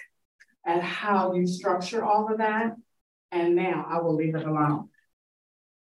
at 0.67 0.83
how 0.83 1.33
you 1.33 1.47
structure 1.47 2.05
all 2.05 2.31
of 2.31 2.39
that. 2.39 2.77
And 3.31 3.57
now 3.57 3.87
I 3.89 4.01
will 4.01 4.15
leave 4.15 4.35
it 4.35 4.47
alone. 4.47 4.89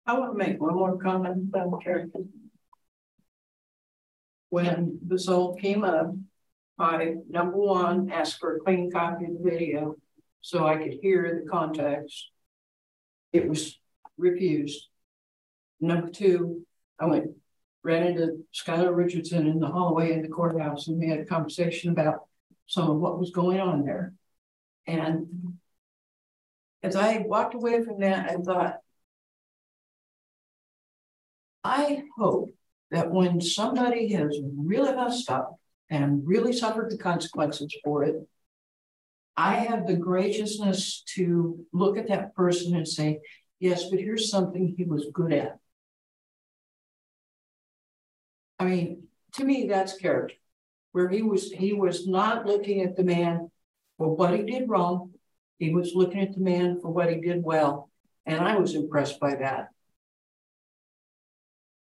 I 0.05 0.17
want 0.17 0.31
to 0.31 0.37
make 0.37 0.59
one 0.59 0.75
more 0.75 0.97
comment 0.97 1.53
character. 1.83 2.19
When 4.49 4.99
this 5.05 5.27
all 5.27 5.55
came 5.55 5.83
up, 5.83 6.13
I, 6.79 7.15
number 7.29 7.57
one, 7.57 8.09
asked 8.11 8.39
for 8.39 8.55
a 8.55 8.59
clean 8.59 8.91
copy 8.91 9.25
of 9.25 9.31
the 9.33 9.49
video 9.49 9.95
so 10.41 10.65
I 10.65 10.77
could 10.77 10.93
hear 11.01 11.41
the 11.43 11.49
context. 11.49 12.29
It 13.33 13.47
was 13.47 13.77
refused. 14.17 14.87
Number 15.79 16.09
two, 16.09 16.65
I 16.99 17.05
went, 17.05 17.31
ran 17.83 18.03
into 18.03 18.43
Skylar 18.53 18.95
Richardson 18.95 19.47
in 19.47 19.59
the 19.59 19.67
hallway 19.67 20.13
in 20.13 20.21
the 20.21 20.27
courthouse 20.27 20.87
and 20.87 20.99
we 20.99 21.09
had 21.09 21.19
a 21.19 21.25
conversation 21.25 21.91
about 21.91 22.25
some 22.65 22.89
of 22.89 22.97
what 22.97 23.19
was 23.19 23.31
going 23.31 23.59
on 23.59 23.85
there. 23.85 24.13
And 24.85 25.57
as 26.83 26.95
I 26.95 27.19
walked 27.19 27.53
away 27.53 27.83
from 27.83 27.99
that, 28.01 28.29
I 28.29 28.35
thought, 28.35 28.77
I 31.63 32.03
hope 32.17 32.49
that 32.91 33.11
when 33.11 33.41
somebody 33.41 34.13
has 34.13 34.37
really 34.55 34.95
messed 34.95 35.29
up 35.29 35.59
and 35.89 36.25
really 36.25 36.53
suffered 36.53 36.89
the 36.89 36.97
consequences 36.97 37.75
for 37.83 38.03
it, 38.03 38.15
I 39.35 39.55
have 39.55 39.85
the 39.85 39.95
graciousness 39.95 41.03
to 41.15 41.65
look 41.71 41.97
at 41.97 42.07
that 42.07 42.33
person 42.35 42.75
and 42.75 42.87
say, 42.87 43.19
yes, 43.59 43.89
but 43.89 43.99
here's 43.99 44.31
something 44.31 44.73
he 44.77 44.83
was 44.83 45.07
good 45.13 45.33
at. 45.33 45.59
I 48.59 48.65
mean, 48.65 49.07
to 49.33 49.45
me, 49.45 49.67
that's 49.67 49.97
character, 49.97 50.35
where 50.91 51.09
he 51.09 51.21
was 51.21 51.51
he 51.51 51.73
was 51.73 52.07
not 52.07 52.45
looking 52.45 52.81
at 52.81 52.95
the 52.95 53.03
man 53.03 53.51
for 53.97 54.15
what 54.15 54.33
he 54.33 54.43
did 54.43 54.69
wrong. 54.69 55.11
He 55.59 55.73
was 55.73 55.93
looking 55.95 56.21
at 56.21 56.33
the 56.33 56.41
man 56.41 56.79
for 56.81 56.89
what 56.89 57.09
he 57.09 57.19
did 57.19 57.43
well. 57.43 57.89
And 58.25 58.39
I 58.39 58.57
was 58.57 58.75
impressed 58.75 59.19
by 59.19 59.35
that. 59.35 59.69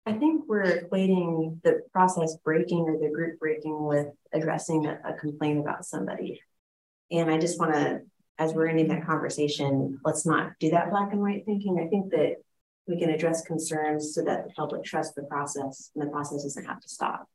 I 0.06 0.12
think 0.12 0.44
we're 0.46 0.64
equating 0.64 1.62
the 1.62 1.80
process 1.92 2.36
breaking 2.44 2.80
or 2.80 2.98
the 2.98 3.08
group 3.08 3.38
breaking 3.38 3.84
with 3.84 4.08
addressing 4.32 4.86
a, 4.86 4.98
a 5.04 5.14
complaint 5.14 5.60
about 5.60 5.86
somebody. 5.86 6.42
And 7.10 7.30
I 7.30 7.38
just 7.38 7.58
want 7.58 7.72
to, 7.72 8.00
as 8.38 8.52
we're 8.52 8.66
ending 8.66 8.88
that 8.88 9.06
conversation, 9.06 9.98
let's 10.04 10.26
not 10.26 10.52
do 10.60 10.70
that 10.70 10.90
black 10.90 11.12
and 11.12 11.22
white 11.22 11.46
thinking. 11.46 11.80
I 11.80 11.88
think 11.88 12.10
that 12.10 12.36
we 12.86 12.98
can 12.98 13.10
address 13.10 13.42
concerns 13.42 14.14
so 14.14 14.22
that 14.24 14.46
the 14.46 14.52
public 14.54 14.84
trusts 14.84 15.14
the 15.14 15.22
process 15.22 15.90
and 15.94 16.06
the 16.06 16.10
process 16.10 16.42
doesn't 16.42 16.66
have 16.66 16.80
to 16.80 16.88
stop. 16.88 17.28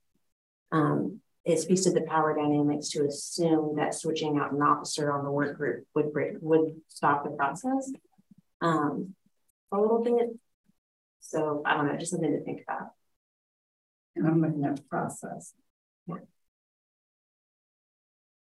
Um, 0.71 1.21
it 1.45 1.59
speaks 1.59 1.81
to 1.81 1.91
the 1.91 2.01
power 2.01 2.35
dynamics 2.35 2.89
to 2.89 3.05
assume 3.05 3.75
that 3.77 3.95
switching 3.95 4.37
out 4.37 4.51
an 4.51 4.61
officer 4.61 5.11
on 5.11 5.23
the 5.23 5.31
work 5.31 5.57
group 5.57 5.85
would 5.95 6.13
break, 6.13 6.33
would 6.41 6.75
stop 6.87 7.23
the 7.23 7.31
process 7.31 7.91
um, 8.61 9.15
a 9.71 9.79
little 9.79 10.03
bit. 10.03 10.29
So 11.21 11.63
I 11.65 11.75
don't 11.75 11.87
know, 11.87 11.97
just 11.97 12.11
something 12.11 12.31
to 12.31 12.43
think 12.43 12.61
about. 12.67 12.89
And 14.15 14.27
I'm 14.27 14.41
looking 14.41 14.65
at 14.65 14.75
the 14.75 14.81
process. 14.83 15.53
Yeah. 16.07 16.15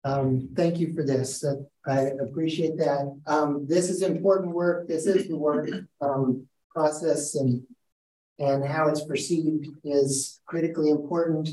Um, 0.03 0.49
thank 0.55 0.77
you 0.77 0.93
for 0.93 1.03
this. 1.03 1.43
Uh, 1.43 1.55
I 1.87 2.11
appreciate 2.21 2.77
that. 2.77 3.19
Um, 3.25 3.65
this 3.67 3.89
is 3.89 4.03
important 4.03 4.53
work. 4.53 4.87
This 4.87 5.07
is 5.07 5.27
the 5.27 5.35
work. 5.35 5.69
Um, 5.99 6.47
process 6.75 7.35
and 7.35 7.63
and 8.37 8.65
how 8.65 8.89
it's 8.89 9.05
perceived 9.05 9.67
is 9.85 10.41
critically 10.45 10.89
important. 10.89 11.47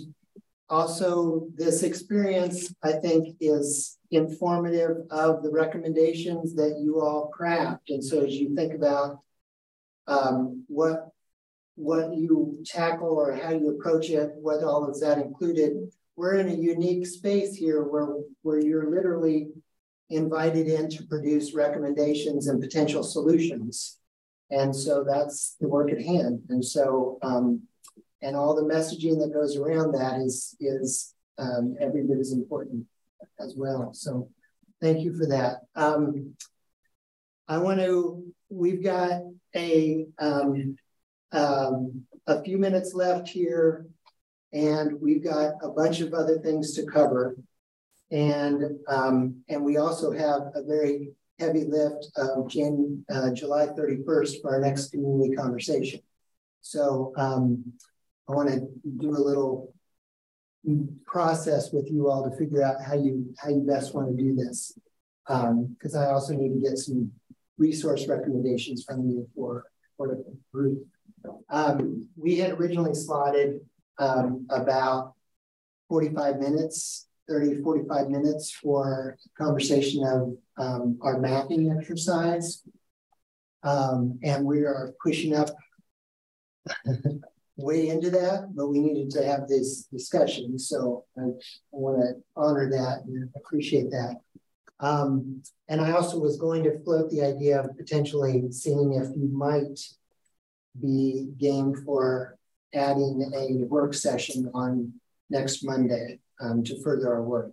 Also, 0.68 1.46
this 1.54 1.84
experience, 1.84 2.74
I 2.82 2.92
think, 2.92 3.36
is 3.40 3.98
informative 4.10 4.96
of 5.10 5.44
the 5.44 5.50
recommendations 5.50 6.56
that 6.56 6.80
you 6.80 7.00
all 7.00 7.28
craft. 7.28 7.90
And 7.90 8.02
so 8.04 8.24
as 8.24 8.34
you 8.34 8.56
think 8.56 8.74
about 8.74 9.20
um, 10.08 10.64
what 10.66 11.08
what 11.76 12.14
you 12.14 12.62
tackle 12.66 13.08
or 13.08 13.32
how 13.32 13.50
you 13.50 13.70
approach 13.70 14.10
it, 14.10 14.30
what 14.34 14.62
all 14.62 14.84
of 14.84 15.00
that 15.00 15.18
included, 15.18 15.90
we're 16.16 16.34
in 16.34 16.48
a 16.48 16.54
unique 16.54 17.06
space 17.06 17.54
here 17.54 17.82
where, 17.82 18.08
where 18.42 18.60
you're 18.60 18.90
literally 18.90 19.48
invited 20.10 20.66
in 20.66 20.90
to 20.90 21.06
produce 21.06 21.54
recommendations 21.54 22.48
and 22.48 22.60
potential 22.60 23.02
solutions. 23.02 23.98
And 24.52 24.76
so 24.76 25.02
that's 25.02 25.56
the 25.60 25.66
work 25.66 25.90
at 25.90 26.00
hand. 26.00 26.42
And 26.50 26.62
so, 26.62 27.18
um, 27.22 27.62
and 28.20 28.36
all 28.36 28.54
the 28.54 28.62
messaging 28.74 29.18
that 29.20 29.32
goes 29.32 29.56
around 29.56 29.92
that 29.92 30.20
is, 30.20 30.54
is 30.60 31.14
um, 31.38 31.74
every 31.80 32.06
bit 32.06 32.18
as 32.18 32.32
important 32.32 32.84
as 33.40 33.54
well. 33.56 33.94
So 33.94 34.28
thank 34.80 35.00
you 35.00 35.16
for 35.16 35.26
that. 35.28 35.62
Um, 35.74 36.34
I 37.48 37.58
want 37.58 37.80
to, 37.80 38.22
we've 38.50 38.84
got 38.84 39.22
a, 39.56 40.06
um, 40.18 40.76
um, 41.32 42.02
a 42.26 42.42
few 42.42 42.58
minutes 42.58 42.92
left 42.92 43.28
here 43.28 43.86
and 44.52 45.00
we've 45.00 45.24
got 45.24 45.54
a 45.62 45.70
bunch 45.70 46.00
of 46.00 46.12
other 46.12 46.38
things 46.40 46.74
to 46.74 46.84
cover. 46.84 47.36
And, 48.10 48.78
um, 48.86 49.42
and 49.48 49.64
we 49.64 49.78
also 49.78 50.12
have 50.12 50.42
a 50.54 50.62
very 50.62 51.12
heavy 51.42 51.64
lift 51.64 52.06
of 52.16 52.48
Jan, 52.48 53.04
uh, 53.12 53.30
July 53.32 53.66
31st 53.66 54.40
for 54.40 54.54
our 54.54 54.60
next 54.60 54.92
community 54.92 55.34
conversation. 55.34 56.00
So 56.60 57.12
um, 57.16 57.64
I 58.28 58.32
want 58.32 58.48
to 58.50 58.68
do 58.98 59.10
a 59.10 59.18
little 59.18 59.74
process 61.04 61.72
with 61.72 61.90
you 61.90 62.08
all 62.08 62.28
to 62.28 62.36
figure 62.36 62.62
out 62.62 62.76
how 62.80 62.94
you 62.94 63.34
how 63.38 63.50
you 63.50 63.62
best 63.66 63.94
want 63.94 64.16
to 64.16 64.22
do 64.22 64.36
this. 64.36 64.78
Because 65.26 65.94
um, 65.94 66.00
I 66.00 66.06
also 66.06 66.34
need 66.34 66.52
to 66.54 66.68
get 66.68 66.78
some 66.78 67.10
resource 67.58 68.06
recommendations 68.06 68.84
from 68.84 69.08
you 69.08 69.28
for, 69.34 69.64
for 69.96 70.08
the 70.08 70.24
group. 70.52 70.84
Um, 71.48 72.08
we 72.16 72.36
had 72.36 72.52
originally 72.52 72.94
slotted 72.94 73.60
um, 73.98 74.46
about 74.50 75.14
45 75.88 76.38
minutes, 76.38 77.06
30, 77.28 77.62
45 77.62 78.08
minutes 78.08 78.50
for 78.50 79.16
conversation 79.38 80.04
of 80.04 80.36
um, 80.58 80.98
our 81.02 81.18
mapping 81.18 81.74
exercise. 81.76 82.62
Um, 83.62 84.18
and 84.22 84.44
we 84.44 84.60
are 84.60 84.92
pushing 85.02 85.34
up 85.34 85.50
way 87.56 87.88
into 87.88 88.10
that, 88.10 88.48
but 88.54 88.68
we 88.68 88.80
needed 88.80 89.10
to 89.10 89.24
have 89.24 89.46
this 89.48 89.84
discussion. 89.84 90.58
So 90.58 91.04
I, 91.16 91.22
I 91.22 91.32
want 91.70 92.00
to 92.00 92.14
honor 92.36 92.70
that 92.70 93.04
and 93.04 93.28
appreciate 93.36 93.90
that. 93.90 94.16
Um, 94.80 95.42
and 95.68 95.80
I 95.80 95.92
also 95.92 96.18
was 96.18 96.36
going 96.38 96.64
to 96.64 96.82
float 96.82 97.10
the 97.10 97.22
idea 97.22 97.60
of 97.60 97.76
potentially 97.76 98.50
seeing 98.50 98.94
if 98.94 99.16
you 99.16 99.28
might 99.32 99.78
be 100.80 101.28
game 101.38 101.74
for 101.84 102.36
adding 102.74 103.30
a 103.34 103.64
work 103.66 103.94
session 103.94 104.50
on 104.54 104.92
next 105.30 105.64
Monday 105.64 106.18
um, 106.42 106.64
to 106.64 106.82
further 106.82 107.12
our 107.12 107.22
work. 107.22 107.52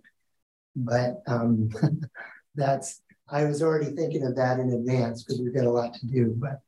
But 0.76 1.22
um, 1.26 1.70
that's, 2.54 3.00
I 3.28 3.44
was 3.44 3.62
already 3.62 3.92
thinking 3.92 4.24
of 4.26 4.36
that 4.36 4.58
in 4.58 4.72
advance 4.72 5.22
because 5.22 5.40
we've 5.40 5.54
got 5.54 5.64
a 5.64 5.70
lot 5.70 5.94
to 5.94 6.06
do. 6.06 6.34
But 6.36 6.60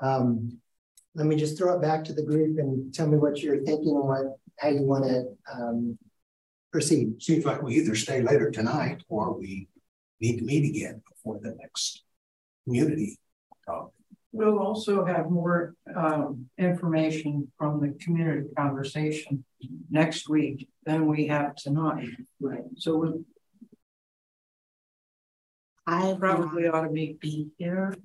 um, 0.00 0.58
let 1.14 1.26
me 1.26 1.36
just 1.36 1.56
throw 1.56 1.76
it 1.76 1.82
back 1.82 2.04
to 2.04 2.12
the 2.12 2.22
group 2.22 2.58
and 2.58 2.92
tell 2.92 3.06
me 3.06 3.16
what 3.16 3.40
you're 3.40 3.62
thinking 3.64 3.96
and 3.96 4.04
what, 4.04 4.38
how 4.58 4.68
you 4.68 4.82
want 4.82 5.04
to 5.04 5.26
um, 5.52 5.98
proceed. 6.72 7.22
Seems 7.22 7.44
like 7.44 7.62
we 7.62 7.76
either 7.76 7.94
stay 7.94 8.22
later 8.22 8.50
tonight 8.50 9.02
or 9.08 9.32
we 9.32 9.68
need 10.20 10.38
to 10.38 10.44
meet 10.44 10.68
again 10.68 11.02
before 11.08 11.38
the 11.40 11.56
next 11.60 12.02
community 12.64 13.18
talk. 13.66 13.92
We'll 14.32 14.58
also 14.58 15.04
have 15.04 15.30
more 15.30 15.74
um, 15.96 16.46
information 16.58 17.50
from 17.56 17.80
the 17.80 17.96
community 18.04 18.48
conversation 18.56 19.44
next 19.90 20.28
week 20.28 20.68
than 20.84 21.06
we 21.06 21.26
have 21.26 21.54
tonight. 21.56 22.08
Right. 22.40 22.64
So 22.76 22.96
we 22.96 23.24
I 25.88 26.14
probably 26.18 26.68
ought 26.68 26.82
to 26.82 26.90
be, 26.90 27.16
be 27.18 27.48
here. 27.56 27.96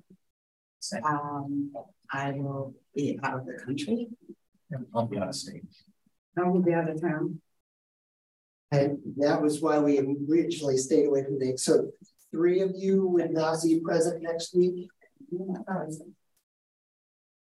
Um, 1.04 1.70
I 2.10 2.30
will 2.30 2.74
be 2.94 3.20
out 3.22 3.40
of 3.40 3.46
the 3.46 3.58
country. 3.62 4.08
I'll 4.94 5.06
be 5.06 5.18
out 5.18 5.28
of 5.28 5.34
state. 5.34 5.64
I 6.38 6.44
will 6.48 6.62
be 6.62 6.72
out 6.72 6.88
of 6.88 7.02
town. 7.02 7.42
And 8.70 8.98
that 9.18 9.42
was 9.42 9.60
why 9.60 9.78
we 9.80 9.98
originally 9.98 10.78
stayed 10.78 11.06
away 11.06 11.24
from 11.24 11.38
the, 11.38 11.58
so 11.58 11.90
three 12.30 12.60
of 12.60 12.72
you 12.74 13.06
would 13.06 13.24
with 13.24 13.30
Nazi 13.32 13.80
present 13.80 14.22
next 14.22 14.56
week? 14.56 14.88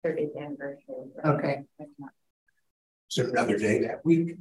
30th 0.05 0.37
anniversary. 0.37 1.07
Okay. 1.25 1.63
Is 1.79 1.87
there 3.17 3.29
another 3.29 3.59
day 3.59 3.81
that 3.83 4.05
week? 4.05 4.37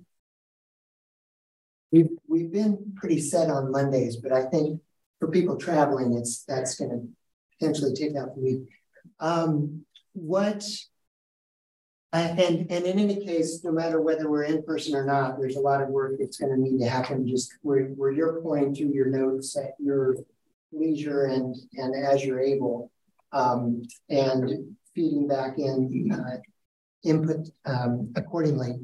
We've 1.92 2.10
we've 2.28 2.52
been 2.52 2.94
pretty 2.96 3.22
set 3.22 3.50
on 3.50 3.72
Mondays, 3.72 4.18
but 4.18 4.32
I 4.32 4.46
think 4.46 4.82
for 5.20 5.30
people 5.30 5.58
traveling, 5.58 6.14
it's 6.14 6.44
that's 6.44 6.76
going 6.76 6.92
to 6.92 7.08
potentially 7.58 7.94
take 7.94 8.16
out 8.16 8.36
the 8.36 8.42
week. 8.42 8.70
Um, 9.20 9.86
what 10.14 10.66
uh, 12.14 12.34
and 12.38 12.72
and 12.72 12.86
in 12.86 12.98
any 12.98 13.26
case, 13.26 13.62
no 13.64 13.72
matter 13.72 14.00
whether 14.02 14.30
we're 14.30 14.44
in 14.44 14.64
person 14.64 14.96
or 14.96 15.04
not, 15.04 15.38
there's 15.38 15.58
a 15.58 15.62
lot 15.62 15.82
of 15.82 15.90
work 15.90 16.16
that's 16.18 16.38
going 16.38 16.52
to 16.52 16.58
need 16.58 16.80
to 16.80 16.90
happen. 16.90 17.28
Just 17.28 17.54
where 17.62 17.88
where 17.88 18.12
you're 18.12 18.42
pointing 18.42 18.74
to 18.76 18.94
your 18.94 19.08
notes 19.08 19.58
at 19.58 19.74
your 19.80 20.16
leisure 20.72 21.26
and 21.26 21.56
and 21.74 21.94
as 21.94 22.24
you're 22.24 22.40
able, 22.40 22.90
um, 23.34 23.82
and 24.10 24.76
feeding 24.94 25.28
back 25.28 25.58
in 25.58 26.10
uh, 26.12 26.38
input 27.06 27.48
um, 27.66 28.12
accordingly. 28.16 28.80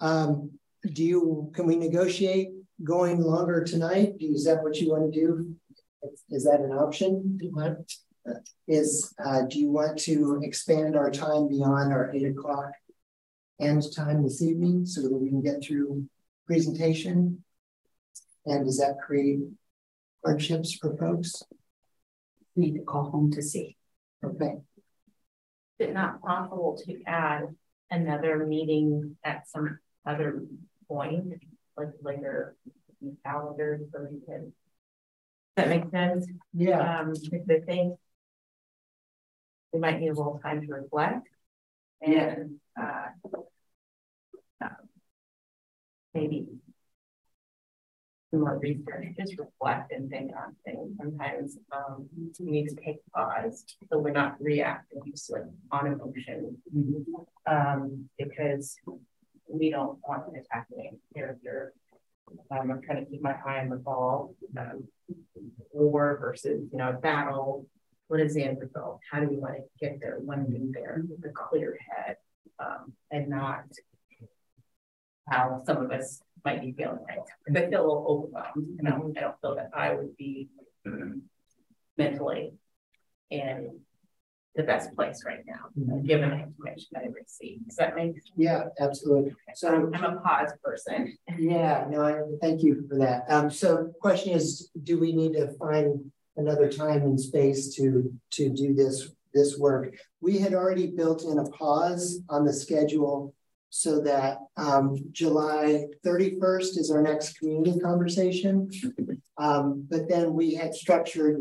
Um, 0.00 0.50
do 0.92 1.02
you, 1.02 1.50
can 1.54 1.66
we 1.66 1.76
negotiate 1.76 2.50
going 2.82 3.20
longer 3.20 3.64
tonight? 3.64 4.14
Is 4.20 4.44
that 4.44 4.62
what 4.62 4.76
you 4.76 4.90
want 4.90 5.12
to 5.12 5.20
do? 5.20 5.54
Is 6.30 6.44
that 6.44 6.60
an 6.60 6.72
option? 6.72 7.38
What? 7.52 7.78
Is, 8.66 9.14
uh, 9.24 9.42
do 9.42 9.58
you 9.58 9.70
want 9.70 9.98
to 10.00 10.40
expand 10.42 10.96
our 10.96 11.10
time 11.10 11.48
beyond 11.48 11.92
our 11.92 12.10
eight 12.14 12.26
o'clock 12.26 12.72
end 13.60 13.84
time 13.94 14.22
this 14.22 14.42
evening 14.42 14.86
so 14.86 15.02
that 15.02 15.12
we 15.12 15.28
can 15.28 15.42
get 15.42 15.62
through 15.62 16.06
presentation? 16.46 17.44
And 18.46 18.64
does 18.64 18.78
that 18.78 18.98
create 19.04 19.40
hardships 20.24 20.74
for 20.74 20.96
folks? 20.96 21.42
Need 22.56 22.74
to 22.74 22.82
call 22.82 23.10
home 23.10 23.30
to 23.32 23.42
see. 23.42 23.76
Okay 24.24 24.54
it 25.78 25.92
not 25.92 26.22
possible 26.22 26.80
to 26.86 27.02
add 27.06 27.54
another 27.90 28.46
meeting 28.46 29.16
at 29.24 29.48
some 29.48 29.78
other 30.06 30.42
point, 30.88 31.34
like 31.76 31.88
later 32.02 32.56
in 33.00 33.08
the 33.10 33.16
calendar, 33.24 33.80
so 33.92 34.06
we 34.10 34.20
can. 34.26 34.52
That 35.56 35.68
makes 35.68 35.90
sense. 35.90 36.26
Yeah. 36.52 37.00
Um, 37.00 37.12
because 37.12 37.48
I 37.48 37.60
think 37.60 37.96
we 39.72 39.78
might 39.80 40.00
need 40.00 40.08
a 40.08 40.14
little 40.14 40.40
time 40.42 40.66
to 40.66 40.72
reflect, 40.72 41.28
and 42.00 42.56
uh, 42.80 43.06
uh 44.60 44.68
maybe 46.12 46.46
more 48.40 48.58
research, 48.58 49.06
just 49.18 49.38
reflect 49.38 49.92
and 49.92 50.10
think 50.10 50.32
on 50.36 50.54
things. 50.64 50.96
Sometimes 50.98 51.58
um, 51.72 52.08
we 52.40 52.50
need 52.50 52.68
to 52.68 52.76
take 52.76 52.96
pause 53.14 53.64
so 53.90 53.98
we're 53.98 54.10
not 54.10 54.36
reacting 54.40 55.00
just 55.10 55.30
like 55.30 55.42
on 55.70 55.86
emotion 55.86 56.56
um, 57.46 58.08
because 58.18 58.76
we 59.48 59.70
don't 59.70 59.98
want 60.06 60.26
an 60.28 60.40
attacking 60.40 60.98
character. 61.14 61.72
Um, 62.50 62.70
I'm 62.70 62.82
trying 62.82 63.04
to 63.04 63.10
keep 63.10 63.22
my 63.22 63.36
eye 63.46 63.60
on 63.60 63.68
the 63.68 63.76
ball. 63.76 64.34
Um, 64.58 64.84
war 65.72 66.16
versus, 66.20 66.68
you 66.72 66.78
know, 66.78 66.92
battle. 67.02 67.66
What 68.08 68.20
is 68.20 68.34
the 68.34 68.44
end 68.44 68.58
result? 68.60 69.00
How 69.10 69.20
do 69.20 69.28
we 69.28 69.36
want 69.36 69.54
to 69.56 69.62
get 69.80 69.98
there? 70.00 70.18
To 70.18 70.36
be 70.44 70.70
there 70.72 71.02
with 71.08 71.24
a 71.24 71.32
clear 71.32 71.78
head 71.88 72.16
um, 72.58 72.92
and 73.10 73.28
not 73.28 73.64
how 75.28 75.62
some 75.66 75.84
of 75.84 75.90
us 75.90 76.20
might 76.44 76.60
be 76.60 76.72
feeling 76.72 77.04
right. 77.08 77.18
Because 77.44 77.62
I 77.62 77.70
feel 77.70 77.80
a 77.80 77.86
little 77.86 78.06
overwhelmed 78.08 78.78
and 78.78 78.88
I 78.88 78.90
don't, 78.92 79.16
I 79.18 79.20
don't 79.22 79.40
feel 79.40 79.54
that 79.56 79.70
I 79.74 79.94
would 79.94 80.16
be 80.16 80.48
mentally 81.96 82.52
in 83.30 83.80
the 84.56 84.62
best 84.62 84.94
place 84.94 85.24
right 85.26 85.44
now, 85.46 85.64
mm 85.76 85.88
-hmm. 85.88 86.06
given 86.06 86.30
the 86.30 86.40
information 86.48 86.88
that 86.92 87.02
I 87.02 87.10
received. 87.22 87.64
Does 87.66 87.76
that 87.76 87.94
make 87.94 88.12
sense? 88.12 88.32
Yeah, 88.36 88.68
absolutely. 88.86 89.34
So 89.54 89.66
I'm 89.96 90.04
a 90.04 90.20
pause 90.26 90.54
person. 90.62 90.98
Yeah, 91.38 91.88
no, 91.92 91.98
I 92.10 92.14
thank 92.42 92.62
you 92.62 92.72
for 92.88 92.96
that. 93.04 93.20
Um, 93.34 93.50
so 93.50 93.68
question 94.06 94.30
is, 94.38 94.70
do 94.88 94.94
we 95.04 95.10
need 95.20 95.32
to 95.40 95.46
find 95.64 96.12
another 96.36 96.68
time 96.68 97.02
and 97.02 97.20
space 97.20 97.74
to 97.76 98.12
to 98.30 98.48
do 98.50 98.74
this 98.74 99.10
this 99.32 99.58
work. 99.58 99.94
We 100.20 100.38
had 100.38 100.54
already 100.54 100.86
built 100.86 101.24
in 101.24 101.38
a 101.38 101.44
pause 101.50 102.20
on 102.28 102.44
the 102.44 102.52
schedule 102.52 103.34
so 103.76 104.00
that 104.00 104.38
um, 104.56 104.96
July 105.10 105.86
31st 106.06 106.78
is 106.78 106.92
our 106.92 107.02
next 107.02 107.40
community 107.40 107.80
conversation. 107.80 108.70
Um, 109.36 109.84
but 109.90 110.08
then 110.08 110.32
we 110.32 110.54
had 110.54 110.72
structured 110.72 111.40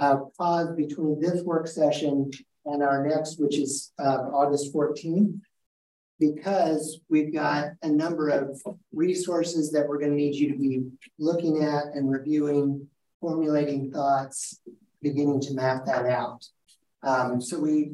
a 0.00 0.16
pause 0.36 0.74
between 0.76 1.20
this 1.20 1.42
work 1.44 1.68
session 1.68 2.32
and 2.64 2.82
our 2.82 3.06
next, 3.06 3.38
which 3.38 3.56
is 3.56 3.92
uh, 4.00 4.18
August 4.34 4.74
14th, 4.74 5.40
because 6.18 6.98
we've 7.08 7.32
got 7.32 7.68
a 7.82 7.88
number 7.88 8.30
of 8.30 8.60
resources 8.92 9.70
that 9.70 9.86
we're 9.86 10.00
going 10.00 10.10
to 10.10 10.16
need 10.16 10.34
you 10.34 10.50
to 10.50 10.58
be 10.58 10.82
looking 11.20 11.62
at 11.62 11.94
and 11.94 12.10
reviewing, 12.10 12.88
formulating 13.20 13.92
thoughts, 13.92 14.58
beginning 15.02 15.40
to 15.42 15.54
map 15.54 15.86
that 15.86 16.04
out. 16.06 16.44
Um, 17.04 17.40
so 17.40 17.60
we, 17.60 17.92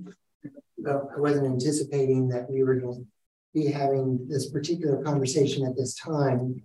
I 0.88 1.18
wasn't 1.18 1.44
anticipating 1.44 2.28
that 2.28 2.48
we 2.48 2.64
were 2.64 2.76
going 2.76 3.06
be 3.56 3.66
having 3.66 4.28
this 4.28 4.50
particular 4.50 5.02
conversation 5.02 5.66
at 5.66 5.74
this 5.74 5.94
time, 5.94 6.62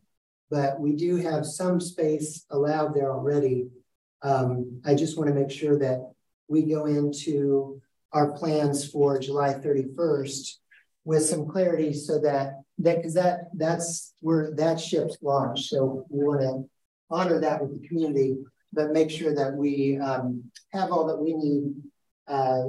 but 0.49 0.77
we 0.77 0.93
do 0.93 1.15
have 1.15 1.45
some 1.45 1.80
space 1.80 2.45
allowed 2.49 2.93
there 2.93 3.09
already. 3.09 3.69
Um, 4.22 4.81
I 4.85 4.93
just 4.93 5.18
want 5.18 5.30
to 5.30 5.34
make 5.34 5.51
sure 5.51 5.80
that 5.80 6.11
we 6.49 6.63
go 6.63 6.85
into 6.85 7.81
our 8.11 8.34
plans 8.34 8.85
for 8.85 9.18
July 9.19 9.53
31st 9.53 10.57
with 11.05 11.23
some 11.23 11.47
clarity 11.47 11.93
so 11.93 12.19
that 12.19 12.59
that 12.80 12.97
because 12.97 13.13
that 13.13 13.49
that's 13.55 14.13
where 14.19 14.51
that 14.55 14.77
ship's 14.77 15.18
launched. 15.22 15.69
So 15.69 16.05
we 16.09 16.26
want 16.26 16.41
to 16.41 16.69
honor 17.09 17.39
that 17.39 17.61
with 17.61 17.81
the 17.81 17.88
community, 17.88 18.35
but 18.73 18.91
make 18.91 19.09
sure 19.09 19.34
that 19.34 19.53
we 19.53 19.97
um, 19.97 20.43
have 20.73 20.91
all 20.91 21.07
that 21.07 21.18
we 21.18 21.34
need 21.35 21.73
uh, 22.27 22.63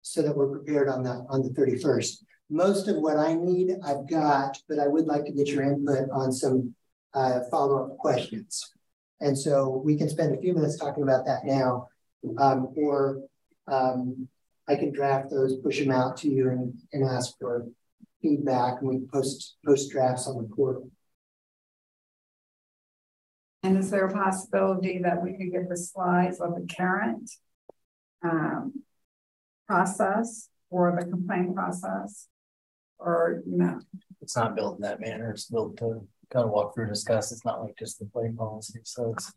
so 0.00 0.22
that 0.22 0.34
we're 0.34 0.48
prepared 0.48 0.88
on 0.88 1.02
the 1.02 1.26
on 1.28 1.42
the 1.42 1.50
31st. 1.50 2.22
Most 2.50 2.88
of 2.88 2.96
what 2.96 3.18
I 3.18 3.34
need, 3.34 3.76
I've 3.84 4.08
got, 4.08 4.58
but 4.68 4.78
I 4.78 4.86
would 4.86 5.06
like 5.06 5.24
to 5.26 5.32
get 5.32 5.48
your 5.48 5.62
input 5.62 6.08
on 6.10 6.32
some 6.32 6.74
uh, 7.14 7.40
follow-up 7.50 7.98
questions. 7.98 8.72
And 9.20 9.36
so 9.36 9.82
we 9.84 9.96
can 9.96 10.08
spend 10.08 10.34
a 10.34 10.40
few 10.40 10.54
minutes 10.54 10.78
talking 10.78 11.02
about 11.02 11.26
that 11.26 11.44
now, 11.44 11.88
um, 12.38 12.68
or 12.76 13.22
um, 13.66 14.28
I 14.68 14.76
can 14.76 14.92
draft 14.92 15.30
those, 15.30 15.56
push 15.56 15.78
them 15.80 15.90
out 15.90 16.16
to 16.18 16.28
you 16.28 16.50
and, 16.50 16.74
and 16.92 17.04
ask 17.04 17.36
for 17.38 17.66
feedback 18.22 18.80
and 18.80 18.88
we 18.88 19.00
post 19.12 19.56
post 19.64 19.90
drafts 19.90 20.26
on 20.26 20.36
the 20.36 20.48
portal. 20.54 20.90
And 23.62 23.76
is 23.76 23.90
there 23.90 24.06
a 24.06 24.12
possibility 24.12 24.98
that 24.98 25.22
we 25.22 25.32
could 25.36 25.52
get 25.52 25.68
the 25.68 25.76
slides 25.76 26.40
of 26.40 26.54
the 26.54 26.66
current 26.74 27.30
um, 28.22 28.82
process 29.66 30.48
or 30.70 30.96
the 30.98 31.06
complaint 31.06 31.54
process? 31.54 32.28
Or 32.98 33.42
you 33.46 33.58
know? 33.58 33.80
It's 34.20 34.36
not 34.36 34.56
built 34.56 34.76
in 34.76 34.82
that 34.82 35.00
manner. 35.00 35.30
It's 35.30 35.46
built 35.46 35.76
to 35.78 36.06
kind 36.30 36.44
of 36.44 36.50
walk 36.50 36.74
through, 36.74 36.84
and 36.84 36.92
discuss. 36.92 37.32
It's 37.32 37.44
not 37.44 37.62
like 37.62 37.76
just 37.78 37.98
the 37.98 38.06
plain 38.06 38.36
policy. 38.36 38.80
So 38.84 39.14
it's 39.16 39.32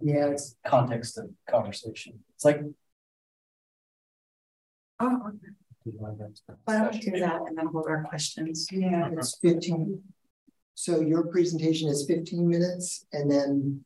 yeah, 0.00 0.26
it's 0.26 0.56
context 0.66 1.18
of 1.18 1.30
conversation. 1.48 2.18
It's 2.34 2.44
like 2.44 2.60
oh, 5.00 5.30
why 5.84 6.78
don't 6.78 6.92
we 6.92 6.98
do 6.98 7.20
that 7.20 7.42
and 7.46 7.56
then 7.56 7.66
hold 7.66 7.86
our 7.88 8.04
questions? 8.04 8.66
Yeah, 8.72 9.08
it's 9.12 9.38
15. 9.40 10.02
So 10.74 11.00
your 11.00 11.26
presentation 11.26 11.88
is 11.88 12.06
15 12.06 12.48
minutes 12.48 13.06
and 13.12 13.30
then 13.30 13.84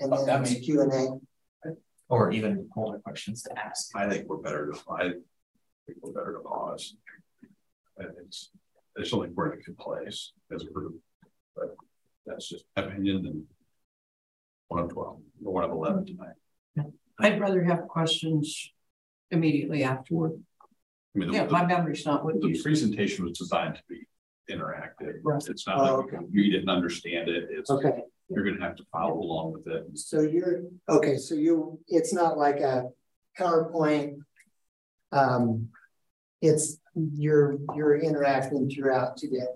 and 0.00 0.12
then 0.12 0.28
oh, 0.28 0.40
it's 0.42 0.54
Q 0.54 0.82
and 0.82 0.92
A. 0.92 1.70
Or 2.08 2.30
even 2.32 2.68
hold 2.74 3.02
questions 3.02 3.42
to 3.42 3.58
ask. 3.58 3.90
I 3.94 4.08
think 4.08 4.28
we're 4.28 4.38
better 4.38 4.72
to 4.72 4.78
I 4.90 5.02
think 5.86 5.98
we're 6.00 6.12
better 6.12 6.34
to 6.34 6.40
pause 6.40 6.96
it's 7.98 8.50
it's 8.96 9.12
only 9.12 9.28
where 9.28 9.48
it 9.48 9.64
could 9.64 9.78
place 9.78 10.32
as 10.54 10.62
a 10.62 10.70
group. 10.70 11.00
But 11.56 11.74
that's 12.26 12.48
just 12.48 12.64
opinion 12.76 13.26
and 13.26 13.44
one 14.68 14.84
of 14.84 14.90
12 14.90 15.18
or 15.44 15.52
one 15.52 15.64
of 15.64 15.70
11 15.70 16.06
tonight. 16.06 16.34
I'd 17.18 17.40
rather 17.40 17.62
have 17.62 17.86
questions 17.88 18.72
immediately 19.30 19.84
afterward. 19.84 20.32
I 21.14 21.18
mean, 21.18 21.30
the, 21.30 21.34
yeah, 21.36 21.44
the, 21.44 21.52
my 21.52 21.64
memory's 21.64 22.04
not 22.04 22.24
with 22.24 22.42
the 22.42 22.60
presentation 22.60 23.24
was 23.24 23.38
designed 23.38 23.76
to 23.76 23.82
be 23.88 24.06
interactive. 24.50 25.18
Right. 25.22 25.42
It's 25.48 25.66
not 25.66 25.78
oh, 25.78 25.98
like 25.98 26.14
okay. 26.14 26.24
we 26.32 26.50
didn't 26.50 26.68
understand 26.68 27.28
it. 27.28 27.48
It's 27.50 27.70
okay. 27.70 28.02
You're 28.28 28.44
going 28.44 28.56
to 28.56 28.62
have 28.62 28.76
to 28.76 28.84
follow 28.90 29.20
along 29.20 29.52
with 29.52 29.66
it. 29.68 29.86
So 29.98 30.22
you're 30.22 30.62
okay. 30.88 31.18
So 31.18 31.34
you, 31.34 31.78
it's 31.88 32.12
not 32.12 32.36
like 32.36 32.60
a 32.60 32.88
PowerPoint. 33.38 34.18
Um, 35.12 35.68
it's 36.40 36.78
you're 36.94 37.58
you're 37.74 37.96
interacting 37.96 38.70
throughout 38.70 39.16
today. 39.16 39.46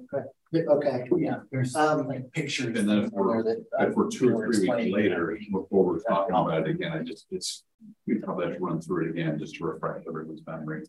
Okay. 0.55 1.05
Yeah, 1.16 1.40
there's 1.52 1.77
um, 1.77 2.09
like 2.09 2.32
pictures. 2.32 2.78
And 2.78 2.89
then 2.89 2.98
if 3.05 3.10
we're, 3.10 3.43
that, 3.43 3.65
if 3.81 3.94
we're 3.94 4.09
two 4.09 4.35
or 4.35 4.47
three 4.47 4.69
weeks 4.69 4.93
later, 4.93 5.39
before 5.52 5.85
we're 5.85 6.01
talking 6.01 6.35
about 6.35 6.66
it 6.66 6.70
again, 6.70 6.93
I 6.93 7.02
just 7.02 7.27
it's 7.31 7.65
we 8.06 8.16
probably 8.16 8.47
have 8.47 8.56
to 8.56 8.60
run 8.60 8.81
through 8.81 9.06
it 9.06 9.10
again 9.10 9.39
just 9.39 9.56
to 9.56 9.65
refresh 9.65 10.05
everyone's 10.09 10.40
memory. 10.47 10.85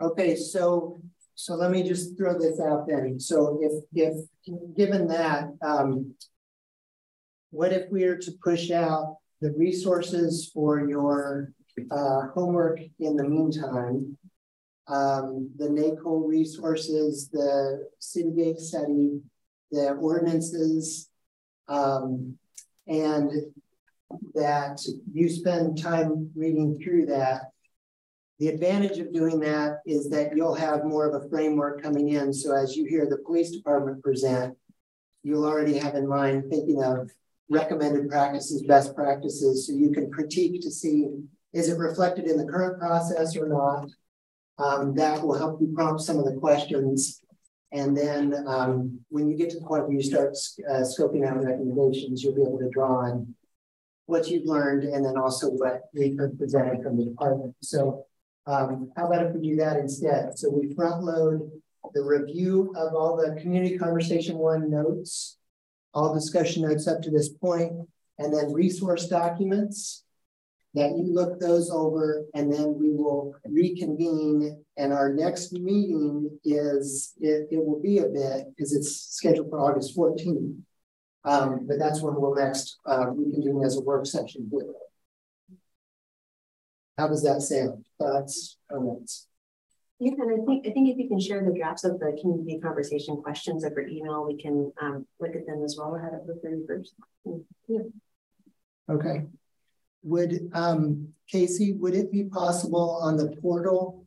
Okay, 0.00 0.36
so 0.36 1.00
so 1.34 1.54
let 1.54 1.70
me 1.70 1.82
just 1.82 2.16
throw 2.16 2.38
this 2.38 2.60
out 2.60 2.86
then. 2.86 3.18
So 3.18 3.58
if 3.60 3.84
if 3.94 4.76
given 4.76 5.08
that, 5.08 5.48
um, 5.62 6.14
what 7.50 7.72
if 7.72 7.90
we 7.90 8.04
are 8.04 8.16
to 8.16 8.32
push 8.42 8.70
out 8.70 9.16
the 9.40 9.52
resources 9.52 10.50
for 10.54 10.88
your 10.88 11.52
uh, 11.90 12.28
homework 12.34 12.80
in 13.00 13.16
the 13.16 13.24
meantime 13.24 14.15
um, 14.88 15.50
the 15.56 15.68
NACOLE 15.68 16.26
resources, 16.28 17.28
the 17.28 17.88
Citygate 18.00 18.58
study, 18.58 19.20
the 19.70 19.92
ordinances, 19.92 21.08
um, 21.68 22.38
and 22.86 23.30
that 24.34 24.80
you 25.12 25.28
spend 25.28 25.82
time 25.82 26.30
reading 26.36 26.78
through 26.82 27.06
that. 27.06 27.50
The 28.38 28.48
advantage 28.48 28.98
of 28.98 29.12
doing 29.12 29.40
that 29.40 29.80
is 29.86 30.10
that 30.10 30.36
you'll 30.36 30.54
have 30.54 30.84
more 30.84 31.08
of 31.08 31.24
a 31.24 31.28
framework 31.28 31.82
coming 31.82 32.10
in. 32.10 32.32
So 32.32 32.54
as 32.54 32.76
you 32.76 32.84
hear 32.84 33.06
the 33.06 33.18
police 33.18 33.50
department 33.50 34.02
present, 34.02 34.56
you'll 35.22 35.46
already 35.46 35.78
have 35.78 35.94
in 35.94 36.06
mind 36.06 36.44
thinking 36.50 36.82
of 36.82 37.10
recommended 37.48 38.08
practices, 38.08 38.62
best 38.62 38.94
practices, 38.94 39.66
so 39.66 39.72
you 39.72 39.90
can 39.90 40.10
critique 40.10 40.60
to 40.62 40.70
see, 40.70 41.08
is 41.52 41.68
it 41.68 41.78
reflected 41.78 42.26
in 42.26 42.36
the 42.36 42.44
current 42.44 42.78
process 42.78 43.36
or 43.36 43.48
not? 43.48 43.88
Um, 44.58 44.94
that 44.94 45.22
will 45.22 45.38
help 45.38 45.60
you 45.60 45.72
prompt 45.74 46.00
some 46.00 46.18
of 46.18 46.24
the 46.24 46.40
questions. 46.40 47.20
And 47.72 47.96
then 47.96 48.34
um, 48.46 49.00
when 49.10 49.28
you 49.28 49.36
get 49.36 49.50
to 49.50 49.58
the 49.58 49.66
point 49.66 49.86
where 49.86 49.96
you 49.96 50.02
start 50.02 50.36
uh, 50.70 50.80
scoping 50.80 51.26
out 51.26 51.44
recommendations, 51.44 52.22
you'll 52.22 52.34
be 52.34 52.42
able 52.42 52.58
to 52.58 52.70
draw 52.70 53.04
on 53.04 53.34
what 54.06 54.28
you've 54.28 54.46
learned 54.46 54.84
and 54.84 55.04
then 55.04 55.18
also 55.18 55.50
what 55.50 55.82
we've 55.92 56.16
presented 56.38 56.82
from 56.82 56.96
the 56.96 57.04
department. 57.04 57.54
So 57.60 58.06
um, 58.46 58.90
how 58.96 59.08
about 59.08 59.26
if 59.26 59.34
we 59.34 59.42
do 59.42 59.56
that 59.56 59.76
instead? 59.76 60.38
So 60.38 60.48
we 60.48 60.74
front 60.74 61.02
load 61.02 61.50
the 61.92 62.02
review 62.02 62.72
of 62.76 62.94
all 62.94 63.16
the 63.16 63.40
community 63.40 63.76
conversation 63.76 64.38
one 64.38 64.70
notes, 64.70 65.36
all 65.92 66.14
discussion 66.14 66.62
notes 66.62 66.86
up 66.86 67.02
to 67.02 67.10
this 67.10 67.28
point, 67.28 67.72
and 68.18 68.32
then 68.32 68.52
resource 68.52 69.08
documents 69.08 70.04
that 70.76 70.90
you 70.90 71.12
look 71.12 71.40
those 71.40 71.70
over 71.70 72.26
and 72.34 72.52
then 72.52 72.78
we 72.78 72.90
will 72.90 73.34
reconvene 73.44 74.62
and 74.76 74.92
our 74.92 75.12
next 75.12 75.52
meeting 75.52 76.38
is 76.44 77.14
it, 77.18 77.48
it 77.50 77.64
will 77.64 77.80
be 77.80 77.98
a 77.98 78.06
bit 78.06 78.46
because 78.50 78.74
it's 78.74 79.14
scheduled 79.16 79.48
for 79.48 79.58
August 79.58 79.96
14th. 79.96 80.54
Um, 81.24 81.66
but 81.66 81.78
that's 81.78 82.02
when 82.02 82.14
we'll 82.14 82.34
next 82.34 82.78
uh, 82.86 83.08
reconvene 83.08 83.64
as 83.64 83.76
a 83.76 83.80
work 83.80 84.06
session. 84.06 84.50
How 86.98 87.08
does 87.08 87.22
that 87.24 87.42
sound? 87.42 87.84
Thoughts, 87.98 88.58
comments? 88.70 89.26
Yeah, 89.98 90.12
and 90.12 90.42
I 90.42 90.44
think 90.44 90.66
I 90.66 90.70
think 90.72 90.90
if 90.90 90.98
you 90.98 91.08
can 91.08 91.18
share 91.18 91.42
the 91.42 91.58
drafts 91.58 91.84
of 91.84 91.98
the 91.98 92.16
community 92.20 92.60
conversation 92.60 93.16
questions 93.22 93.64
over 93.64 93.80
email, 93.80 94.26
we 94.26 94.36
can 94.36 94.70
um, 94.80 95.06
look 95.20 95.34
at 95.34 95.46
them 95.46 95.64
as 95.64 95.76
well 95.78 95.96
ahead 95.96 96.12
of 96.12 96.26
the 96.26 96.34
31st. 96.44 97.40
Yeah. 97.66 97.78
Okay. 98.90 99.24
Would, 100.02 100.50
um, 100.52 101.08
Casey, 101.28 101.72
would 101.72 101.94
it 101.94 102.12
be 102.12 102.24
possible 102.24 102.98
on 103.02 103.16
the 103.16 103.36
portal 103.42 104.06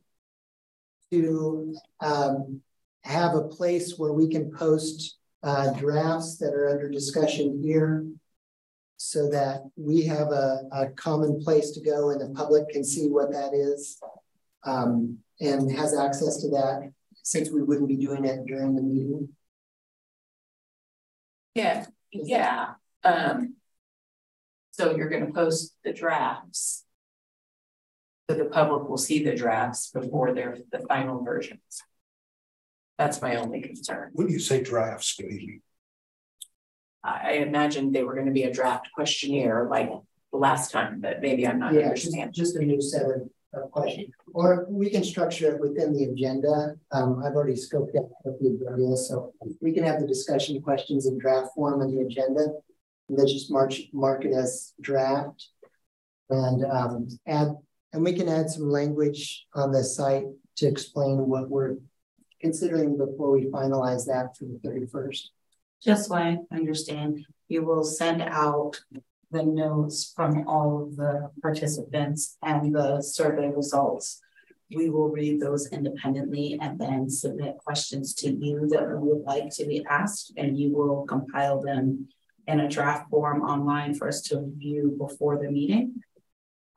to 1.11 1.75
um, 1.99 2.61
have 3.03 3.35
a 3.35 3.47
place 3.47 3.95
where 3.97 4.13
we 4.13 4.29
can 4.29 4.51
post 4.51 5.17
uh, 5.43 5.71
drafts 5.73 6.37
that 6.37 6.53
are 6.53 6.69
under 6.69 6.89
discussion 6.89 7.61
here 7.63 8.05
so 8.97 9.29
that 9.29 9.63
we 9.77 10.05
have 10.05 10.27
a, 10.27 10.61
a, 10.73 10.87
common 10.97 11.41
place 11.41 11.71
to 11.71 11.81
go 11.81 12.09
and 12.09 12.19
the 12.19 12.29
public 12.35 12.67
can 12.69 12.83
see 12.83 13.07
what 13.07 13.31
that 13.31 13.53
is 13.53 13.97
um, 14.65 15.17
and 15.39 15.71
has 15.71 15.97
access 15.97 16.41
to 16.41 16.49
that 16.49 16.91
since 17.23 17.49
we 17.49 17.63
wouldn't 17.63 17.87
be 17.87 17.95
doing 17.95 18.25
it 18.25 18.45
during 18.45 18.75
the 18.75 18.81
meeting? 18.81 19.29
Yeah, 21.55 21.85
yeah. 22.11 22.73
Um, 23.03 23.55
so 24.79 24.95
you're 24.95 25.09
going 25.09 25.25
to 25.27 25.33
post 25.33 25.75
the 25.83 25.91
drafts 25.91 26.85
So 28.29 28.37
the 28.37 28.45
public 28.45 28.87
will 28.87 28.97
see 28.97 29.19
the 29.23 29.35
drafts 29.35 29.91
before 29.91 30.33
they're 30.33 30.57
the 30.71 30.79
final 30.87 31.23
versions. 31.23 31.83
That's 32.97 33.21
my 33.21 33.35
only 33.35 33.59
concern. 33.61 34.11
When 34.13 34.29
you 34.29 34.39
say 34.39 34.57
drafts, 34.61 35.09
what 35.17 35.29
do 35.29 35.35
you 35.35 35.47
mean? 35.47 35.61
I 37.03 37.31
imagined 37.49 37.87
they 37.95 38.03
were 38.03 38.13
going 38.13 38.31
to 38.33 38.37
be 38.41 38.43
a 38.43 38.53
draft 38.59 38.85
questionnaire 38.93 39.67
like 39.69 39.89
the 40.31 40.37
last 40.37 40.71
time, 40.71 40.93
but 41.01 41.21
maybe 41.21 41.47
I'm 41.47 41.59
not 41.59 41.73
Yeah, 41.73 41.87
understanding. 41.87 42.33
just 42.33 42.55
a 42.55 42.63
new 42.63 42.81
set 42.81 43.05
of, 43.15 43.21
of 43.57 43.71
questions. 43.71 44.11
Or 44.33 44.65
we 44.69 44.89
can 44.89 45.03
structure 45.03 45.55
it 45.55 45.61
within 45.61 45.89
the 45.93 46.03
agenda. 46.11 46.75
Um, 46.91 47.21
I've 47.23 47.35
already 47.37 47.55
scoped 47.67 47.95
out 47.97 48.09
what 48.23 48.39
the 48.39 48.47
agenda 48.55 48.93
is, 48.93 49.07
so 49.09 49.33
we 49.61 49.71
can 49.75 49.83
have 49.89 49.99
the 50.01 50.07
discussion 50.07 50.61
questions 50.61 51.05
in 51.07 51.17
draft 51.17 51.49
form 51.55 51.81
on 51.81 51.89
the 51.95 52.01
agenda. 52.01 52.43
Then 53.09 53.27
just 53.27 53.51
march, 53.51 53.83
mark 53.93 54.25
it 54.25 54.33
as 54.33 54.73
draft. 54.79 55.47
And 56.29 56.63
um, 56.65 57.07
add, 57.27 57.55
and 57.91 58.03
we 58.03 58.13
can 58.13 58.29
add 58.29 58.49
some 58.49 58.69
language 58.69 59.47
on 59.55 59.71
the 59.71 59.83
site 59.83 60.25
to 60.57 60.67
explain 60.67 61.17
what 61.27 61.49
we're 61.49 61.77
considering 62.39 62.97
before 62.97 63.31
we 63.31 63.45
finalize 63.47 64.05
that 64.05 64.37
for 64.37 64.45
the 64.45 64.59
31st. 64.67 65.21
Just 65.83 66.09
so 66.09 66.15
I 66.15 66.37
understand, 66.51 67.25
you 67.47 67.63
will 67.65 67.83
send 67.83 68.21
out 68.21 68.79
the 69.31 69.43
notes 69.43 70.11
from 70.15 70.47
all 70.47 70.83
of 70.83 70.95
the 70.95 71.31
participants 71.41 72.37
and 72.43 72.73
the 72.73 73.01
survey 73.01 73.49
results. 73.49 74.21
We 74.75 74.89
will 74.89 75.09
read 75.09 75.39
those 75.39 75.71
independently 75.71 76.57
and 76.61 76.79
then 76.79 77.09
submit 77.09 77.57
questions 77.57 78.13
to 78.15 78.31
you 78.31 78.67
that 78.69 78.87
we 78.87 79.07
would 79.09 79.23
like 79.23 79.49
to 79.55 79.65
be 79.65 79.85
asked, 79.89 80.33
and 80.37 80.57
you 80.57 80.75
will 80.75 81.05
compile 81.05 81.61
them 81.61 82.07
in 82.49 82.61
a 82.61 82.67
draft 82.67 83.09
form 83.11 83.43
online 83.43 83.93
for 83.93 84.07
us 84.07 84.21
to 84.23 84.39
review 84.39 84.95
before 84.97 85.37
the 85.37 85.49
meeting. 85.51 86.01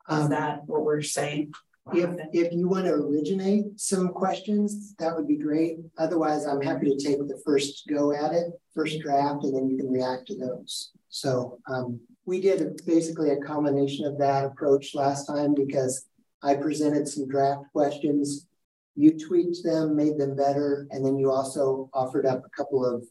Is 0.09 0.25
Um, 0.25 0.29
that 0.29 0.65
what 0.67 0.83
we're 0.83 1.01
saying? 1.01 1.53
If, 1.93 2.09
if 2.31 2.53
you 2.53 2.69
want 2.69 2.85
to 2.85 2.93
originate 2.93 3.65
some 3.79 4.09
questions, 4.09 4.95
that 4.99 5.13
would 5.15 5.27
be 5.27 5.35
great. 5.35 5.79
Otherwise, 5.97 6.45
I'm 6.45 6.61
happy 6.61 6.87
to 6.89 7.03
take 7.03 7.17
the 7.17 7.41
first 7.43 7.87
go 7.89 8.13
at 8.13 8.31
it, 8.33 8.47
first 8.73 8.99
draft, 9.01 9.43
and 9.43 9.53
then 9.53 9.67
you 9.69 9.77
can 9.77 9.91
react 9.91 10.27
to 10.27 10.37
those. 10.37 10.91
So 11.09 11.59
um, 11.67 11.99
we 12.25 12.39
did 12.39 12.79
basically 12.85 13.31
a 13.31 13.37
combination 13.37 14.05
of 14.05 14.17
that 14.19 14.45
approach 14.45 14.95
last 14.95 15.25
time 15.25 15.53
because 15.53 16.05
I 16.41 16.55
presented 16.55 17.07
some 17.07 17.27
draft 17.27 17.63
questions. 17.73 18.47
You 18.95 19.17
tweaked 19.17 19.63
them, 19.63 19.95
made 19.95 20.17
them 20.17 20.35
better, 20.35 20.87
and 20.91 21.03
then 21.05 21.17
you 21.17 21.31
also 21.31 21.89
offered 21.93 22.25
up 22.25 22.45
a 22.45 22.55
couple 22.57 22.85
of 22.85 23.03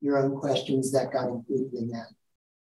your 0.00 0.18
own 0.18 0.36
questions 0.36 0.92
that 0.92 1.12
got 1.12 1.28
included 1.28 1.74
in 1.74 1.88
that. 1.88 2.08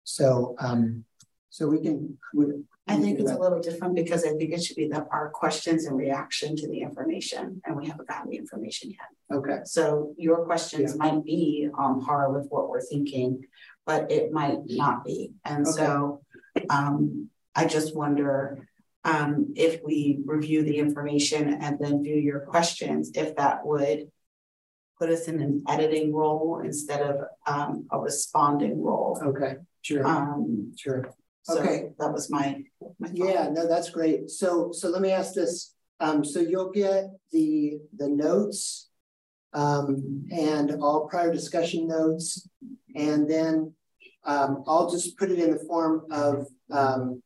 So 0.03 0.55
um, 0.59 1.05
so 1.53 1.67
we 1.67 1.81
can, 1.81 2.17
we, 2.33 2.47
I 2.87 2.97
think 2.97 3.19
it's 3.19 3.29
a 3.29 3.37
little 3.37 3.61
different 3.61 3.93
because 3.93 4.25
I 4.25 4.29
think 4.29 4.51
it 4.53 4.63
should 4.63 4.75
be 4.75 4.87
that 4.87 5.05
our 5.11 5.29
questions 5.29 5.85
and 5.85 5.95
reaction 5.95 6.55
to 6.55 6.67
the 6.67 6.81
information, 6.81 7.61
and 7.63 7.77
we 7.77 7.85
haven't 7.85 8.07
gotten 8.07 8.31
the 8.31 8.37
information 8.37 8.89
yet. 8.89 9.37
Okay. 9.37 9.59
So 9.65 10.15
your 10.17 10.45
questions 10.45 10.95
yeah. 10.95 11.11
might 11.11 11.23
be 11.23 11.69
on 11.77 12.03
par 12.03 12.31
with 12.31 12.47
what 12.49 12.69
we're 12.69 12.81
thinking, 12.81 13.43
but 13.85 14.11
it 14.11 14.31
might 14.31 14.61
not 14.65 15.05
be. 15.05 15.33
And 15.45 15.67
okay. 15.67 15.77
so 15.77 16.21
um, 16.71 17.29
I 17.53 17.65
just 17.65 17.95
wonder 17.95 18.67
um, 19.03 19.53
if 19.55 19.79
we 19.83 20.21
review 20.25 20.63
the 20.63 20.79
information 20.79 21.53
and 21.61 21.77
then 21.77 22.01
view 22.01 22.15
your 22.15 22.39
questions, 22.39 23.11
if 23.13 23.35
that 23.35 23.63
would 23.63 24.09
put 25.03 25.11
us 25.11 25.27
in 25.27 25.41
an 25.41 25.61
editing 25.67 26.13
role 26.13 26.61
instead 26.63 27.01
of 27.01 27.17
um, 27.45 27.85
a 27.91 27.99
responding 27.99 28.81
role. 28.81 29.19
Okay, 29.21 29.55
sure. 29.81 30.07
Um, 30.07 30.71
sure. 30.77 31.11
So 31.41 31.59
okay, 31.59 31.89
that 31.99 32.13
was 32.13 32.29
my, 32.29 32.63
my 32.99 33.09
yeah. 33.11 33.49
No, 33.51 33.67
that's 33.67 33.89
great. 33.89 34.29
So, 34.29 34.71
so 34.71 34.87
let 34.87 35.01
me 35.01 35.11
ask 35.11 35.33
this. 35.33 35.75
Um, 35.99 36.23
so 36.23 36.39
you'll 36.39 36.71
get 36.71 37.07
the 37.33 37.79
the 37.97 38.07
notes 38.07 38.89
um, 39.51 40.25
and 40.31 40.71
all 40.81 41.09
prior 41.09 41.33
discussion 41.33 41.85
notes, 41.85 42.47
and 42.95 43.29
then 43.29 43.73
um, 44.23 44.63
I'll 44.65 44.89
just 44.89 45.17
put 45.17 45.31
it 45.31 45.39
in 45.39 45.51
the 45.51 45.65
form 45.67 46.05
of 46.11 46.47
um, 46.71 47.21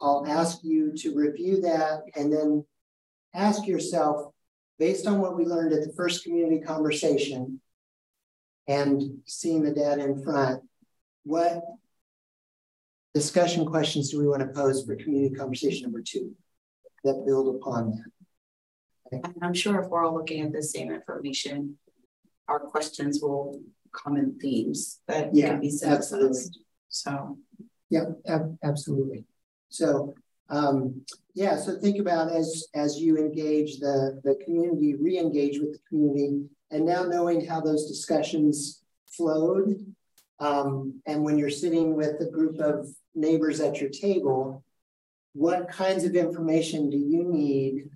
I'll 0.00 0.24
ask 0.24 0.58
you 0.62 0.92
to 0.98 1.16
review 1.16 1.62
that 1.62 2.02
and 2.14 2.32
then 2.32 2.64
ask 3.34 3.66
yourself, 3.66 4.32
based 4.80 5.06
on 5.06 5.20
what 5.20 5.36
we 5.36 5.44
learned 5.44 5.74
at 5.74 5.86
the 5.86 5.92
first 5.92 6.24
community 6.24 6.58
conversation 6.58 7.60
and 8.66 9.02
seeing 9.26 9.62
the 9.62 9.70
data 9.70 10.02
in 10.02 10.24
front, 10.24 10.62
what 11.22 11.62
discussion 13.12 13.66
questions 13.66 14.10
do 14.10 14.18
we 14.18 14.26
want 14.26 14.40
to 14.40 14.48
pose 14.48 14.84
for 14.84 14.96
community 14.96 15.34
conversation 15.34 15.82
number 15.82 16.02
two 16.02 16.32
that 17.04 17.24
build 17.26 17.54
upon 17.54 17.90
that? 17.90 19.18
Okay. 19.18 19.34
I'm 19.42 19.54
sure 19.54 19.80
if 19.82 19.88
we're 19.88 20.04
all 20.04 20.14
looking 20.14 20.40
at 20.40 20.52
the 20.52 20.62
same 20.62 20.90
information, 20.90 21.76
our 22.48 22.60
questions 22.60 23.20
will 23.20 23.60
come 23.92 24.16
in 24.16 24.38
themes 24.38 25.00
that 25.08 25.34
yeah, 25.34 25.48
can 25.48 25.60
be 25.60 25.70
synthesized. 25.70 26.58
So, 26.88 27.36
yeah, 27.90 28.04
ab 28.26 28.56
absolutely. 28.64 29.24
So, 29.68 30.14
um, 30.50 31.04
yeah, 31.34 31.56
so 31.56 31.78
think 31.78 31.98
about 31.98 32.32
as 32.32 32.66
as 32.74 32.98
you 32.98 33.16
engage 33.16 33.78
the 33.78 34.20
the 34.24 34.34
community, 34.44 34.96
re-engage 34.96 35.58
with 35.58 35.72
the 35.72 35.80
community, 35.88 36.44
and 36.70 36.84
now 36.84 37.04
knowing 37.04 37.46
how 37.46 37.60
those 37.60 37.86
discussions 37.86 38.82
flowed 39.16 39.76
um, 40.40 41.00
and 41.06 41.22
when 41.22 41.38
you're 41.38 41.50
sitting 41.50 41.94
with 41.94 42.20
a 42.20 42.30
group 42.30 42.58
of 42.58 42.88
neighbors 43.14 43.60
at 43.60 43.80
your 43.80 43.90
table, 43.90 44.64
what 45.34 45.68
kinds 45.68 46.04
of 46.04 46.16
information 46.16 46.88
do 46.88 46.96
you 46.96 47.24
need 47.24 47.90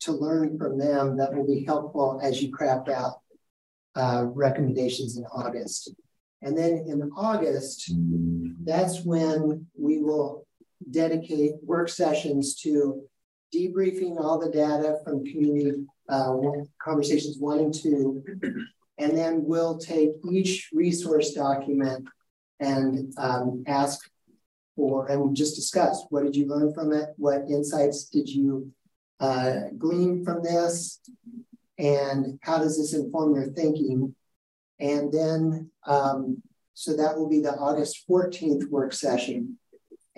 to 0.00 0.12
learn 0.12 0.58
from 0.58 0.78
them 0.78 1.16
that 1.16 1.34
will 1.34 1.46
be 1.46 1.64
helpful 1.64 2.20
as 2.22 2.42
you 2.42 2.52
craft 2.52 2.88
out 2.88 3.20
uh, 3.96 4.26
recommendations 4.26 5.16
in 5.16 5.24
August? 5.24 5.94
And 6.42 6.56
then 6.56 6.84
in 6.86 7.10
August, 7.16 7.90
that's 8.64 9.02
when 9.02 9.66
we 9.76 9.98
will 9.98 10.46
dedicate 10.90 11.54
work 11.62 11.88
sessions 11.88 12.56
to 12.56 13.02
debriefing 13.54 14.20
all 14.20 14.38
the 14.38 14.50
data 14.50 14.98
from 15.04 15.24
community 15.24 15.84
uh, 16.08 16.34
conversations 16.82 17.36
one 17.38 17.58
and 17.58 17.74
two, 17.74 18.22
and 18.98 19.16
then 19.16 19.44
we'll 19.44 19.78
take 19.78 20.10
each 20.30 20.70
resource 20.72 21.32
document 21.32 22.06
and 22.60 23.12
um, 23.18 23.64
ask 23.66 24.10
for, 24.76 25.10
and 25.10 25.20
we 25.20 25.34
just 25.34 25.56
discuss 25.56 26.04
what 26.10 26.24
did 26.24 26.36
you 26.36 26.46
learn 26.46 26.72
from 26.72 26.92
it? 26.92 27.10
What 27.16 27.42
insights 27.48 28.04
did 28.04 28.28
you 28.28 28.72
uh, 29.20 29.60
glean 29.76 30.24
from 30.24 30.42
this? 30.42 31.00
And 31.78 32.38
how 32.42 32.58
does 32.58 32.76
this 32.78 32.94
inform 32.94 33.34
your 33.34 33.48
thinking? 33.48 34.14
And 34.80 35.12
then, 35.12 35.70
um, 35.86 36.42
so 36.74 36.96
that 36.96 37.16
will 37.16 37.28
be 37.28 37.40
the 37.40 37.54
August 37.54 38.04
14th 38.08 38.68
work 38.68 38.92
session. 38.92 39.58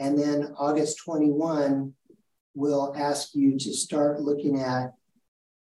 And 0.01 0.19
then 0.19 0.55
August 0.59 0.99
21, 1.05 1.93
we'll 2.55 2.95
ask 2.97 3.35
you 3.35 3.59
to 3.59 3.75
start 3.75 4.23
looking 4.23 4.59
at 4.59 4.95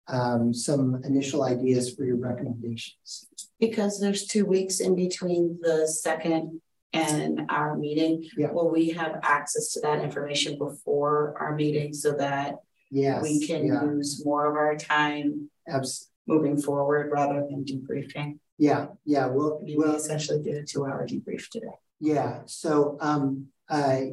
um, 0.07 0.53
some 0.53 1.03
initial 1.05 1.43
ideas 1.43 1.95
for 1.95 2.05
your 2.05 2.17
recommendations. 2.17 3.27
Because 3.59 3.99
there's 3.99 4.27
two 4.27 4.45
weeks 4.45 4.81
in 4.81 4.95
between 4.95 5.59
the 5.63 5.89
second 5.89 6.61
and 6.93 7.43
our 7.49 7.77
meeting, 7.77 8.29
yeah. 8.37 8.51
will 8.53 8.71
we 8.71 8.91
have 8.91 9.19
access 9.23 9.73
to 9.73 9.81
that 9.81 10.03
information 10.03 10.59
before 10.59 11.35
our 11.41 11.55
meeting 11.55 11.93
so 11.93 12.13
that 12.13 12.57
yes, 12.91 13.23
we 13.23 13.47
can 13.47 13.67
yeah. 13.67 13.83
use 13.85 14.23
more 14.25 14.47
of 14.47 14.57
our 14.57 14.77
time 14.77 15.51
Abs 15.67 16.11
moving 16.27 16.61
forward 16.61 17.11
rather 17.11 17.41
than 17.41 17.65
debriefing? 17.65 18.39
Yeah, 18.59 18.89
yeah. 19.05 19.27
We'll, 19.27 19.61
we 19.63 19.77
we'll 19.77 19.97
essentially 19.97 20.43
did 20.43 20.57
a 20.57 20.65
two-hour 20.65 21.07
debrief 21.07 21.49
today. 21.49 21.67
Yeah. 22.01 22.41
So 22.47 22.97
um, 23.01 23.49
I 23.69 24.13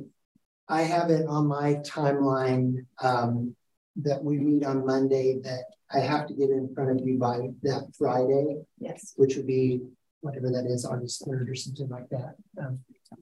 I 0.68 0.82
have 0.82 1.10
it 1.10 1.27
on 1.27 1.48
my 1.48 1.76
timeline 1.76 2.86
um, 3.02 3.56
that 3.98 4.23
we 4.23 4.38
meet 4.40 4.65
on 4.65 4.86
Monday 4.86 5.40
that 5.44 5.65
I 5.91 5.99
have 5.99 6.27
to 6.27 6.34
get 6.34 6.49
in 6.49 6.73
front 6.73 6.99
of 6.99 7.07
you 7.07 7.18
by 7.18 7.49
that 7.64 7.94
Friday. 7.98 8.61
Yes. 8.80 9.14
Which 9.15 9.36
would 9.36 9.48
be 9.48 9.82
whatever 10.22 10.49
that 10.49 10.65
is, 10.65 10.86
August 10.86 11.26
3rd 11.26 11.52
or 11.52 11.56
something 11.56 11.90
like 11.90 12.10
that. 12.10 12.36
Um, 12.60 12.80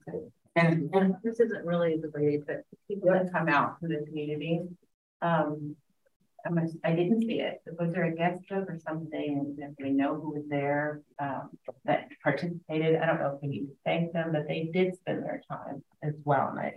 okay. 0.08 0.18
And, 0.56 0.88
and 0.94 1.16
this 1.22 1.40
isn't 1.40 1.66
really 1.66 1.98
the 1.98 2.10
way 2.18 2.40
that 2.46 2.64
people 2.88 3.10
that 3.10 3.30
come 3.32 3.48
out 3.48 3.78
to 3.80 3.88
the 3.88 4.04
community. 4.06 4.62
Um, 5.20 5.76
I, 6.46 6.90
I 6.90 6.94
didn't 6.94 7.22
see 7.22 7.40
it. 7.40 7.62
Was 7.78 7.92
there 7.92 8.04
a 8.04 8.14
guest 8.14 8.42
book 8.48 8.68
or 8.68 8.78
something? 8.86 9.56
If 9.58 9.70
we 9.80 9.90
know 9.90 10.14
who 10.14 10.34
was 10.34 10.44
there 10.48 11.00
um, 11.18 11.50
that 11.84 12.08
participated, 12.22 12.96
I 12.96 13.06
don't 13.06 13.18
know 13.18 13.34
if 13.36 13.42
we 13.42 13.48
need 13.48 13.66
to 13.66 13.76
thank 13.84 14.12
them, 14.12 14.32
but 14.32 14.46
they 14.46 14.70
did 14.72 14.94
spend 14.96 15.22
their 15.22 15.42
time 15.48 15.82
as 16.02 16.14
well. 16.24 16.48
And 16.48 16.60
I, 16.60 16.74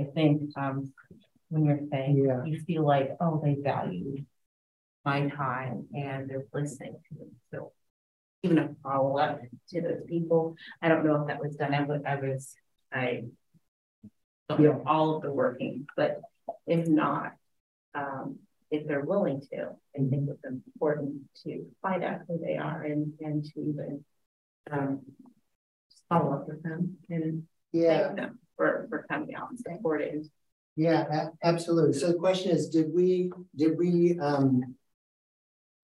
I 0.00 0.04
think 0.14 0.56
um, 0.56 0.92
when 1.48 1.64
you're 1.64 1.80
saying 1.90 2.24
yeah. 2.24 2.44
you 2.44 2.60
feel 2.60 2.86
like, 2.86 3.16
oh, 3.20 3.40
they 3.44 3.56
valued 3.60 4.24
my 5.04 5.28
time 5.28 5.86
and 5.94 6.28
they're 6.28 6.46
listening 6.52 6.96
to 7.08 7.18
them. 7.18 7.30
So 7.52 7.72
even 8.42 8.58
a 8.58 8.70
follow 8.82 9.18
up 9.18 9.40
to 9.70 9.80
those 9.80 10.02
people. 10.06 10.56
I 10.80 10.88
don't 10.88 11.04
know 11.04 11.20
if 11.22 11.26
that 11.26 11.40
was 11.40 11.56
done. 11.56 11.74
I 11.74 11.82
was, 11.82 12.02
I 12.06 12.14
was, 12.16 12.54
I 12.92 13.24
don't 14.48 14.60
know 14.60 14.82
all 14.86 15.16
of 15.16 15.22
the 15.22 15.32
working, 15.32 15.86
but 15.96 16.20
if 16.66 16.86
not, 16.86 17.32
um, 17.94 18.38
if 18.70 18.86
they're 18.86 19.04
willing 19.04 19.40
to. 19.52 19.70
I 19.96 19.98
think 20.08 20.28
it's 20.28 20.44
important 20.44 21.16
to 21.44 21.66
find 21.82 22.04
out 22.04 22.20
who 22.28 22.38
they 22.38 22.56
are 22.56 22.82
and, 22.82 23.12
and 23.20 23.44
to 23.44 23.60
even 23.60 24.04
um, 24.70 25.00
follow 26.08 26.34
up 26.34 26.48
with 26.48 26.62
them 26.62 26.96
and 27.08 27.44
yeah. 27.72 28.06
thank 28.06 28.16
them 28.16 28.38
for, 28.56 28.86
for 28.88 29.06
coming 29.10 29.34
out 29.34 29.50
and 29.50 29.58
supporting. 29.58 30.28
Yeah, 30.76 31.28
absolutely. 31.42 31.98
So 31.98 32.08
the 32.08 32.18
question 32.18 32.52
is, 32.52 32.68
did 32.68 32.86
we 32.94 33.30
did 33.56 33.76
we 33.76 34.18
um, 34.18 34.76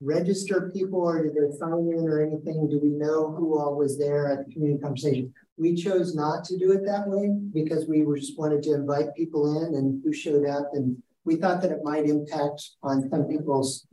register 0.00 0.70
people 0.72 1.00
or 1.00 1.22
did 1.22 1.34
they 1.34 1.56
sign 1.58 1.90
in 1.92 2.08
or 2.08 2.22
anything? 2.22 2.68
Do 2.68 2.78
we 2.82 2.90
know 2.90 3.30
who 3.30 3.58
all 3.58 3.76
was 3.76 3.98
there 3.98 4.30
at 4.30 4.46
the 4.46 4.52
community 4.52 4.80
conversation? 4.80 5.34
We 5.58 5.74
chose 5.74 6.14
not 6.14 6.44
to 6.44 6.58
do 6.58 6.72
it 6.72 6.84
that 6.86 7.08
way 7.08 7.30
because 7.52 7.86
we 7.86 8.04
were 8.04 8.16
just 8.16 8.38
wanted 8.38 8.62
to 8.64 8.74
invite 8.74 9.14
people 9.14 9.64
in 9.64 9.74
and 9.74 10.02
who 10.04 10.12
showed 10.12 10.46
up 10.46 10.70
and 10.74 11.02
we 11.26 11.36
thought 11.36 11.60
that 11.60 11.72
it 11.72 11.80
might 11.82 12.06
impact 12.06 12.70
on 12.82 13.10
some 13.10 13.24
people's 13.24 13.86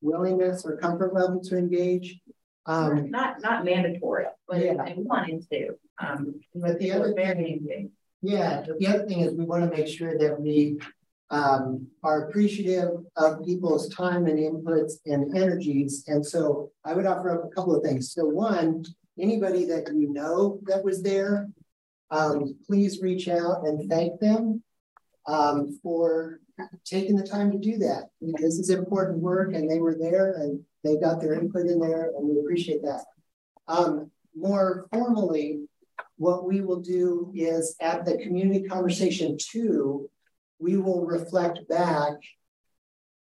willingness 0.00 0.64
or 0.64 0.78
comfort 0.78 1.14
level 1.14 1.40
to 1.42 1.56
engage. 1.56 2.18
Um, 2.66 3.10
not 3.10 3.40
not 3.40 3.64
mandatory, 3.64 4.24
but 4.48 4.58
yeah. 4.58 4.72
if 4.72 4.96
they 4.96 5.02
wanted 5.02 5.48
to. 5.50 5.74
Um, 5.98 6.40
but 6.54 6.78
the 6.78 6.92
other 6.92 7.12
thing, 7.12 7.90
yeah, 8.22 8.64
the 8.78 8.86
other 8.86 9.06
thing 9.06 9.20
is 9.20 9.34
we 9.34 9.44
want 9.44 9.70
to 9.70 9.76
make 9.76 9.86
sure 9.86 10.16
that 10.18 10.40
we 10.40 10.78
um, 11.30 11.86
are 12.02 12.28
appreciative 12.28 12.90
of 13.16 13.44
people's 13.44 13.88
time 13.90 14.26
and 14.26 14.38
inputs 14.38 14.94
and 15.06 15.36
energies. 15.36 16.04
And 16.08 16.24
so 16.24 16.72
I 16.84 16.94
would 16.94 17.06
offer 17.06 17.30
up 17.30 17.44
a 17.44 17.54
couple 17.54 17.76
of 17.76 17.82
things. 17.82 18.12
So 18.12 18.24
one, 18.24 18.84
anybody 19.18 19.66
that 19.66 19.88
you 19.94 20.12
know 20.12 20.60
that 20.64 20.84
was 20.84 21.02
there, 21.02 21.48
um, 22.10 22.56
please 22.66 23.00
reach 23.00 23.28
out 23.28 23.66
and 23.66 23.88
thank 23.88 24.18
them 24.20 24.62
um, 25.26 25.78
for 25.82 26.40
taking 26.84 27.16
the 27.16 27.26
time 27.26 27.50
to 27.52 27.58
do 27.58 27.78
that. 27.78 28.10
This 28.20 28.58
is 28.58 28.70
important 28.70 29.18
work 29.18 29.54
and 29.54 29.70
they 29.70 29.78
were 29.78 29.96
there 29.98 30.32
and 30.32 30.60
they 30.84 30.96
got 30.96 31.20
their 31.20 31.34
input 31.34 31.66
in 31.66 31.78
there 31.80 32.10
and 32.16 32.28
we 32.28 32.40
appreciate 32.40 32.82
that. 32.82 33.04
Um, 33.68 34.10
more 34.34 34.86
formally, 34.92 35.62
what 36.16 36.46
we 36.46 36.60
will 36.60 36.80
do 36.80 37.32
is 37.34 37.76
at 37.80 38.04
the 38.04 38.18
community 38.18 38.66
conversation 38.66 39.36
two, 39.38 40.10
we 40.58 40.76
will 40.76 41.04
reflect 41.04 41.68
back 41.68 42.12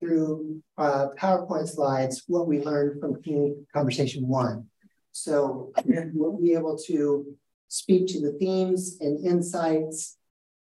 through 0.00 0.62
uh, 0.78 1.08
PowerPoint 1.18 1.68
slides 1.68 2.24
what 2.26 2.46
we 2.46 2.60
learned 2.60 3.00
from 3.00 3.22
community 3.22 3.56
conversation 3.72 4.26
one. 4.26 4.66
So 5.12 5.72
we'll 5.84 6.40
be 6.40 6.54
able 6.54 6.78
to 6.86 7.36
speak 7.68 8.06
to 8.08 8.20
the 8.20 8.32
themes 8.32 8.96
and 9.00 9.24
insights 9.24 10.16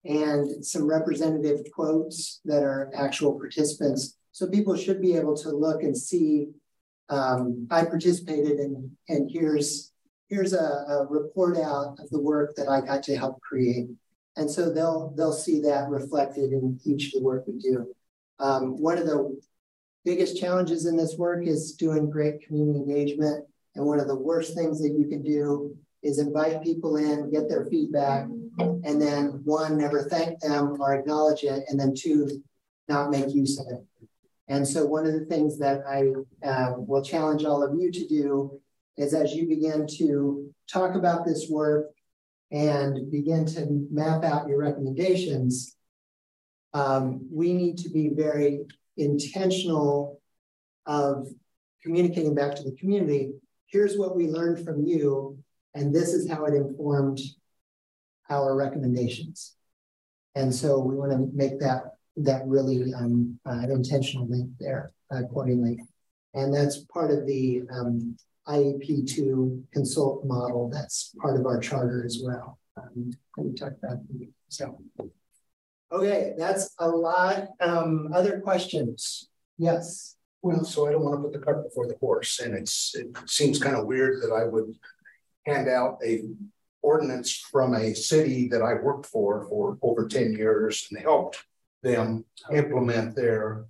and 0.07 0.65
some 0.65 0.87
representative 0.87 1.65
quotes 1.73 2.39
that 2.45 2.63
are 2.63 2.89
actual 2.95 3.37
participants. 3.37 4.15
So 4.31 4.47
people 4.47 4.75
should 4.75 5.01
be 5.01 5.15
able 5.15 5.35
to 5.37 5.49
look 5.49 5.83
and 5.83 5.97
see, 5.97 6.47
um, 7.09 7.67
I 7.69 7.83
participated 7.85 8.59
and, 8.59 8.91
and 9.09 9.29
here's, 9.29 9.91
here's 10.29 10.53
a, 10.53 10.57
a 10.57 11.07
report 11.09 11.57
out 11.57 11.97
of 11.99 12.09
the 12.09 12.21
work 12.21 12.55
that 12.55 12.69
I 12.69 12.81
got 12.81 13.03
to 13.03 13.17
help 13.17 13.41
create. 13.41 13.87
And 14.37 14.49
so 14.49 14.71
they'll, 14.71 15.13
they'll 15.17 15.33
see 15.33 15.61
that 15.61 15.89
reflected 15.89 16.53
in 16.53 16.79
each 16.85 17.07
of 17.07 17.19
the 17.19 17.25
work 17.25 17.45
we 17.47 17.59
do. 17.59 17.93
Um, 18.39 18.79
one 18.79 18.97
of 18.97 19.07
the 19.07 19.37
biggest 20.05 20.39
challenges 20.39 20.85
in 20.85 20.95
this 20.95 21.17
work 21.17 21.45
is 21.45 21.73
doing 21.73 22.09
great 22.09 22.45
community 22.45 22.79
engagement. 22.79 23.45
And 23.75 23.85
one 23.85 23.99
of 23.99 24.07
the 24.07 24.15
worst 24.15 24.55
things 24.55 24.79
that 24.81 24.95
you 24.97 25.07
can 25.07 25.21
do 25.21 25.75
is 26.01 26.19
invite 26.19 26.63
people 26.63 26.95
in, 26.95 27.31
get 27.31 27.49
their 27.49 27.65
feedback, 27.65 28.27
and 28.57 29.01
then 29.01 29.41
one, 29.43 29.77
never 29.77 30.03
thank 30.03 30.39
them 30.39 30.79
or 30.79 30.93
acknowledge 30.93 31.43
it, 31.43 31.63
and 31.67 31.79
then 31.79 31.93
two, 31.95 32.43
not 32.87 33.11
make 33.11 33.33
use 33.33 33.59
of 33.59 33.67
it. 33.67 33.83
And 34.47 34.67
so 34.67 34.85
one 34.85 35.05
of 35.05 35.13
the 35.13 35.25
things 35.25 35.59
that 35.59 35.81
I 35.87 36.13
uh, 36.47 36.73
will 36.77 37.03
challenge 37.03 37.43
all 37.43 37.63
of 37.63 37.79
you 37.79 37.91
to 37.91 38.07
do 38.07 38.59
is 38.95 39.13
as 39.13 39.33
you 39.33 39.47
begin 39.47 39.85
to 39.97 40.49
talk 40.71 40.95
about 40.95 41.25
this 41.25 41.47
work 41.49 41.87
and 42.51 43.11
begin 43.11 43.45
to 43.45 43.87
map 43.91 44.23
out 44.23 44.47
your 44.47 44.59
recommendations, 44.59 45.75
um, 46.73 47.27
we 47.31 47.53
need 47.53 47.77
to 47.79 47.89
be 47.89 48.09
very 48.09 48.61
intentional 48.95 50.21
of 50.85 51.27
communicating 51.83 52.33
back 52.33 52.55
to 52.55 52.63
the 52.63 52.75
community. 52.77 53.31
Here's 53.67 53.97
what 53.97 54.15
we 54.15 54.27
learned 54.27 54.63
from 54.63 54.85
you, 54.85 55.37
and 55.75 55.93
this 55.93 56.13
is 56.13 56.29
how 56.29 56.45
it 56.45 56.53
informed 56.53 57.19
our 58.29 58.55
recommendations. 58.55 59.55
And 60.35 60.53
so 60.53 60.79
we 60.79 60.95
want 60.95 61.11
to 61.11 61.29
make 61.33 61.59
that 61.59 61.93
that 62.17 62.47
really 62.47 62.93
um, 62.93 63.39
uh, 63.45 63.67
intentional 63.69 64.27
link 64.27 64.49
there 64.59 64.91
accordingly. 65.11 65.79
And 66.33 66.53
that's 66.53 66.79
part 66.85 67.11
of 67.11 67.25
the 67.25 67.63
um, 67.71 68.17
IAP2 68.47 69.63
consult 69.71 70.25
model. 70.25 70.69
That's 70.71 71.13
part 71.19 71.39
of 71.39 71.45
our 71.45 71.59
charter 71.59 72.03
as 72.05 72.21
well. 72.23 72.59
Um, 72.75 73.11
we 73.37 73.53
talked 73.53 73.83
about 73.83 73.97
so. 74.49 74.79
Okay, 75.91 76.33
that's 76.37 76.73
a 76.79 76.87
lot. 76.87 77.47
Um, 77.59 78.09
other 78.13 78.39
questions? 78.41 79.29
Yes. 79.57 80.15
Well, 80.41 80.63
so 80.63 80.87
I 80.87 80.91
don't 80.91 81.03
want 81.03 81.17
to 81.17 81.23
put 81.23 81.33
the 81.33 81.39
cart 81.39 81.63
before 81.63 81.87
the 81.87 81.97
horse, 81.99 82.39
and 82.39 82.55
it's 82.55 82.95
it 82.95 83.07
seems 83.25 83.61
kind 83.61 83.75
of 83.75 83.85
weird 83.85 84.21
that 84.21 84.33
I 84.33 84.45
would 84.45 84.75
hand 85.45 85.67
out 85.67 85.97
a 86.05 86.23
ordinance 86.81 87.35
from 87.51 87.73
a 87.73 87.93
city 87.93 88.47
that 88.49 88.61
I 88.61 88.75
worked 88.75 89.05
for 89.05 89.45
for 89.49 89.77
over 89.81 90.07
10 90.07 90.33
years 90.33 90.87
and 90.91 90.99
helped 90.99 91.43
them 91.83 92.25
implement 92.51 93.15
their 93.15 93.65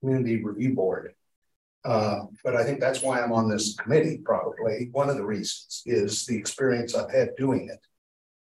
community 0.00 0.42
review 0.42 0.74
board. 0.74 1.14
Uh, 1.84 2.26
but 2.44 2.54
I 2.54 2.64
think 2.64 2.78
that's 2.78 3.02
why 3.02 3.20
I'm 3.20 3.32
on 3.32 3.48
this 3.48 3.74
committee, 3.74 4.20
probably. 4.24 4.88
One 4.92 5.10
of 5.10 5.16
the 5.16 5.26
reasons 5.26 5.82
is 5.84 6.26
the 6.26 6.36
experience 6.36 6.94
I've 6.94 7.10
had 7.10 7.34
doing 7.36 7.68
it 7.68 7.80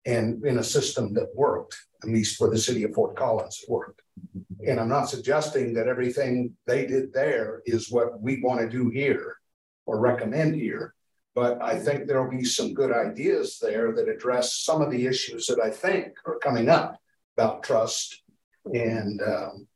and 0.06 0.44
in 0.44 0.58
a 0.58 0.64
system 0.64 1.14
that 1.14 1.34
worked, 1.34 1.76
at 2.02 2.10
least 2.10 2.36
for 2.36 2.50
the 2.50 2.58
city 2.58 2.82
of 2.82 2.92
Fort 2.94 3.16
Collins, 3.16 3.60
it 3.62 3.70
worked. 3.70 4.02
And 4.66 4.78
I'm 4.78 4.88
not 4.88 5.08
suggesting 5.08 5.74
that 5.74 5.88
everything 5.88 6.54
they 6.66 6.86
did 6.86 7.12
there 7.12 7.62
is 7.64 7.90
what 7.90 8.20
we 8.20 8.40
want 8.42 8.60
to 8.60 8.68
do 8.68 8.90
here 8.90 9.36
or 9.86 9.98
recommend 9.98 10.54
here. 10.54 10.93
But 11.34 11.60
I 11.60 11.76
think 11.76 12.06
there'll 12.06 12.30
be 12.30 12.44
some 12.44 12.74
good 12.74 12.92
ideas 12.92 13.58
there 13.60 13.92
that 13.92 14.08
address 14.08 14.58
some 14.58 14.80
of 14.80 14.90
the 14.90 15.06
issues 15.06 15.46
that 15.46 15.60
I 15.60 15.70
think 15.70 16.14
are 16.26 16.38
coming 16.38 16.68
up 16.68 17.00
about 17.36 17.64
trust 17.64 18.22
and 18.72 19.20
um, 19.20 19.66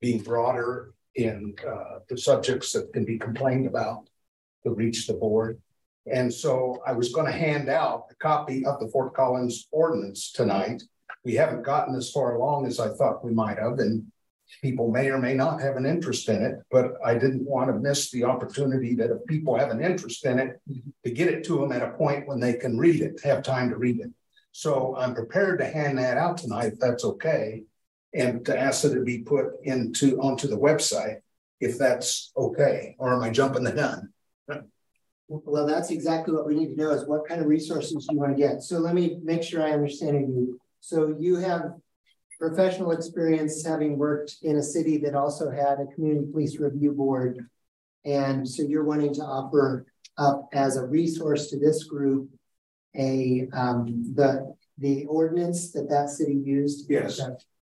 being 0.00 0.22
broader 0.22 0.94
in 1.14 1.54
uh, 1.66 2.00
the 2.08 2.18
subjects 2.18 2.72
that 2.72 2.92
can 2.92 3.04
be 3.04 3.18
complained 3.18 3.66
about 3.66 4.08
to 4.64 4.70
reach 4.72 5.06
the 5.06 5.14
board. 5.14 5.60
And 6.12 6.32
so 6.32 6.82
I 6.86 6.92
was 6.92 7.12
going 7.12 7.26
to 7.26 7.32
hand 7.32 7.68
out 7.68 8.06
a 8.10 8.14
copy 8.16 8.64
of 8.66 8.80
the 8.80 8.88
Fort 8.88 9.14
Collins 9.14 9.68
ordinance 9.70 10.32
tonight. 10.32 10.82
We 11.24 11.34
haven't 11.34 11.62
gotten 11.62 11.94
as 11.94 12.10
far 12.10 12.34
along 12.34 12.66
as 12.66 12.80
I 12.80 12.88
thought 12.94 13.24
we 13.24 13.32
might 13.32 13.58
have, 13.58 13.78
and 13.78 14.10
people 14.62 14.90
may 14.90 15.08
or 15.10 15.18
may 15.18 15.34
not 15.34 15.60
have 15.60 15.76
an 15.76 15.86
interest 15.86 16.28
in 16.28 16.42
it, 16.42 16.56
but 16.70 16.92
I 17.04 17.14
didn't 17.14 17.44
want 17.44 17.70
to 17.70 17.78
miss 17.78 18.10
the 18.10 18.24
opportunity 18.24 18.94
that 18.96 19.10
if 19.10 19.24
people 19.26 19.56
have 19.56 19.70
an 19.70 19.82
interest 19.82 20.24
in 20.26 20.38
it, 20.38 20.60
to 21.04 21.10
get 21.10 21.28
it 21.28 21.44
to 21.44 21.58
them 21.58 21.72
at 21.72 21.82
a 21.82 21.92
point 21.92 22.26
when 22.26 22.40
they 22.40 22.54
can 22.54 22.78
read 22.78 23.00
it, 23.00 23.20
have 23.22 23.42
time 23.42 23.70
to 23.70 23.76
read 23.76 24.00
it. 24.00 24.10
So 24.52 24.96
I'm 24.96 25.14
prepared 25.14 25.58
to 25.60 25.66
hand 25.66 25.98
that 25.98 26.16
out 26.16 26.38
tonight, 26.38 26.72
if 26.72 26.78
that's 26.78 27.04
okay, 27.04 27.64
and 28.12 28.44
to 28.46 28.58
ask 28.58 28.82
that 28.82 28.96
it 28.96 29.04
be 29.04 29.18
put 29.18 29.52
into 29.62 30.20
onto 30.20 30.48
the 30.48 30.58
website, 30.58 31.20
if 31.60 31.78
that's 31.78 32.32
okay, 32.36 32.96
or 32.98 33.14
am 33.14 33.22
I 33.22 33.30
jumping 33.30 33.64
the 33.64 33.72
gun? 33.72 34.12
Well, 35.28 35.64
that's 35.64 35.92
exactly 35.92 36.34
what 36.34 36.46
we 36.46 36.56
need 36.56 36.74
to 36.74 36.76
know 36.76 36.90
is 36.90 37.06
what 37.06 37.28
kind 37.28 37.40
of 37.40 37.46
resources 37.46 38.08
you 38.10 38.18
want 38.18 38.36
to 38.36 38.42
get. 38.42 38.62
So 38.62 38.80
let 38.80 38.96
me 38.96 39.18
make 39.22 39.44
sure 39.44 39.62
I 39.62 39.70
understand 39.70 40.34
you. 40.34 40.58
So 40.80 41.14
you 41.20 41.36
have 41.36 41.74
professional 42.40 42.92
experience 42.92 43.64
having 43.64 43.98
worked 43.98 44.36
in 44.42 44.56
a 44.56 44.62
city 44.62 44.96
that 44.96 45.14
also 45.14 45.50
had 45.50 45.78
a 45.78 45.86
community 45.94 46.26
police 46.32 46.58
review 46.58 46.92
board. 46.92 47.46
And 48.06 48.48
so 48.48 48.62
you're 48.62 48.84
wanting 48.84 49.12
to 49.14 49.22
offer 49.22 49.84
up 50.16 50.48
as 50.54 50.76
a 50.76 50.86
resource 50.86 51.50
to 51.50 51.58
this 51.58 51.84
group 51.84 52.30
a 52.96 53.46
um, 53.52 54.14
the 54.14 54.54
the 54.78 55.04
ordinance 55.06 55.70
that 55.72 55.88
that 55.90 56.08
city 56.08 56.40
used. 56.42 56.90
Yes. 56.90 57.20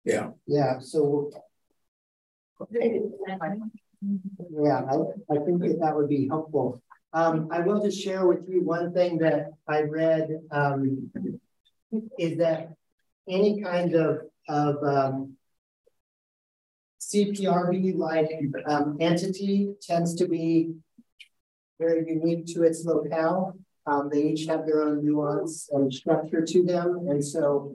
Yeah. 0.05 0.31
Yeah. 0.47 0.79
So. 0.79 1.31
Yeah, 2.71 4.83
I, 4.91 5.35
I 5.35 5.39
think 5.45 5.61
that 5.61 5.79
that 5.81 5.97
would 5.97 6.09
be 6.09 6.29
helpful. 6.29 6.81
Um, 7.13 7.49
I 7.51 7.61
will 7.61 7.83
just 7.83 8.01
share 8.01 8.27
with 8.27 8.49
you 8.49 8.63
one 8.63 8.95
thing 8.95 9.19
that 9.19 9.51
I 9.67 9.83
read 9.83 10.29
um, 10.51 11.11
is 12.19 12.39
that 12.39 12.73
any 13.29 13.63
kind 13.63 13.95
of 13.95 14.30
of 14.49 14.83
um, 14.83 15.37
CPRB 17.01 17.97
like 17.97 18.31
um, 18.67 18.97
entity 19.01 19.75
tends 19.83 20.15
to 20.17 20.29
be 20.29 20.75
very 21.79 22.09
unique 22.09 22.47
to 22.55 22.63
its 22.63 22.85
locale. 22.85 23.55
Um, 23.87 24.11
they 24.13 24.23
each 24.23 24.47
have 24.47 24.67
their 24.67 24.83
own 24.83 25.05
nuance 25.05 25.69
and 25.73 25.93
structure 25.93 26.45
to 26.45 26.63
them. 26.63 27.07
And 27.09 27.25
so 27.25 27.75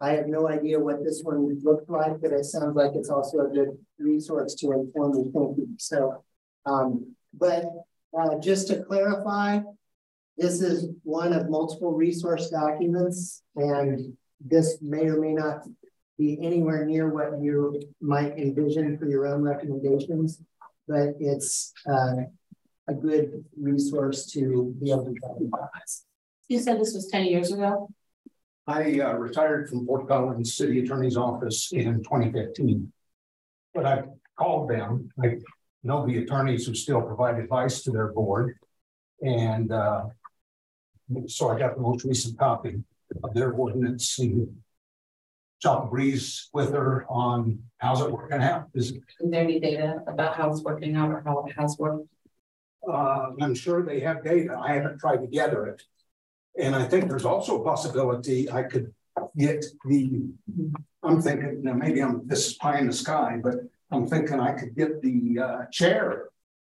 I 0.00 0.12
have 0.12 0.26
no 0.26 0.48
idea 0.48 0.80
what 0.80 1.04
this 1.04 1.22
one 1.22 1.60
looked 1.62 1.88
like, 1.88 2.20
but 2.20 2.32
it 2.32 2.44
sounds 2.44 2.74
like 2.74 2.92
it's 2.94 3.10
also 3.10 3.40
a 3.40 3.48
good 3.48 3.78
resource 3.98 4.54
to 4.56 4.72
inform 4.72 5.12
the 5.12 5.30
thinking. 5.32 5.76
So, 5.78 6.24
um, 6.66 7.14
but 7.32 7.66
uh, 8.18 8.38
just 8.38 8.68
to 8.68 8.82
clarify, 8.82 9.60
this 10.36 10.60
is 10.60 10.88
one 11.04 11.32
of 11.32 11.48
multiple 11.48 11.92
resource 11.92 12.50
documents, 12.50 13.42
and 13.54 14.16
this 14.40 14.78
may 14.82 15.06
or 15.06 15.20
may 15.20 15.32
not 15.32 15.66
be 16.18 16.38
anywhere 16.42 16.84
near 16.84 17.08
what 17.08 17.40
you 17.40 17.80
might 18.00 18.38
envision 18.38 18.96
for 18.98 19.06
your 19.06 19.26
own 19.26 19.42
recommendations, 19.42 20.40
but 20.86 21.14
it's 21.18 21.72
uh, 21.88 22.22
a 22.88 22.94
good 22.94 23.44
resource 23.60 24.26
to 24.26 24.74
be 24.80 24.90
able 24.90 25.06
to 25.06 25.14
talk 25.20 25.36
about. 25.40 25.70
You 26.48 26.58
said 26.58 26.78
this 26.78 26.94
was 26.94 27.08
10 27.08 27.24
years 27.24 27.52
ago? 27.52 27.88
I 28.66 29.00
uh, 29.00 29.14
retired 29.14 29.68
from 29.68 29.86
Fort 29.86 30.08
Collins 30.08 30.56
City 30.56 30.80
Attorney's 30.80 31.16
Office 31.16 31.72
in 31.72 32.02
2015. 32.02 32.92
But 33.74 33.86
I 33.86 34.02
called 34.38 34.70
them. 34.70 35.10
I 35.22 35.38
know 35.82 36.06
the 36.06 36.18
attorneys 36.18 36.66
who 36.66 36.74
still 36.74 37.02
provide 37.02 37.38
advice 37.38 37.82
to 37.82 37.90
their 37.90 38.12
board. 38.12 38.56
And 39.20 39.70
uh, 39.72 40.04
so 41.26 41.50
I 41.50 41.58
got 41.58 41.74
the 41.76 41.82
most 41.82 42.04
recent 42.04 42.38
copy 42.38 42.82
of 43.22 43.34
their 43.34 43.52
ordinance 43.52 44.18
and 44.18 44.48
shot 45.64 45.90
breeze 45.90 46.50
with 46.52 46.72
her 46.72 47.06
on 47.08 47.58
how's 47.78 48.00
it 48.02 48.10
working 48.10 48.42
out. 48.42 48.68
Is, 48.74 48.90
Is 48.92 49.00
there 49.20 49.42
any 49.42 49.58
data 49.58 50.02
about 50.06 50.36
how 50.36 50.50
it's 50.50 50.62
working 50.62 50.94
out 50.94 51.10
or 51.10 51.22
how 51.24 51.46
it 51.46 51.54
has 51.58 51.76
worked? 51.78 52.06
uh, 52.86 53.30
I'm 53.40 53.54
sure 53.54 53.82
they 53.82 54.00
have 54.00 54.22
data. 54.22 54.60
I 54.62 54.74
haven't 54.74 54.98
tried 54.98 55.22
to 55.22 55.26
gather 55.26 55.64
it. 55.66 55.82
And 56.60 56.76
I 56.76 56.84
think 56.84 57.08
there's 57.08 57.24
also 57.24 57.62
a 57.62 57.64
possibility 57.64 58.50
I 58.50 58.64
could 58.64 58.92
get 59.38 59.64
the, 59.86 60.28
I'm 61.02 61.22
thinking, 61.22 61.62
now 61.62 61.72
maybe 61.72 62.02
I'm, 62.02 62.26
this 62.26 62.48
is 62.48 62.52
pie 62.54 62.78
in 62.78 62.86
the 62.86 62.92
sky, 62.92 63.40
but 63.42 63.54
I'm 63.90 64.06
thinking 64.06 64.38
I 64.40 64.52
could 64.52 64.76
get 64.76 65.00
the 65.00 65.38
uh, 65.46 65.64
chair 65.72 66.28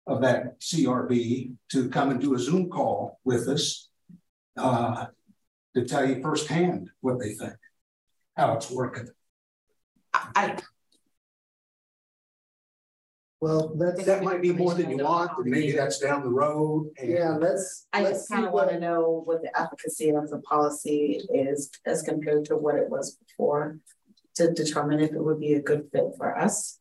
of 0.09 0.21
that 0.23 0.61
CRB 0.61 1.53
to 1.73 1.89
come 1.91 2.11
and 2.11 2.21
do 2.21 2.35
a 2.35 2.39
Zoom 2.41 2.69
call 2.69 3.21
with 3.25 3.47
us 3.47 3.89
uh, 4.57 5.07
to 5.77 5.85
tell 5.85 6.05
you 6.09 6.21
firsthand 6.21 6.91
what 7.03 7.21
they 7.21 7.35
think, 7.35 7.55
how 8.37 8.55
it's 8.55 8.71
working. 8.71 9.09
I, 10.13 10.57
Well, 13.41 13.73
that's 13.75 14.05
that 14.05 14.23
might 14.23 14.43
be 14.43 14.53
more 14.53 14.75
than 14.75 14.91
you 14.91 14.99
want, 14.99 15.31
and 15.39 15.51
maybe 15.51 15.73
that's 15.73 15.99
down 15.99 16.23
the 16.23 16.29
road. 16.29 16.91
And 16.99 17.11
yeah, 17.11 17.31
let's. 17.31 17.87
I 17.93 18.03
let's 18.03 18.19
just 18.19 18.31
kind 18.31 18.45
of 18.45 18.53
want 18.53 18.69
to 18.71 18.79
know 18.79 19.23
what 19.25 19.41
the 19.41 19.59
efficacy 19.59 20.11
of 20.11 20.29
the 20.29 20.41
policy 20.41 21.23
is 21.33 21.71
as 21.87 22.03
compared 22.03 22.45
to 22.47 22.57
what 22.57 22.75
it 22.75 22.91
was 22.91 23.17
before 23.17 23.79
to 24.35 24.53
determine 24.53 25.01
if 25.01 25.13
it 25.13 25.25
would 25.25 25.41
be 25.41 25.55
a 25.55 25.63
good 25.63 25.89
fit 25.91 26.05
for 26.19 26.39
us. 26.39 26.79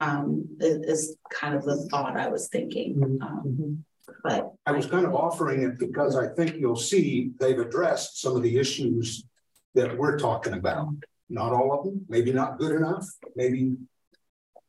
Um, 0.00 0.48
is 0.58 1.16
kind 1.30 1.54
of 1.54 1.62
the 1.62 1.76
thought 1.88 2.16
I 2.16 2.28
was 2.28 2.48
thinking. 2.48 2.96
Mm-hmm. 2.96 3.22
Um, 3.22 3.84
but 4.24 4.52
I 4.66 4.72
was 4.72 4.86
kind 4.86 5.06
of 5.06 5.14
offering 5.14 5.62
it 5.62 5.78
because 5.78 6.16
I 6.16 6.26
think 6.26 6.56
you'll 6.56 6.74
see 6.74 7.30
they've 7.38 7.58
addressed 7.58 8.20
some 8.20 8.34
of 8.34 8.42
the 8.42 8.58
issues 8.58 9.24
that 9.74 9.96
we're 9.96 10.18
talking 10.18 10.54
about. 10.54 10.88
Not 11.28 11.52
all 11.52 11.78
of 11.78 11.84
them, 11.84 12.04
maybe 12.08 12.32
not 12.32 12.58
good 12.58 12.76
enough, 12.76 13.06
maybe 13.36 13.76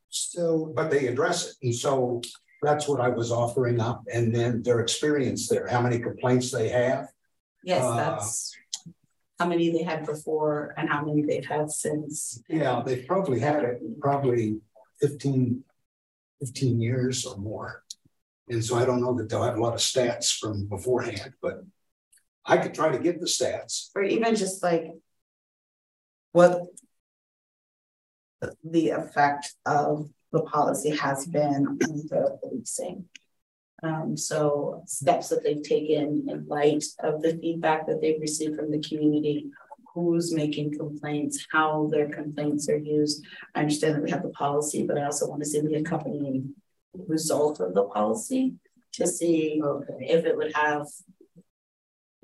so, 0.10 0.72
but 0.76 0.90
they 0.90 1.08
address 1.08 1.50
it. 1.50 1.56
And 1.62 1.76
so 1.76 2.22
that's 2.62 2.88
what 2.88 3.02
I 3.02 3.10
was 3.10 3.32
offering 3.32 3.82
up. 3.82 4.04
And 4.14 4.34
then 4.34 4.62
their 4.62 4.80
experience 4.80 5.50
there, 5.50 5.68
how 5.68 5.82
many 5.82 6.00
complaints 6.00 6.52
they 6.52 6.70
have. 6.70 7.10
Yes, 7.64 7.84
uh, 7.84 7.96
that's 7.96 8.56
how 9.40 9.48
many 9.48 9.72
they 9.72 9.84
had 9.84 10.06
before 10.06 10.74
and 10.78 10.90
how 10.90 11.04
many 11.04 11.24
they've 11.24 11.46
had 11.46 11.70
since. 11.70 12.42
Yeah, 12.48 12.82
they've 12.86 13.06
probably 13.06 13.40
had 13.40 13.64
it 13.64 13.82
probably 14.00 14.62
15, 15.02 15.64
15 16.40 16.82
years 16.82 17.26
or 17.26 17.38
more. 17.38 17.84
And 18.50 18.64
so 18.64 18.78
I 18.78 18.86
don't 18.86 19.02
know 19.02 19.14
that 19.16 19.30
they'll 19.30 19.44
have 19.44 19.58
a 19.58 19.62
lot 19.62 19.74
of 19.74 19.80
stats 19.80 20.38
from 20.38 20.68
beforehand, 20.68 21.34
but 21.42 21.64
I 22.46 22.58
could 22.58 22.74
try 22.74 22.92
to 22.92 23.00
get 23.00 23.20
the 23.20 23.26
stats. 23.26 23.90
Or 23.96 24.04
even 24.04 24.36
just 24.36 24.62
like 24.64 24.94
what 26.32 26.62
the 28.64 28.90
effect 28.90 29.54
of 29.66 30.10
the 30.32 30.42
policy 30.42 30.90
has 30.90 31.26
been 31.28 31.68
on 31.68 31.78
the 31.78 32.40
policing. 32.42 33.06
Um, 33.82 34.16
so 34.16 34.84
steps 34.86 35.30
that 35.30 35.44
they've 35.44 35.62
taken 35.62 36.26
in 36.28 36.46
light 36.48 36.84
of 37.00 37.22
the 37.22 37.38
feedback 37.38 37.86
that 37.88 38.02
they've 38.02 38.20
received 38.20 38.56
from 38.56 38.72
the 38.72 38.80
community, 38.80 39.52
who's 39.94 40.34
making 40.34 40.78
complaints, 40.78 41.46
how 41.52 41.90
their 41.92 42.10
complaints 42.10 42.68
are 42.70 42.78
used. 42.78 43.24
I 43.54 43.60
understand 43.60 43.96
that 43.96 44.04
we 44.04 44.12
have 44.12 44.24
the 44.24 44.30
policy, 44.30 44.88
but 44.88 44.98
I 44.98 45.06
also 45.06 45.28
want 45.28 45.44
to 45.44 45.50
see 45.50 45.62
the 45.62 45.76
accompanying 45.76 46.56
result 47.08 47.60
of 47.60 47.74
the 47.74 47.84
policy 47.84 48.54
to 48.94 49.06
see 49.06 49.62
okay. 49.64 49.94
if 50.00 50.26
it 50.26 50.38
would 50.38 50.54
have 50.56 50.88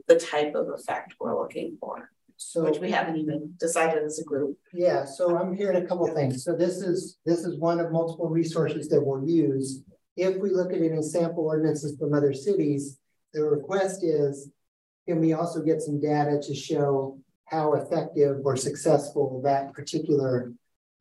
the 0.10 0.20
type 0.20 0.56
of 0.56 0.68
effect 0.70 1.16
we're 1.20 1.40
looking 1.40 1.78
for. 1.80 2.12
So 2.36 2.64
which 2.64 2.80
we 2.80 2.90
haven't 2.90 3.18
even 3.18 3.54
decided 3.60 4.04
as 4.04 4.20
a 4.20 4.24
group. 4.24 4.58
Yeah, 4.74 5.06
so 5.06 5.38
I'm 5.38 5.56
hearing 5.56 5.84
a 5.84 5.88
couple 5.88 6.08
things. 6.08 6.44
So 6.44 6.56
this 6.56 6.78
is 6.78 7.18
this 7.26 7.40
is 7.40 7.60
one 7.60 7.80
of 7.80 7.92
multiple 7.92 8.30
resources 8.30 8.88
that 8.90 9.02
we'll 9.02 9.28
use. 9.28 9.84
If 10.16 10.38
we 10.38 10.50
look 10.50 10.72
at 10.74 10.82
any 10.82 11.02
sample 11.02 11.46
ordinances 11.46 11.98
from 11.98 12.14
other 12.14 12.34
cities, 12.34 12.98
the 13.34 13.44
request 13.44 14.04
is, 14.04 14.50
can 15.08 15.20
we 15.20 15.34
also 15.34 15.62
get 15.62 15.82
some 15.82 16.00
data 16.00 16.40
to 16.42 16.56
show 16.56 17.20
how 17.46 17.74
effective 17.74 18.38
or 18.44 18.56
successful 18.56 19.42
that 19.44 19.74
particular 19.74 20.54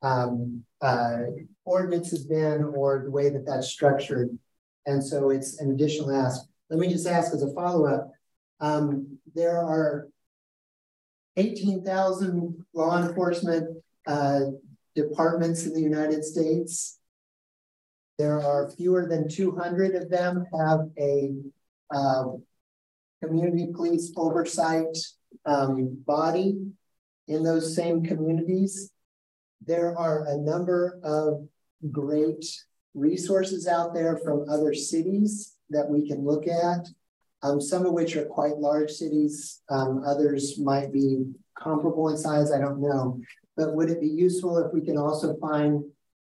um, 0.02 0.64
uh, 0.80 1.18
ordinance 1.64 2.10
has 2.10 2.24
been 2.24 2.64
or 2.64 3.02
the 3.04 3.10
way 3.10 3.28
that 3.28 3.46
that's 3.46 3.68
structured. 3.68 4.36
And 4.86 5.04
so 5.04 5.30
it's 5.30 5.60
an 5.60 5.70
additional 5.70 6.10
ask. 6.12 6.42
Let 6.70 6.80
me 6.80 6.88
just 6.88 7.06
ask 7.06 7.32
as 7.32 7.42
a 7.42 7.52
follow-up. 7.52 8.10
Um, 8.60 9.18
there 9.34 9.58
are 9.58 10.08
18,000 11.36 12.64
law 12.74 12.98
enforcement 12.98 13.82
uh, 14.06 14.40
departments 14.94 15.66
in 15.66 15.72
the 15.72 15.80
United 15.80 16.24
States. 16.24 16.98
There 18.18 18.40
are 18.40 18.70
fewer 18.70 19.06
than 19.06 19.28
200 19.28 19.94
of 19.94 20.10
them 20.10 20.44
have 20.58 20.90
a 20.98 21.34
uh, 21.94 22.24
community 23.22 23.68
police 23.72 24.12
oversight 24.16 24.96
um, 25.46 26.02
body 26.04 26.58
in 27.28 27.44
those 27.44 27.76
same 27.76 28.02
communities. 28.02 28.90
There 29.64 29.96
are 29.96 30.26
a 30.26 30.36
number 30.36 30.98
of 31.04 31.46
great 31.92 32.44
resources 32.94 33.68
out 33.68 33.94
there 33.94 34.16
from 34.16 34.48
other 34.48 34.74
cities 34.74 35.54
that 35.70 35.88
we 35.88 36.08
can 36.08 36.24
look 36.24 36.48
at 36.48 36.88
um, 37.42 37.60
some 37.60 37.86
of 37.86 37.92
which 37.92 38.16
are 38.16 38.24
quite 38.24 38.58
large 38.58 38.90
cities. 38.90 39.60
Um, 39.70 40.02
others 40.06 40.58
might 40.58 40.92
be 40.92 41.24
comparable 41.56 42.08
in 42.08 42.16
size, 42.16 42.52
I 42.52 42.58
don't 42.58 42.80
know. 42.80 43.20
But 43.56 43.74
would 43.74 43.90
it 43.90 44.00
be 44.00 44.08
useful 44.08 44.58
if 44.58 44.72
we 44.72 44.80
can 44.80 44.96
also 44.96 45.36
find 45.36 45.84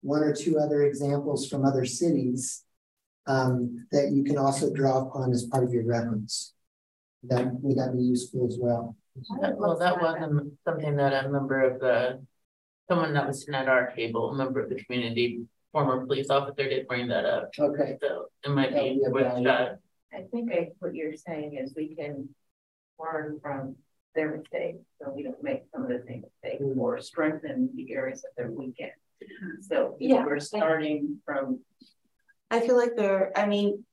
one 0.01 0.23
or 0.23 0.35
two 0.35 0.59
other 0.59 0.83
examples 0.83 1.49
from 1.49 1.65
other 1.65 1.85
cities 1.85 2.65
um, 3.27 3.87
that 3.93 4.11
you 4.11 4.25
can 4.25 4.37
also 4.37 4.73
draw 4.73 5.07
upon 5.07 5.33
as 5.33 5.45
part 5.45 5.65
of 5.65 5.73
your 5.73 5.85
reference? 5.85 6.55
That 7.25 7.53
would 7.61 7.79
that 7.79 7.97
be 7.97 8.03
useful 8.03 8.47
as 8.47 8.59
well? 8.61 8.97
Well, 9.15 9.79
that 9.79 10.01
wasn't 10.01 10.55
something 10.65 10.97
that 10.97 11.25
a 11.25 11.29
member 11.29 11.63
of 11.63 11.81
the 11.81 12.21
someone 12.89 13.15
that 13.15 13.27
was 13.27 13.41
sitting 13.41 13.55
at 13.55 13.69
our 13.69 13.93
table, 13.95 14.31
a 14.31 14.35
member 14.35 14.61
of 14.61 14.69
the 14.69 14.83
community, 14.83 15.47
former 15.71 16.05
police 16.05 16.31
officer, 16.31 16.69
did 16.69 16.89
bring 16.89 17.09
that 17.09 17.25
up. 17.25 17.51
Okay. 17.59 17.97
So 18.01 18.27
it 18.45 18.51
might 18.51 18.75
be, 18.75 19.01
be 19.05 19.11
worth 19.11 19.33
I 20.15 20.23
think 20.31 20.53
I, 20.53 20.71
what 20.79 20.95
you're 20.95 21.17
saying 21.17 21.57
is 21.57 21.75
we 21.77 21.95
can 21.95 22.29
learn 22.99 23.39
from 23.43 23.77
their 24.15 24.37
mistakes, 24.37 24.85
so 25.01 25.11
we 25.11 25.23
don't 25.23 25.43
make 25.43 25.63
some 25.73 25.83
of 25.83 25.89
the 25.89 26.03
same 26.07 26.23
mistakes 26.23 26.63
mm-hmm. 26.63 26.79
or 26.79 27.01
strengthen 27.01 27.71
the 27.75 27.93
areas 27.93 28.23
that 28.23 28.31
they're 28.37 28.51
weak 28.51 28.77
in. 28.79 28.91
So 29.63 29.97
yeah, 30.01 30.25
we're 30.25 30.41
starting 30.41 31.19
from. 31.25 31.61
I 32.51 32.61
feel 32.61 32.77
like 32.77 32.97
there. 32.97 33.33
I 33.37 33.47
mean, 33.47 33.85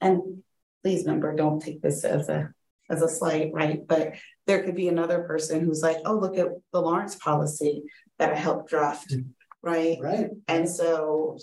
and 0.00 0.42
please 0.82 1.04
remember, 1.04 1.34
don't 1.34 1.60
take 1.60 1.80
this 1.80 2.04
as 2.04 2.28
a 2.28 2.52
as 2.90 3.02
a 3.02 3.08
slight, 3.08 3.52
right? 3.52 3.86
But 3.86 4.14
there 4.46 4.62
could 4.64 4.74
be 4.74 4.88
another 4.88 5.22
person 5.22 5.64
who's 5.64 5.82
like, 5.82 5.98
oh, 6.04 6.16
look 6.16 6.36
at 6.36 6.48
the 6.72 6.82
Lawrence 6.82 7.14
policy 7.14 7.84
that 8.18 8.32
I 8.32 8.36
helped 8.36 8.68
draft. 8.68 9.10
Mm-hmm 9.10 9.30
right? 9.62 9.98
Right. 10.00 10.30
And 10.48 10.68
so 10.68 11.38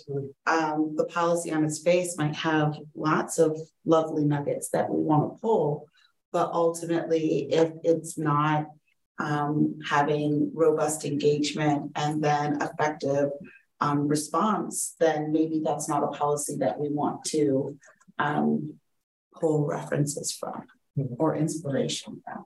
um, 0.45 0.94
the 0.95 1.06
policy 1.06 1.52
on 1.52 1.64
its 1.64 1.80
face 1.80 2.18
might 2.18 2.35
have 2.35 2.76
lots 2.95 3.38
of 3.38 3.60
lovely 3.85 4.26
nuggets 4.26 4.69
that 4.69 4.89
we 4.89 5.02
want 5.02 5.35
to 5.35 5.39
pull, 5.39 5.88
but 6.31 6.52
ultimately, 6.52 7.48
if 7.52 7.72
it's 7.84 8.18
not 8.18 8.68
um, 9.19 9.80
having 9.88 10.52
robust 10.53 11.06
engagement 11.06 11.91
and 11.95 12.23
then 12.23 12.61
effective 12.61 13.30
um, 13.80 14.07
response, 14.07 14.95
then 14.99 15.31
maybe 15.31 15.61
that's 15.64 15.88
not 15.88 16.03
a 16.03 16.07
policy 16.07 16.57
that 16.57 16.80
we 16.80 16.89
want 16.89 17.23
to 17.26 17.77
um, 18.19 18.73
pull 19.34 19.65
references 19.65 20.31
from 20.31 20.64
mm-hmm. 20.98 21.14
or 21.19 21.35
inspiration 21.35 22.22
from. 22.26 22.45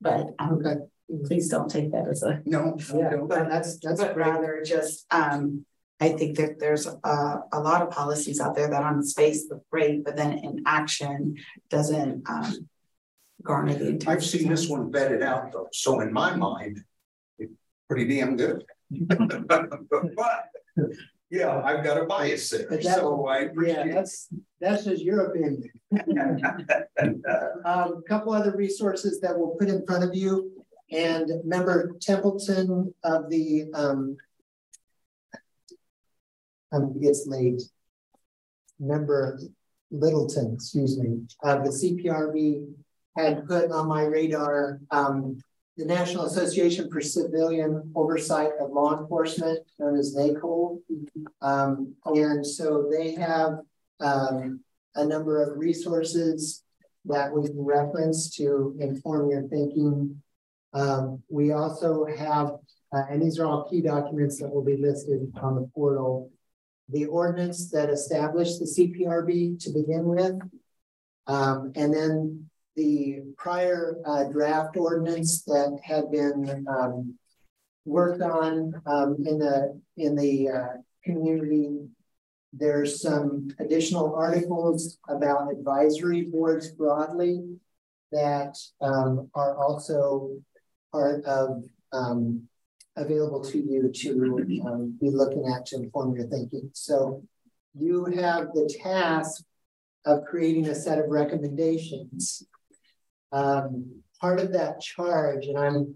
But 0.00 0.34
um, 0.38 0.54
okay. 0.54 0.80
Please 1.26 1.48
don't 1.48 1.70
take 1.70 1.90
that 1.92 2.08
as 2.08 2.22
a. 2.22 2.40
No, 2.44 2.76
Yeah, 2.94 3.16
but 3.26 3.48
that's, 3.48 3.78
that's 3.78 4.00
But 4.00 4.16
rather 4.16 4.62
just, 4.64 5.06
um, 5.12 5.64
I 6.00 6.10
think 6.10 6.36
that 6.38 6.58
there's 6.58 6.86
a, 6.86 7.40
a 7.52 7.60
lot 7.60 7.82
of 7.82 7.90
policies 7.90 8.40
out 8.40 8.54
there 8.54 8.68
that 8.70 8.82
on 8.82 9.00
its 9.00 9.12
face 9.12 9.46
look 9.50 9.62
great, 9.70 10.04
but 10.04 10.16
then 10.16 10.32
in 10.38 10.62
action 10.66 11.36
doesn't, 11.68 12.28
um. 12.28 12.68
Garner 13.42 13.72
the 13.72 13.86
attention. 13.86 14.08
I've 14.08 14.22
seen 14.24 14.48
this 14.50 14.68
one 14.68 14.92
vetted 14.92 15.22
out 15.22 15.50
though, 15.52 15.68
so 15.72 16.00
in 16.00 16.12
my 16.12 16.36
mind, 16.36 16.84
it's 17.38 17.52
pretty 17.88 18.06
damn 18.16 18.36
good. 18.36 18.64
But, 19.08 20.50
yeah, 21.30 21.62
I've 21.62 21.82
got 21.84 21.96
a 22.02 22.04
bias 22.06 22.50
there, 22.50 22.66
But 22.68 22.82
that- 22.82 22.96
so 22.96 23.26
I 23.28 23.48
Yeah, 23.62 23.86
that's, 23.86 24.28
that's 24.60 24.84
just 24.84 25.02
your 25.02 25.26
opinion. 25.26 25.70
Um, 27.02 27.22
a 27.64 28.02
couple 28.08 28.32
other 28.34 28.54
resources 28.56 29.20
that 29.20 29.38
we'll 29.38 29.56
put 29.58 29.68
in 29.68 29.86
front 29.86 30.04
of 30.04 30.14
you. 30.14 30.59
And 30.90 31.30
member 31.44 31.92
Templeton 32.00 32.94
of 33.04 33.30
the, 33.30 33.70
um. 33.74 34.16
Um, 36.72 36.94
it's 37.00 37.26
late. 37.26 37.62
Member 38.78 39.40
Littleton, 39.90 40.54
excuse 40.54 40.98
me, 40.98 41.22
of 41.42 41.64
the 41.64 41.70
CPRB 41.70 42.72
had 43.16 43.46
put 43.46 43.70
on 43.72 43.88
my 43.88 44.04
radar, 44.04 44.80
um, 44.90 45.42
the 45.76 45.84
National 45.84 46.26
Association 46.26 46.88
for 46.90 47.00
Civilian 47.00 47.90
Oversight 47.94 48.52
of 48.60 48.70
Law 48.70 49.00
Enforcement, 49.00 49.60
known 49.78 49.98
as 49.98 50.14
NACOLE. 50.14 50.80
Um, 51.42 51.94
and 52.06 52.46
so 52.46 52.88
they 52.90 53.14
have, 53.14 53.60
um, 53.98 54.60
a 54.94 55.04
number 55.04 55.42
of 55.42 55.58
resources 55.58 56.62
that 57.04 57.32
we 57.32 57.46
can 57.48 57.64
reference 57.64 58.34
to 58.36 58.76
inform 58.78 59.30
your 59.30 59.42
thinking. 59.42 60.22
Um, 60.72 61.22
we 61.28 61.52
also 61.52 62.06
have, 62.06 62.52
uh, 62.92 63.02
and 63.10 63.22
these 63.22 63.38
are 63.38 63.46
all 63.46 63.68
key 63.68 63.80
documents 63.80 64.38
that 64.40 64.52
will 64.52 64.64
be 64.64 64.76
listed 64.76 65.32
on 65.40 65.56
the 65.56 65.68
portal. 65.74 66.30
The 66.88 67.06
ordinance 67.06 67.70
that 67.70 67.90
established 67.90 68.58
the 68.58 68.66
CPRB 68.66 69.62
to 69.64 69.70
begin 69.70 70.04
with. 70.04 70.40
Um, 71.26 71.72
and 71.76 71.94
then 71.94 72.50
the 72.76 73.20
prior 73.36 73.96
uh, 74.04 74.24
draft 74.24 74.76
ordinance 74.76 75.42
that 75.42 75.78
had 75.84 76.10
been 76.10 76.66
um, 76.68 77.14
worked 77.84 78.22
on 78.22 78.80
um, 78.86 79.16
in 79.24 79.38
the 79.38 79.80
in 79.96 80.16
the 80.16 80.48
uh, 80.48 80.68
community 81.04 81.88
there's 82.52 83.00
some 83.00 83.48
additional 83.58 84.14
articles 84.14 84.98
about 85.08 85.52
advisory 85.52 86.22
boards 86.22 86.70
broadly 86.72 87.56
that 88.12 88.56
um, 88.80 89.30
are 89.34 89.56
also 89.56 90.30
part 90.92 91.24
of 91.24 91.62
um, 91.92 92.48
available 92.96 93.42
to 93.44 93.58
you 93.58 93.90
to 93.92 94.62
um, 94.66 94.96
be 95.00 95.10
looking 95.10 95.46
at 95.46 95.66
to 95.66 95.76
inform 95.76 96.16
your 96.16 96.26
thinking. 96.26 96.70
So 96.74 97.22
you 97.74 98.04
have 98.06 98.48
the 98.52 98.72
task 98.82 99.42
of 100.04 100.24
creating 100.24 100.68
a 100.68 100.74
set 100.74 100.98
of 100.98 101.08
recommendations. 101.08 102.42
Um, 103.32 104.02
part 104.20 104.40
of 104.40 104.52
that 104.52 104.80
charge, 104.80 105.46
and 105.46 105.58
I'm 105.58 105.94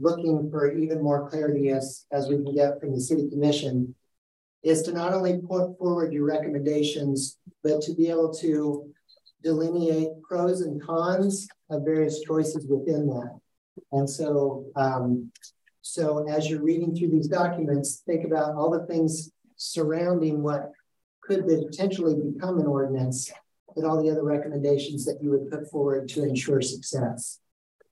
looking 0.00 0.50
for 0.50 0.72
even 0.72 1.02
more 1.02 1.28
clarity 1.28 1.70
as, 1.70 2.06
as 2.12 2.28
we 2.28 2.36
can 2.36 2.54
get 2.54 2.80
from 2.80 2.92
the 2.92 3.00
city 3.00 3.28
commission, 3.30 3.94
is 4.62 4.82
to 4.82 4.92
not 4.92 5.14
only 5.14 5.38
put 5.38 5.78
forward 5.78 6.12
your 6.12 6.26
recommendations, 6.26 7.38
but 7.64 7.80
to 7.82 7.94
be 7.94 8.08
able 8.08 8.32
to 8.34 8.92
delineate 9.42 10.08
pros 10.22 10.60
and 10.60 10.82
cons 10.82 11.48
of 11.70 11.82
various 11.82 12.20
choices 12.20 12.66
within 12.68 13.06
that. 13.06 13.39
And 13.92 14.08
so, 14.08 14.66
um, 14.76 15.30
so 15.82 16.28
as 16.28 16.48
you're 16.48 16.62
reading 16.62 16.94
through 16.94 17.10
these 17.10 17.28
documents, 17.28 18.02
think 18.06 18.24
about 18.24 18.54
all 18.54 18.70
the 18.70 18.86
things 18.86 19.30
surrounding 19.56 20.42
what 20.42 20.70
could 21.22 21.46
potentially 21.46 22.14
become 22.14 22.58
an 22.58 22.66
ordinance, 22.66 23.30
but 23.74 23.84
all 23.84 24.02
the 24.02 24.10
other 24.10 24.24
recommendations 24.24 25.04
that 25.04 25.18
you 25.22 25.30
would 25.30 25.50
put 25.50 25.70
forward 25.70 26.08
to 26.08 26.24
ensure 26.24 26.60
success. 26.60 27.38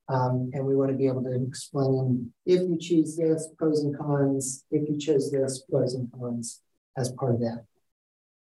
Um, 0.08 0.50
and 0.54 0.64
we 0.64 0.74
want 0.74 0.90
to 0.90 0.96
be 0.96 1.06
able 1.06 1.22
to 1.24 1.44
explain 1.46 2.32
if 2.46 2.62
you 2.62 2.78
choose 2.80 3.16
this, 3.16 3.48
pros 3.58 3.84
and 3.84 3.96
cons, 3.96 4.64
if 4.70 4.88
you 4.88 4.98
chose 4.98 5.30
this, 5.30 5.62
pros 5.70 5.94
and 5.94 6.10
cons 6.12 6.62
as 6.96 7.12
part 7.12 7.34
of 7.34 7.40
that. 7.40 7.64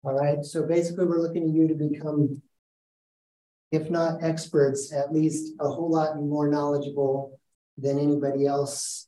All 0.03 0.13
right, 0.13 0.43
so 0.43 0.63
basically 0.63 1.05
we're 1.05 1.21
looking 1.21 1.43
at 1.43 1.55
you 1.55 1.69
to 1.69 1.75
become, 1.75 2.41
if 3.73 3.89
not 3.89 4.23
experts, 4.23 4.93
at 4.93 5.11
least 5.11 5.55
a 5.59 5.67
whole 5.67 5.89
lot 5.89 6.15
more 6.15 6.47
knowledgeable 6.47 7.39
than 7.75 7.97
anybody 7.97 8.45
else 8.45 9.07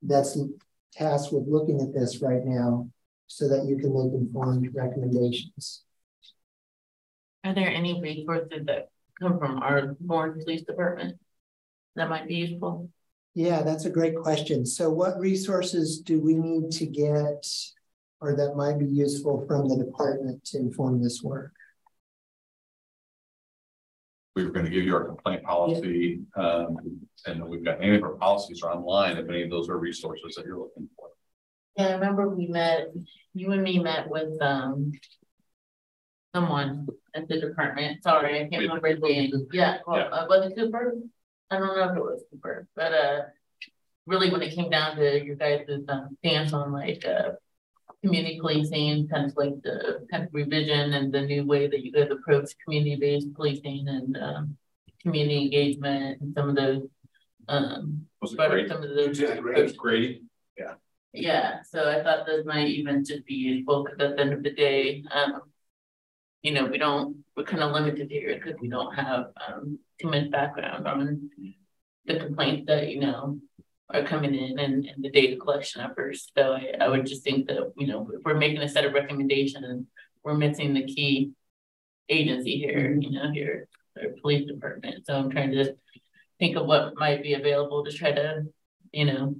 that's 0.00 0.38
tasked 0.94 1.34
with 1.34 1.46
looking 1.46 1.78
at 1.82 1.92
this 1.92 2.22
right 2.22 2.46
now 2.46 2.88
so 3.26 3.46
that 3.46 3.66
you 3.66 3.76
can 3.76 3.92
make 3.92 4.14
informed 4.14 4.70
recommendations. 4.74 5.82
Are 7.44 7.54
there 7.54 7.68
any 7.68 8.00
resources 8.00 8.64
that 8.64 8.88
come 9.20 9.38
from 9.38 9.62
our 9.62 9.94
Lawrence 10.02 10.44
Police 10.44 10.62
Department 10.62 11.18
that 11.94 12.08
might 12.08 12.26
be 12.26 12.36
useful? 12.36 12.88
Yeah, 13.34 13.60
that's 13.60 13.84
a 13.84 13.90
great 13.90 14.16
question. 14.16 14.64
So 14.64 14.88
what 14.88 15.20
resources 15.20 16.00
do 16.00 16.22
we 16.22 16.32
need 16.32 16.70
to 16.72 16.86
get 16.86 17.46
or 18.22 18.34
that 18.34 18.56
might 18.56 18.78
be 18.78 18.86
useful 18.86 19.44
from 19.46 19.68
the 19.68 19.76
department 19.76 20.42
to 20.46 20.56
inform 20.56 21.02
this 21.02 21.22
work? 21.22 21.52
We 24.38 24.44
were 24.44 24.52
gonna 24.52 24.70
give 24.70 24.84
you 24.84 24.94
our 24.94 25.02
complaint 25.04 25.42
policy, 25.42 26.20
um, 26.36 26.76
and 27.26 27.44
we've 27.44 27.64
got 27.64 27.82
any 27.82 27.96
of 27.96 28.04
our 28.04 28.14
policies 28.14 28.62
are 28.62 28.72
online, 28.72 29.16
if 29.16 29.28
any 29.28 29.42
of 29.42 29.50
those 29.50 29.68
are 29.68 29.76
resources 29.76 30.36
that 30.36 30.46
you're 30.46 30.58
looking 30.58 30.88
for. 30.96 31.08
Yeah, 31.76 31.88
I 31.88 31.92
remember 31.94 32.28
we 32.28 32.46
met, 32.46 32.86
you 33.34 33.50
and 33.50 33.64
me 33.64 33.80
met 33.80 34.08
with, 34.08 34.40
um. 34.40 34.92
Someone 36.32 36.86
at 37.14 37.26
the 37.26 37.40
department, 37.40 38.04
sorry, 38.04 38.38
I 38.40 38.48
can't 38.48 38.62
remember 38.62 38.86
his 38.86 39.00
name, 39.00 39.48
yeah, 39.52 39.78
well, 39.84 39.96
Yeah. 39.96 40.04
uh, 40.04 40.26
was 40.28 40.52
it 40.52 40.54
Cooper? 40.54 40.94
I 41.50 41.58
don't 41.58 41.76
know 41.76 41.90
if 41.90 41.96
it 41.96 42.00
was 42.00 42.22
Cooper, 42.30 42.68
but, 42.76 42.92
uh. 42.94 43.22
Really, 44.06 44.30
when 44.30 44.42
it 44.42 44.54
came 44.54 44.70
down 44.70 44.96
to 44.98 45.24
your 45.24 45.34
guys' 45.34 45.66
um, 45.88 46.16
stance 46.20 46.52
on 46.52 46.70
like, 46.72 47.04
uh. 47.04 47.32
Community 48.04 48.38
policing, 48.40 49.08
kind 49.08 49.26
of 49.30 49.36
like 49.36 49.60
the 49.62 50.06
kind 50.10 50.24
of 50.24 50.28
revision 50.32 50.92
and 50.92 51.12
the 51.12 51.22
new 51.22 51.44
way 51.44 51.66
that 51.66 51.84
you 51.84 51.92
guys 51.92 52.08
approach 52.10 52.52
community-based 52.64 53.34
policing 53.34 53.86
and, 53.88 54.16
um. 54.16 54.56
Community 55.02 55.42
engagement 55.44 56.20
and 56.20 56.34
some 56.34 56.48
of 56.48 56.56
those, 56.56 56.82
um. 57.48 58.06
Was 58.20 58.32
it 58.32 58.36
but 58.36 58.50
great? 58.50 58.68
Some 58.68 58.82
of 58.82 58.88
those. 58.88 59.18
It 59.20 59.42
was 59.42 59.72
Grady, 59.72 60.22
yeah. 60.58 60.74
Yeah, 61.12 61.62
so 61.62 61.88
I 61.88 62.02
thought 62.02 62.26
those 62.26 62.44
might 62.44 62.68
even 62.68 63.04
just 63.04 63.24
be 63.24 63.34
useful, 63.34 63.84
because 63.84 64.00
at 64.00 64.16
the 64.16 64.22
end 64.22 64.32
of 64.32 64.42
the 64.42 64.52
day, 64.52 65.04
um. 65.10 65.42
You 66.42 66.52
know, 66.52 66.66
we 66.66 66.78
don't, 66.78 67.24
we're 67.36 67.42
kind 67.42 67.64
of 67.64 67.72
limited 67.72 68.10
here 68.10 68.32
because 68.34 68.60
we 68.60 68.68
don't 68.68 68.94
have 68.94 69.26
um 69.48 69.78
too 70.00 70.08
much 70.08 70.30
background 70.30 70.86
on. 70.86 71.30
The 72.06 72.20
complaints 72.20 72.64
that, 72.68 72.88
you 72.88 73.00
know, 73.00 73.38
are 73.92 74.02
coming 74.02 74.34
in 74.34 74.58
and 74.58 74.86
and 74.86 75.04
the 75.04 75.10
data 75.10 75.36
collection 75.36 75.80
efforts, 75.80 76.30
so 76.36 76.52
I 76.52 76.74
I 76.80 76.88
would 76.88 77.06
just 77.06 77.24
think 77.24 77.48
that, 77.48 77.72
you 77.76 77.86
know, 77.86 78.10
if 78.12 78.22
we're 78.24 78.34
making 78.34 78.62
a 78.62 78.68
set 78.68 78.84
of 78.84 78.92
recommendations. 78.92 79.86
We're 80.24 80.34
missing 80.34 80.74
the 80.74 80.84
key 80.84 81.30
agency 82.08 82.58
here, 82.58 82.98
you 83.00 83.12
know, 83.12 83.30
here, 83.32 83.68
our 83.96 84.10
police 84.20 84.46
department, 84.46 85.06
so 85.06 85.16
I'm 85.16 85.30
trying 85.30 85.52
to. 85.52 85.74
Think 86.40 86.56
of 86.56 86.66
what 86.66 86.94
might 86.96 87.20
be 87.20 87.34
available 87.34 87.84
to 87.84 87.90
try 87.90 88.12
to, 88.12 88.44
you 88.92 89.06
know, 89.06 89.34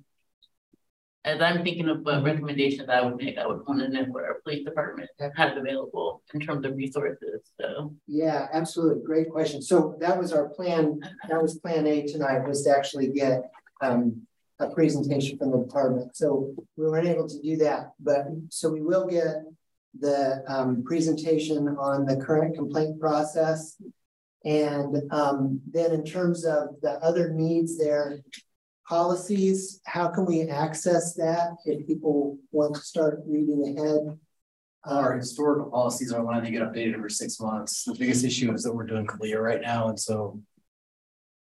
as 1.25 1.41
I'm 1.41 1.62
thinking 1.62 1.89
of 1.89 2.01
what 2.01 2.25
recommendations 2.25 2.89
I 2.89 3.03
would 3.03 3.15
make, 3.16 3.39
I 3.39 3.47
would 3.47 3.65
want 3.69 3.79
to 3.79 3.89
know 3.89 4.03
what 4.07 4.25
our 4.25 4.41
police 4.43 4.65
department 4.65 5.09
has 5.20 5.57
available 5.57 6.23
in 6.35 6.41
terms 6.41 6.66
of 6.66 6.75
resources, 6.75 7.53
so. 7.61 7.95
Yeah, 8.09 8.49
absolutely. 8.53 9.05
Great 9.05 9.31
question. 9.31 9.62
So 9.62 9.97
that 10.01 10.19
was 10.19 10.33
our 10.33 10.49
plan. 10.49 10.99
That 11.29 11.41
was 11.41 11.61
plan 11.61 11.87
A 11.87 12.05
tonight 12.05 12.49
was 12.49 12.65
to 12.65 12.77
actually 12.77 13.12
get 13.12 13.43
um, 13.81 14.27
a 14.61 14.69
presentation 14.71 15.39
from 15.39 15.53
the 15.53 15.59
department. 15.59 16.17
So 16.17 16.55
we 16.77 16.87
weren't 16.87 17.09
able 17.09 17.29
to 17.29 17.41
do 17.41 17.57
that, 17.59 17.93
but 18.01 18.27
so 18.49 18.71
we 18.71 18.83
will 18.83 19.07
get 19.07 19.45
the 19.99 20.43
um, 20.47 20.83
presentation 20.85 21.69
on 21.79 22.05
the 22.05 22.17
current 22.17 22.57
complaint 22.57 23.01
process. 23.01 23.81
And 24.45 25.03
um, 25.13 25.61
then 25.71 25.93
in 25.93 26.05
terms 26.05 26.45
of 26.45 26.81
the 26.83 26.93
other 27.03 27.33
needs 27.33 27.79
there, 27.79 28.21
policies, 28.89 29.81
how 29.85 30.09
can 30.09 30.25
we 30.25 30.43
access 30.49 31.15
that 31.15 31.51
if 31.67 31.87
people 31.87 32.39
want 32.51 32.75
to 32.75 32.81
start 32.81 33.21
reading 33.27 33.77
ahead? 33.77 34.19
Our 34.85 35.17
historical 35.17 35.71
policies 35.71 36.13
are 36.13 36.25
when 36.25 36.43
they 36.43 36.51
get 36.51 36.63
updated 36.63 36.95
every 36.95 37.11
six 37.11 37.39
months. 37.41 37.85
The 37.85 37.95
biggest 37.95 38.25
issue 38.25 38.53
is 38.55 38.63
that 38.63 38.73
we're 38.73 38.87
doing 38.87 39.07
CALEA 39.07 39.43
right 39.43 39.61
now, 39.61 39.89
and 39.89 39.99
so. 39.99 40.41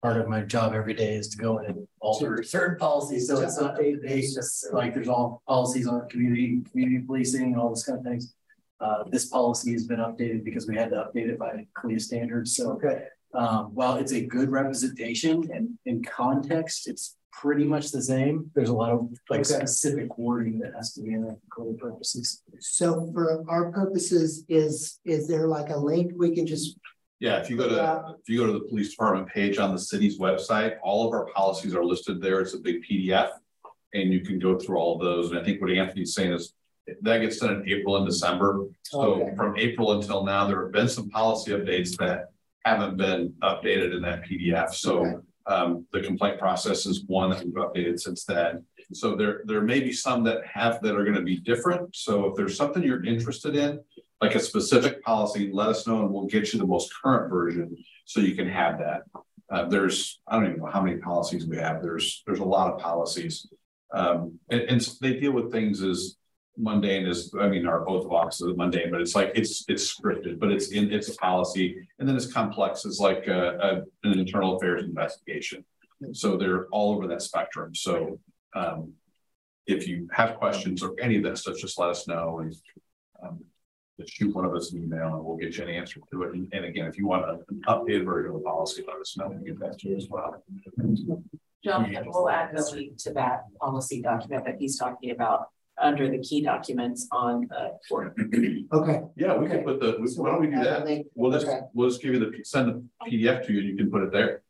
Part 0.01 0.15
of 0.15 0.29
my 0.29 0.41
job 0.43 0.73
every 0.73 0.93
day 0.93 1.15
is 1.15 1.27
to 1.29 1.37
go 1.37 1.57
in 1.57 1.65
and 1.65 1.87
alter 1.99 2.41
certain 2.41 2.77
policies, 2.77 3.27
so 3.27 3.41
it's 3.41 3.59
not 3.59 3.75
day 3.77 3.95
to 3.95 3.99
day, 3.99 4.21
just 4.21 4.71
like 4.71 4.93
there's 4.93 5.09
all 5.09 5.41
policies 5.45 5.87
on 5.87 6.07
community, 6.07 6.61
community 6.71 7.03
policing, 7.05 7.57
all 7.57 7.69
this 7.71 7.83
kind 7.85 7.99
of 7.99 8.05
things. 8.05 8.33
Uh, 8.79 9.03
this 9.11 9.25
policy 9.25 9.73
has 9.73 9.85
been 9.85 9.99
updated 9.99 10.45
because 10.45 10.69
we 10.69 10.75
had 10.77 10.89
to 10.91 10.95
update 10.95 11.27
it 11.27 11.37
by 11.37 11.65
CALEA 11.77 11.99
standards. 11.99 12.55
So 12.55 12.71
Okay, 12.71 13.07
um, 13.33 13.75
while 13.75 13.97
it's 13.97 14.13
a 14.13 14.25
good 14.25 14.49
representation 14.49 15.49
and 15.53 15.77
in 15.85 16.01
context, 16.01 16.87
it's 16.87 17.17
pretty 17.33 17.65
much 17.65 17.91
the 17.91 18.01
same. 18.01 18.49
There's 18.55 18.69
a 18.69 18.73
lot 18.73 18.91
of 18.91 19.09
like 19.29 19.41
Okay. 19.41 19.53
specific 19.55 20.17
wording 20.17 20.59
that 20.59 20.75
has 20.75 20.93
to 20.93 21.01
be 21.01 21.11
in 21.11 21.23
there 21.25 21.35
for 21.53 21.61
CALEA 21.65 21.77
purposes. 21.77 22.41
so 22.59 23.11
for 23.13 23.43
our 23.49 23.69
purposes, 23.73 24.45
is, 24.47 24.99
is 25.03 25.27
there 25.27 25.47
like 25.49 25.69
a 25.71 25.77
link 25.77 26.13
we 26.15 26.33
can 26.33 26.47
just, 26.47 26.77
Yeah, 27.19 27.37
if 27.41 27.49
you 27.49 27.57
go 27.57 27.67
to, 27.67 28.15
if 28.21 28.29
you 28.29 28.39
go 28.39 28.47
to 28.47 28.53
the 28.53 28.61
police 28.61 28.91
department 28.91 29.27
page 29.27 29.57
on 29.57 29.73
the 29.73 29.79
city's 29.79 30.17
website, 30.19 30.77
all 30.81 31.05
of 31.05 31.13
our 31.13 31.25
policies 31.35 31.75
are 31.75 31.83
listed 31.83 32.21
there. 32.21 32.39
It's 32.39 32.53
a 32.53 32.59
big 32.59 32.83
PDF. 32.89 33.31
And 33.93 34.13
you 34.13 34.21
can 34.21 34.39
go 34.39 34.57
through 34.57 34.77
all 34.77 34.95
of 34.95 35.01
those. 35.01 35.31
And 35.31 35.39
I 35.39 35.43
think 35.43 35.59
what 35.61 35.71
Anthony's 35.71 36.13
saying 36.13 36.31
is 36.31 36.53
that 37.01 37.19
gets 37.19 37.37
done 37.39 37.55
in 37.61 37.69
April 37.69 37.97
and 37.97 38.05
December. 38.05 38.67
So 38.83 39.01
Okay. 39.23 39.35
from 39.35 39.57
April 39.57 39.93
until 39.99 40.23
now, 40.23 40.47
there 40.47 40.63
have 40.63 40.71
been 40.71 40.87
some 40.87 41.09
policy 41.09 41.51
updates 41.51 41.97
that 41.97 42.29
haven't 42.65 42.97
been 42.97 43.33
updated 43.43 43.95
in 43.95 44.01
that 44.03 44.23
PDF. 44.23 44.65
Okay. 44.67 44.73
So 44.73 45.23
um, 45.47 45.85
the 45.91 46.01
complaint 46.01 46.39
process 46.39 46.85
is 46.85 47.03
one 47.07 47.31
that 47.31 47.43
we've 47.43 47.53
updated 47.55 47.99
since 47.99 48.23
then. 48.23 48.63
So 48.93 49.15
there, 49.15 49.41
there 49.45 49.61
may 49.61 49.79
be 49.81 49.91
some 49.91 50.23
that 50.23 50.45
have, 50.45 50.81
that 50.83 50.95
are 50.95 51.03
gonna 51.03 51.21
be 51.21 51.37
different. 51.39 51.95
So 51.95 52.25
if 52.27 52.35
there's 52.35 52.55
something 52.55 52.81
you're 52.83 53.03
interested 53.03 53.55
in, 53.55 53.79
like 54.21 54.35
a 54.35 54.39
specific 54.39 55.01
policy, 55.03 55.49
let 55.53 55.69
us 55.69 55.87
know 55.87 56.01
and 56.01 56.11
we'll 56.11 56.25
get 56.25 56.51
you 56.51 56.59
the 56.59 56.67
most 56.67 56.91
current 57.01 57.29
version 57.29 57.75
so 58.05 58.19
you 58.19 58.35
can 58.35 58.49
have 58.49 58.79
that. 58.79 59.03
Uh, 59.49 59.65
there's, 59.65 60.19
I 60.27 60.35
don't 60.35 60.47
even 60.47 60.59
know 60.59 60.67
how 60.67 60.81
many 60.81 60.97
policies 60.97 61.47
we 61.47 61.57
have. 61.57 61.81
There's, 61.81 62.21
there's 62.25 62.39
a 62.39 62.45
lot 62.45 62.71
of 62.71 62.79
policies. 62.79 63.47
Um, 63.93 64.39
and, 64.49 64.61
and 64.61 64.89
they 65.01 65.19
deal 65.19 65.31
with 65.31 65.51
things 65.51 65.81
as 65.81 66.17
mundane 66.57 67.07
as, 67.07 67.31
I 67.39 67.47
mean, 67.47 67.65
our 67.65 67.79
both 67.79 68.05
of 68.05 68.11
are 68.11 68.53
mundane, 68.55 68.91
but 68.91 69.01
it's 69.01 69.15
like, 69.15 69.31
it's, 69.35 69.65
it's 69.67 69.95
scripted, 69.95 70.39
but 70.39 70.51
it's 70.51 70.69
in, 70.69 70.91
it's 70.91 71.09
a 71.09 71.15
policy. 71.15 71.77
And 71.97 72.07
then 72.07 72.15
it's 72.15 72.31
complex 72.31 72.85
as 72.85 72.99
like 72.99 73.27
a, 73.27 73.57
a, 74.03 74.07
an 74.07 74.19
internal 74.19 74.57
affairs 74.57 74.83
investigation. 74.83 75.65
So 76.11 76.37
they're 76.37 76.67
all 76.67 76.93
over 76.93 77.07
that 77.07 77.21
spectrum. 77.21 77.73
So, 77.73 78.19
um, 78.55 78.93
if 79.65 79.87
you 79.87 80.09
have 80.11 80.35
questions 80.35 80.81
or 80.81 80.95
any 80.99 81.17
of 81.17 81.23
that 81.23 81.37
stuff, 81.37 81.57
just 81.57 81.77
let 81.77 81.89
us 81.89 82.07
know 82.07 82.39
and, 82.39 82.55
just 83.99 84.13
shoot 84.13 84.33
one 84.33 84.45
of 84.45 84.53
us 84.55 84.71
an 84.71 84.83
email 84.83 85.15
and 85.15 85.23
we'll 85.23 85.37
get 85.37 85.57
you 85.57 85.63
an 85.63 85.69
answer 85.69 85.99
to 86.11 86.23
it. 86.23 86.33
And, 86.33 86.47
and 86.53 86.65
again, 86.65 86.85
if 86.85 86.97
you 86.97 87.07
want 87.07 87.29
an 87.29 87.61
updated 87.67 88.05
version 88.05 88.31
of 88.31 88.37
the 88.37 88.43
policy, 88.43 88.83
let 88.87 88.97
us 88.97 89.17
know. 89.17 89.27
We'll 89.29 89.39
get 89.43 89.59
that 89.59 89.79
to 89.79 89.89
you 89.89 89.97
as 89.97 90.07
well. 90.09 90.41
Jonathan, 91.63 92.03
we'll 92.07 92.29
add 92.29 92.55
the 92.55 92.63
link 92.71 92.97
to 92.99 93.13
that 93.13 93.43
policy 93.59 94.01
document 94.01 94.45
that 94.45 94.55
he's 94.59 94.77
talking 94.77 95.11
about 95.11 95.47
under 95.81 96.09
the 96.09 96.19
key 96.19 96.41
documents 96.41 97.07
on 97.11 97.47
the 97.49 97.71
board. 97.89 98.13
okay. 98.73 99.01
Yeah, 99.15 99.35
we 99.37 99.47
can 99.47 99.63
put 99.63 99.79
the, 99.79 99.97
why 100.17 100.31
don't 100.31 100.41
we 100.41 100.47
do 100.47 100.63
that? 100.63 100.85
Link. 100.85 101.07
We'll 101.15 101.31
just, 101.31 101.47
Okay. 101.47 101.61
we'll 101.73 101.89
just 101.89 102.01
give 102.01 102.13
you 102.13 102.19
the, 102.19 102.43
send 102.43 102.67
the 102.69 102.83
PDF 103.09 103.45
to 103.47 103.53
you 103.53 103.59
and 103.59 103.69
you 103.69 103.75
can 103.77 103.91
put 103.91 104.03
it 104.03 104.11
there. 104.11 104.41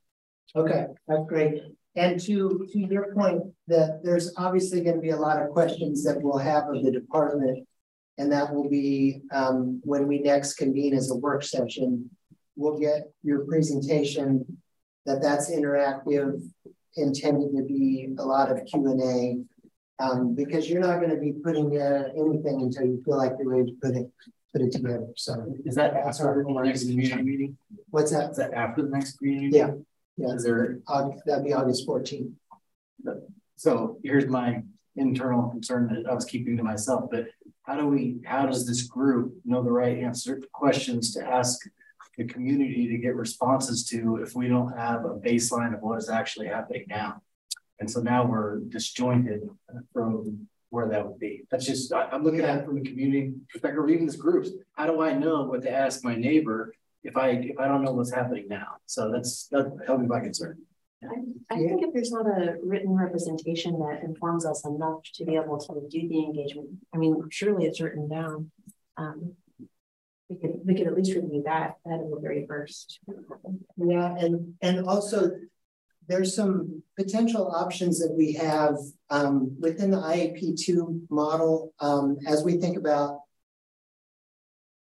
Okay, 0.56 0.88
that's 1.08 1.24
great. 1.28 1.62
And 1.96 2.20
to, 2.22 2.68
to 2.72 2.80
your 2.80 3.14
point, 3.14 3.44
that 3.68 4.02
there's 4.04 4.34
obviously 4.38 4.82
gonna 4.82 5.02
be 5.02 5.10
a 5.10 5.18
lot 5.18 5.42
of 5.42 5.50
questions 5.50 6.04
that 6.04 6.22
we'll 6.22 6.38
have 6.38 6.68
of 6.70 6.84
the 6.84 6.92
department. 6.92 7.68
And 8.20 8.32
that 8.34 8.54
will 8.54 8.70
be, 8.70 9.22
um, 9.32 9.80
when 9.86 10.06
we 10.06 10.20
next 10.20 10.56
convene 10.56 10.94
as 10.94 11.10
a 11.10 11.16
work 11.16 11.42
session, 11.42 12.10
we'll 12.58 12.78
get 12.78 13.12
your 13.24 13.46
presentation. 13.46 14.46
That 15.06 15.22
that's 15.22 15.50
interactive, 15.50 16.44
intended 16.98 17.56
to 17.56 17.64
be 17.64 18.14
a 18.20 18.26
lot 18.26 18.52
of 18.52 18.64
Q 18.66 18.86
and 18.88 19.02
A. 19.02 20.04
Um, 20.04 20.36
because 20.36 20.70
you're 20.70 20.82
not 20.82 21.00
gonna 21.02 21.18
be 21.18 21.32
putting, 21.32 21.78
uh, 21.80 22.10
anything 22.16 22.62
until 22.62 22.86
you 22.86 23.02
feel 23.06 23.18
like 23.18 23.34
you're 23.40 23.50
ready 23.50 23.72
to 23.72 23.78
put 23.82 23.96
it, 23.96 24.12
put 24.54 24.62
it 24.62 24.72
together, 24.74 25.08
so. 25.16 25.54
Is 25.66 25.76
that 25.76 25.94
after 25.94 26.44
the 26.46 26.62
next 26.62 26.84
community 26.84 27.22
meeting? 27.24 27.58
What's 27.90 28.12
that? 28.12 28.32
Is 28.32 28.38
that 28.38 28.54
after 28.54 28.84
the 28.84 28.90
next 28.90 29.18
community? 29.18 29.48
meeting? 29.48 29.86
Yeah, 30.18 30.28
yeah, 30.28 30.36
Is 30.36 30.44
there, 30.44 30.80
that'd 31.26 31.46
be 31.46 31.54
August 31.54 31.86
fourteenth. 31.86 32.34
so 33.56 33.98
here's 34.04 34.28
my 34.28 34.64
internal 34.96 35.50
concern 35.50 35.88
that 35.88 36.10
I 36.10 36.14
was 36.14 36.26
keeping 36.26 36.58
to 36.58 36.64
myself, 36.64 37.10
but 37.10 37.26
how 37.70 37.76
do 37.76 37.86
we, 37.86 38.18
how 38.26 38.48
does 38.48 38.66
this 38.66 38.82
group 38.88 39.32
know 39.46 39.62
the 39.62 39.72
right 39.72 40.00
answer 40.00 40.42
questions 40.54 41.14
to 41.14 41.24
ask 41.24 41.60
the 42.18 42.24
community 42.24 42.88
to 42.88 42.98
get 42.98 43.16
responses 43.16 43.86
to 43.86 44.16
if 44.24 44.34
we 44.34 44.48
don't 44.48 44.76
have 44.76 45.06
a 45.06 45.10
baseline 45.10 45.76
of 45.76 45.82
what 45.82 46.00
is 46.00 46.10
actually 46.10 46.48
happening 46.48 46.86
now? 46.90 47.22
And 47.80 47.90
so 47.90 48.02
now 48.02 48.26
we're 48.26 48.62
disjointed 48.62 49.48
from 49.94 50.48
where 50.72 50.88
that 50.90 51.08
would 51.08 51.20
be. 51.20 51.44
That's 51.52 51.68
just, 51.68 51.94
I, 51.94 52.10
am 52.12 52.24
looking 52.24 52.42
at 52.42 52.58
it 52.58 52.66
from 52.66 52.80
a 52.80 52.82
community 52.82 53.34
perspective, 53.54 53.84
or 53.84 53.90
even 53.90 54.08
this 54.08 54.16
groups. 54.16 54.50
How 54.74 54.88
do 54.88 55.04
I 55.04 55.14
know 55.14 55.44
what 55.44 55.62
to 55.62 55.72
ask 55.72 56.04
my 56.04 56.16
neighbor 56.16 56.74
if 57.04 57.18
I, 57.18 57.30
if 57.30 57.60
I 57.60 57.68
don't 57.68 57.84
know 57.84 57.94
what's 57.94 58.12
happening 58.12 58.48
now? 58.50 58.78
So 58.88 59.12
that's, 59.12 59.46
that 59.50 59.72
help 59.86 60.02
me 60.02 60.08
my 60.08 60.22
concern. 60.22 60.58
I, 61.04 61.56
I 61.56 61.58
think 61.58 61.82
if 61.84 61.94
there's 61.94 62.12
not 62.12 62.26
a 62.26 62.58
written 62.64 62.92
representation 62.92 63.80
that 63.80 64.02
informs 64.04 64.46
us 64.46 64.66
enough 64.66 65.02
to 65.16 65.26
be 65.26 65.36
able 65.36 65.58
to 65.58 65.88
do 65.90 66.08
the 66.08 66.24
engagement, 66.24 66.70
I 66.94 66.98
mean, 66.98 67.16
surely 67.30 67.66
it's 67.66 67.80
written 67.80 68.10
down. 68.10 68.52
Um, 68.98 69.34
we 70.30 70.36
could, 70.36 70.60
we 70.64 70.76
could 70.76 70.88
at 70.88 70.96
least 70.96 71.16
review 71.16 71.42
that, 71.46 71.78
in 71.86 72.12
the 72.12 72.20
very 72.22 72.46
first. 72.46 73.00
Yeah, 73.78 74.16
and, 74.18 74.54
and 74.62 74.86
also 74.86 75.32
there's 76.08 76.36
some 76.36 76.84
potential 76.98 77.50
options 77.50 78.00
that 78.00 78.14
we 78.14 78.34
have 78.34 78.76
um, 79.10 79.56
within 79.60 79.92
the 79.92 79.98
IAP 79.98 80.60
two 80.60 81.02
model 81.10 81.74
um, 81.80 82.18
as 82.28 82.44
we 82.44 82.58
think 82.58 82.78
about 82.78 83.22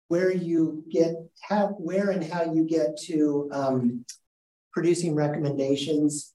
where 0.08 0.32
you 0.32 0.84
get, 0.90 1.14
how, 1.42 1.68
where 1.68 2.10
and 2.10 2.24
how 2.24 2.52
you 2.54 2.64
get 2.64 2.98
to 2.98 3.50
um, 3.52 4.06
producing 4.72 5.16
recommendations. 5.16 6.34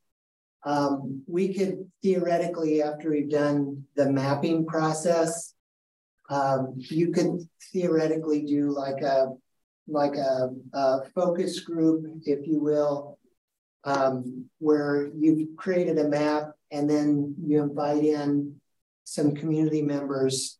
Um, 0.64 1.22
we 1.26 1.52
could 1.54 1.90
theoretically, 2.02 2.82
after 2.82 3.10
we've 3.10 3.30
done 3.30 3.84
the 3.96 4.10
mapping 4.10 4.66
process, 4.66 5.54
um, 6.30 6.74
you 6.76 7.10
could 7.12 7.46
theoretically 7.72 8.42
do 8.42 8.70
like 8.70 9.02
a 9.02 9.34
like 9.86 10.14
a, 10.14 10.48
a 10.72 11.02
focus 11.14 11.60
group, 11.60 12.06
if 12.24 12.46
you 12.46 12.58
will, 12.58 13.18
um, 13.84 14.46
where 14.58 15.10
you've 15.14 15.54
created 15.56 15.98
a 15.98 16.08
map 16.08 16.52
and 16.70 16.88
then 16.88 17.34
you 17.46 17.62
invite 17.62 18.02
in 18.02 18.56
some 19.04 19.34
community 19.34 19.82
members 19.82 20.58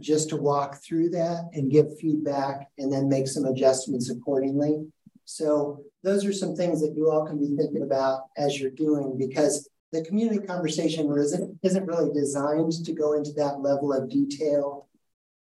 just 0.00 0.30
to 0.30 0.36
walk 0.36 0.82
through 0.82 1.10
that 1.10 1.50
and 1.52 1.70
give 1.70 1.98
feedback 1.98 2.68
and 2.78 2.92
then 2.92 3.08
make 3.08 3.28
some 3.28 3.44
adjustments 3.44 4.08
accordingly. 4.10 4.86
So 5.32 5.84
those 6.02 6.24
are 6.24 6.32
some 6.32 6.56
things 6.56 6.80
that 6.80 6.96
you 6.96 7.08
all 7.08 7.24
can 7.24 7.38
be 7.38 7.56
thinking 7.56 7.82
about 7.82 8.22
as 8.36 8.58
you're 8.58 8.72
doing 8.72 9.16
because 9.16 9.68
the 9.92 10.04
community 10.04 10.44
conversation 10.44 11.08
isn't, 11.16 11.56
isn't 11.62 11.86
really 11.86 12.12
designed 12.12 12.72
to 12.72 12.92
go 12.92 13.12
into 13.12 13.30
that 13.34 13.60
level 13.60 13.92
of 13.92 14.10
detail 14.10 14.88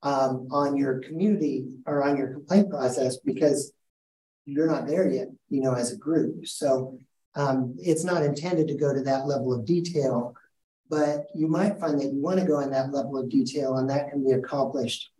um, 0.04 0.46
on 0.52 0.76
your 0.76 1.00
community 1.00 1.66
or 1.86 2.04
on 2.04 2.16
your 2.16 2.34
complaint 2.34 2.70
process 2.70 3.16
because 3.16 3.72
you're 4.44 4.68
not 4.68 4.86
there 4.86 5.10
yet, 5.10 5.26
you 5.48 5.60
know, 5.60 5.74
as 5.74 5.92
a 5.92 5.96
group. 5.96 6.46
So 6.46 7.00
um, 7.34 7.74
it's 7.76 8.04
not 8.04 8.22
intended 8.22 8.68
to 8.68 8.76
go 8.76 8.94
to 8.94 9.02
that 9.02 9.26
level 9.26 9.52
of 9.52 9.66
detail, 9.66 10.36
but 10.88 11.26
you 11.34 11.48
might 11.48 11.80
find 11.80 12.00
that 12.00 12.12
you 12.12 12.22
want 12.22 12.38
to 12.38 12.46
go 12.46 12.60
in 12.60 12.70
that 12.70 12.92
level 12.92 13.18
of 13.18 13.28
detail 13.28 13.78
and 13.78 13.90
that 13.90 14.10
can 14.10 14.24
be 14.24 14.30
accomplished 14.30 15.10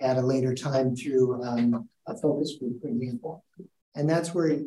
at 0.00 0.18
a 0.18 0.22
later 0.22 0.54
time 0.54 0.94
through 0.94 1.42
um, 1.42 1.88
a 2.06 2.16
focus 2.16 2.54
group, 2.60 2.80
for 2.80 2.86
example. 2.86 3.44
And 3.94 4.08
that's 4.08 4.34
where 4.34 4.58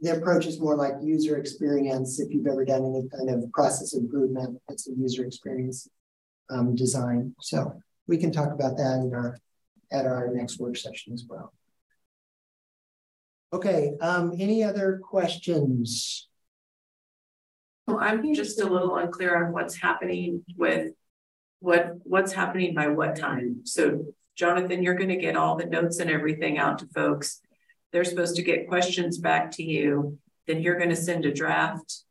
the 0.00 0.16
approach 0.16 0.46
is 0.46 0.60
more 0.60 0.76
like 0.76 0.94
user 1.02 1.36
experience. 1.36 2.20
If 2.20 2.32
you've 2.32 2.46
ever 2.46 2.64
done 2.64 2.84
any 2.84 3.08
kind 3.08 3.30
of 3.30 3.50
process 3.52 3.94
improvement, 3.94 4.58
it's 4.68 4.88
a 4.88 4.92
user 4.92 5.24
experience 5.24 5.88
um, 6.50 6.74
design. 6.74 7.34
So 7.40 7.80
we 8.06 8.16
can 8.16 8.32
talk 8.32 8.52
about 8.52 8.76
that 8.76 9.00
in 9.02 9.12
our 9.14 9.38
at 9.92 10.06
our 10.06 10.28
next 10.32 10.58
work 10.58 10.76
session 10.76 11.12
as 11.12 11.24
well. 11.28 11.52
Okay, 13.52 13.94
um, 14.00 14.32
any 14.38 14.62
other 14.62 15.00
questions? 15.02 16.28
Well, 17.86 17.98
I'm 18.00 18.32
just 18.34 18.60
a 18.60 18.66
little 18.66 18.96
unclear 18.96 19.44
on 19.44 19.52
what's 19.52 19.76
happening 19.76 20.44
with 20.56 20.92
what 21.58 21.94
what's 22.04 22.32
happening 22.32 22.74
by 22.74 22.88
what 22.88 23.16
time. 23.16 23.62
So 23.64 24.06
Jonathan, 24.36 24.82
you're 24.82 24.94
gonna 24.94 25.16
get 25.16 25.36
all 25.36 25.56
the 25.56 25.66
notes 25.66 25.98
and 25.98 26.10
everything 26.10 26.58
out 26.58 26.78
to 26.78 26.86
folks. 26.86 27.40
They're 27.92 28.04
supposed 28.04 28.36
to 28.36 28.42
get 28.42 28.68
questions 28.68 29.18
back 29.18 29.50
to 29.52 29.62
you. 29.62 30.18
Then 30.46 30.62
you're 30.62 30.78
gonna 30.78 30.96
send 30.96 31.26
a 31.26 31.32
draft. 31.32 32.04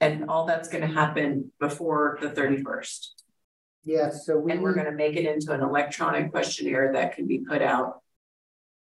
And 0.00 0.28
all 0.28 0.46
that's 0.46 0.68
gonna 0.68 0.86
happen 0.86 1.52
before 1.58 2.18
the 2.20 2.28
31st. 2.30 3.08
Yes, 3.84 4.26
so 4.26 4.36
we 4.36 4.52
And 4.52 4.62
we're 4.62 4.74
gonna 4.74 4.92
make 4.92 5.16
it 5.16 5.24
into 5.24 5.52
an 5.52 5.62
electronic 5.62 6.30
questionnaire 6.30 6.92
that 6.92 7.14
can 7.14 7.26
be 7.26 7.38
put 7.38 7.62
out 7.62 8.02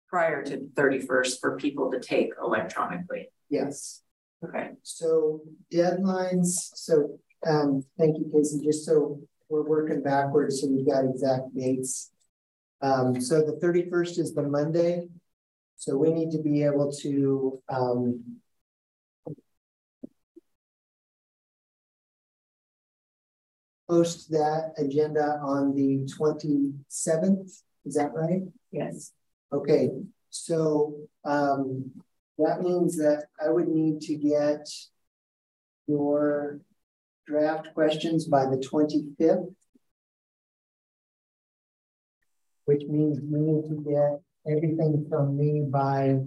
prior 0.07 0.43
to 0.43 0.57
the 0.57 0.69
31st 0.75 1.39
for 1.39 1.57
people 1.57 1.91
to 1.91 1.99
take 1.99 2.31
electronically. 2.41 3.29
Yes. 3.49 4.01
Okay. 4.43 4.71
So 4.83 5.41
deadlines, 5.73 6.69
so 6.75 7.19
um, 7.47 7.83
thank 7.97 8.17
you, 8.17 8.31
Casey. 8.33 8.63
Just 8.63 8.85
so 8.85 9.19
we're 9.49 9.63
working 9.63 10.01
backwards, 10.01 10.61
so 10.61 10.67
we've 10.67 10.85
got 10.87 11.05
exact 11.05 11.55
dates. 11.55 12.11
Um, 12.81 13.19
so 13.21 13.41
the 13.41 13.57
thirty-first 13.59 14.19
is 14.19 14.33
the 14.33 14.43
Monday. 14.43 15.07
So 15.77 15.97
we 15.97 16.11
need 16.11 16.31
to 16.31 16.41
be 16.41 16.63
able 16.63 16.91
to, 17.01 17.61
um, 17.69 18.39
post 23.87 24.31
that 24.31 24.73
agenda 24.77 25.39
on 25.43 25.75
the 25.75 26.07
twenty-seventh, 26.17 27.51
is 27.85 27.93
that 27.95 28.11
right? 28.13 28.41
Yes. 28.71 29.11
Okay, 29.53 29.89
so 30.31 30.95
um, 31.23 31.91
that 32.39 32.61
means 32.61 32.97
that 32.97 33.25
I 33.43 33.49
would 33.49 33.67
need 33.67 34.01
to 34.01 34.15
get 34.15 34.67
your 35.87 36.59
draft 37.27 37.73
questions 37.73 38.25
by 38.25 38.45
the 38.45 38.57
25th. 38.57 39.53
Which 42.65 42.81
means 42.89 43.19
we 43.21 43.39
need 43.39 43.69
to 43.69 43.75
get 43.83 44.21
everything 44.47 45.05
from 45.09 45.37
me 45.37 45.65
by 45.69 46.19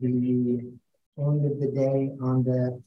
the 0.00 0.72
end 1.18 1.46
of 1.46 1.60
the 1.60 1.70
day 1.74 2.10
on 2.22 2.44
the, 2.44 2.82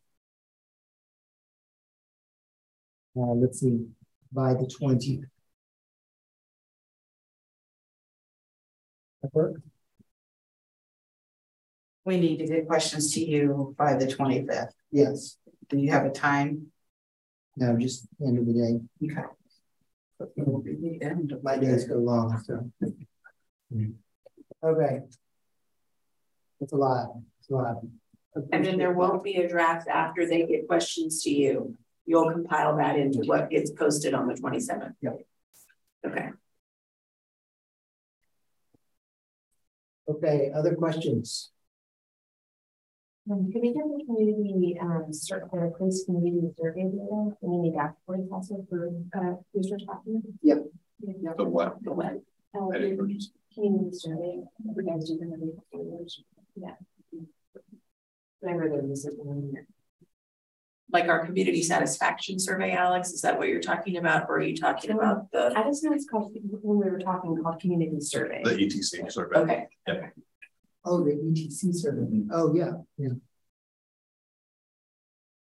uh, 3.18 3.34
let's 3.34 3.60
see, 3.60 3.88
by 4.32 4.54
the 4.54 4.68
20th. 4.68 5.26
That 9.22 9.34
work? 9.34 9.62
We 12.06 12.20
need 12.20 12.38
to 12.38 12.48
get 12.48 12.68
questions 12.68 13.14
to 13.14 13.24
you 13.24 13.76
by 13.78 13.96
the 13.96 14.10
twenty-fifth. 14.10 14.74
Yes. 14.92 15.38
Do 15.68 15.78
you 15.78 15.92
have 15.92 16.06
a 16.06 16.10
time? 16.10 16.72
No, 17.58 17.78
just 17.78 18.08
end 18.26 18.40
of 18.40 18.46
the 18.46 18.54
day. 18.54 19.12
Okay. 19.12 19.28
It 20.36 20.48
will 20.48 20.62
be 20.62 20.76
the 20.76 21.06
end 21.06 21.32
of 21.32 21.44
My 21.44 21.58
days 21.58 21.86
go 21.86 21.96
long, 21.96 22.42
so. 22.46 22.72
Okay. 24.64 25.00
It's 26.62 26.74
a 26.74 26.76
lot, 26.76 27.16
it's 27.40 27.50
a 27.50 27.54
lot. 27.54 27.78
And 28.52 28.64
then 28.64 28.78
there 28.78 28.94
won't 28.94 29.24
be 29.24 29.36
a 29.36 29.48
draft 29.48 29.88
after 29.88 30.28
they 30.28 30.46
get 30.46 30.68
questions 30.68 31.24
to 31.24 31.30
you. 31.30 31.76
You'll 32.06 32.32
compile 32.32 32.76
that 32.78 32.98
into 32.98 33.20
what 33.20 33.50
gets 33.50 33.72
posted 33.72 34.14
on 34.14 34.28
the 34.28 34.36
twenty 34.36 34.60
seventh. 34.60 34.96
Yep. 35.02 35.22
Okay. 36.06 36.30
Okay, 40.10 40.52
other 40.56 40.76
questions? 40.76 41.52
Um, 43.30 43.52
could 43.52 43.62
we 43.62 43.74
get 43.74 43.84
the 43.84 44.04
community, 44.06 44.78
um, 44.82 45.14
start 45.14 45.50
the 45.52 45.72
police 45.78 46.04
community 46.06 46.50
survey 46.60 46.84
data, 46.84 47.36
and 47.42 47.52
we 47.52 47.58
need 47.58 47.76
dashboards 47.76 48.32
also 48.32 48.66
for, 48.70 48.90
uh, 49.16 49.36
research 49.54 49.84
documents? 49.86 50.28
Yep. 50.42 50.66
Yeah. 51.22 51.34
The 51.38 51.44
what? 51.44 51.78
The 51.84 51.94
web. 51.94 52.22
Uh, 52.56 52.70
I 52.70 52.80
didn't 52.80 52.98
purchase. 52.98 53.30
Community 53.54 53.92
survey, 53.98 54.40
we 54.64 54.84
guys 54.84 55.08
do 55.08 55.18
them 55.18 55.32
every 55.34 55.52
couple 55.54 55.82
of 55.82 56.00
years, 56.00 56.24
yeah. 56.56 56.76
Whatever 58.40 58.70
there 58.70 58.92
is. 58.92 59.08
Like 60.92 61.08
our 61.08 61.26
community 61.26 61.62
satisfaction 61.62 62.40
survey, 62.40 62.72
Alex, 62.72 63.12
is 63.12 63.22
that 63.22 63.38
what 63.38 63.48
you're 63.48 63.60
talking 63.62 63.98
about? 63.98 64.28
Or 64.28 64.38
are 64.38 64.42
you 64.42 64.56
talking 64.56 64.92
about 64.92 65.32
the? 65.32 65.54
I 65.56 65.64
just 65.64 65.84
know 65.84 65.94
it's 65.94 66.10
called, 66.10 66.32
when 66.34 66.80
we 66.80 66.90
were 66.90 67.00
talking 67.00 67.38
called 67.44 67.60
community 67.60 68.00
survey. 68.00 68.42
The 68.44 68.52
ETC 68.52 69.12
survey. 69.12 69.36
Okay. 69.40 69.68
Oh, 70.86 71.04
the 71.04 71.12
ETC 71.12 71.76
survey. 71.76 72.02
Mm-hmm. 72.02 72.32
Oh, 72.32 72.56
yeah, 72.56 72.72
yeah. 72.98 73.14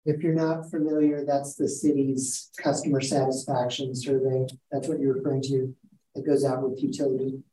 If 0.03 0.23
you're 0.23 0.33
not 0.33 0.69
familiar, 0.69 1.23
that's 1.23 1.55
the 1.55 1.69
city's 1.69 2.49
customer 2.57 3.01
satisfaction 3.01 3.93
survey. 3.95 4.47
That's 4.71 4.87
what 4.87 4.99
you're 4.99 5.13
referring 5.13 5.43
to. 5.43 5.75
It 6.15 6.25
goes 6.25 6.43
out 6.43 6.67
with 6.67 6.81
utility. 6.81 7.43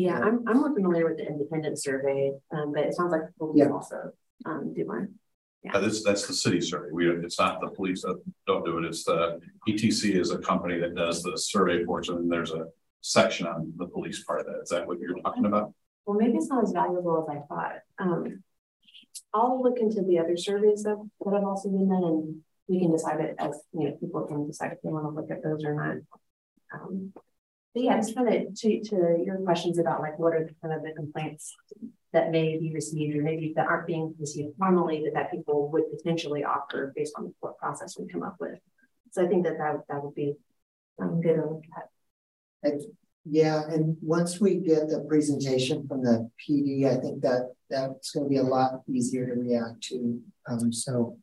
Yeah, 0.00 0.18
I'm, 0.18 0.42
I'm 0.48 0.56
more 0.56 0.72
familiar 0.74 1.06
with 1.06 1.18
the 1.18 1.26
independent 1.26 1.78
survey, 1.78 2.32
um, 2.52 2.72
but 2.72 2.84
it 2.84 2.94
sounds 2.94 3.12
like 3.12 3.22
we'll 3.38 3.52
Yeah. 3.54 3.68
also, 3.68 4.12
um, 4.46 4.72
do 4.72 4.86
one. 4.86 5.14
Uh, 5.74 5.78
this, 5.80 6.02
that's 6.02 6.26
the 6.26 6.32
city 6.32 6.58
survey. 6.58 6.88
We, 6.90 7.10
it's 7.10 7.38
not 7.38 7.60
the 7.60 7.68
police 7.68 8.00
that 8.02 8.18
don't 8.46 8.64
do 8.64 8.78
it. 8.78 8.86
It's 8.86 9.04
the 9.04 9.40
ETC 9.68 10.14
is 10.18 10.30
a 10.30 10.38
company 10.38 10.78
that 10.80 10.94
does 10.94 11.22
the 11.22 11.36
survey 11.36 11.84
portion. 11.84 12.16
And 12.16 12.32
there's 12.32 12.52
a 12.52 12.68
section 13.02 13.46
on 13.46 13.74
the 13.76 13.86
police 13.86 14.24
part 14.24 14.40
of 14.40 14.46
that. 14.46 14.60
Is 14.62 14.70
that 14.70 14.86
what 14.86 14.98
you're 15.00 15.18
talking 15.20 15.44
about? 15.44 15.74
Well, 16.06 16.16
maybe 16.16 16.38
it's 16.38 16.48
not 16.48 16.64
as 16.64 16.72
valuable 16.72 17.22
as 17.22 17.36
I 17.36 17.40
thought. 17.46 17.80
Um, 17.98 18.42
I'll 19.34 19.62
look 19.62 19.80
into 19.80 20.00
the 20.00 20.18
other 20.18 20.38
surveys 20.38 20.82
that, 20.84 20.96
that 21.26 21.34
have 21.34 21.44
also 21.44 21.68
been 21.68 21.90
done 21.90 22.04
and 22.04 22.36
we 22.68 22.80
can 22.80 22.90
decide 22.90 23.20
it 23.20 23.34
as, 23.38 23.60
you 23.74 23.84
know, 23.84 23.96
people 24.00 24.22
can 24.22 24.46
decide 24.46 24.72
if 24.72 24.80
they 24.80 24.88
want 24.88 25.04
to 25.04 25.10
look 25.10 25.30
at 25.30 25.42
those 25.42 25.62
or 25.62 25.74
not. 25.74 25.96
Um, 26.72 27.12
but 27.74 27.82
yeah, 27.82 27.96
just 27.96 28.14
kind 28.14 28.28
of 28.28 28.54
to, 28.54 28.80
to 28.82 29.22
your 29.24 29.38
questions 29.38 29.78
about 29.78 30.00
like, 30.00 30.18
what 30.18 30.34
are 30.34 30.44
the 30.44 30.54
kind 30.60 30.74
of 30.74 30.82
the 30.82 30.92
complaints 30.92 31.54
that 32.12 32.30
may 32.30 32.58
be 32.58 32.72
received 32.74 33.16
or 33.16 33.22
maybe 33.22 33.52
that 33.54 33.66
aren't 33.66 33.86
being 33.86 34.14
received 34.18 34.56
formally 34.58 35.02
that, 35.04 35.14
that 35.14 35.30
people 35.30 35.70
would 35.70 35.84
potentially 35.96 36.44
offer 36.44 36.92
based 36.96 37.14
on 37.16 37.32
what 37.40 37.58
process 37.58 37.96
we 37.98 38.08
come 38.08 38.22
up 38.22 38.36
with. 38.40 38.58
So 39.12 39.24
I 39.24 39.28
think 39.28 39.44
that 39.44 39.58
that, 39.58 39.82
that 39.88 40.02
would 40.02 40.14
be 40.14 40.34
um, 41.00 41.20
good 41.20 41.36
to 41.36 41.42
look 41.42 41.64
at. 41.76 42.80
Yeah, 43.24 43.62
and 43.68 43.96
once 44.00 44.40
we 44.40 44.56
get 44.56 44.88
the 44.88 45.04
presentation 45.06 45.86
from 45.86 46.02
the 46.02 46.30
PD, 46.40 46.86
I 46.86 47.00
think 47.00 47.22
that 47.22 47.52
that's 47.68 48.12
going 48.12 48.24
to 48.24 48.30
be 48.30 48.38
a 48.38 48.42
lot 48.42 48.80
easier 48.88 49.26
to 49.26 49.40
react 49.40 49.82
to. 49.84 50.20
Um, 50.48 50.72
so 50.72 51.18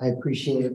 I 0.00 0.08
appreciate 0.08 0.72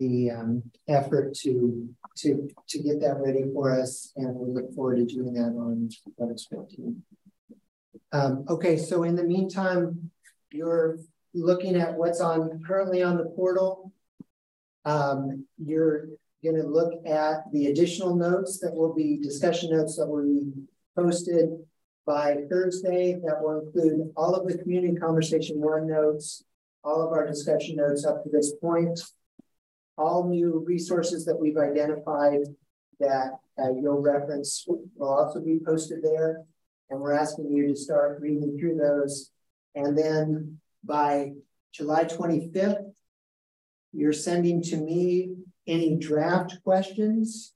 the 0.00 0.30
um, 0.30 0.62
effort 0.88 1.34
to 1.34 1.88
to 2.16 2.48
to 2.68 2.78
get 2.82 3.00
that 3.00 3.18
ready 3.18 3.44
for 3.52 3.70
us, 3.70 4.12
and 4.16 4.34
we 4.34 4.52
look 4.52 4.74
forward 4.74 4.96
to 4.96 5.04
doing 5.04 5.34
that 5.34 5.54
on 5.56 5.88
August 6.18 6.48
15. 6.50 7.02
Um, 8.12 8.44
okay, 8.48 8.76
so 8.76 9.04
in 9.04 9.14
the 9.14 9.22
meantime, 9.22 10.10
you're 10.50 10.98
looking 11.34 11.76
at 11.76 11.94
what's 11.94 12.20
on 12.20 12.62
currently 12.66 13.02
on 13.02 13.16
the 13.16 13.26
portal. 13.26 13.92
Um, 14.84 15.46
you're 15.58 16.08
going 16.42 16.56
to 16.56 16.66
look 16.66 16.94
at 17.06 17.52
the 17.52 17.66
additional 17.66 18.16
notes 18.16 18.58
that 18.60 18.74
will 18.74 18.94
be 18.94 19.18
discussion 19.18 19.70
notes 19.70 19.96
that 19.96 20.06
will 20.06 20.24
be 20.24 20.50
posted 20.96 21.50
by 22.06 22.38
Thursday. 22.50 23.12
That 23.24 23.40
will 23.40 23.60
include 23.60 24.10
all 24.16 24.34
of 24.34 24.48
the 24.48 24.58
community 24.58 24.96
conversation 24.96 25.60
one 25.60 25.86
notes, 25.86 26.42
all 26.82 27.02
of 27.02 27.12
our 27.12 27.26
discussion 27.26 27.76
notes 27.76 28.04
up 28.04 28.24
to 28.24 28.30
this 28.30 28.54
point, 28.60 28.98
all 30.00 30.26
new 30.26 30.64
resources 30.66 31.26
that 31.26 31.38
we've 31.38 31.58
identified 31.58 32.40
that 33.00 33.38
uh, 33.58 33.70
you'll 33.72 34.00
reference 34.00 34.64
will 34.66 35.08
also 35.08 35.40
be 35.40 35.60
posted 35.64 36.02
there. 36.02 36.42
And 36.88 37.00
we're 37.00 37.12
asking 37.12 37.50
you 37.50 37.68
to 37.68 37.76
start 37.76 38.20
reading 38.20 38.58
through 38.58 38.76
those. 38.76 39.30
And 39.74 39.96
then 39.96 40.58
by 40.82 41.32
July 41.72 42.04
25th, 42.04 42.92
you're 43.92 44.12
sending 44.12 44.62
to 44.62 44.76
me 44.76 45.34
any 45.66 45.96
draft 45.96 46.62
questions 46.64 47.52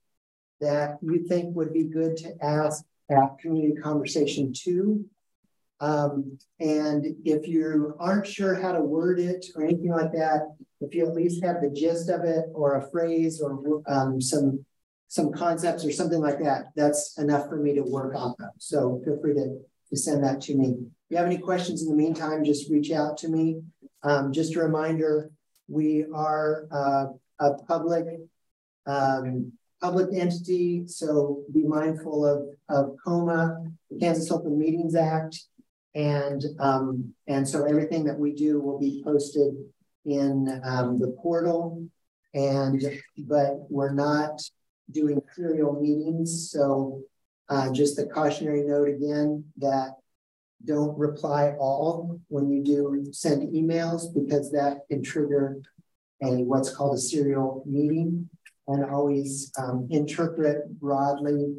that 0.61 0.97
you 1.01 1.25
think 1.27 1.55
would 1.55 1.73
be 1.73 1.83
good 1.83 2.15
to 2.17 2.33
ask 2.41 2.83
at 3.09 3.39
community 3.39 3.81
conversation 3.81 4.53
two. 4.53 5.05
Um, 5.79 6.37
and 6.59 7.05
if 7.25 7.47
you 7.47 7.95
aren't 7.99 8.27
sure 8.27 8.55
how 8.55 8.71
to 8.71 8.81
word 8.81 9.19
it 9.19 9.45
or 9.55 9.63
anything 9.63 9.91
like 9.91 10.11
that, 10.13 10.55
if 10.81 10.93
you 10.93 11.05
at 11.05 11.15
least 11.15 11.43
have 11.43 11.61
the 11.61 11.69
gist 11.69 12.09
of 12.09 12.23
it 12.23 12.45
or 12.53 12.75
a 12.75 12.89
phrase 12.91 13.41
or 13.41 13.81
um, 13.87 14.21
some 14.21 14.65
some 15.07 15.31
concepts 15.31 15.85
or 15.85 15.91
something 15.91 16.19
like 16.19 16.39
that, 16.39 16.65
that's 16.75 17.17
enough 17.17 17.47
for 17.47 17.57
me 17.57 17.73
to 17.75 17.81
work 17.81 18.15
on 18.15 18.35
them. 18.39 18.49
So 18.57 19.01
feel 19.05 19.19
free 19.21 19.33
to, 19.35 19.59
to 19.89 19.97
send 19.97 20.23
that 20.23 20.41
to 20.41 20.55
me. 20.55 20.69
If 20.69 21.11
you 21.11 21.17
have 21.17 21.27
any 21.27 21.37
questions 21.37 21.83
in 21.83 21.89
the 21.89 21.95
meantime, 21.95 22.43
just 22.43 22.69
reach 22.69 22.91
out 22.91 23.17
to 23.19 23.29
me. 23.29 23.61
Um, 24.03 24.33
just 24.33 24.55
a 24.55 24.59
reminder, 24.59 25.29
we 25.67 26.05
are 26.13 26.67
uh, 26.71 27.05
a 27.39 27.53
public 27.65 28.05
um, 28.87 29.51
public 29.81 30.09
entity, 30.13 30.87
so 30.87 31.43
be 31.53 31.63
mindful 31.63 32.25
of, 32.25 32.47
of 32.69 32.95
KOMA, 33.05 33.71
the 33.91 33.99
Kansas 33.99 34.31
Open 34.31 34.57
Meetings 34.57 34.95
Act, 34.95 35.43
and 35.95 36.43
um, 36.59 37.13
and 37.27 37.47
so 37.47 37.65
everything 37.65 38.03
that 38.03 38.19
we 38.19 38.33
do 38.33 38.59
will 38.59 38.77
be 38.77 39.01
posted 39.03 39.55
in 40.05 40.61
um, 40.63 40.99
the 40.99 41.15
portal. 41.21 41.87
And 42.33 42.83
but 43.19 43.71
we're 43.71 43.93
not 43.93 44.41
doing 44.91 45.21
serial 45.33 45.81
meetings, 45.81 46.51
so 46.51 47.01
uh, 47.47 47.71
just 47.71 47.97
a 47.97 48.05
cautionary 48.05 48.63
note 48.63 48.89
again 48.89 49.45
that 49.57 49.95
don't 50.65 50.97
reply 50.97 51.53
all 51.59 52.19
when 52.27 52.49
you 52.49 52.63
do 52.63 53.05
send 53.11 53.53
emails 53.53 54.13
because 54.13 54.51
that 54.51 54.79
can 54.89 55.01
trigger 55.01 55.61
a 56.23 56.43
what's 56.43 56.75
called 56.75 56.95
a 56.95 56.99
serial 56.99 57.63
meeting 57.65 58.29
and 58.67 58.83
always 58.85 59.51
um, 59.57 59.87
interpret 59.91 60.79
broadly 60.79 61.55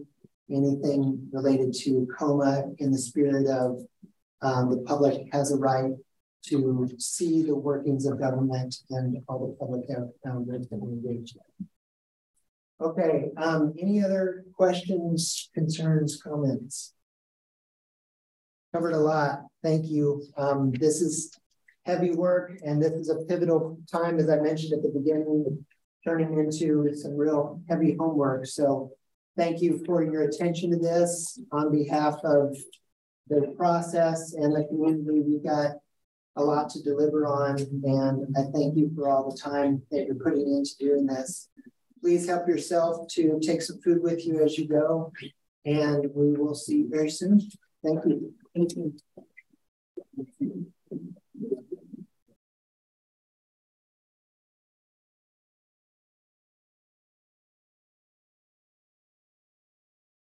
anything 0.51 1.29
related 1.33 1.73
to 1.75 2.07
KOMA 2.19 2.75
in 2.79 2.91
the 2.91 2.99
spirit 2.99 3.47
of 3.47 3.81
um, 4.47 4.71
the 4.71 4.83
public 4.83 5.29
has 5.33 5.51
a 5.53 5.57
right 5.57 5.93
to 6.45 6.89
see 6.99 7.43
the 7.43 7.57
workings 7.57 8.07
of 8.07 8.21
government 8.21 8.77
and 8.91 9.17
all 9.29 9.41
the 9.41 9.67
public 9.67 9.87
found 10.25 10.47
that 10.47 10.69
we 10.71 10.93
engage 10.93 11.35
in. 11.35 11.67
Okay, 12.81 13.31
um, 13.37 13.75
any 13.81 14.05
other 14.05 14.45
questions, 14.55 15.51
concerns, 15.53 16.21
comments? 16.23 16.95
Covered 18.73 18.93
a 18.93 18.99
lot. 18.99 19.41
Thank 19.65 19.87
you. 19.87 20.23
Um, 20.37 20.71
this 20.71 21.01
is 21.01 21.33
heavy 21.85 22.13
work 22.13 22.53
and 22.65 22.81
this 22.81 22.93
is 22.93 23.09
a 23.09 23.25
pivotal 23.25 23.81
time, 23.91 24.21
as 24.21 24.29
I 24.29 24.37
mentioned 24.37 24.75
at 24.75 24.83
the 24.83 24.97
beginning, 24.97 25.65
turning 26.05 26.39
into 26.39 26.95
some 26.95 27.17
real 27.17 27.61
heavy 27.69 27.97
homework. 27.99 28.47
So 28.47 28.93
thank 29.37 29.61
you 29.61 29.83
for 29.85 30.05
your 30.05 30.23
attention 30.23 30.71
to 30.71 30.77
this 30.77 31.41
on 31.51 31.73
behalf 31.73 32.17
of 32.23 32.57
the 33.29 33.55
process 33.57 34.35
and 34.35 34.55
the 34.55 34.65
community. 34.65 35.21
We've 35.21 35.45
got 35.45 35.73
a 36.37 36.43
lot 36.43 36.69
to 36.71 36.83
deliver 36.83 37.27
on, 37.27 37.59
and 37.59 38.37
I 38.37 38.43
thank 38.53 38.77
you 38.77 38.93
for 38.95 39.09
all 39.09 39.31
the 39.31 39.37
time 39.37 39.83
that 39.91 40.07
you're 40.07 40.17
putting 40.17 40.55
into 40.55 40.77
doing 40.79 41.07
this. 41.07 41.49
Please 42.01 42.29
help 42.29 42.47
yourself 42.47 43.09
to 43.13 43.41
take 43.43 43.63
some 43.63 43.81
food 43.81 44.03
with 44.03 44.27
you 44.27 44.45
as 44.45 44.59
you 44.59 44.69
go, 44.69 45.13
and 45.65 46.07
we 46.15 46.35
will 46.35 46.55
see 46.55 46.79
you 46.79 46.89
very 46.91 47.11
soon. 47.11 47.41
Thank 47.85 48.05
you. 48.05 48.35
Thank 48.55 48.77
you. 48.77 48.95